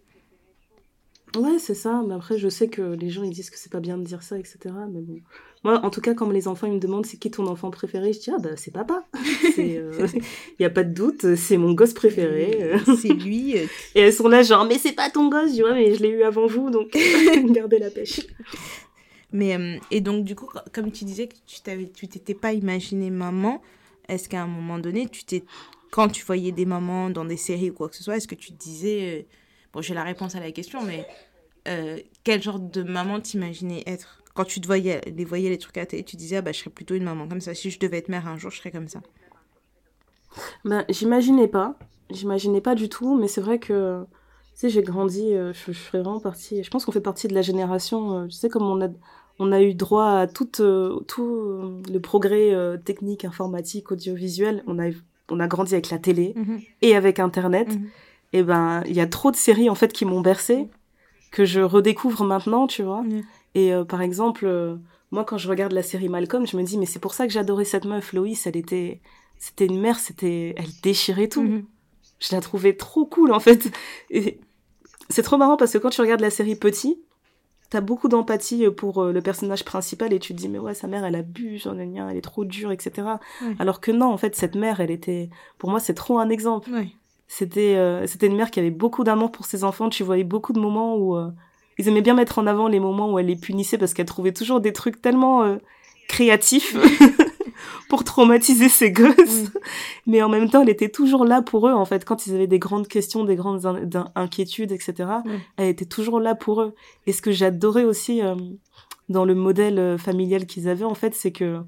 Ouais, 1.36 1.60
c'est 1.60 1.76
ça. 1.76 2.02
Mais 2.08 2.16
après, 2.16 2.38
je 2.38 2.48
sais 2.48 2.70
que 2.70 2.82
les 2.82 3.10
gens 3.10 3.22
ils 3.24 3.32
disent 3.34 3.50
que 3.50 3.58
c'est 3.60 3.72
pas 3.72 3.82
bien 3.82 3.98
de 3.98 4.04
dire 4.04 4.24
ça, 4.24 4.40
etc. 4.40 4.58
Mais 4.90 5.02
bon. 5.02 5.20
Moi, 5.66 5.84
en 5.86 5.90
tout 5.90 6.00
cas, 6.00 6.14
quand 6.14 6.30
les 6.30 6.48
enfants 6.48 6.68
ils 6.68 6.74
me 6.74 6.80
demandent 6.80 7.06
c'est 7.06 7.18
qui 7.18 7.30
ton 7.30 7.46
enfant 7.48 7.70
préféré, 7.70 8.14
je 8.14 8.20
dis 8.20 8.32
ah 8.32 8.38
bah 8.40 8.56
c'est 8.56 8.72
papa. 8.72 9.04
Il 9.58 9.84
y 10.60 10.64
a 10.64 10.70
pas 10.70 10.86
de 10.86 10.94
doute, 10.94 11.36
c'est 11.36 11.58
mon 11.58 11.74
gosse 11.74 11.94
préféré. 11.94 12.58
euh. 12.64 12.80
C'est 12.96 13.10
lui. 13.10 13.58
euh, 13.58 13.66
Et 13.96 14.02
elles 14.02 14.14
sont 14.14 14.30
là 14.30 14.42
genre 14.42 14.64
mais 14.66 14.78
c'est 14.78 14.94
pas 14.94 15.10
ton 15.10 15.28
gosse. 15.28 15.50
Je 15.50 15.54
dis 15.56 15.64
ouais 15.64 15.74
mais 15.74 15.94
je 15.96 16.02
l'ai 16.02 16.10
eu 16.10 16.24
avant 16.24 16.48
vous 16.48 16.70
donc 16.70 16.96
gardez 17.52 17.80
la 17.80 17.90
pêche. 17.92 18.22
Mais, 19.32 19.56
euh, 19.58 19.78
et 19.92 20.02
donc, 20.02 20.24
du 20.24 20.36
coup, 20.36 20.46
co- 20.46 20.60
comme 20.74 20.92
tu 20.92 21.04
disais 21.06 21.28
que 21.28 21.36
tu 21.94 22.08
t'étais 22.08 22.34
pas 22.34 22.54
imaginé 22.54 23.10
maman, 23.10 23.62
est-ce 24.08 24.30
qu'à 24.30 24.42
un 24.42 24.48
moment 24.48 24.80
donné, 24.80 25.08
tu 25.10 25.26
t'es, 25.26 25.44
quand 25.92 26.08
tu 26.10 26.24
voyais 26.26 26.52
des 26.52 26.66
mamans 26.66 27.10
dans 27.10 27.26
des 27.26 27.38
séries 27.38 27.72
ou 27.72 27.74
quoi 27.74 27.90
que 27.90 27.96
ce 27.96 28.04
soit, 28.04 28.18
est-ce 28.18 28.28
que 28.28 28.36
tu 28.36 28.52
te 28.54 28.58
disais, 28.58 29.20
euh, 29.20 29.24
bon, 29.74 29.82
j'ai 29.82 29.94
la 29.94 30.04
réponse 30.04 30.36
à 30.36 30.40
la 30.40 30.52
question, 30.52 30.82
mais 30.84 31.06
euh, 31.68 32.00
quel 32.24 32.42
genre 32.42 32.60
de 32.60 32.84
maman 32.84 33.20
t'imaginais 33.20 33.84
être 33.86 34.24
Quand 34.34 34.46
tu 34.46 34.62
te 34.62 34.68
voyais, 34.68 35.02
les 35.16 35.26
voyais 35.26 35.50
les 35.50 35.58
trucs 35.58 35.78
à 35.78 35.86
télé, 35.86 36.04
tu 36.04 36.16
disais, 36.16 36.38
ah 36.38 36.42
bah, 36.42 36.54
je 36.54 36.60
serais 36.60 36.70
plutôt 36.70 36.96
une 36.96 37.04
maman 37.04 37.28
comme 37.28 37.42
ça. 37.42 37.54
Si 37.54 37.70
je 37.70 37.80
devais 37.80 37.98
être 37.98 38.10
mère 38.10 38.28
un 38.28 38.38
jour, 38.38 38.52
je 38.52 38.58
serais 38.60 38.72
comme 38.72 38.88
ça. 38.88 39.02
Bah, 40.66 40.86
j'imaginais 40.90 41.48
pas. 41.48 41.78
J'imaginais 42.10 42.62
pas 42.62 42.76
du 42.76 42.88
tout, 42.90 43.18
mais 43.18 43.28
c'est 43.28 43.42
vrai 43.42 43.60
que, 43.60 44.06
sais, 44.62 44.70
j'ai 44.70 44.82
grandi, 44.82 45.34
euh, 45.34 45.54
je, 45.54 45.72
je 45.72 45.78
fais 45.78 46.00
vraiment 46.00 46.20
partie, 46.20 46.64
je 46.64 46.70
pense 46.70 46.86
qu'on 46.86 46.92
fait 46.92 47.02
partie 47.02 47.28
de 47.28 47.34
la 47.34 47.42
génération, 47.42 48.20
euh, 48.22 48.26
tu 48.28 48.32
sais, 48.32 48.50
comme 48.50 48.64
on 48.64 48.82
a, 48.84 48.90
on 49.40 49.52
a 49.52 49.62
eu 49.62 49.74
droit 49.76 50.10
à 50.10 50.28
tout, 50.28 50.50
euh, 50.62 51.00
tout 51.08 51.82
le 51.92 52.00
progrès 52.00 52.54
euh, 52.54 52.78
technique, 52.78 53.24
informatique, 53.26 53.92
audiovisuel, 53.92 54.64
on 54.68 54.80
a, 54.80 54.90
on 55.30 55.40
a 55.40 55.48
grandi 55.48 55.74
avec 55.74 55.90
la 55.92 56.00
télé 56.00 56.34
et 56.82 56.96
avec 56.96 57.20
Internet, 57.20 57.68
Mhm. 57.76 57.88
et 58.34 58.44
ben, 58.44 58.84
il 58.88 58.96
y 58.96 59.00
a 59.02 59.08
trop 59.08 59.30
de 59.32 59.36
séries, 59.36 59.70
en 59.70 59.76
fait, 59.76 59.94
qui 59.94 60.06
m'ont 60.06 60.22
bercé, 60.22 60.68
que 61.32 61.46
je 61.46 61.60
redécouvre 61.62 62.24
maintenant, 62.24 62.66
tu 62.68 62.82
vois. 62.84 63.04
Mhm. 63.04 63.24
Et 63.56 63.74
euh, 63.74 63.84
par 63.84 64.02
exemple, 64.02 64.48
moi, 65.12 65.24
quand 65.24 65.38
je 65.38 65.48
regarde 65.50 65.74
la 65.74 65.84
série 65.84 66.10
Malcolm, 66.10 66.48
je 66.48 66.58
me 66.58 66.64
dis, 66.64 66.78
mais 66.78 66.86
c'est 66.86 67.00
pour 67.00 67.14
ça 67.14 67.28
que 67.28 67.34
j'adorais 67.34 67.66
cette 67.66 67.86
meuf, 67.86 68.14
Loïs. 68.14 68.48
Elle 68.48 68.58
était, 68.58 69.02
c'était 69.38 69.66
une 69.66 69.80
mère, 69.80 70.00
c'était, 70.00 70.54
elle 70.58 70.70
déchirait 70.82 71.28
tout. 71.28 71.44
Mhm. 71.44 71.66
Je 72.20 72.34
la 72.36 72.42
trouvais 72.42 72.74
trop 72.74 73.06
cool, 73.06 73.32
en 73.32 73.40
fait. 73.40 73.70
Et 74.10 74.40
c'est 75.10 75.24
trop 75.24 75.38
marrant 75.38 75.58
parce 75.58 75.74
que 75.74 75.78
quand 75.78 75.90
tu 75.90 76.02
regardes 76.02 76.22
la 76.22 76.30
série 76.30 76.56
Petit, 76.56 77.00
t'as 77.70 77.82
beaucoup 77.82 78.08
d'empathie 78.08 78.70
pour 78.70 79.04
euh, 79.04 79.12
le 79.12 79.22
personnage 79.22 79.66
principal 79.66 80.14
et 80.14 80.20
tu 80.20 80.34
te 80.34 80.38
dis, 80.40 80.50
mais 80.50 80.60
ouais, 80.60 80.74
sa 80.74 80.88
mère, 80.88 81.06
elle 81.06 81.16
a 81.16 81.22
bu, 81.22 81.58
genre, 81.58 81.76
gna 81.76 81.86
gna, 81.86 82.12
elle 82.12 82.18
est 82.18 82.22
trop 82.22 82.46
dure, 82.46 82.72
etc. 82.72 83.08
Alors 83.60 83.82
que 83.82 83.92
non, 83.92 84.08
en 84.08 84.18
fait, 84.18 84.36
cette 84.36 84.56
mère, 84.56 84.80
elle 84.80 84.92
était, 84.92 85.30
pour 85.58 85.70
moi, 85.70 85.80
c'est 85.80 85.94
trop 85.94 86.20
un 86.20 86.30
exemple. 86.30 86.70
C'était 87.28 87.76
euh, 87.76 88.08
c'était 88.08 88.28
une 88.28 88.38
mère 88.38 88.52
qui 88.52 88.60
avait 88.60 88.72
beaucoup 88.72 89.04
d'amour 89.04 89.32
pour 89.32 89.46
ses 89.46 89.64
enfants. 89.64 89.90
Tu 89.90 90.04
voyais 90.04 90.24
beaucoup 90.24 90.54
de 90.54 90.60
moments 90.60 90.96
où 90.96 91.18
euh, 91.18 91.30
ils 91.78 91.88
aimaient 91.88 92.02
bien 92.02 92.14
mettre 92.14 92.40
en 92.40 92.48
avant 92.48 92.68
les 92.68 92.80
moments 92.80 93.12
où 93.12 93.20
elle 93.20 93.26
les 93.26 93.36
punissait 93.36 93.78
parce 93.78 93.94
qu'elle 93.94 94.06
trouvait 94.06 94.32
toujours 94.32 94.62
des 94.62 94.72
trucs 94.72 95.02
tellement 95.02 95.44
euh, 95.44 95.58
créatifs 96.08 96.76
pour 97.90 98.04
traumatiser 98.04 98.70
ses 98.70 98.92
gosses. 98.92 99.44
Mm. 99.44 99.50
Mais 100.08 100.22
en 100.22 100.30
même 100.30 100.50
temps, 100.50 100.62
elle 100.62 100.70
était 100.70 100.90
toujours 100.90 101.26
là 101.26 101.42
pour 101.42 101.68
eux. 101.68 101.74
En 101.74 101.86
fait, 101.86 102.04
quand 102.06 102.28
ils 102.28 102.34
avaient 102.36 102.48
des 102.48 102.60
grandes 102.60 102.88
questions, 102.88 103.24
des 103.24 103.36
grandes 103.36 103.66
in- 103.66 104.12
inquiétudes, 104.16 104.72
etc., 104.72 104.94
Ouais. 105.26 105.40
elle 105.58 105.68
était 105.70 105.86
toujours 105.86 106.20
là 106.20 106.36
pour 106.36 106.62
eux. 106.62 106.74
Et 107.06 107.14
ce 107.14 107.22
que 107.22 107.32
j'adorais 107.32 107.86
aussi 107.86 108.22
euh, 108.22 108.36
dans 109.10 109.26
le 109.26 109.36
modèle 109.36 109.80
euh, 109.80 109.98
familial 109.98 110.46
qu'ils 110.46 110.68
avaient, 110.68 110.84
en 110.86 110.96
fait, 110.96 111.14
c'est 111.16 111.32
que 111.32 111.62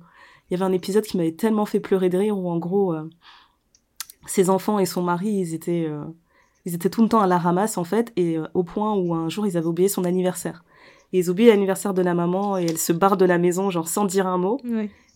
il 0.49 0.53
y 0.53 0.55
avait 0.55 0.65
un 0.65 0.73
épisode 0.73 1.03
qui 1.03 1.15
m'avait 1.15 1.31
tellement 1.33 1.65
fait 1.65 1.79
pleurer 1.79 2.09
de 2.09 2.17
rire 2.17 2.35
où 2.37 2.49
en 2.49 2.57
gros 2.57 2.93
euh, 2.93 3.07
ses 4.25 4.49
enfants 4.49 4.79
et 4.79 4.85
son 4.87 5.03
mari 5.03 5.29
ils 5.29 5.53
étaient 5.53 5.85
euh, 5.87 6.03
ils 6.65 6.73
étaient 6.75 6.89
tout 6.89 7.03
le 7.03 7.07
temps 7.07 7.21
à 7.21 7.27
la 7.27 7.37
ramasse 7.37 7.77
en 7.77 7.83
fait 7.83 8.11
et 8.15 8.37
au 8.55 8.63
point 8.63 8.95
où 8.95 9.13
un 9.13 9.29
jour 9.29 9.45
ils 9.47 9.57
avaient 9.57 9.67
oublié 9.67 9.87
son 9.89 10.05
anniversaire 10.05 10.63
et 11.13 11.19
ils 11.19 11.29
oublient 11.29 11.47
l'anniversaire 11.47 11.93
de 11.93 12.01
la 12.01 12.15
maman 12.15 12.57
et 12.57 12.63
elle 12.63 12.77
se 12.79 12.93
barre 12.93 13.15
de 13.15 13.25
la 13.25 13.37
maison 13.37 13.69
genre 13.69 13.87
sans 13.87 14.05
dire 14.05 14.25
un 14.27 14.37
mot. 14.39 14.59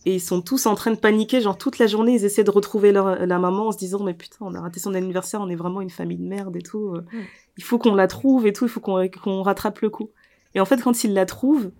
Et 0.06 0.14
ils 0.14 0.20
sont 0.20 0.42
tous 0.42 0.66
en 0.66 0.74
train 0.74 0.90
de 0.90 0.96
paniquer 0.96 1.40
genre 1.40 1.56
toute 1.56 1.78
la 1.78 1.86
journée 1.86 2.14
ils 2.14 2.24
essaient 2.24 2.44
de 2.44 2.50
retrouver 2.50 2.92
leur, 2.92 3.26
la 3.26 3.38
maman 3.38 3.68
en 3.68 3.72
se 3.72 3.78
disant 3.78 4.02
mais 4.02 4.14
putain 4.14 4.36
on 4.40 4.54
a 4.54 4.60
raté 4.60 4.78
son 4.80 4.94
anniversaire 4.94 5.40
on 5.40 5.48
est 5.48 5.54
vraiment 5.54 5.80
une 5.80 5.90
famille 5.90 6.18
de 6.18 6.26
merde 6.26 6.56
et 6.56 6.62
tout 6.62 6.88
euh, 6.94 7.04
il 7.56 7.64
faut 7.64 7.78
qu'on 7.78 7.94
la 7.94 8.06
trouve 8.06 8.46
et 8.46 8.52
tout 8.52 8.66
il 8.66 8.68
faut 8.70 8.80
qu'on 8.80 9.42
rattrape 9.42 9.80
le 9.80 9.90
coup 9.90 10.10
et 10.54 10.60
en 10.60 10.64
fait 10.64 10.80
quand 10.82 11.04
ils 11.04 11.14
la 11.14 11.26
trouvent 11.26 11.70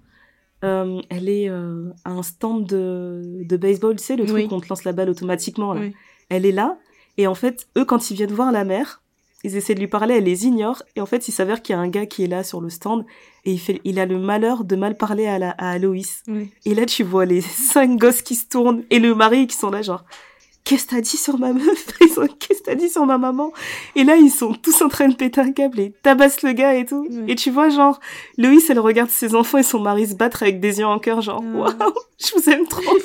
euh, 0.64 1.02
elle 1.10 1.28
est 1.28 1.50
euh, 1.50 1.90
à 2.06 2.12
un 2.12 2.22
stand 2.22 2.64
de, 2.66 3.42
de 3.44 3.56
baseball, 3.58 3.96
tu 3.96 4.02
sais, 4.04 4.16
le 4.16 4.24
truc 4.24 4.36
Oui. 4.36 4.48
où 4.50 4.54
on 4.54 4.60
te 4.60 4.68
lance 4.70 4.84
la 4.84 4.92
balle 4.92 5.10
automatiquement. 5.10 5.74
Là. 5.74 5.82
Oui. 5.82 5.94
Elle 6.30 6.46
est 6.46 6.52
là, 6.52 6.78
et 7.18 7.26
en 7.26 7.34
fait, 7.34 7.68
eux, 7.76 7.84
quand 7.84 8.10
ils 8.10 8.14
viennent 8.14 8.32
voir 8.32 8.50
la 8.50 8.64
mère, 8.64 9.02
ils 9.44 9.56
essaient 9.56 9.74
de 9.74 9.80
lui 9.80 9.88
parler, 9.88 10.14
elle 10.14 10.24
les 10.24 10.46
ignore, 10.46 10.82
et 10.96 11.00
en 11.00 11.06
fait, 11.06 11.28
il 11.28 11.32
s'avère 11.32 11.62
qu'il 11.62 11.74
y 11.74 11.78
a 11.78 11.80
un 11.80 11.88
gars 11.88 12.06
qui 12.06 12.24
est 12.24 12.28
là 12.28 12.42
sur 12.42 12.60
le 12.60 12.70
stand, 12.70 13.04
et 13.44 13.52
il, 13.52 13.60
fait, 13.60 13.80
il 13.84 14.00
a 14.00 14.06
le 14.06 14.18
malheur 14.18 14.64
de 14.64 14.74
mal 14.74 14.96
parler 14.96 15.26
à, 15.26 15.38
la, 15.38 15.50
à 15.50 15.70
Aloïs. 15.70 16.22
Ouais. 16.26 16.48
Et 16.64 16.74
là, 16.74 16.86
tu 16.86 17.04
vois 17.04 17.26
les 17.26 17.40
cinq 17.42 17.98
gosses 17.98 18.22
qui 18.22 18.34
se 18.34 18.48
tournent, 18.48 18.82
et 18.90 18.98
le 18.98 19.14
mari 19.14 19.46
qui 19.46 19.56
sont 19.56 19.70
là, 19.70 19.82
genre, 19.82 20.04
qu'est-ce 20.64 20.86
que 20.86 20.94
t'as 20.94 21.00
dit 21.00 21.16
sur 21.16 21.38
ma 21.38 21.52
meuf? 21.52 21.86
Qu'est-ce 21.98 22.60
que 22.60 22.64
t'as 22.64 22.74
dit 22.74 22.88
sur 22.88 23.04
ma 23.06 23.18
maman? 23.18 23.52
Et 23.94 24.04
là, 24.04 24.16
ils 24.16 24.30
sont 24.30 24.54
tous 24.54 24.82
en 24.82 24.88
train 24.88 25.08
de 25.08 25.14
péter 25.14 25.40
un 25.40 25.52
câble 25.52 25.78
et 25.78 25.92
tabassent 26.02 26.42
le 26.42 26.52
gars 26.52 26.74
et 26.74 26.86
tout. 26.86 27.06
Et 27.28 27.34
tu 27.34 27.50
vois, 27.50 27.68
genre, 27.68 28.00
Loïs, 28.38 28.68
elle 28.70 28.78
regarde 28.78 29.10
ses 29.10 29.34
enfants 29.34 29.58
et 29.58 29.62
son 29.62 29.80
mari 29.80 30.06
se 30.06 30.14
battre 30.14 30.42
avec 30.42 30.60
des 30.60 30.78
yeux 30.78 30.86
en 30.86 30.98
cœur, 30.98 31.20
genre, 31.20 31.42
waouh, 31.54 31.70
je 32.18 32.32
vous 32.34 32.50
aime 32.50 32.66
trop. 32.66 32.98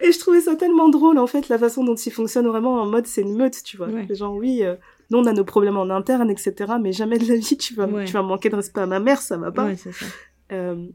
et 0.00 0.12
je 0.12 0.18
trouvais 0.18 0.40
ça 0.40 0.56
tellement 0.56 0.88
drôle, 0.88 1.18
en 1.18 1.26
fait, 1.26 1.48
la 1.48 1.58
façon 1.58 1.84
dont 1.84 1.94
ils 1.94 2.12
fonctionnent 2.12 2.48
vraiment 2.48 2.80
en 2.80 2.86
mode, 2.86 3.06
c'est 3.06 3.22
une 3.22 3.36
meute, 3.36 3.62
tu 3.64 3.76
vois. 3.76 3.88
Ouais. 3.88 4.06
Genre, 4.10 4.34
oui, 4.34 4.64
euh, 4.64 4.74
nous, 5.10 5.18
on 5.18 5.26
a 5.26 5.32
nos 5.32 5.44
problèmes 5.44 5.76
en 5.76 5.88
interne, 5.90 6.30
etc., 6.30 6.54
mais 6.80 6.92
jamais 6.92 7.18
de 7.18 7.26
la 7.28 7.36
vie, 7.36 7.56
tu 7.56 7.74
vas, 7.74 7.86
Ouais. 7.86 8.04
tu 8.04 8.12
vas 8.12 8.22
manquer 8.22 8.48
de 8.50 8.56
respect 8.56 8.80
à 8.80 8.86
ma 8.86 8.98
mère, 9.00 9.20
ça 9.22 9.36
va 9.36 9.52
pas. 9.52 9.66
Ouais, 9.66 9.76
c'est 9.76 9.92
ça. 9.92 10.06
Euh, 10.52 10.86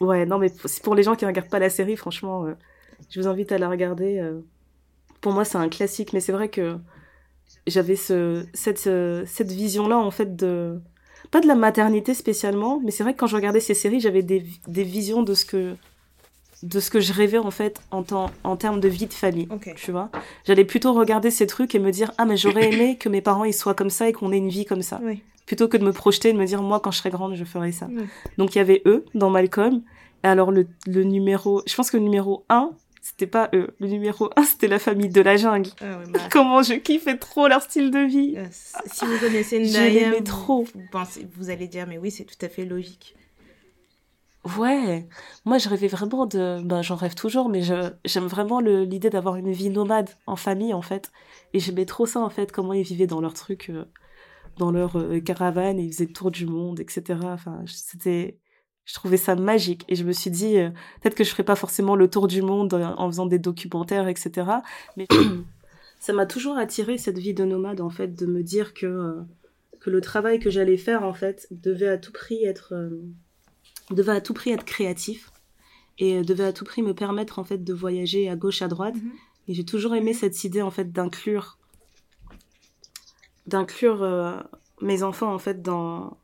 ouais, 0.00 0.26
non, 0.26 0.38
mais 0.38 0.52
c'est 0.66 0.82
pour 0.82 0.94
les 0.94 1.02
gens 1.02 1.14
qui 1.14 1.24
regardent 1.26 1.48
pas 1.50 1.58
la 1.58 1.70
série, 1.70 1.96
franchement, 1.96 2.44
euh, 2.46 2.52
je 3.10 3.20
vous 3.20 3.26
invite 3.28 3.52
à 3.52 3.58
la 3.58 3.68
regarder. 3.68 4.18
euh. 4.18 4.40
Pour 5.20 5.32
moi, 5.32 5.44
c'est 5.44 5.58
un 5.58 5.68
classique, 5.68 6.12
mais 6.12 6.20
c'est 6.20 6.32
vrai 6.32 6.48
que 6.48 6.76
j'avais 7.66 7.96
ce, 7.96 8.44
cette, 8.54 8.78
ce- 8.78 9.24
cette 9.26 9.50
vision-là, 9.52 9.98
en 9.98 10.10
fait, 10.10 10.36
de. 10.36 10.78
Pas 11.30 11.40
de 11.40 11.46
la 11.46 11.54
maternité 11.56 12.14
spécialement, 12.14 12.80
mais 12.82 12.90
c'est 12.90 13.02
vrai 13.02 13.12
que 13.12 13.18
quand 13.18 13.26
je 13.26 13.36
regardais 13.36 13.60
ces 13.60 13.74
séries, 13.74 14.00
j'avais 14.00 14.22
des, 14.22 14.44
des 14.66 14.82
visions 14.84 15.22
de 15.22 15.34
ce 15.34 15.44
que 15.44 15.74
de 16.62 16.80
ce 16.80 16.90
que 16.90 17.00
je 17.00 17.12
rêvais 17.12 17.38
en 17.38 17.50
fait 17.50 17.80
en, 17.90 18.02
temps- 18.02 18.30
en 18.44 18.56
termes 18.56 18.80
de 18.80 18.88
vie 18.88 19.06
de 19.06 19.12
famille. 19.14 19.48
Tu 19.76 19.92
vois, 19.92 20.10
j'allais 20.46 20.64
plutôt 20.64 20.92
regarder 20.92 21.30
ces 21.30 21.46
trucs 21.46 21.74
et 21.74 21.78
me 21.78 21.90
dire 21.92 22.12
ah 22.18 22.24
mais 22.24 22.36
j'aurais 22.36 22.72
aimé 22.72 22.96
que 22.98 23.08
mes 23.08 23.20
parents 23.20 23.44
ils 23.44 23.54
soient 23.54 23.74
comme 23.74 23.90
ça 23.90 24.08
et 24.08 24.12
qu'on 24.12 24.32
ait 24.32 24.38
une 24.38 24.48
vie 24.48 24.64
comme 24.64 24.82
ça, 24.82 25.00
plutôt 25.46 25.68
que 25.68 25.76
de 25.76 25.84
me 25.84 25.92
projeter 25.92 26.30
et 26.30 26.32
de 26.32 26.38
me 26.38 26.44
dire 26.46 26.62
moi 26.62 26.80
quand 26.80 26.90
je 26.90 26.98
serai 26.98 27.10
grande 27.10 27.34
je 27.36 27.44
ferai 27.44 27.72
ça. 27.72 27.88
Donc 28.38 28.54
il 28.54 28.58
y 28.58 28.60
avait 28.60 28.82
eux 28.86 29.04
dans 29.14 29.30
Malcolm. 29.30 29.82
Et 30.24 30.26
alors 30.26 30.50
le, 30.50 30.66
le 30.86 31.04
numéro, 31.04 31.62
je 31.66 31.74
pense 31.76 31.92
que 31.92 31.96
le 31.96 32.02
numéro 32.02 32.44
1, 32.48 32.72
c'était 33.00 33.28
pas 33.28 33.48
eux. 33.54 33.68
Le 33.78 33.86
numéro 33.86 34.30
1, 34.36 34.42
c'était 34.42 34.66
la 34.66 34.80
famille 34.80 35.10
de 35.10 35.20
la 35.20 35.36
jungle. 35.36 35.70
Ah 35.80 36.00
bah, 36.12 36.18
Comment 36.32 36.60
je 36.64 36.74
kiffais 36.74 37.16
trop 37.16 37.46
leur 37.46 37.62
style 37.62 37.92
de 37.92 38.00
vie. 38.00 38.34
euh, 38.36 38.44
si 38.50 39.04
vous 39.04 39.16
connaissez 39.18 39.64
Je 39.64 39.70
Ndaya, 39.70 40.10
vous- 40.10 40.24
trop. 40.24 40.64
Vous, 40.74 40.82
pensez, 40.90 41.24
vous 41.36 41.50
allez 41.50 41.68
dire, 41.68 41.86
mais 41.86 41.98
oui, 41.98 42.10
c'est 42.10 42.24
tout 42.24 42.34
à 42.44 42.48
fait 42.48 42.64
logique. 42.64 43.14
Ouais, 44.56 45.08
moi 45.44 45.58
je 45.58 45.68
rêvais 45.68 45.88
vraiment 45.88 46.24
de, 46.24 46.62
ben 46.62 46.80
j'en 46.80 46.94
rêve 46.94 47.14
toujours, 47.14 47.48
mais 47.48 47.62
j'aime 48.04 48.26
vraiment 48.26 48.60
l'idée 48.60 49.10
d'avoir 49.10 49.36
une 49.36 49.50
vie 49.50 49.68
nomade 49.70 50.10
en 50.26 50.36
famille 50.36 50.72
en 50.72 50.82
fait. 50.82 51.10
Et 51.52 51.58
j'aimais 51.58 51.86
trop 51.86 52.06
ça 52.06 52.20
en 52.20 52.30
fait, 52.30 52.52
comment 52.52 52.72
ils 52.72 52.84
vivaient 52.84 53.08
dans 53.08 53.20
leur 53.20 53.34
truc, 53.34 53.68
euh, 53.70 53.84
dans 54.58 54.70
leur 54.70 54.96
euh, 54.98 55.20
caravane, 55.20 55.78
et 55.78 55.84
ils 55.84 55.92
faisaient 55.92 56.06
le 56.06 56.12
tour 56.12 56.30
du 56.30 56.46
monde, 56.46 56.80
etc. 56.80 57.18
Enfin, 57.24 57.62
c'était, 57.66 58.38
je 58.84 58.94
trouvais 58.94 59.16
ça 59.16 59.34
magique. 59.34 59.84
Et 59.88 59.96
je 59.96 60.04
me 60.04 60.12
suis 60.12 60.30
dit, 60.30 60.58
euh, 60.58 60.70
peut-être 61.00 61.14
que 61.14 61.24
je 61.24 61.30
ferais 61.30 61.44
pas 61.44 61.56
forcément 61.56 61.96
le 61.96 62.08
tour 62.08 62.28
du 62.28 62.42
monde 62.42 62.74
euh, 62.74 62.84
en 62.96 63.10
faisant 63.10 63.26
des 63.26 63.38
documentaires, 63.38 64.08
etc. 64.08 64.46
Mais 64.96 65.08
ça 66.00 66.12
m'a 66.12 66.26
toujours 66.26 66.58
attiré 66.58 66.98
cette 66.98 67.18
vie 67.18 67.34
de 67.34 67.44
nomade 67.44 67.80
en 67.80 67.90
fait, 67.90 68.14
de 68.14 68.26
me 68.26 68.42
dire 68.42 68.74
que 68.74 69.16
que 69.80 69.90
le 69.90 70.00
travail 70.00 70.40
que 70.40 70.50
j'allais 70.50 70.76
faire 70.76 71.04
en 71.04 71.14
fait 71.14 71.46
devait 71.52 71.88
à 71.88 71.98
tout 71.98 72.10
prix 72.10 72.44
être 72.44 72.74
devait 73.90 74.12
à 74.12 74.20
tout 74.20 74.34
prix 74.34 74.50
être 74.50 74.64
créatif 74.64 75.30
et 75.98 76.18
euh, 76.18 76.22
devait 76.22 76.44
à 76.44 76.52
tout 76.52 76.64
prix 76.64 76.82
me 76.82 76.94
permettre 76.94 77.38
en 77.38 77.44
fait 77.44 77.64
de 77.64 77.72
voyager 77.72 78.28
à 78.28 78.36
gauche 78.36 78.62
à 78.62 78.68
droite. 78.68 78.94
Mhm. 78.96 79.12
et 79.48 79.54
j'ai 79.54 79.64
toujours 79.64 79.94
aimé 79.94 80.12
cette 80.12 80.44
idée 80.44 80.62
en 80.62 80.70
fait 80.70 80.92
d'inclure 80.92 81.58
d'inclure 83.48 84.02
euh, 84.02 84.36
mes 84.80 85.02
enfants 85.02 85.32
en 85.32 85.38
fait 85.38 85.62
dans 85.62 86.16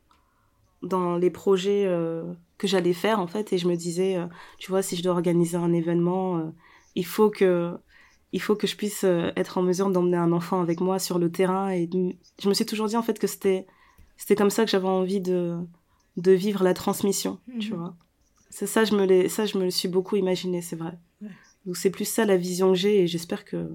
dans 0.81 1.17
les 1.17 1.31
projets 1.31 1.85
euh, 1.87 2.23
que 2.57 2.67
j'allais 2.67 2.93
faire 2.93 3.19
en 3.19 3.27
fait. 3.27 3.51
Et 3.51 3.57
je 3.57 3.67
me 3.67 3.75
disais 3.75 4.15
euh, 4.17 4.27
tu 4.59 4.71
vois 4.71 4.81
si 4.81 4.95
je 4.95 5.03
dois 5.03 5.13
organiser 5.13 5.57
un 5.57 5.73
événement 5.73 6.53
il 6.93 7.05
faut 7.05 7.29
que 7.29 7.73
il 8.31 8.41
faut 8.41 8.55
que 8.55 8.67
je 8.67 8.75
puisse 8.75 9.03
être 9.03 9.57
en 9.57 9.61
mesure 9.61 9.89
d'emmener 9.89 10.17
un 10.17 10.31
enfant 10.31 10.61
avec 10.61 10.81
moi 10.81 10.99
sur 10.99 11.19
le 11.19 11.31
terrain. 11.31 11.69
Et 11.71 11.89
je 12.41 12.49
me 12.49 12.53
suis 12.53 12.65
toujours 12.65 12.87
dit 12.87 12.97
en 12.97 13.01
fait 13.03 13.17
que 13.17 13.27
c'était 13.27 13.65
c'était 14.17 14.35
comme 14.35 14.49
ça 14.49 14.63
que 14.63 14.71
j'avais 14.71 14.87
envie 14.87 15.21
de 15.21 15.57
de 16.17 16.31
vivre 16.31 16.63
la 16.63 16.73
transmission 16.73 17.39
tu 17.59 17.71
Mhm. 17.71 17.79
vois 17.79 17.95
c'est 18.49 18.67
ça 18.67 18.83
je 18.85 18.95
me 18.95 19.05
l'ai 19.05 19.27
ça 19.29 19.45
je 19.45 19.57
me 19.57 19.63
le 19.65 19.71
suis 19.71 19.87
beaucoup 19.89 20.15
imaginé 20.15 20.61
c'est 20.61 20.75
vrai 20.77 20.97
Ouais. 21.21 21.29
donc 21.65 21.75
c'est 21.77 21.89
plus 21.89 22.05
ça 22.05 22.25
la 22.25 22.37
vision 22.37 22.69
que 22.71 22.77
j'ai 22.77 23.01
et 23.03 23.07
j'espère 23.07 23.43
que 23.45 23.69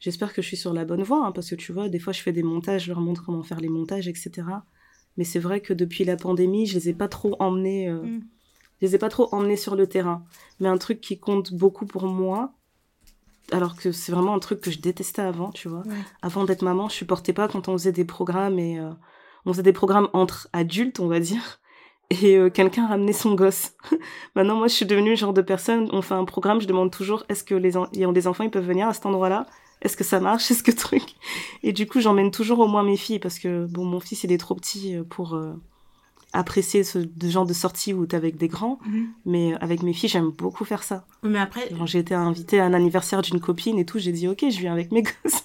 j'espère 0.00 0.32
que 0.32 0.42
je 0.42 0.46
suis 0.46 0.56
sur 0.56 0.72
la 0.72 0.84
bonne 0.84 1.02
voie 1.02 1.24
hein, 1.26 1.32
parce 1.32 1.50
que 1.50 1.54
tu 1.54 1.72
vois 1.72 1.88
des 1.88 1.98
fois 1.98 2.12
je 2.12 2.20
fais 2.22 2.32
des 2.32 2.42
montages 2.42 2.84
je 2.84 2.88
leur 2.88 3.00
montre 3.00 3.24
comment 3.24 3.42
faire 3.42 3.60
les 3.60 3.68
montages 3.68 4.08
etc 4.08 4.46
mais 5.16 5.24
c'est 5.24 5.38
vrai 5.40 5.60
que 5.60 5.72
depuis 5.74 6.04
la 6.04 6.16
pandémie 6.16 6.66
je 6.66 6.74
les 6.74 6.88
ai 6.90 6.94
pas 6.94 7.08
trop 7.08 7.36
emmenés 7.40 7.88
euh, 7.88 8.02
Mm. 8.02 8.20
je 8.80 8.86
les 8.86 8.94
ai 8.94 8.98
pas 8.98 9.08
trop 9.08 9.28
emmenés 9.34 9.56
sur 9.56 9.74
le 9.76 9.86
terrain 9.86 10.24
mais 10.60 10.68
un 10.68 10.78
truc 10.78 11.00
qui 11.00 11.18
compte 11.18 11.52
beaucoup 11.52 11.86
pour 11.86 12.06
moi 12.06 12.52
alors 13.50 13.76
que 13.76 13.92
c'est 13.92 14.12
vraiment 14.12 14.34
un 14.34 14.38
truc 14.40 14.60
que 14.60 14.70
je 14.70 14.78
détestais 14.80 15.22
avant 15.22 15.50
tu 15.50 15.68
vois 15.68 15.82
Ouais. 15.86 15.94
avant 16.22 16.44
d'être 16.44 16.62
maman 16.62 16.88
je 16.88 16.94
supportais 16.94 17.32
pas 17.32 17.48
quand 17.48 17.68
on 17.68 17.72
faisait 17.72 17.92
des 17.92 18.04
programmes 18.04 18.58
et 18.58 18.78
euh, 18.78 18.90
on 19.46 19.52
faisait 19.52 19.62
des 19.62 19.72
programmes 19.72 20.08
entre 20.12 20.48
adultes 20.52 21.00
on 21.00 21.06
va 21.08 21.18
dire 21.20 21.60
et 22.10 22.36
euh, 22.36 22.48
quelqu'un 22.50 22.86
ramenait 22.88 23.12
son 23.12 23.34
gosse 23.34 23.72
maintenant 24.34 24.56
moi 24.56 24.68
je 24.68 24.74
suis 24.74 24.86
devenue 24.86 25.10
le 25.10 25.16
genre 25.16 25.34
de 25.34 25.42
personne 25.42 25.88
on 25.92 26.00
fait 26.02 26.14
un 26.14 26.24
programme 26.24 26.60
je 26.60 26.66
demande 26.66 26.90
toujours 26.90 27.24
est-ce 27.28 27.44
que 27.44 27.54
les 27.54 27.76
en- 27.76 27.86
des 27.90 28.26
enfants 28.26 28.44
ils 28.44 28.50
peuvent 28.50 28.66
venir 28.66 28.88
à 28.88 28.94
cet 28.94 29.06
endroit 29.06 29.28
là 29.28 29.46
est-ce 29.80 29.96
que 29.96 30.02
ça 30.02 30.18
marche? 30.18 30.50
Est-ce 30.50 30.64
que 30.64 30.72
truc? 30.86 31.04
Et 31.62 31.72
du 31.72 31.86
coup 31.86 32.00
j'emmène 32.00 32.30
toujours 32.32 32.58
au 32.58 32.66
moins 32.66 32.82
mes 32.82 32.96
filles 32.96 33.20
parce 33.20 33.38
que 33.38 33.66
bon 33.66 33.84
mon 33.84 34.00
fils 34.00 34.24
il 34.24 34.32
est 34.32 34.38
trop 34.38 34.54
petit 34.56 34.96
euh, 34.96 35.04
pour 35.04 35.34
euh, 35.36 35.52
apprécier 36.32 36.82
ce 36.84 36.98
de 36.98 37.28
genre 37.28 37.46
de 37.46 37.52
sortie 37.52 37.92
où 37.94 38.04
t'es 38.06 38.16
avec 38.16 38.36
des 38.36 38.48
grands 38.48 38.78
Mhm. 38.86 39.08
mais 39.24 39.54
avec 39.60 39.82
mes 39.82 39.92
filles 39.92 40.08
j'aime 40.08 40.30
beaucoup 40.30 40.64
faire 40.64 40.82
ça 40.82 41.06
Mais 41.22 41.38
après, 41.38 41.68
Genre, 41.74 41.86
j'ai 41.86 42.00
été 42.00 42.14
invitée 42.14 42.58
à 42.58 42.64
un 42.64 42.74
anniversaire 42.74 43.22
d'une 43.22 43.38
copine 43.40 43.78
et 43.78 43.84
tout, 43.84 43.98
j'ai 43.98 44.12
dit 44.12 44.26
ok, 44.28 44.46
je 44.50 44.58
viens 44.58 44.72
avec 44.72 44.90
mes 44.92 45.02
gosses. 45.24 45.44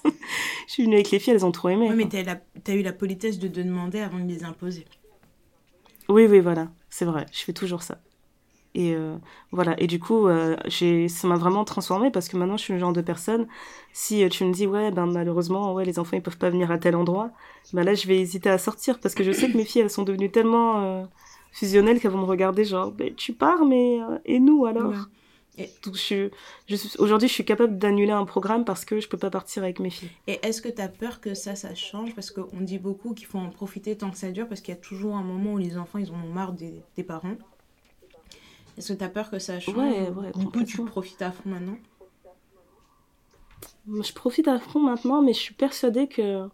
je 0.66 0.72
suis 0.72 0.82
venue 0.84 0.94
avec 0.96 1.10
les 1.10 1.18
filles, 1.20 1.34
elles 1.34 1.46
ont 1.46 1.52
trop 1.52 1.68
aimé. 1.68 1.88
ouais, 1.88 1.94
mais 1.94 2.08
t'as 2.08 2.74
eu 2.74 2.82
la 2.82 2.92
politesse 2.92 3.38
de 3.38 3.48
demander 3.48 4.00
avant 4.00 4.18
de 4.18 4.26
les 4.28 4.42
imposer. 4.44 4.84
Oui, 6.08 6.26
oui, 6.28 6.40
voilà, 6.40 6.68
c'est 6.90 7.04
vrai, 7.04 7.26
je 7.32 7.40
fais 7.42 7.52
toujours 7.52 7.82
ça. 7.82 7.98
Et 8.74 8.94
euh, 8.94 9.16
voilà, 9.52 9.80
et 9.80 9.86
du 9.88 10.00
coup, 10.00 10.28
euh, 10.28 10.56
ça 11.08 11.28
m'a 11.28 11.36
vraiment 11.36 11.64
transformée 11.64 12.10
parce 12.10 12.28
que 12.28 12.36
maintenant 12.36 12.56
je 12.58 12.64
suis 12.64 12.72
le 12.74 12.80
genre 12.80 12.92
de 12.92 13.02
personne. 13.02 13.48
Si 13.92 14.24
euh, 14.24 14.28
tu 14.30 14.44
me 14.44 14.52
dis 14.52 14.66
ouais, 14.66 14.90
ben 14.92 15.06
malheureusement, 15.06 15.74
ouais, 15.74 15.84
les 15.84 15.98
enfants 15.98 16.16
ils 16.16 16.22
peuvent 16.22 16.38
pas 16.38 16.50
venir 16.50 16.70
à 16.72 16.78
tel 16.78 16.96
endroit, 16.96 17.30
ben 17.72 17.84
là 17.84 17.94
je 17.94 18.06
vais 18.08 18.18
hésiter 18.20 18.50
à 18.50 18.58
sortir 18.58 19.00
parce 19.00 19.14
que 19.14 19.24
je 19.24 19.32
sais 19.32 19.50
que 19.50 19.56
mes 19.56 19.64
filles 19.64 19.82
elles 19.82 19.90
sont 19.90 20.04
devenues 20.04 20.30
tellement 20.30 20.82
euh, 20.82 21.04
fusionnelles 21.52 22.00
qu'elles 22.00 22.12
vont 22.12 22.20
me 22.20 22.24
regarder 22.26 22.64
genre, 22.64 22.92
ben, 22.92 23.14
tu 23.16 23.32
pars, 23.34 23.64
mais 23.66 23.98
et 24.26 24.40
nous 24.40 24.66
alors? 24.66 24.94
Et... 25.58 25.70
je, 25.92 26.28
je 26.68 26.76
aujourd'hui, 26.98 27.28
je 27.28 27.32
suis 27.34 27.44
capable 27.44 27.78
d'annuler 27.78 28.12
un 28.12 28.24
programme 28.24 28.64
parce 28.64 28.84
que 28.84 29.00
je 29.00 29.08
peux 29.08 29.18
pas 29.18 29.30
partir 29.30 29.62
avec 29.62 29.78
mes 29.80 29.90
filles. 29.90 30.10
Et 30.26 30.38
est-ce 30.42 30.60
que 30.60 30.68
tu 30.68 30.80
as 30.80 30.88
peur 30.88 31.20
que 31.20 31.34
ça, 31.34 31.54
ça 31.54 31.74
change? 31.74 32.14
Parce 32.14 32.30
qu'on 32.30 32.60
dit 32.60 32.78
beaucoup 32.78 33.14
qu'il 33.14 33.26
faut 33.26 33.38
en 33.38 33.50
profiter 33.50 33.96
tant 33.96 34.10
que 34.10 34.18
ça 34.18 34.30
dure, 34.30 34.48
parce 34.48 34.60
qu'il 34.60 34.74
y 34.74 34.76
a 34.76 34.80
toujours 34.80 35.16
un 35.16 35.22
moment 35.22 35.54
où 35.54 35.58
les 35.58 35.76
enfants, 35.76 35.98
ils 35.98 36.10
en 36.10 36.14
ont 36.14 36.32
marre 36.32 36.52
des, 36.52 36.82
des 36.96 37.04
parents. 37.04 37.36
Est-ce 38.76 38.92
que 38.92 38.98
tu 38.98 39.04
as 39.04 39.08
peur 39.08 39.30
que 39.30 39.38
ça 39.38 39.60
change? 39.60 39.76
Ouais, 39.76 40.08
ouais. 40.10 40.32
Du 40.36 40.46
coup, 40.46 40.64
tu 40.64 40.84
profites 40.84 41.22
à 41.22 41.30
fond 41.30 41.48
maintenant? 41.48 41.78
Je 43.86 44.12
profite 44.12 44.48
à 44.48 44.58
fond 44.58 44.80
maintenant, 44.80 45.22
mais 45.22 45.32
je 45.34 45.38
suis 45.38 45.54
persuadée 45.54 46.08
que 46.08 46.48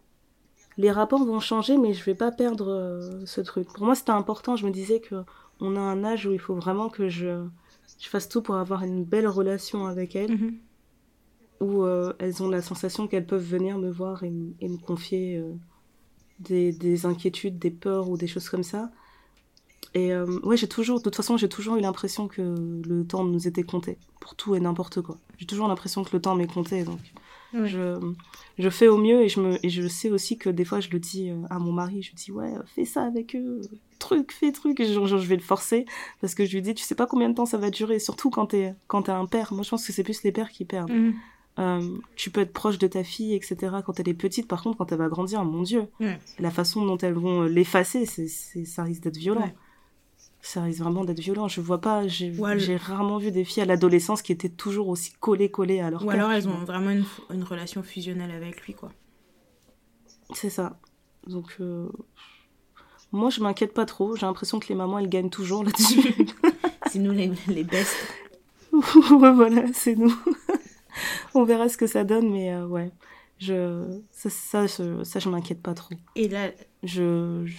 les 0.77 0.91
rapports 0.91 1.25
vont 1.25 1.39
changer, 1.39 1.77
mais 1.77 1.93
je 1.93 2.03
vais 2.03 2.15
pas 2.15 2.31
perdre 2.31 2.69
euh, 2.69 3.25
ce 3.25 3.41
truc. 3.41 3.67
Pour 3.73 3.85
moi, 3.85 3.95
c'était 3.95 4.11
important. 4.11 4.55
Je 4.55 4.65
me 4.65 4.71
disais 4.71 4.99
que 4.99 5.23
on 5.59 5.75
a 5.75 5.79
un 5.79 6.03
âge 6.03 6.25
où 6.25 6.31
il 6.31 6.39
faut 6.39 6.55
vraiment 6.55 6.89
que 6.89 7.09
je 7.09 7.45
je 7.99 8.07
fasse 8.07 8.29
tout 8.29 8.41
pour 8.41 8.55
avoir 8.55 8.83
une 8.83 9.03
belle 9.03 9.27
relation 9.27 9.85
avec 9.85 10.15
elles, 10.15 10.31
mhm. 10.31 10.57
où 11.59 11.83
euh, 11.83 12.13
elles 12.19 12.41
ont 12.43 12.49
la 12.49 12.61
sensation 12.61 13.07
qu'elles 13.07 13.25
peuvent 13.25 13.43
venir 13.43 13.77
me 13.77 13.89
voir 13.89 14.23
et, 14.23 14.31
me 14.31 14.77
confier 14.77 15.37
euh, 15.37 15.53
des, 16.39 16.71
des, 16.71 17.05
inquiétudes, 17.05 17.59
des 17.59 17.71
peurs 17.71 18.09
ou 18.09 18.17
des 18.17 18.27
choses 18.27 18.49
comme 18.49 18.63
ça. 18.63 18.91
Et 19.93 20.13
euh, 20.13 20.39
ouais, 20.43 20.55
j'ai 20.55 20.67
toujours, 20.67 20.99
de 20.99 21.03
toute 21.03 21.15
façon, 21.15 21.37
j'ai 21.37 21.49
toujours 21.49 21.75
eu 21.75 21.81
l'impression 21.81 22.27
que 22.27 22.41
le 22.41 23.05
temps 23.05 23.25
nous 23.25 23.47
était 23.47 23.63
compté 23.63 23.97
pour 24.19 24.35
tout 24.35 24.55
et 24.55 24.59
n'importe 24.59 25.01
quoi. 25.01 25.17
J'ai 25.37 25.45
toujours 25.45 25.67
l'impression 25.67 26.03
que 26.03 26.11
le 26.13 26.21
temps 26.21 26.35
m'est 26.35 26.51
compté, 26.51 26.83
donc 26.83 26.99
je, 27.53 28.13
je 28.57 28.69
fais 28.69 28.87
au 28.87 28.97
mieux 28.97 29.21
et 29.21 29.29
je 29.29 29.39
me, 29.39 29.65
et 29.65 29.69
je 29.69 29.87
sais 29.87 30.09
aussi 30.09 30.37
que 30.37 30.49
des 30.49 30.65
fois 30.65 30.79
je 30.79 30.89
le 30.89 30.99
dis 30.99 31.31
à 31.49 31.59
mon 31.59 31.71
mari, 31.71 32.01
je 32.01 32.15
dis 32.15 32.31
ouais, 32.31 32.53
fais 32.75 32.85
ça 32.85 33.03
avec 33.03 33.35
eux, 33.35 33.61
truc, 33.99 34.33
fais 34.33 34.51
truc, 34.51 34.79
et 34.79 34.91
genre, 34.91 35.07
je 35.07 35.15
vais 35.15 35.35
le 35.35 35.41
forcer 35.41 35.85
parce 36.19 36.35
que 36.35 36.45
je 36.45 36.53
lui 36.53 36.61
dis, 36.61 36.73
tu 36.73 36.83
sais 36.83 36.95
pas 36.95 37.07
combien 37.07 37.29
de 37.29 37.35
temps 37.35 37.45
ça 37.45 37.57
va 37.57 37.69
durer, 37.69 37.99
surtout 37.99 38.29
quand 38.29 38.47
t'es 38.47 38.73
quand 38.87 39.03
t'es 39.03 39.11
un 39.11 39.25
père. 39.25 39.53
Moi, 39.53 39.63
je 39.63 39.69
pense 39.69 39.85
que 39.85 39.93
c'est 39.93 40.03
plus 40.03 40.23
les 40.23 40.31
pères 40.31 40.49
qui 40.49 40.65
perdent. 40.65 40.91
Mm. 40.91 41.13
Euh, 41.59 41.97
tu 42.15 42.31
peux 42.31 42.41
être 42.41 42.53
proche 42.53 42.77
de 42.77 42.87
ta 42.87 43.03
fille, 43.03 43.33
etc. 43.33 43.77
Quand 43.85 43.99
elle 43.99 44.09
est 44.09 44.13
petite, 44.13 44.47
par 44.47 44.63
contre, 44.63 44.77
quand 44.77 44.91
elle 44.91 44.97
va 44.97 45.09
grandir, 45.09 45.43
mon 45.45 45.63
Dieu, 45.63 45.87
la 46.39 46.51
façon 46.51 46.85
dont 46.85 46.97
elles 46.97 47.13
vont 47.13 47.43
l'effacer, 47.43 48.05
c'est, 48.05 48.27
ça 48.65 48.83
risque 48.83 49.03
d'être 49.03 49.17
violent. 49.17 49.51
Ça 50.41 50.63
risque 50.63 50.79
vraiment 50.81 51.05
d'être 51.05 51.19
violent. 51.19 51.47
Je 51.47 51.61
vois 51.61 51.79
pas, 51.79 52.07
j'ai, 52.07 52.31
rarement 52.77 53.17
vu 53.17 53.31
des 53.31 53.43
filles 53.43 53.63
à 53.63 53.65
l'adolescence 53.65 54.21
qui 54.21 54.31
étaient 54.31 54.49
toujours 54.49 54.87
aussi 54.87 55.13
collées, 55.13 55.51
collées 55.51 55.79
à 55.79 55.91
leur 55.91 56.05
Ou 56.05 56.09
alors 56.09 56.31
elles 56.31 56.47
ont 56.47 56.65
vraiment 56.65 56.89
une, 56.89 57.05
une, 57.31 57.43
relation 57.43 57.83
fusionnelle 57.83 58.31
avec 58.31 58.65
lui, 58.65 58.73
quoi. 58.73 58.91
C'est 60.33 60.49
ça. 60.49 60.79
Donc, 61.27 61.57
euh, 61.59 61.89
moi, 63.11 63.29
je 63.29 63.41
m'inquiète 63.41 63.73
pas 63.73 63.85
trop. 63.85 64.15
J'ai 64.15 64.25
l'impression 64.25 64.59
que 64.59 64.67
les 64.69 64.75
mamans, 64.75 64.97
elles 64.99 65.09
gagnent 65.09 65.29
toujours 65.29 65.63
là-dessus. 65.63 66.13
c'est 66.87 66.99
nous 66.99 67.11
les, 67.11 67.31
les 67.47 67.63
bestes. 67.63 67.95
ouais, 68.73 69.33
voilà, 69.33 69.65
c'est 69.73 69.95
nous. 69.95 70.15
On 71.33 71.43
verra 71.43 71.69
ce 71.69 71.77
que 71.77 71.87
ça 71.87 72.03
donne, 72.03 72.31
mais 72.31 72.53
euh, 72.53 72.65
ouais. 72.65 72.91
Je, 73.37 73.99
ça, 74.11 74.29
ça, 74.29 74.67
je, 74.67 75.03
ça, 75.03 75.19
je 75.19 75.29
m'inquiète 75.29 75.61
pas 75.61 75.73
trop. 75.73 75.95
Et 76.15 76.27
là, 76.27 76.51
je, 76.83 77.43
je, 77.45 77.55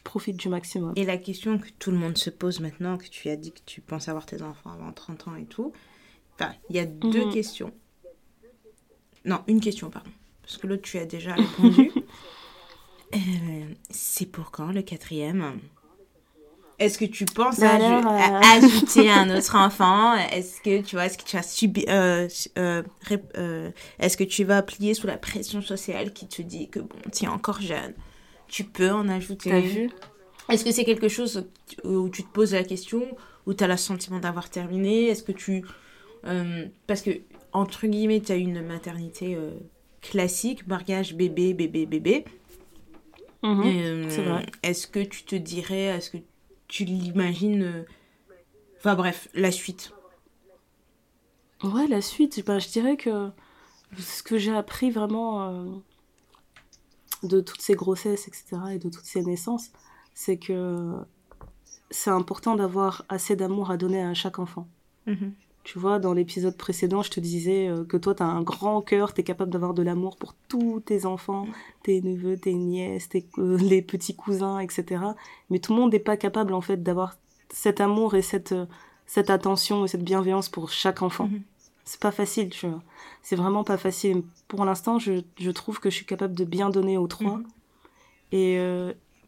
profite 0.00 0.36
du 0.36 0.48
maximum. 0.48 0.92
Et 0.96 1.04
la 1.04 1.18
question 1.18 1.58
que 1.58 1.68
tout 1.78 1.90
le 1.90 1.96
monde 1.96 2.18
se 2.18 2.30
pose 2.30 2.60
maintenant, 2.60 2.98
que 2.98 3.06
tu 3.06 3.28
as 3.28 3.36
dit 3.36 3.52
que 3.52 3.60
tu 3.66 3.80
penses 3.80 4.08
avoir 4.08 4.26
tes 4.26 4.42
enfants 4.42 4.72
avant 4.72 4.92
30 4.92 5.28
ans 5.28 5.36
et 5.36 5.44
tout, 5.44 5.72
enfin, 6.34 6.52
il 6.70 6.76
y 6.76 6.78
a 6.78 6.86
deux 6.86 7.26
mhm. 7.26 7.32
questions. 7.32 7.72
Non, 9.24 9.42
une 9.46 9.60
question, 9.60 9.90
pardon. 9.90 10.10
Parce 10.42 10.58
que 10.58 10.66
l'autre, 10.66 10.82
tu 10.82 10.98
as 10.98 11.06
déjà 11.06 11.34
répondu. 11.34 11.90
Euh, 13.14 13.18
c'est 13.90 14.26
pour 14.26 14.50
quand 14.50 14.72
le 14.72 14.82
quatrième? 14.82 15.60
Est-ce 16.80 16.98
que 16.98 17.04
tu 17.04 17.24
penses 17.24 17.62
à, 17.62 17.76
euh, 17.76 18.40
ajouter 18.56 19.08
un 19.08 19.30
autre 19.36 19.54
enfant? 19.54 20.14
Est-ce 20.14 20.60
que 20.60 20.82
tu 20.82 20.96
vois, 20.96 21.06
est-ce 21.06 21.18
que 21.18 21.22
tu 21.22 21.36
as 21.36 21.42
subi, 21.42 21.84
euh, 21.88 22.28
est-ce 22.56 24.16
que 24.16 24.24
tu 24.24 24.42
vas 24.42 24.62
plier 24.62 24.94
sous 24.94 25.06
la 25.06 25.16
pression 25.16 25.62
sociale 25.62 26.12
qui 26.12 26.26
te 26.26 26.42
dit 26.42 26.68
que 26.68 26.80
bon, 26.80 26.96
tu 27.12 27.26
es 27.26 27.28
encore 27.28 27.60
jeune, 27.60 27.94
tu 28.48 28.64
peux 28.64 28.90
en 28.90 29.08
ajouter 29.08 29.50
T'as 29.50 29.60
vu? 29.60 29.90
Est-ce 30.50 30.64
que 30.64 30.72
c'est 30.72 30.84
quelque 30.84 31.08
chose 31.08 31.48
où 31.84 32.08
tu 32.08 32.22
te 32.22 32.28
poses 32.28 32.52
la 32.52 32.64
question, 32.64 33.06
où 33.46 33.54
tu 33.54 33.64
as 33.64 33.66
le 33.66 33.76
sentiment 33.76 34.20
d'avoir 34.20 34.50
terminé? 34.50 35.06
Est-ce 35.06 35.22
que 35.22 35.32
tu, 35.32 35.64
parce 36.86 37.02
que 37.02 37.10
entre 37.52 37.86
guillemets, 37.86 38.20
tu 38.20 38.32
as 38.32 38.36
une 38.36 38.60
maternité 38.62 39.38
classique, 40.04 40.66
mariage, 40.66 41.14
bébé, 41.14 41.54
bébé, 41.54 41.86
bébé. 41.86 42.24
Mhm. 43.42 43.62
Euh, 43.64 44.40
est-ce 44.62 44.86
que 44.86 45.00
tu 45.00 45.24
te 45.24 45.36
dirais, 45.36 45.84
est-ce 45.84 46.10
que 46.10 46.18
tu 46.68 46.84
l'imagines 46.84 47.62
euh, 47.62 47.82
Enfin 48.78 48.94
bref, 48.94 49.28
la 49.34 49.50
suite? 49.50 49.92
Ouais, 51.62 51.86
la 51.86 52.00
suite, 52.00 52.44
ben, 52.44 52.58
je 52.58 52.68
dirais 52.68 52.96
que 52.96 53.30
ce 53.98 54.22
que 54.22 54.38
j'ai 54.38 54.54
appris 54.54 54.90
vraiment 54.90 55.48
euh, 55.48 55.64
de 57.24 57.40
toutes 57.40 57.62
ces 57.62 57.74
grossesses, 57.74 58.28
etc., 58.28 58.56
et 58.72 58.78
de 58.78 58.88
toutes 58.88 59.04
ces 59.04 59.22
naissances, 59.22 59.70
c'est 60.14 60.36
que 60.36 60.94
c'est 61.90 62.10
important 62.10 62.56
d'avoir 62.56 63.04
assez 63.08 63.36
d'amour 63.36 63.70
à 63.70 63.76
donner 63.76 64.02
à 64.02 64.14
chaque 64.14 64.38
enfant. 64.38 64.66
Mhm. 65.06 65.32
Tu 65.64 65.78
vois, 65.78 65.98
dans 65.98 66.12
l'épisode 66.12 66.56
précédent, 66.58 67.02
je 67.02 67.10
te 67.10 67.20
disais 67.20 67.68
euh, 67.68 67.84
que 67.84 67.96
toi, 67.96 68.14
tu 68.14 68.22
as 68.22 68.26
un 68.26 68.42
grand 68.42 68.82
cœur, 68.82 69.14
tu 69.14 69.22
es 69.22 69.24
capable 69.24 69.50
d'avoir 69.50 69.72
de 69.72 69.82
l'amour 69.82 70.16
pour 70.16 70.34
tous 70.48 70.80
tes 70.80 71.06
enfants, 71.06 71.46
tes 71.82 72.02
neveux, 72.02 72.36
tes 72.36 72.52
nièces, 72.52 73.08
tes, 73.08 73.26
euh, 73.38 73.56
les 73.60 73.80
petits 73.80 74.14
cousins, 74.14 74.58
etc. 74.58 75.02
Mais 75.48 75.60
tout 75.60 75.72
le 75.72 75.80
monde 75.80 75.92
n'est 75.92 75.98
pas 75.98 76.18
capable, 76.18 76.52
en 76.52 76.60
fait, 76.60 76.82
d'avoir 76.82 77.16
cet 77.48 77.80
amour 77.80 78.14
et 78.14 78.22
cette, 78.22 78.52
euh, 78.52 78.66
cette 79.06 79.30
attention 79.30 79.86
et 79.86 79.88
cette 79.88 80.04
bienveillance 80.04 80.50
pour 80.50 80.70
chaque 80.70 81.00
enfant. 81.00 81.28
Mhm. 81.28 81.42
C'est 81.84 82.00
pas 82.00 82.12
facile, 82.12 82.50
tu 82.50 82.66
vois. 82.66 82.82
C'est 83.24 83.36
vraiment 83.36 83.64
pas 83.64 83.76
facile. 83.76 84.22
Pour 84.46 84.64
l'instant, 84.64 85.00
je, 85.00 85.22
je, 85.38 85.50
trouve 85.50 85.80
que 85.80 85.90
je 85.90 85.96
suis 85.96 86.06
capable 86.06 86.36
de 86.36 86.44
bien 86.44 86.70
donner 86.70 86.96
aux 86.96 87.08
trois. 87.08 87.38
Mhm. 87.38 87.46
Et, 88.32 88.58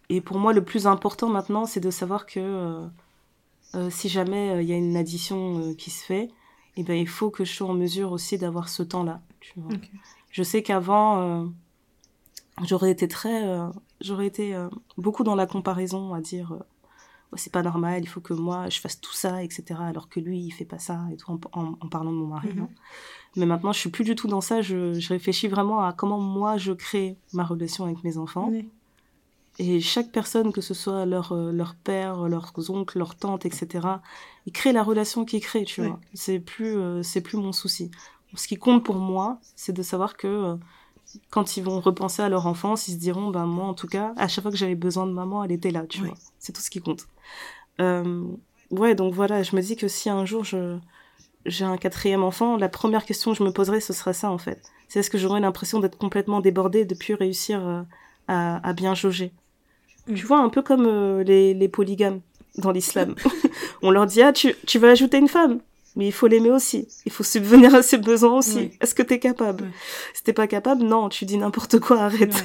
et 0.09 0.21
pour 0.21 0.39
moi, 0.39 0.53
le 0.53 0.63
plus 0.63 0.87
important 0.87 1.29
maintenant, 1.29 1.65
c'est 1.65 1.81
de 1.81 1.91
savoir 1.91 2.27
que 2.27 2.89
euh, 3.75 3.91
si 3.91 4.09
jamais 4.09 4.51
euh, 4.51 4.63
il 4.63 4.69
y 4.69 4.73
a 4.73 4.77
une 4.77 4.97
addition 4.97 5.59
euh, 5.59 5.75
qui 5.75 5.91
se 5.91 6.05
fait, 6.05 6.31
eh 6.77 6.83
ben, 6.83 6.95
il 6.95 7.09
faut 7.09 7.31
que 7.31 7.45
je 7.45 7.53
sois 7.53 7.69
en 7.69 7.75
mesure 7.75 8.13
aussi 8.13 8.39
d'avoir 8.39 8.69
ce 8.69 8.83
temps-là. 8.83 9.21
Je 10.31 10.43
sais 10.43 10.63
qu'avant, 10.63 11.51
j'aurais 12.65 12.91
été 12.91 13.09
très, 13.09 13.45
j'aurais 14.01 14.27
été 14.27 14.55
beaucoup 14.99 15.23
dans 15.23 15.37
la 15.37 15.47
comparaison 15.47 16.13
à 16.13 16.21
dire 16.21 16.59
c'est 17.37 17.53
pas 17.53 17.63
normal, 17.63 18.03
il 18.03 18.07
faut 18.07 18.21
que 18.21 18.35
moi 18.35 18.69
je 18.69 18.81
fasse 18.81 19.01
tout 19.01 19.15
ça, 19.15 19.43
etc. 19.43 19.81
Alors 19.81 20.09
que 20.09 20.21
lui 20.21 20.41
il 20.41 20.51
fait 20.51 20.65
pas 20.65 20.79
ça 20.79 21.07
et 21.13 21.17
tout 21.17 21.41
en, 21.53 21.75
parlant 21.89 22.13
de 22.13 22.19
mon 22.19 22.27
mari. 22.27 22.53
Mhm. 22.53 22.69
Mais 23.37 23.47
maintenant 23.47 23.73
je 23.73 23.79
suis 23.79 23.91
plus 23.91 24.05
du 24.05 24.15
tout 24.15 24.29
dans 24.29 24.41
ça. 24.41 24.63
Je, 24.63 24.95
je, 24.95 25.09
réfléchis 25.09 25.49
vraiment 25.49 25.83
à 25.85 25.93
comment 25.93 26.19
moi 26.19 26.57
je 26.57 26.73
crée 26.73 27.17
ma 27.33 27.45
relation 27.45 27.85
avec 27.85 28.03
mes 28.03 28.19
enfants. 28.19 28.51
Et 29.59 29.81
chaque 29.81 30.13
personne, 30.13 30.53
que 30.53 30.61
ce 30.61 30.75
soit 30.75 31.07
leur, 31.07 31.33
euh, 31.33 31.51
leur 31.51 31.75
père, 31.77 32.29
leurs 32.29 32.53
oncles, 32.71 32.99
leurs 32.99 33.17
tantes, 33.17 33.47
etc., 33.47 33.89
ils 34.45 34.53
créent 34.53 34.73
la 34.73 34.83
relation 34.83 35.25
qu'ils 35.25 35.41
créent, 35.41 35.65
tu 35.65 35.83
vois. 35.83 35.99
C'est 36.13 36.41
plus, 36.41 36.77
euh, 36.77 37.03
c'est 37.03 37.23
plus 37.23 37.39
mon 37.39 37.53
souci. 37.53 37.91
Ce 38.35 38.49
qui 38.49 38.57
compte 38.57 38.85
pour 38.85 38.97
moi, 38.97 39.39
c'est 39.55 39.73
de 39.73 39.83
savoir 39.83 40.17
que 40.19 40.27
euh, 40.27 40.57
quand 41.31 41.57
ils 41.57 41.65
vont 41.65 41.81
repenser 41.81 42.21
à 42.21 42.29
leur 42.29 42.47
enfance, 42.47 42.89
ils 42.89 42.93
se 42.93 42.99
diront, 42.99 43.31
ben 43.31 43.47
moi 43.47 43.65
en 43.65 43.75
tout 43.75 43.87
cas, 43.87 44.13
à 44.17 44.29
chaque 44.29 44.43
fois 44.43 44.51
que 44.51 44.59
j'avais 44.59 44.75
besoin 44.75 45.07
de 45.07 45.13
maman, 45.13 45.43
elle 45.43 45.53
était 45.53 45.71
là, 45.71 45.87
tu 45.89 46.03
vois. 46.03 46.15
C'est 46.39 46.53
tout 46.53 46.61
ce 46.61 46.69
qui 46.69 46.81
compte. 46.81 47.07
ouais, 47.79 48.95
donc 48.95 49.15
voilà, 49.15 49.43
je 49.43 49.57
me 49.57 49.63
dis 49.63 49.77
que 49.77 49.89
si 49.89 50.11
un 50.11 50.27
jour 50.27 50.45
je 50.45 50.79
j'ai 51.47 51.65
un 51.65 51.77
quatrième 51.77 52.23
enfant, 52.23 52.57
la 52.57 52.69
première 52.69 53.05
question 53.05 53.33
que 53.33 53.39
je 53.39 53.43
me 53.43 53.51
poserai, 53.51 53.81
ce 53.81 53.93
sera 53.93 54.13
ça 54.13 54.31
en 54.31 54.39
fait. 54.39 54.63
C'est 54.89 55.01
est-ce 55.01 55.11
que 55.11 55.19
j'aurai 55.19 55.41
l'impression 55.41 55.81
d'être 55.81 55.99
complètement 55.99 56.41
débordée, 56.41 56.85
de 56.85 56.95
plus 56.95 57.15
réussir 57.15 57.85
à, 58.29 58.69
à 58.69 58.73
bien 58.73 58.95
jauger? 58.95 59.33
Tu 60.15 60.25
vois, 60.25 60.39
un 60.39 60.49
peu 60.49 60.63
comme 60.63 60.87
euh, 60.87 61.25
les, 61.25 61.53
les, 61.53 61.69
polygames 61.69 62.21
dans 62.59 62.71
l'islam. 62.71 63.17
on 63.83 63.91
leur 63.91 64.07
dit, 64.07 64.23
ah, 64.23 64.33
tu, 64.33 64.55
tu 64.67 64.79
vas 64.79 64.91
ajouter 64.91 65.19
une 65.19 65.29
femme, 65.29 65.61
mais 65.97 66.07
il 66.07 66.13
faut 66.13 66.29
l'aimer 66.29 66.53
aussi. 66.53 66.87
Il 67.07 67.13
faut 67.13 67.25
subvenir 67.25 67.75
à 67.75 67.83
ses 67.83 67.99
besoins 67.99 68.39
aussi. 68.39 68.71
Est-ce 68.81 68.95
que 68.95 69.03
t'es 69.03 69.19
capable? 69.19 69.69
Si 70.15 70.23
t'es 70.23 70.33
pas 70.33 70.47
capable, 70.47 70.85
non, 70.85 71.09
tu 71.09 71.25
dis 71.25 71.39
n'importe 71.39 71.81
quoi, 71.81 72.03
arrête. 72.03 72.45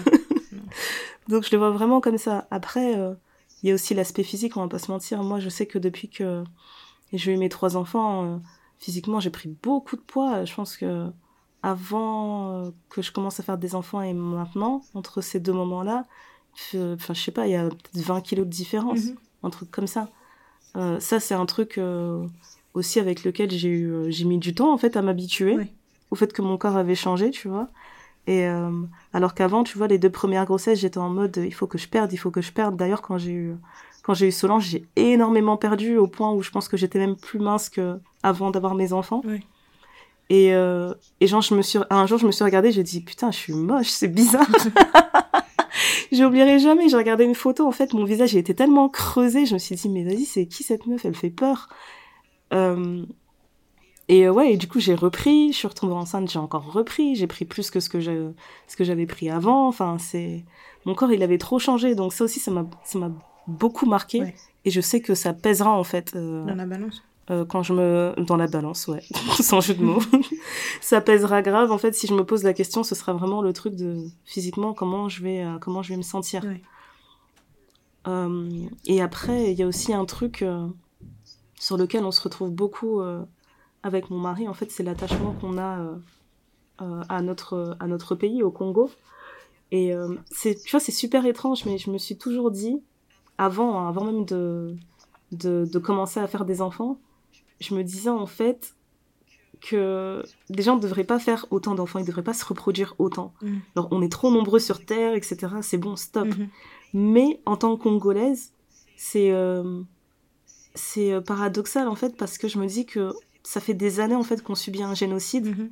Donc 1.27 1.45
je 1.45 1.51
le 1.51 1.57
vois 1.59 1.69
vraiment 1.69 2.01
comme 2.01 2.17
ça. 2.17 2.47
Après, 2.49 2.97
euh, 2.97 3.13
il 3.61 3.69
y 3.69 3.71
a 3.71 3.75
aussi 3.75 3.93
l'aspect 3.93 4.23
physique, 4.23 4.57
on 4.57 4.61
va 4.61 4.67
pas 4.67 4.79
se 4.79 4.89
mentir. 4.89 5.21
Moi, 5.21 5.39
je 5.39 5.49
sais 5.49 5.67
que 5.67 5.77
depuis 5.77 6.09
que 6.09 6.43
j'ai 7.13 7.33
eu 7.33 7.37
mes 7.37 7.49
trois 7.49 7.77
enfants, 7.77 8.25
euh, 8.25 8.37
physiquement, 8.81 9.21
j'ai 9.21 9.29
pris 9.29 9.47
beaucoup 9.63 9.95
de 9.95 10.01
poids. 10.01 10.43
Je 10.43 10.53
pense 10.53 10.75
que 10.75 11.09
avant 11.63 12.73
que 12.89 13.01
je 13.01 13.13
commence 13.13 13.39
à 13.39 13.43
faire 13.43 13.57
des 13.57 13.75
enfants 13.75 14.01
et 14.01 14.13
maintenant, 14.13 14.81
entre 14.95 15.21
ces 15.21 15.39
deux 15.39 15.53
moments-là, 15.53 16.05
Enfin, 16.75 17.13
je 17.13 17.21
sais 17.21 17.31
pas, 17.31 17.47
il 17.47 17.51
y 17.51 17.55
a 17.55 17.69
peut-être 17.69 17.97
20 17.97 18.21
kilos 18.21 18.45
de 18.45 18.51
différence, 18.51 19.05
mhm. 19.05 19.15
un 19.43 19.49
truc 19.49 19.71
comme 19.71 19.87
ça. 19.87 20.09
Euh, 20.77 20.99
ça, 20.99 21.19
c'est 21.19 21.33
un 21.33 21.45
truc 21.45 21.77
euh, 21.77 22.25
aussi 22.73 22.99
avec 22.99 23.23
lequel 23.23 23.51
j'ai 23.51 23.69
eu, 23.69 23.91
euh, 23.91 24.09
j'ai 24.09 24.25
mis 24.25 24.37
du 24.37 24.53
temps 24.53 24.71
en 24.73 24.77
fait 24.77 24.95
à 24.95 25.01
m'habituer 25.01 25.57
au 26.11 26.15
fait 26.15 26.31
que 26.33 26.41
mon 26.41 26.57
corps 26.57 26.77
avait 26.77 26.95
changé, 26.95 27.31
tu 27.31 27.47
vois. 27.47 27.69
Et 28.27 28.45
euh, 28.45 28.69
alors 29.13 29.33
qu'avant, 29.33 29.63
tu 29.63 29.77
vois, 29.77 29.87
les 29.87 29.97
deux 29.97 30.09
premières 30.09 30.45
grossesses, 30.45 30.79
j'étais 30.79 30.99
en 30.99 31.09
mode 31.09 31.37
il 31.37 31.53
faut 31.53 31.67
que 31.67 31.77
je 31.77 31.87
perde, 31.87 32.13
il 32.13 32.17
faut 32.17 32.31
que 32.31 32.41
je 32.41 32.51
perde. 32.51 32.75
D'ailleurs, 32.75 33.01
quand 33.01 33.17
j'ai 33.17 33.31
eu 33.31 33.55
quand 34.03 34.13
j'ai 34.13 34.27
eu 34.27 34.31
Solange, 34.31 34.65
j'ai 34.65 34.85
énormément 34.95 35.57
perdu 35.57 35.97
au 35.97 36.07
point 36.07 36.31
où 36.31 36.41
je 36.41 36.49
pense 36.49 36.67
que 36.67 36.77
j'étais 36.77 36.99
même 36.99 37.15
plus 37.15 37.39
mince 37.39 37.69
que 37.69 37.99
avant 38.23 38.51
d'avoir 38.51 38.75
mes 38.75 38.93
enfants. 38.93 39.21
Et, 40.29 40.53
euh, 40.53 40.93
et 41.19 41.27
genre, 41.27 41.41
je 41.41 41.53
me 41.53 41.61
suis, 41.61 41.79
un 41.89 42.05
jour, 42.05 42.17
je 42.17 42.25
me 42.25 42.31
suis 42.31 42.43
regardée, 42.43 42.71
j'ai 42.71 42.83
dit, 42.83 43.01
putain, 43.01 43.31
je 43.31 43.37
suis 43.37 43.53
moche, 43.53 43.89
c'est 43.89 44.07
bizarre. 44.07 44.47
J'oublierai 46.11 46.59
jamais, 46.59 46.89
j'ai 46.89 46.97
regardé 46.97 47.25
une 47.25 47.35
photo, 47.35 47.67
en 47.67 47.71
fait, 47.71 47.93
mon 47.93 48.05
visage, 48.05 48.33
il 48.33 48.37
était 48.37 48.53
tellement 48.53 48.89
creusé, 48.89 49.45
je 49.45 49.53
me 49.53 49.59
suis 49.59 49.75
dit, 49.75 49.89
mais 49.89 50.03
vas-y, 50.03 50.25
c'est 50.25 50.45
qui 50.45 50.63
cette 50.63 50.87
meuf, 50.87 51.03
elle 51.05 51.15
fait 51.15 51.29
peur. 51.29 51.67
Euh, 52.53 53.05
et 54.07 54.27
euh, 54.27 54.31
ouais, 54.31 54.53
et 54.53 54.57
du 54.57 54.67
coup, 54.67 54.79
j'ai 54.79 54.95
repris, 54.95 55.51
je 55.51 55.57
suis 55.57 55.67
retombée 55.67 55.93
enceinte, 55.93 56.29
j'ai 56.29 56.39
encore 56.39 56.71
repris, 56.71 57.15
j'ai 57.15 57.27
pris 57.27 57.45
plus 57.45 57.69
que 57.69 57.79
ce 57.79 57.89
que 57.89 57.99
ce 57.99 58.75
que 58.75 58.83
j'avais 58.83 59.05
pris 59.05 59.29
avant. 59.29 59.67
Enfin, 59.67 59.97
c'est, 59.99 60.43
mon 60.85 60.95
corps, 60.95 61.11
il 61.11 61.23
avait 61.23 61.37
trop 61.37 61.59
changé, 61.59 61.93
donc 61.93 62.13
ça 62.13 62.23
aussi, 62.23 62.39
ça 62.39 62.51
m'a, 62.51 62.65
ça 62.83 62.99
m'a 62.99 63.11
beaucoup 63.47 63.85
marqué. 63.85 64.33
Et 64.65 64.71
je 64.71 64.81
sais 64.81 65.01
que 65.01 65.15
ça 65.15 65.33
pèsera, 65.33 65.71
en 65.71 65.83
fait. 65.83 66.13
Euh, 66.15 66.45
Dans 66.45 66.55
la 66.55 66.65
balance 66.65 67.03
euh, 67.29 67.45
quand 67.45 67.61
je 67.61 67.71
me 67.71 68.15
dans 68.17 68.35
la 68.35 68.47
balance 68.47 68.87
ouais 68.87 69.03
sans 69.39 69.61
jeu 69.61 69.75
de 69.75 69.83
mots 69.83 70.01
ça 70.81 71.01
pèsera 71.01 71.43
grave 71.43 71.71
en 71.71 71.77
fait 71.77 71.93
si 71.93 72.07
je 72.07 72.15
me 72.15 72.25
pose 72.25 72.43
la 72.43 72.53
question 72.53 72.83
ce 72.83 72.95
sera 72.95 73.13
vraiment 73.13 73.43
le 73.43 73.53
truc 73.53 73.75
de 73.75 74.07
physiquement 74.25 74.73
comment 74.73 75.07
je 75.07 75.21
vais 75.21 75.43
euh, 75.43 75.59
comment 75.59 75.83
je 75.83 75.89
vais 75.89 75.97
me 75.97 76.01
sentir 76.01 76.43
et 78.87 79.01
après 79.01 79.51
il 79.51 79.57
y 79.57 79.61
a 79.61 79.67
aussi 79.67 79.93
un 79.93 80.05
truc 80.05 80.43
sur 81.59 81.77
lequel 81.77 82.03
on 82.05 82.11
se 82.11 82.21
retrouve 82.21 82.49
beaucoup 82.49 83.01
avec 83.83 84.09
mon 84.09 84.17
mari 84.17 84.47
en 84.47 84.55
fait 84.55 84.71
c'est 84.71 84.81
l'attachement 84.81 85.33
qu'on 85.39 85.59
a 85.59 85.77
à 86.79 87.21
notre 87.21 87.77
à 87.79 87.85
notre 87.85 88.15
pays 88.15 88.41
au 88.41 88.49
Congo 88.49 88.89
et 89.71 89.93
c'est 90.31 90.55
tu 90.55 90.71
vois 90.71 90.79
c'est 90.79 90.91
super 90.91 91.27
étrange 91.27 91.65
mais 91.65 91.77
je 91.77 91.91
me 91.91 91.99
suis 91.99 92.17
toujours 92.17 92.49
dit 92.49 92.81
avant 93.45 93.79
hein, 93.79 93.89
avant 93.89 94.05
même 94.05 94.25
de 94.25 94.75
de, 95.31 95.65
de 95.65 95.79
commencer 95.79 96.19
à 96.19 96.27
faire 96.27 96.45
des 96.45 96.61
enfants 96.61 96.99
je 97.59 97.75
me 97.75 97.83
disais 97.83 98.09
en 98.09 98.25
fait 98.25 98.75
que 99.61 100.23
les 100.49 100.63
gens 100.63 100.75
ne 100.75 100.81
devraient 100.81 101.03
pas 101.03 101.19
faire 101.19 101.45
autant 101.51 101.75
d'enfants, 101.75 101.99
ils 101.99 102.03
ne 102.03 102.07
devraient 102.07 102.23
pas 102.23 102.33
se 102.33 102.43
reproduire 102.43 102.95
autant. 102.97 103.33
Mm. 103.41 103.57
Alors, 103.75 103.87
on 103.91 104.01
est 104.01 104.11
trop 104.11 104.31
nombreux 104.31 104.59
sur 104.59 104.83
Terre, 104.83 105.13
etc. 105.13 105.37
C'est 105.61 105.77
bon, 105.77 105.95
stop. 105.95 106.27
Mm-hmm. 106.27 106.47
Mais 106.93 107.39
en 107.45 107.55
tant 107.55 107.77
que 107.77 107.83
Congolaise, 107.83 108.53
c'est 108.97 109.31
euh, 109.31 109.81
c'est 110.73 111.13
euh, 111.13 111.21
paradoxal 111.21 111.87
en 111.87 111.95
fait 111.95 112.17
parce 112.17 112.37
que 112.37 112.47
je 112.47 112.57
me 112.57 112.65
dis 112.65 112.85
que 112.85 113.13
ça 113.43 113.61
fait 113.61 113.73
des 113.73 113.99
années 113.99 114.15
en 114.15 114.23
fait 114.23 114.41
qu'on 114.43 114.55
subit 114.55 114.83
un 114.83 114.93
génocide 114.93 115.47
mm-hmm. 115.47 115.69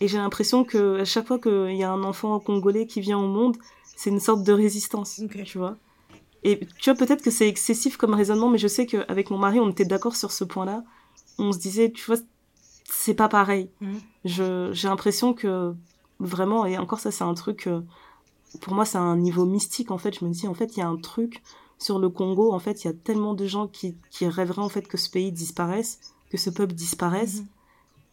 et 0.00 0.08
j'ai 0.08 0.18
l'impression 0.18 0.64
que 0.64 1.00
à 1.00 1.04
chaque 1.04 1.26
fois 1.26 1.38
qu'il 1.38 1.76
y 1.76 1.84
a 1.84 1.90
un 1.90 2.04
enfant 2.04 2.38
congolais 2.40 2.86
qui 2.86 3.00
vient 3.00 3.18
au 3.18 3.28
monde, 3.28 3.56
c'est 3.96 4.10
une 4.10 4.20
sorte 4.20 4.44
de 4.44 4.52
résistance, 4.52 5.20
tu 5.44 5.58
vois. 5.58 5.76
Et 6.44 6.66
tu 6.78 6.90
vois 6.90 6.98
peut-être 6.98 7.22
que 7.22 7.30
c'est 7.30 7.48
excessif 7.48 7.96
comme 7.96 8.14
raisonnement, 8.14 8.48
mais 8.48 8.58
je 8.58 8.68
sais 8.68 8.86
qu'avec 8.86 9.30
mon 9.30 9.38
mari 9.38 9.60
on 9.60 9.70
était 9.70 9.84
d'accord 9.84 10.16
sur 10.16 10.32
ce 10.32 10.44
point-là 10.44 10.82
on 11.38 11.52
se 11.52 11.58
disait, 11.58 11.90
tu 11.90 12.04
vois, 12.04 12.16
c'est 12.84 13.14
pas 13.14 13.28
pareil. 13.28 13.70
Mm. 13.80 13.96
j'ai 14.24 14.88
l'impression 14.88 15.34
que 15.34 15.74
vraiment, 16.20 16.66
et 16.66 16.78
encore 16.78 17.00
ça, 17.00 17.10
c'est 17.10 17.24
un 17.24 17.34
truc, 17.34 17.66
euh, 17.66 17.80
pour 18.60 18.74
moi, 18.74 18.84
c'est 18.84 18.98
un 18.98 19.16
niveau 19.16 19.44
mystique, 19.44 19.90
en 19.90 19.98
fait. 19.98 20.18
Je 20.18 20.24
me 20.24 20.30
dis, 20.30 20.46
en 20.46 20.54
fait, 20.54 20.76
il 20.76 20.80
y 20.80 20.82
a 20.82 20.88
un 20.88 20.96
truc 20.96 21.42
sur 21.78 21.98
le 21.98 22.08
Congo, 22.08 22.52
en 22.52 22.58
fait, 22.58 22.84
il 22.84 22.86
y 22.86 22.90
a 22.90 22.94
tellement 22.94 23.34
de 23.34 23.46
gens 23.46 23.66
qui, 23.66 23.96
qui 24.10 24.26
rêveraient, 24.26 24.62
en 24.62 24.68
fait, 24.68 24.86
que 24.86 24.96
ce 24.96 25.10
pays 25.10 25.32
disparaisse, 25.32 26.00
que 26.30 26.36
ce 26.36 26.50
peuple 26.50 26.74
disparaisse. 26.74 27.40
Mm-hmm. 27.40 27.46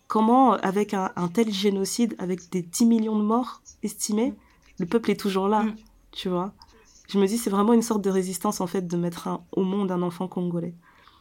Comment, 0.07 0.53
avec 0.53 0.95
un, 0.95 1.11
tel 1.31 1.53
génocide, 1.53 2.15
avec 2.17 2.49
des 2.49 2.63
10 2.63 2.85
millions 2.87 3.19
de 3.19 3.23
morts 3.23 3.61
estimés, 3.83 4.33
le 4.79 4.87
peuple 4.87 5.11
est 5.11 5.19
toujours 5.19 5.47
là, 5.47 5.63
mm. 5.63 5.75
tu 6.11 6.29
vois? 6.29 6.51
Je 7.09 7.17
me 7.17 7.25
dis, 7.25 7.37
c'est 7.37 7.49
vraiment 7.49 7.73
une 7.73 7.81
sorte 7.81 8.03
de 8.03 8.09
résistance, 8.09 8.61
en 8.61 8.67
fait, 8.67 8.87
de 8.87 8.95
mettre 8.95 9.41
au 9.51 9.63
monde 9.63 9.91
un 9.91 10.01
enfant 10.03 10.27
congolais. 10.27 10.75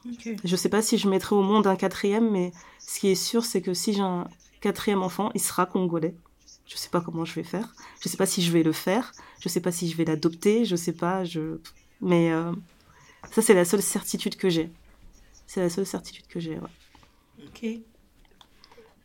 Je 0.04 0.32
Je 0.44 0.56
sais 0.56 0.68
pas 0.68 0.82
si 0.82 0.98
je 0.98 1.08
mettrai 1.08 1.34
au 1.34 1.42
monde 1.42 1.66
un 1.66 1.76
quatrième, 1.76 2.30
mais 2.30 2.52
ce 2.78 3.00
qui 3.00 3.08
est 3.08 3.14
sûr, 3.14 3.44
c'est 3.44 3.62
que 3.62 3.72
si 3.74 3.94
j'ai 3.94 4.02
un 4.02 4.28
quatrième 4.60 5.02
enfant, 5.02 5.30
il 5.34 5.40
sera 5.40 5.64
congolais. 5.66 6.14
Je 6.66 6.76
sais 6.76 6.90
pas 6.90 7.00
comment 7.00 7.24
je 7.24 7.34
vais 7.34 7.42
faire. 7.42 7.74
Je 8.02 8.08
sais 8.08 8.18
pas 8.18 8.26
si 8.26 8.42
je 8.42 8.52
vais 8.52 8.62
le 8.62 8.72
faire. 8.72 9.12
Je 9.40 9.48
sais 9.48 9.60
pas 9.60 9.72
si 9.72 9.88
je 9.88 9.96
vais 9.96 10.04
l'adopter. 10.04 10.66
Je 10.66 10.76
sais 10.76 10.92
pas. 10.92 11.24
Je. 11.24 11.58
Mais 12.02 12.30
euh, 12.30 12.52
ça, 13.32 13.40
c'est 13.40 13.54
la 13.54 13.64
seule 13.64 13.82
certitude 13.82 14.36
que 14.36 14.50
j'ai. 14.50 14.70
C'est 15.46 15.60
la 15.60 15.70
seule 15.70 15.86
certitude 15.86 16.26
que 16.26 16.38
j'ai. 16.38 16.58
Ok. 17.46 17.66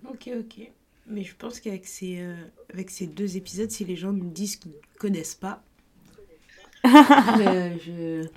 Ok, 0.09 0.29
ok. 0.37 0.69
Mais 1.07 1.23
je 1.23 1.35
pense 1.35 1.61
qu'avec 1.61 1.85
ces, 1.85 2.19
euh, 2.19 2.35
avec 2.73 2.89
ces 2.89 3.07
deux 3.07 3.37
épisodes, 3.37 3.71
si 3.71 3.85
les 3.85 3.95
gens 3.95 4.11
nous 4.11 4.29
disent 4.29 4.57
qu'ils 4.57 4.71
ne 4.71 4.99
connaissent 4.99 5.35
pas, 5.35 5.63
je, 6.85 8.27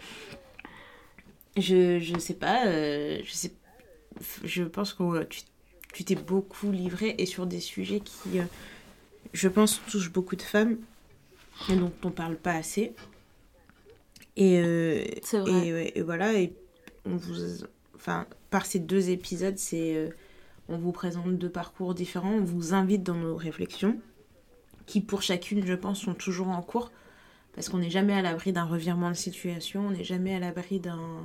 je, 1.56 1.98
je 1.98 2.18
sais 2.18 2.34
pas, 2.34 2.66
euh, 2.66 3.20
je 3.24 3.32
sais, 3.32 3.52
je 4.44 4.62
pense 4.62 4.92
que 4.92 5.24
tu, 5.24 5.42
tu 5.92 6.04
t'es 6.04 6.14
beaucoup 6.14 6.70
livré 6.70 7.14
et 7.18 7.26
sur 7.26 7.46
des 7.46 7.60
sujets 7.60 8.00
qui, 8.00 8.38
euh, 8.38 8.44
je 9.32 9.48
pense, 9.48 9.80
touchent 9.90 10.12
beaucoup 10.12 10.36
de 10.36 10.42
femmes 10.42 10.78
et 11.70 11.76
dont 11.76 11.92
on 12.04 12.10
parle 12.10 12.36
pas 12.36 12.52
assez. 12.52 12.94
Et, 14.36 14.60
euh, 14.60 15.02
et, 15.94 16.02
voilà, 16.02 16.34
et 16.34 16.52
on 17.06 17.16
vous, 17.16 17.64
enfin, 17.94 18.26
par 18.50 18.66
ces 18.66 18.78
deux 18.78 19.08
épisodes, 19.08 19.56
c'est, 19.56 20.12
on 20.68 20.76
vous 20.76 20.92
présente 20.92 21.38
deux 21.38 21.48
parcours 21.48 21.94
différents, 21.94 22.34
on 22.34 22.44
vous 22.44 22.74
invite 22.74 23.02
dans 23.02 23.14
nos 23.14 23.34
réflexions, 23.34 23.98
qui 24.84 25.00
pour 25.00 25.22
chacune, 25.22 25.66
je 25.66 25.72
pense, 25.72 26.02
sont 26.02 26.14
toujours 26.14 26.48
en 26.48 26.60
cours 26.60 26.92
parce 27.56 27.70
qu'on 27.70 27.78
n'est 27.78 27.90
jamais 27.90 28.12
à 28.12 28.22
l'abri 28.22 28.52
d'un 28.52 28.64
revirement 28.64 29.10
de 29.10 29.16
situation, 29.16 29.88
on 29.88 29.90
n'est 29.90 30.04
jamais 30.04 30.34
à 30.36 30.38
l'abri 30.38 30.78
d'un 30.78 31.24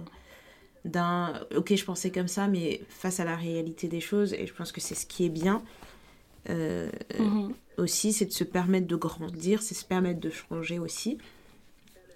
d'un 0.83 1.39
ok 1.55 1.75
je 1.75 1.85
pensais 1.85 2.09
comme 2.09 2.27
ça 2.27 2.47
mais 2.47 2.81
face 2.89 3.19
à 3.19 3.23
la 3.23 3.35
réalité 3.35 3.87
des 3.87 3.99
choses 3.99 4.33
et 4.33 4.47
je 4.47 4.53
pense 4.53 4.71
que 4.71 4.81
c'est 4.81 4.95
ce 4.95 5.05
qui 5.05 5.23
est 5.23 5.29
bien 5.29 5.61
euh, 6.49 6.89
mhm. 7.19 7.53
aussi 7.77 8.13
c'est 8.13 8.25
de 8.25 8.31
se 8.31 8.43
permettre 8.43 8.87
de 8.87 8.95
grandir 8.95 9.61
c'est 9.61 9.75
se 9.75 9.85
permettre 9.85 10.19
de 10.19 10.31
changer 10.31 10.79
aussi. 10.79 11.19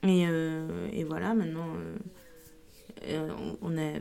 Et, 0.01 0.25
euh, 0.27 0.87
et 0.91 1.03
voilà 1.03 1.35
maintenant 1.35 1.67
euh, 3.07 3.29
on 3.61 3.77
a 3.77 3.99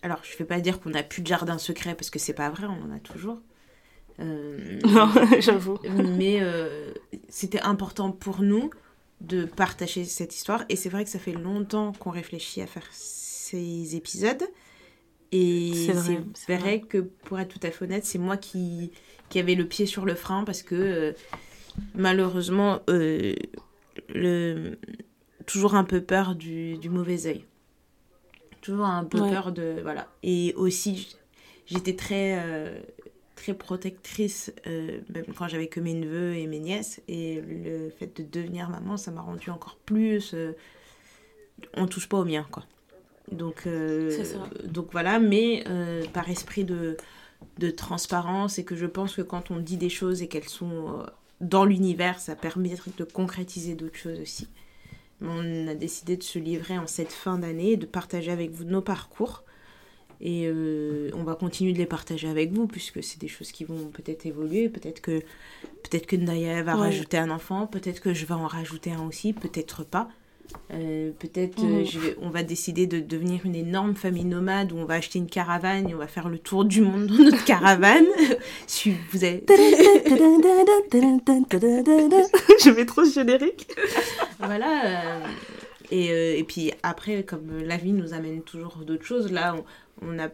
alors 0.00 0.20
je 0.22 0.38
vais 0.38 0.46
pas 0.46 0.60
dire 0.60 0.80
qu'on 0.80 0.94
a 0.94 1.02
plus 1.02 1.20
de 1.20 1.26
jardin 1.26 1.58
secret 1.58 1.94
parce 1.94 2.08
que 2.08 2.18
c'est 2.18 2.32
pas 2.32 2.48
vrai 2.48 2.66
on 2.66 2.90
en 2.90 2.94
a 2.94 3.00
toujours. 3.00 3.40
Non 4.18 5.10
j'avoue. 5.40 5.78
mais 6.16 6.40
c'était 7.28 7.62
important 7.62 8.12
pour 8.12 8.42
nous 8.42 8.70
de 9.22 9.44
partager 9.44 10.04
cette 10.04 10.34
histoire 10.34 10.64
et 10.68 10.76
c'est 10.76 10.88
vrai 10.88 11.04
que 11.04 11.10
ça 11.10 11.18
fait 11.18 11.32
longtemps 11.32 11.92
qu'on 11.92 12.10
réfléchit 12.10 12.60
à 12.60 12.66
faire 12.66 12.86
ces 12.90 13.96
épisodes. 13.96 14.42
Et 15.30 15.72
c'est 16.34 16.56
vrai, 16.56 16.80
que, 16.80 16.98
pour 16.98 17.40
être 17.40 17.58
tout 17.58 17.66
à 17.66 17.70
fait 17.70 17.84
honnête, 17.86 18.04
c'est 18.04 18.18
moi 18.18 18.36
qui, 18.36 18.92
qui 19.30 19.38
avait 19.38 19.54
le 19.54 19.66
pied 19.66 19.86
sur 19.86 20.04
le 20.04 20.14
frein 20.14 20.44
parce 20.44 20.62
que 20.62 20.74
euh, 20.74 21.12
malheureusement, 21.94 22.80
euh, 22.90 23.34
le, 24.10 24.78
toujours 25.46 25.74
un 25.74 25.84
peu 25.84 26.02
peur 26.02 26.34
du, 26.34 26.76
du 26.76 26.90
mauvais 26.90 27.26
œil. 27.26 27.46
Toujours 28.60 28.84
un 28.84 29.04
peu 29.04 29.18
peur 29.18 29.52
de. 29.52 29.78
Voilà. 29.82 30.08
Et 30.22 30.52
aussi, 30.56 31.16
j'étais 31.64 31.96
très, 31.96 32.38
euh, 32.38 32.78
très 33.42 33.54
protectrice, 33.54 34.52
même 34.66 35.26
quand 35.36 35.48
j'avais 35.48 35.66
que 35.66 35.80
mes 35.80 35.94
neveux 35.94 36.34
et 36.34 36.46
mes 36.46 36.60
nièces. 36.60 37.00
Et 37.08 37.40
le 37.40 37.90
fait 37.90 38.16
de 38.16 38.22
devenir 38.22 38.70
maman, 38.70 38.96
ça 38.96 39.10
m'a 39.10 39.20
rendu 39.20 39.50
encore 39.50 39.76
plus. 39.84 40.34
on 41.74 41.86
touche 41.86 42.08
pas 42.08 42.18
au 42.18 42.24
mien, 42.24 42.46
quoi. 42.50 42.64
Donc, 43.30 43.66
euh, 43.66 44.24
donc 44.64 44.88
voilà, 44.92 45.18
mais 45.18 45.64
euh, 45.68 46.04
par 46.12 46.28
esprit 46.28 46.64
de, 46.64 46.96
de 47.58 47.70
transparence 47.70 48.58
et 48.58 48.64
que 48.64 48.76
je 48.76 48.86
pense 48.86 49.14
que 49.14 49.22
quand 49.22 49.50
on 49.50 49.58
dit 49.58 49.76
des 49.76 49.88
choses 49.88 50.22
et 50.22 50.28
qu'elles 50.28 50.48
sont 50.48 51.00
euh, 51.00 51.04
dans 51.40 51.64
l'univers, 51.64 52.18
ça 52.18 52.36
permet 52.36 52.74
de 52.96 53.04
concrétiser 53.04 53.74
d'autres 53.74 53.96
choses 53.96 54.20
aussi. 54.20 54.48
On 55.20 55.68
a 55.68 55.74
décidé 55.74 56.16
de 56.16 56.22
se 56.22 56.38
livrer 56.38 56.78
en 56.78 56.86
cette 56.86 57.12
fin 57.12 57.38
d'année, 57.38 57.76
de 57.76 57.86
partager 57.86 58.32
avec 58.32 58.50
vous 58.50 58.64
nos 58.64 58.82
parcours. 58.82 59.44
Et 60.22 60.48
on 61.14 61.24
va 61.24 61.34
continuer 61.34 61.72
de 61.72 61.78
les 61.78 61.86
partager 61.86 62.28
avec 62.28 62.52
vous, 62.52 62.66
puisque 62.66 63.02
c'est 63.02 63.20
des 63.20 63.28
choses 63.28 63.50
qui 63.50 63.64
vont 63.64 63.90
peut-être 63.92 64.24
évoluer. 64.24 64.68
Peut-être 64.68 65.00
que, 65.00 65.20
peut 65.90 65.98
que 65.98 66.16
Naya 66.16 66.62
va 66.62 66.76
rajouter 66.76 67.18
un 67.18 67.30
enfant, 67.30 67.66
peut-être 67.66 68.00
que 68.00 68.14
je 68.14 68.24
vais 68.24 68.34
en 68.34 68.46
rajouter 68.46 68.92
un 68.92 69.06
aussi, 69.06 69.32
peut-être 69.32 69.84
pas. 69.84 70.08
Euh, 70.72 71.10
peut-être 71.18 71.62
euh, 71.64 71.84
mhm. 71.84 72.14
on 72.22 72.30
va 72.30 72.42
décider 72.42 72.86
de 72.86 73.00
devenir 73.00 73.40
une 73.44 73.54
énorme 73.54 73.94
famille 73.94 74.24
nomade 74.24 74.72
où 74.72 74.76
on 74.76 74.84
va 74.84 74.94
acheter 74.94 75.18
une 75.18 75.26
caravane 75.28 75.88
et 75.88 75.94
on 75.94 75.98
va 75.98 76.06
faire 76.06 76.28
le 76.28 76.38
tour 76.38 76.64
du 76.64 76.80
monde 76.80 77.06
dans 77.06 77.24
notre 77.24 77.44
caravane. 77.44 78.06
si 78.66 78.94
vous 79.10 79.24
avez... 79.24 79.44
Je 82.64 82.70
vais 82.70 82.86
trop 82.86 83.04
générique. 83.04 83.68
voilà. 84.38 84.84
Euh, 84.84 85.20
et, 85.92 86.38
et, 86.38 86.44
puis 86.44 86.72
après, 86.82 87.24
comme 87.24 87.58
la 87.58 87.76
vie 87.76 87.92
nous 87.92 88.14
amène 88.14 88.42
toujours 88.42 88.78
d'autres 88.78 89.04
choses, 89.04 89.30
là, 89.30 89.54
on, 90.00 90.18
a... 90.18 90.28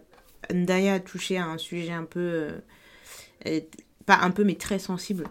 Ndaya 0.52 0.94
a 0.94 1.00
touché 1.00 1.36
à 1.36 1.46
un 1.46 1.58
sujet 1.58 1.92
un 1.92 2.04
peu... 2.04 2.48
pas 4.06 4.18
un 4.22 4.30
peu, 4.30 4.44
mais 4.44 4.54
très 4.54 4.78
sensible 4.78 5.24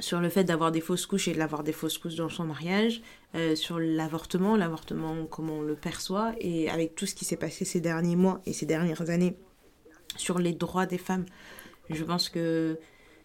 sur 0.00 0.20
le 0.20 0.28
fait 0.28 0.44
d'avoir 0.44 0.72
des 0.72 0.80
fausses 0.80 1.06
couches 1.06 1.28
et 1.28 1.32
de 1.32 1.38
l'avoir 1.38 1.62
des 1.62 1.72
fausses 1.72 1.98
couches 1.98 2.16
dans 2.16 2.28
son 2.28 2.44
mariage, 2.44 3.02
euh, 3.34 3.54
sur 3.54 3.78
l'avortement, 3.78 4.56
l'avortement, 4.56 5.26
comment 5.26 5.58
on 5.58 5.62
le 5.62 5.74
perçoit, 5.74 6.34
et 6.40 6.70
avec 6.70 6.94
tout 6.94 7.06
ce 7.06 7.14
qui 7.14 7.24
s'est 7.24 7.36
passé 7.36 7.64
ces 7.64 7.80
derniers 7.80 8.16
mois 8.16 8.40
et 8.46 8.52
ces 8.52 8.66
dernières 8.66 9.10
années 9.10 9.36
sur 10.16 10.38
les 10.38 10.52
droits 10.52 10.86
des 10.86 10.98
femmes, 10.98 11.26
je 11.88 12.02
pense 12.04 12.28
que 12.28 12.78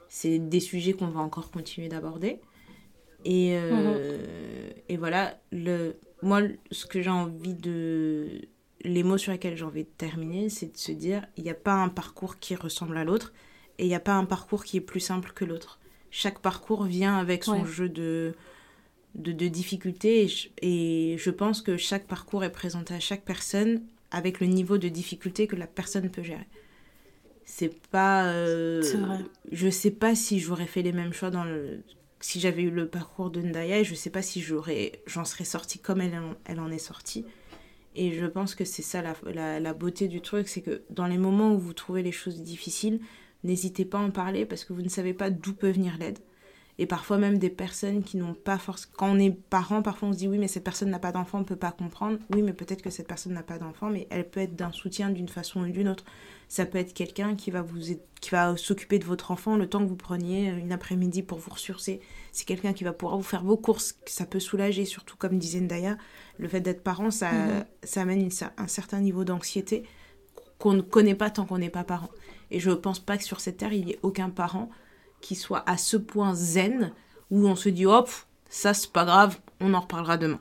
c'est 0.10 0.40
des 0.40 0.60
sujets 0.60 0.94
qu'on 0.94 1.08
va 1.08 1.22
encore 1.22 1.52
continuer 1.52 1.88
d'aborder. 1.88 2.40
Et, 3.26 3.58
euh, 3.58 3.72
mhm. 3.72 4.74
et 4.90 4.98
voilà, 4.98 5.38
le, 5.52 5.98
moi, 6.22 6.42
ce 6.72 6.86
que 6.86 7.02
j'ai 7.02 7.10
envie 7.10 7.56
de. 7.56 8.42
Les 8.82 9.02
mots 9.02 9.18
sur 9.18 9.32
lesquels 9.32 9.58
j'ai 9.58 9.66
envie 9.66 9.84
de 9.84 9.90
terminer, 9.98 10.50
c'est 10.50 10.72
de 10.72 10.78
se 10.78 10.92
dire 10.92 11.26
il 11.38 11.44
n'y 11.44 11.50
a 11.50 11.56
pas 11.56 11.74
un 11.74 11.90
parcours 11.90 12.38
qui 12.38 12.54
ressemble 12.54 12.98
à 12.98 13.04
l'autre 13.04 13.34
et 13.80 13.86
il 13.86 13.88
n'y 13.88 13.96
a 13.96 14.00
pas 14.00 14.14
un 14.14 14.26
parcours 14.26 14.64
qui 14.64 14.78
est 14.78 14.82
plus 14.82 15.00
simple 15.00 15.32
que 15.34 15.44
l'autre. 15.44 15.80
Chaque 16.12 16.38
parcours 16.38 16.84
vient 16.84 17.18
avec 17.18 17.44
son 17.44 17.66
jeu 17.66 17.90
de, 17.90 18.36
de, 19.16 19.32
de 19.32 19.48
difficultés 19.48 20.28
et 20.62 21.14
et 21.14 21.18
je 21.18 21.32
pense 21.32 21.64
que 21.64 21.78
chaque 21.78 22.06
parcours 22.06 22.44
est 22.44 22.52
présenté 22.52 22.94
à 22.94 23.00
chaque 23.00 23.26
personne 23.26 23.82
avec 24.12 24.40
le 24.40 24.46
niveau 24.46 24.78
de 24.78 24.88
difficulté 24.88 25.48
que 25.48 25.56
la 25.56 25.68
personne 25.68 26.12
peut 26.12 26.24
gérer 26.24 26.48
c'est 27.46 27.74
pas 27.90 28.26
euh, 28.26 28.82
vrai. 28.98 29.20
je 29.52 29.70
sais 29.70 29.92
pas 29.92 30.16
si 30.16 30.40
j'aurais 30.40 30.66
fait 30.66 30.82
les 30.82 30.92
mêmes 30.92 31.14
choix 31.14 31.30
dans 31.30 31.44
le 31.44 31.84
si 32.20 32.40
j'avais 32.40 32.64
eu 32.64 32.72
le 32.72 32.88
parcours 32.88 33.30
de 33.30 33.42
Ndaya 33.42 33.84
je 33.84 33.94
sais 33.94 34.10
pas 34.10 34.22
si 34.22 34.42
j'aurais 34.42 35.04
j'en 35.06 35.26
serais 35.26 35.46
sortie 35.46 35.80
comme 35.80 36.02
elle, 36.02 36.20
elle 36.46 36.60
en 36.60 36.72
est 36.72 36.78
sortie. 36.78 37.26
Et 37.98 38.12
je 38.12 38.26
pense 38.26 38.56
que 38.56 38.66
c'est 38.66 38.82
ça 38.82 39.02
la, 39.02 39.16
la, 39.34 39.60
la, 39.60 39.74
beauté 39.74 40.08
du 40.08 40.22
truc 40.22 40.48
c'est 40.50 40.62
que 40.62 40.82
dans 40.90 41.08
les 41.08 41.18
moments 41.18 41.54
où 41.54 41.60
vous 41.60 41.74
trouvez 41.74 42.04
les 42.04 42.12
choses 42.12 42.42
difficiles 42.42 43.00
n'hésitez 43.44 43.86
pas 43.86 44.00
à 44.00 44.02
en 44.02 44.12
parler 44.12 44.46
parce 44.46 44.66
que 44.66 44.74
vous 44.74 44.82
ne 44.82 44.90
savez 44.90 45.14
pas 45.14 45.30
d'où 45.30 45.54
peut 45.54 45.70
venir 45.70 45.98
l'aide 45.98 46.20
et 46.78 46.86
parfois 46.86 47.18
même 47.18 47.38
des 47.38 47.50
personnes 47.50 48.04
qui 48.04 48.18
n'ont 48.18 48.34
pas 48.34 48.58
force 48.58 48.86
quand 48.86 49.10
on 49.10 49.18
est 49.18 49.32
parent 49.32 49.82
parfois 49.82 50.10
on 50.10 50.14
se 50.14 50.18
dit 50.18 50.28
oui 50.28 50.38
mais 50.38 50.50
cette 50.50 50.64
personne 50.64 50.90
n'a 50.90 51.00
pas 51.00 51.14
d'enfant 51.14 51.40
on 51.40 51.44
peut 51.44 51.56
pas 51.56 51.72
comprendre. 51.72 52.18
Oui 52.34 52.42
mais 52.42 52.54
peut-être 52.54 52.82
que 52.82 52.90
cette 52.90 53.08
personne 53.08 53.34
n'a 53.34 53.44
pas 53.44 53.58
d'enfant 53.58 53.90
mais 53.90 54.08
elle 54.10 54.30
peut 54.30 54.42
être 54.42 54.56
d'un 54.56 54.72
soutien 54.72 55.10
d'une 55.10 55.30
façon 55.30 55.62
ou 55.62 55.70
d'une 55.70 55.88
autre. 55.88 56.04
Ça 56.48 56.66
peut 56.66 56.78
être 56.78 56.94
quelqu'un 56.94 57.36
qui 57.36 57.50
va 57.50 57.62
vous 57.62 57.80
qui 58.20 58.30
va 58.30 58.58
s'occuper 58.58 59.00
de 59.00 59.06
votre 59.06 59.32
enfant 59.32 59.56
le 59.56 59.68
temps 59.68 59.80
que 59.80 59.88
vous 59.88 59.96
preniez 59.96 60.50
une 60.50 60.72
après-midi 60.74 61.24
pour 61.24 61.38
vous 61.38 61.52
ressourcer. 61.52 62.02
C'est 62.34 62.46
quelqu'un 62.46 62.74
qui 62.74 62.84
va 62.84 62.92
pouvoir 62.92 63.18
vous 63.18 63.24
faire 63.24 63.44
vos 63.44 63.58
courses 63.58 63.98
ça 64.06 64.26
peut 64.26 64.42
soulager 64.42 64.84
surtout 64.84 65.16
comme 65.16 65.38
disait 65.38 65.62
Ndaya 65.62 65.98
le 66.38 66.48
fait 66.50 66.62
d'être 66.62 66.84
parent 66.84 67.10
ça 67.10 67.32
mhm. 67.32 67.66
ça 67.84 68.02
amène 68.02 68.30
un 68.58 68.68
certain 68.68 69.00
niveau 69.00 69.24
d'anxiété 69.24 69.84
qu'on 70.60 70.74
ne 70.74 70.82
connaît 70.82 71.16
pas 71.16 71.30
tant 71.30 71.46
qu'on 71.46 71.58
n'est 71.58 71.70
pas 71.70 71.86
parent. 71.86 72.10
Et 72.52 72.60
je 72.60 72.70
ne 72.70 72.76
pense 72.76 73.00
pas 73.00 73.18
que 73.18 73.24
sur 73.24 73.40
cette 73.40 73.58
terre 73.58 73.72
il 73.72 73.88
y 73.88 73.92
ait 73.92 74.00
aucun 74.04 74.30
parent 74.30 74.70
qui 75.26 75.34
soit 75.34 75.68
à 75.68 75.76
ce 75.76 75.98
point 75.98 76.36
zen 76.36 76.92
où 77.32 77.48
on 77.48 77.56
se 77.56 77.70
dit 77.70 77.88
hop, 77.88 78.12
ça 78.48 78.76
c'est 78.76 78.92
pas 78.92 79.06
grave, 79.06 79.40
on 79.60 79.74
en 79.74 79.80
reparlera 79.80 80.18
demain. 80.18 80.40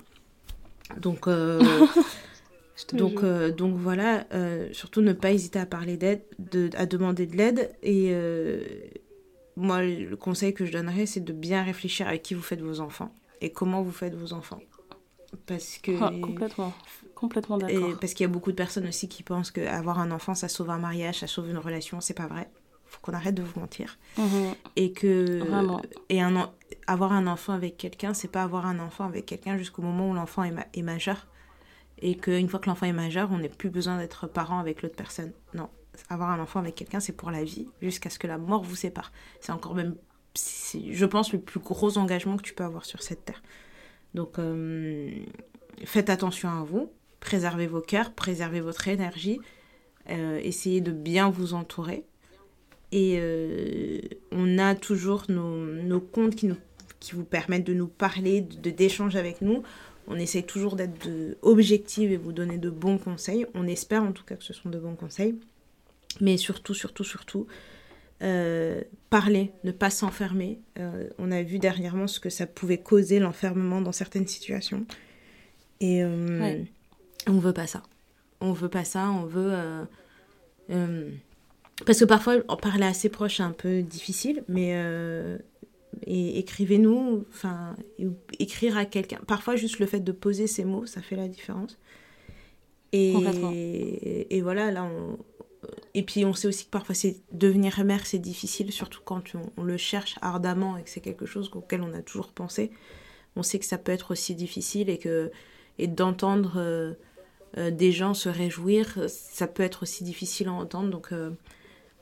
Donc, 0.98 1.26
euh, 1.26 1.86
donc, 2.92 3.22
euh, 3.22 3.50
donc 3.50 3.76
voilà, 3.78 4.26
euh, 4.34 4.68
surtout 4.72 5.00
ne 5.00 5.14
pas 5.14 5.32
hésiter 5.32 5.58
à 5.58 5.64
parler 5.64 5.96
d'aide, 5.96 6.22
de, 6.38 6.68
à 6.76 6.84
demander 6.84 7.24
de 7.26 7.34
l'aide. 7.34 7.74
Et 7.82 8.14
moi, 9.56 9.82
le 9.82 10.16
conseil 10.16 10.52
que 10.52 10.66
je 10.66 10.72
donnerais, 10.72 11.06
c'est 11.06 11.24
de 11.24 11.32
bien 11.32 11.62
réfléchir 11.62 12.06
avec 12.06 12.22
qui 12.22 12.34
vous 12.34 12.42
faites 12.42 12.60
vos 12.60 12.80
enfants 12.80 13.16
et 13.40 13.52
comment 13.52 13.82
vous 13.82 13.92
faites 13.92 14.14
vos 14.14 14.34
enfants. 14.34 14.60
Parce 15.46 15.78
que. 15.78 15.92
Ah, 15.98 16.12
complètement. 16.22 16.74
Complètement 17.14 17.56
d'accord. 17.56 17.96
Parce 18.02 18.12
qu'il 18.12 18.24
y 18.24 18.28
a 18.28 18.32
beaucoup 18.32 18.50
de 18.50 18.56
personnes 18.56 18.86
aussi 18.86 19.08
qui 19.08 19.22
pensent 19.22 19.50
qu'avoir 19.50 19.98
un 19.98 20.10
enfant, 20.10 20.34
ça 20.34 20.48
sauve 20.48 20.68
un 20.68 20.78
mariage, 20.78 21.20
ça 21.20 21.26
sauve 21.26 21.48
une 21.48 21.56
relation. 21.56 22.02
C'est 22.02 22.12
pas 22.12 22.26
vrai 22.26 22.50
faut 22.94 23.00
qu'on 23.02 23.12
arrête 23.12 23.34
de 23.34 23.42
vous 23.42 23.60
mentir. 23.60 23.98
Mhm. 24.18 24.54
Et 24.76 24.92
que 24.92 25.40
et 26.08 26.20
un 26.20 26.50
avoir 26.86 27.12
un 27.12 27.26
enfant 27.26 27.52
avec 27.52 27.76
quelqu'un, 27.76 28.14
c'est 28.14 28.28
pas 28.28 28.42
avoir 28.42 28.66
un 28.66 28.78
enfant 28.78 29.04
avec 29.04 29.26
quelqu'un 29.26 29.56
jusqu'au 29.56 29.82
moment 29.82 30.10
où 30.10 30.14
l'enfant 30.14 30.44
est, 30.44 30.54
est, 30.74 30.82
majeur. 30.82 31.26
Et 31.98 32.16
qu'une 32.16 32.48
fois 32.48 32.60
que 32.60 32.68
l'enfant 32.68 32.86
est 32.86 32.92
majeur, 32.92 33.30
on 33.32 33.38
n'a 33.38 33.48
plus 33.48 33.70
besoin 33.70 33.98
d'être 33.98 34.26
parent 34.26 34.58
avec 34.58 34.82
l'autre 34.82 34.96
personne. 34.96 35.32
Non, 35.54 35.68
avoir 36.08 36.30
un 36.30 36.40
enfant 36.40 36.60
avec 36.60 36.74
quelqu'un, 36.74 37.00
c'est 37.00 37.12
pour 37.12 37.30
la 37.30 37.44
vie, 37.44 37.68
jusqu'à 37.80 38.10
ce 38.10 38.18
que 38.18 38.26
la 38.26 38.38
mort 38.38 38.62
vous 38.62 38.76
sépare. 38.76 39.12
C'est 39.40 39.52
encore 39.52 39.74
même, 39.74 39.96
je 40.34 41.06
pense, 41.06 41.32
le 41.32 41.40
plus 41.40 41.60
gros 41.60 41.96
engagement 41.98 42.36
que 42.36 42.42
tu 42.42 42.54
peux 42.54 42.64
avoir 42.64 42.84
sur 42.84 43.02
cette 43.02 43.24
terre. 43.24 43.42
Donc, 44.14 44.38
euh, 44.38 45.10
faites 45.84 46.10
attention 46.10 46.48
à 46.48 46.62
vous, 46.62 46.90
préservez 47.20 47.66
vos 47.66 47.80
cœurs, 47.80 48.12
préservez 48.12 48.60
votre 48.60 48.86
énergie, 48.88 49.40
euh, 50.10 50.38
essayez 50.42 50.80
de 50.80 50.92
bien 50.92 51.30
vous 51.30 51.54
entourer 51.54 52.04
et 52.94 53.16
euh, 53.18 53.98
on 54.30 54.56
a 54.56 54.76
toujours 54.76 55.24
nos, 55.28 55.56
nos 55.66 56.00
comptes 56.00 56.36
qui, 56.36 56.46
nous, 56.46 56.56
qui 57.00 57.16
vous 57.16 57.24
permettent 57.24 57.66
de 57.66 57.74
nous 57.74 57.88
parler, 57.88 58.40
de 58.40 58.70
d'échanger 58.70 59.18
avec 59.18 59.42
nous. 59.42 59.64
On 60.06 60.14
essaie 60.14 60.42
toujours 60.42 60.76
d'être 60.76 61.08
objectif 61.42 62.08
et 62.12 62.16
vous 62.16 62.30
donner 62.30 62.56
de 62.56 62.70
bons 62.70 62.98
conseils. 62.98 63.46
On 63.54 63.66
espère 63.66 64.04
en 64.04 64.12
tout 64.12 64.22
cas 64.22 64.36
que 64.36 64.44
ce 64.44 64.52
sont 64.52 64.68
de 64.68 64.78
bons 64.78 64.94
conseils. 64.94 65.34
Mais 66.20 66.36
surtout, 66.36 66.72
surtout, 66.72 67.02
surtout, 67.02 67.48
euh, 68.22 68.80
parler, 69.10 69.50
ne 69.64 69.72
pas 69.72 69.90
s'enfermer. 69.90 70.60
Euh, 70.78 71.08
on 71.18 71.32
a 71.32 71.42
vu 71.42 71.58
dernièrement 71.58 72.06
ce 72.06 72.20
que 72.20 72.30
ça 72.30 72.46
pouvait 72.46 72.78
causer 72.78 73.18
l'enfermement 73.18 73.80
dans 73.80 73.90
certaines 73.90 74.28
situations. 74.28 74.86
Et 75.80 76.04
on 76.04 77.38
veut 77.40 77.52
pas 77.52 77.66
ça. 77.66 77.82
On 78.40 78.52
veut 78.52 78.68
pas 78.68 78.84
ça. 78.84 79.10
On 79.10 79.24
veut 79.24 79.52
parce 81.86 81.98
que 82.00 82.04
parfois, 82.04 82.36
en 82.48 82.56
parler 82.56 82.86
à 82.86 82.94
ses 82.94 83.08
proches, 83.08 83.38
c'est 83.38 83.42
un 83.42 83.50
peu 83.50 83.82
difficile, 83.82 84.44
mais 84.48 84.72
euh, 84.74 85.38
écrivez-nous, 86.06 87.24
enfin, 87.30 87.74
écrire 88.38 88.76
à 88.76 88.84
quelqu'un. 88.84 89.20
Parfois, 89.26 89.56
juste 89.56 89.78
le 89.78 89.86
fait 89.86 90.00
de 90.00 90.12
poser 90.12 90.46
ces 90.46 90.64
mots, 90.64 90.86
ça 90.86 91.02
fait 91.02 91.16
la 91.16 91.28
différence. 91.28 91.78
Et, 92.92 93.12
et 94.30 94.40
voilà, 94.40 94.70
là, 94.70 94.84
on, 94.84 95.18
et 95.94 96.02
puis 96.02 96.24
on 96.24 96.32
sait 96.32 96.48
aussi 96.48 96.64
que 96.66 96.70
parfois 96.70 96.94
c'est 96.94 97.16
devenir 97.32 97.84
mère 97.84 98.06
c'est 98.06 98.18
difficile 98.18 98.72
surtout 98.72 99.00
quand 99.04 99.22
on, 99.56 99.62
le 99.62 99.76
cherche 99.76 100.16
ardemment 100.20 100.76
et 100.76 100.82
que 100.82 100.90
c'est 100.90 101.00
quelque 101.00 101.26
chose 101.26 101.50
auquel 101.54 101.82
on 101.82 101.92
a 101.92 102.02
toujours 102.02 102.28
pensé 102.32 102.70
on 103.36 103.42
sait 103.42 103.58
que 103.58 103.64
ça 103.64 103.78
peut 103.78 103.92
être 103.92 104.12
aussi 104.12 104.34
difficile 104.34 104.90
et 104.90 104.98
que 104.98 105.30
et 105.78 105.86
d'entendre 105.86 106.54
euh, 106.56 106.94
euh, 107.58 107.70
des 107.70 107.92
gens 107.92 108.14
se 108.14 108.28
réjouir 108.28 108.98
ça 109.08 109.46
peut 109.46 109.62
être 109.62 109.82
aussi 109.82 110.04
difficile 110.04 110.48
à 110.48 110.52
entendre 110.52 110.90
donc 110.90 111.12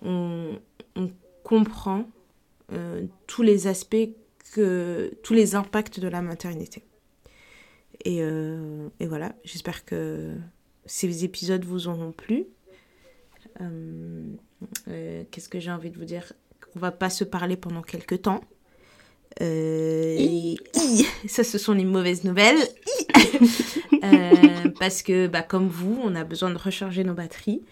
on, 0.04 0.58
comprend 1.44 2.08
euh, 2.72 3.06
tous 3.26 3.42
les 3.42 3.66
aspects, 3.66 4.08
que, 4.54 5.12
tous 5.22 5.34
les 5.34 5.54
impacts 5.54 5.98
de 5.98 6.08
la 6.08 6.22
maternité. 6.22 6.84
Et, 8.04 8.22
euh, 8.22 8.88
voilà, 9.00 9.34
j'espère 9.44 9.84
que 9.84 10.36
ces 10.86 11.24
épisodes 11.24 11.64
vous 11.64 11.88
auront 11.88 12.12
plu. 12.12 12.46
Euh, 13.60 14.24
qu'est-ce 15.30 15.48
que 15.48 15.58
j'ai 15.58 15.70
envie 15.70 15.90
de 15.90 15.98
vous 15.98 16.04
dire? 16.04 16.32
On 16.76 16.78
va 16.78 16.92
pas 16.92 17.10
se 17.10 17.24
parler 17.24 17.56
pendant 17.56 17.82
quelques 17.82 18.22
temps. 18.22 18.40
ça, 19.40 19.44
ce 21.44 21.58
sont 21.58 21.72
les 21.72 21.84
mauvaises 21.84 22.24
nouvelles. 22.24 22.60
parce 24.78 25.02
que, 25.02 25.26
bah, 25.26 25.42
comme 25.42 25.68
vous, 25.68 25.98
on 26.02 26.14
a 26.14 26.24
besoin 26.24 26.50
de 26.50 26.58
recharger 26.58 27.04
nos 27.04 27.14
batteries. 27.14 27.62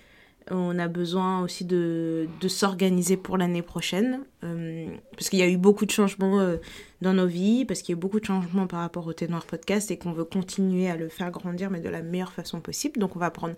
On 0.51 0.79
a 0.81 0.89
besoin 0.89 1.43
aussi 1.43 1.65
de, 1.65 2.29
de 2.41 2.49
s'organiser 2.49 3.17
pour 3.17 3.39
l'année 3.39 3.63
prochaine. 3.63 4.25
Euh, 4.43 4.89
parce 5.13 5.29
qu'il 5.31 5.39
y 5.39 5.43
a 5.43 5.49
eu 5.49 5.57
beaucoup 5.57 5.87
de 5.87 5.93
changements 5.93 6.41
euh, 6.41 6.57
dans 7.03 7.15
nos 7.15 7.27
vies, 7.27 7.65
parce 7.65 7.83
qu'il 7.83 7.93
y 7.93 7.97
a 7.97 7.99
eu 7.99 8.01
beaucoup 8.01 8.19
de 8.19 8.25
changements 8.25 8.67
par 8.67 8.81
rapport 8.81 9.07
au 9.07 9.13
Ténoir 9.13 9.47
Podcast 9.47 9.91
et 9.93 9.99
qu'on 9.99 10.13
veut 10.13 10.25
continuer 10.25 10.91
à 10.91 10.97
le 10.97 11.09
faire 11.09 11.31
grandir, 11.31 11.71
mais 11.71 11.81
de 11.81 11.89
la 11.89 12.03
meilleure 12.03 12.33
façon 12.33 12.61
possible. 12.61 12.99
Donc 12.99 13.15
on 13.15 13.21
va 13.21 13.31
prendre 13.31 13.55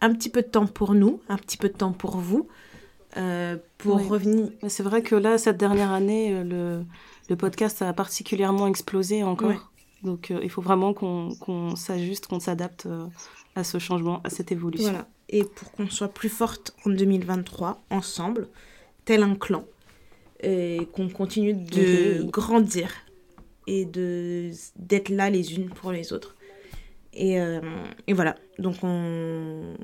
un 0.00 0.14
petit 0.14 0.28
peu 0.28 0.42
de 0.42 0.46
temps 0.46 0.66
pour 0.66 0.94
nous, 0.94 1.20
un 1.28 1.36
petit 1.36 1.56
peu 1.56 1.68
de 1.68 1.74
temps 1.74 1.92
pour 1.92 2.18
vous, 2.18 2.46
euh, 3.16 3.56
pour 3.78 4.06
revenir. 4.06 4.50
C'est 4.68 4.84
vrai 4.84 5.02
que 5.02 5.16
là, 5.16 5.38
cette 5.38 5.56
dernière 5.56 5.90
année, 5.90 6.44
le, 6.44 6.84
le 7.28 7.36
podcast 7.36 7.82
a 7.82 7.92
particulièrement 7.92 8.68
explosé 8.68 9.24
encore. 9.24 9.72
Donc 10.04 10.32
il 10.42 10.50
faut 10.50 10.62
vraiment 10.62 10.94
qu'on 10.94 11.74
s'ajuste, 11.74 12.28
qu'on 12.28 12.38
s'adapte 12.38 12.86
à 13.56 13.64
ce 13.64 13.78
changement, 13.78 14.20
à 14.22 14.30
cette 14.30 14.52
évolution. 14.52 14.90
Voilà 14.90 15.08
et 15.28 15.44
pour 15.44 15.72
qu'on 15.72 15.88
soit 15.88 16.08
plus 16.12 16.28
forte 16.28 16.74
en 16.84 16.90
2023 16.90 17.82
ensemble, 17.90 18.48
tel 19.04 19.22
un 19.22 19.34
clan, 19.34 19.64
et 20.42 20.86
qu'on 20.92 21.08
continue 21.08 21.54
de 21.54 22.22
grandir 22.24 22.90
et 23.66 23.84
de 23.84 24.50
d'être 24.76 25.08
là 25.08 25.30
les 25.30 25.54
unes 25.54 25.70
pour 25.70 25.92
les 25.92 26.12
autres. 26.12 26.36
Et, 27.12 27.40
euh, 27.40 27.60
et 28.06 28.12
voilà, 28.12 28.36
donc 28.58 28.76
on, 28.82 29.74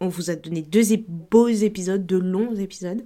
on 0.00 0.08
vous 0.08 0.30
a 0.30 0.36
donné 0.36 0.62
deux 0.62 0.96
beaux 1.08 1.48
épisodes, 1.48 2.04
deux 2.04 2.20
longs 2.20 2.54
épisodes. 2.54 3.02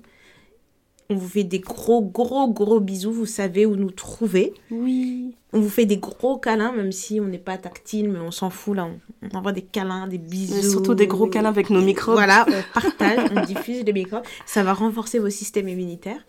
On 1.10 1.16
vous 1.16 1.28
fait 1.28 1.44
des 1.44 1.58
gros, 1.58 2.00
gros, 2.02 2.48
gros 2.52 2.78
bisous. 2.80 3.12
Vous 3.12 3.26
savez 3.26 3.66
où 3.66 3.74
nous 3.76 3.90
trouver. 3.90 4.54
Oui. 4.70 5.34
On 5.52 5.60
vous 5.60 5.68
fait 5.68 5.84
des 5.84 5.96
gros 5.96 6.38
câlins, 6.38 6.70
même 6.72 6.92
si 6.92 7.18
on 7.20 7.26
n'est 7.26 7.38
pas 7.38 7.58
tactile, 7.58 8.08
mais 8.08 8.20
on 8.20 8.30
s'en 8.30 8.48
fout 8.50 8.76
là. 8.76 8.88
On, 9.22 9.36
envoie 9.36 9.50
des 9.52 9.62
câlins, 9.62 10.06
des 10.06 10.18
bisous. 10.18 10.54
Mais 10.54 10.62
surtout 10.62 10.94
des 10.94 11.08
gros 11.08 11.26
câlins 11.26 11.48
avec 11.48 11.68
nos 11.68 11.80
microbes. 11.82 12.14
Voilà, 12.14 12.46
on 12.48 12.80
partage, 12.80 13.28
on 13.34 13.44
diffuse 13.44 13.82
les 13.84 13.92
microbes. 13.92 14.22
Ça 14.46 14.62
va 14.62 14.72
renforcer 14.72 15.18
vos 15.18 15.30
systèmes 15.30 15.68
immunitaires. 15.68 16.24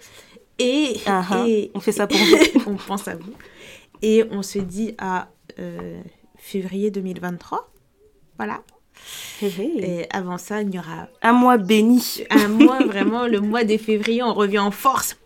Et, 0.57 0.95
Ah, 1.05 1.23
ah, 1.29 1.45
et- 1.47 1.71
on 1.75 1.79
fait 1.79 1.91
ça 1.91 2.07
pour 2.07 2.17
vous. 2.55 2.61
on 2.71 2.75
pense 2.75 3.07
à 3.07 3.15
vous. 3.15 3.33
Et 4.01 4.23
on 4.31 4.41
se 4.41 4.57
dit 4.57 4.95
à 4.97 5.29
euh, 5.59 6.01
février 6.37 6.89
2023. 6.89 7.71
Voilà. 8.37 8.63
Et 9.41 10.05
avant 10.11 10.37
ça, 10.37 10.61
il 10.61 10.73
y 10.73 10.79
aura 10.79 11.07
Un 11.21 11.33
mois 11.33 11.57
béni. 11.57 12.23
un 12.29 12.47
mois, 12.47 12.83
vraiment, 12.83 13.27
le 13.27 13.39
mois 13.39 13.63
des 13.63 13.77
février, 13.77 14.21
on 14.23 14.33
revient 14.33 14.59
en 14.59 14.71
force. 14.71 15.17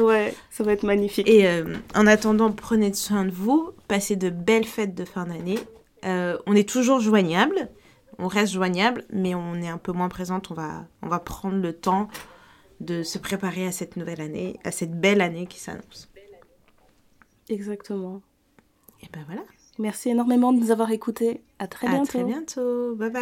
Ouais, 0.00 0.34
ça 0.50 0.64
va 0.64 0.72
être 0.72 0.84
magnifique. 0.84 1.28
Et 1.28 1.46
euh, 1.46 1.76
en 1.94 2.06
attendant, 2.06 2.50
prenez 2.52 2.92
soin 2.94 3.24
de 3.24 3.30
vous, 3.30 3.72
passez 3.88 4.16
de 4.16 4.30
belles 4.30 4.64
fêtes 4.64 4.94
de 4.94 5.04
fin 5.04 5.26
d'année. 5.26 5.58
Euh, 6.04 6.38
on 6.46 6.54
est 6.54 6.68
toujours 6.68 7.00
joignable, 7.00 7.68
on 8.18 8.26
reste 8.26 8.52
joignable, 8.52 9.04
mais 9.10 9.34
on 9.34 9.56
est 9.56 9.68
un 9.68 9.78
peu 9.78 9.92
moins 9.92 10.08
présente. 10.08 10.50
On 10.50 10.54
va, 10.54 10.86
on 11.02 11.08
va 11.08 11.18
prendre 11.18 11.56
le 11.56 11.72
temps 11.72 12.08
de 12.80 13.02
se 13.02 13.18
préparer 13.18 13.66
à 13.66 13.72
cette 13.72 13.96
nouvelle 13.96 14.20
année, 14.20 14.58
à 14.64 14.72
cette 14.72 14.98
belle 14.98 15.20
année 15.20 15.46
qui 15.46 15.60
s'annonce. 15.60 16.08
Exactement. 17.48 18.22
Et 19.02 19.06
ben 19.12 19.22
voilà. 19.26 19.42
Merci 19.78 20.10
énormément 20.10 20.52
de 20.52 20.58
nous 20.58 20.70
avoir 20.70 20.90
écoutés. 20.90 21.42
À 21.58 21.66
très 21.66 21.86
à 21.86 21.90
bientôt. 21.90 22.06
très 22.06 22.24
bientôt. 22.24 22.94
Bye 22.96 23.10
bye. 23.10 23.20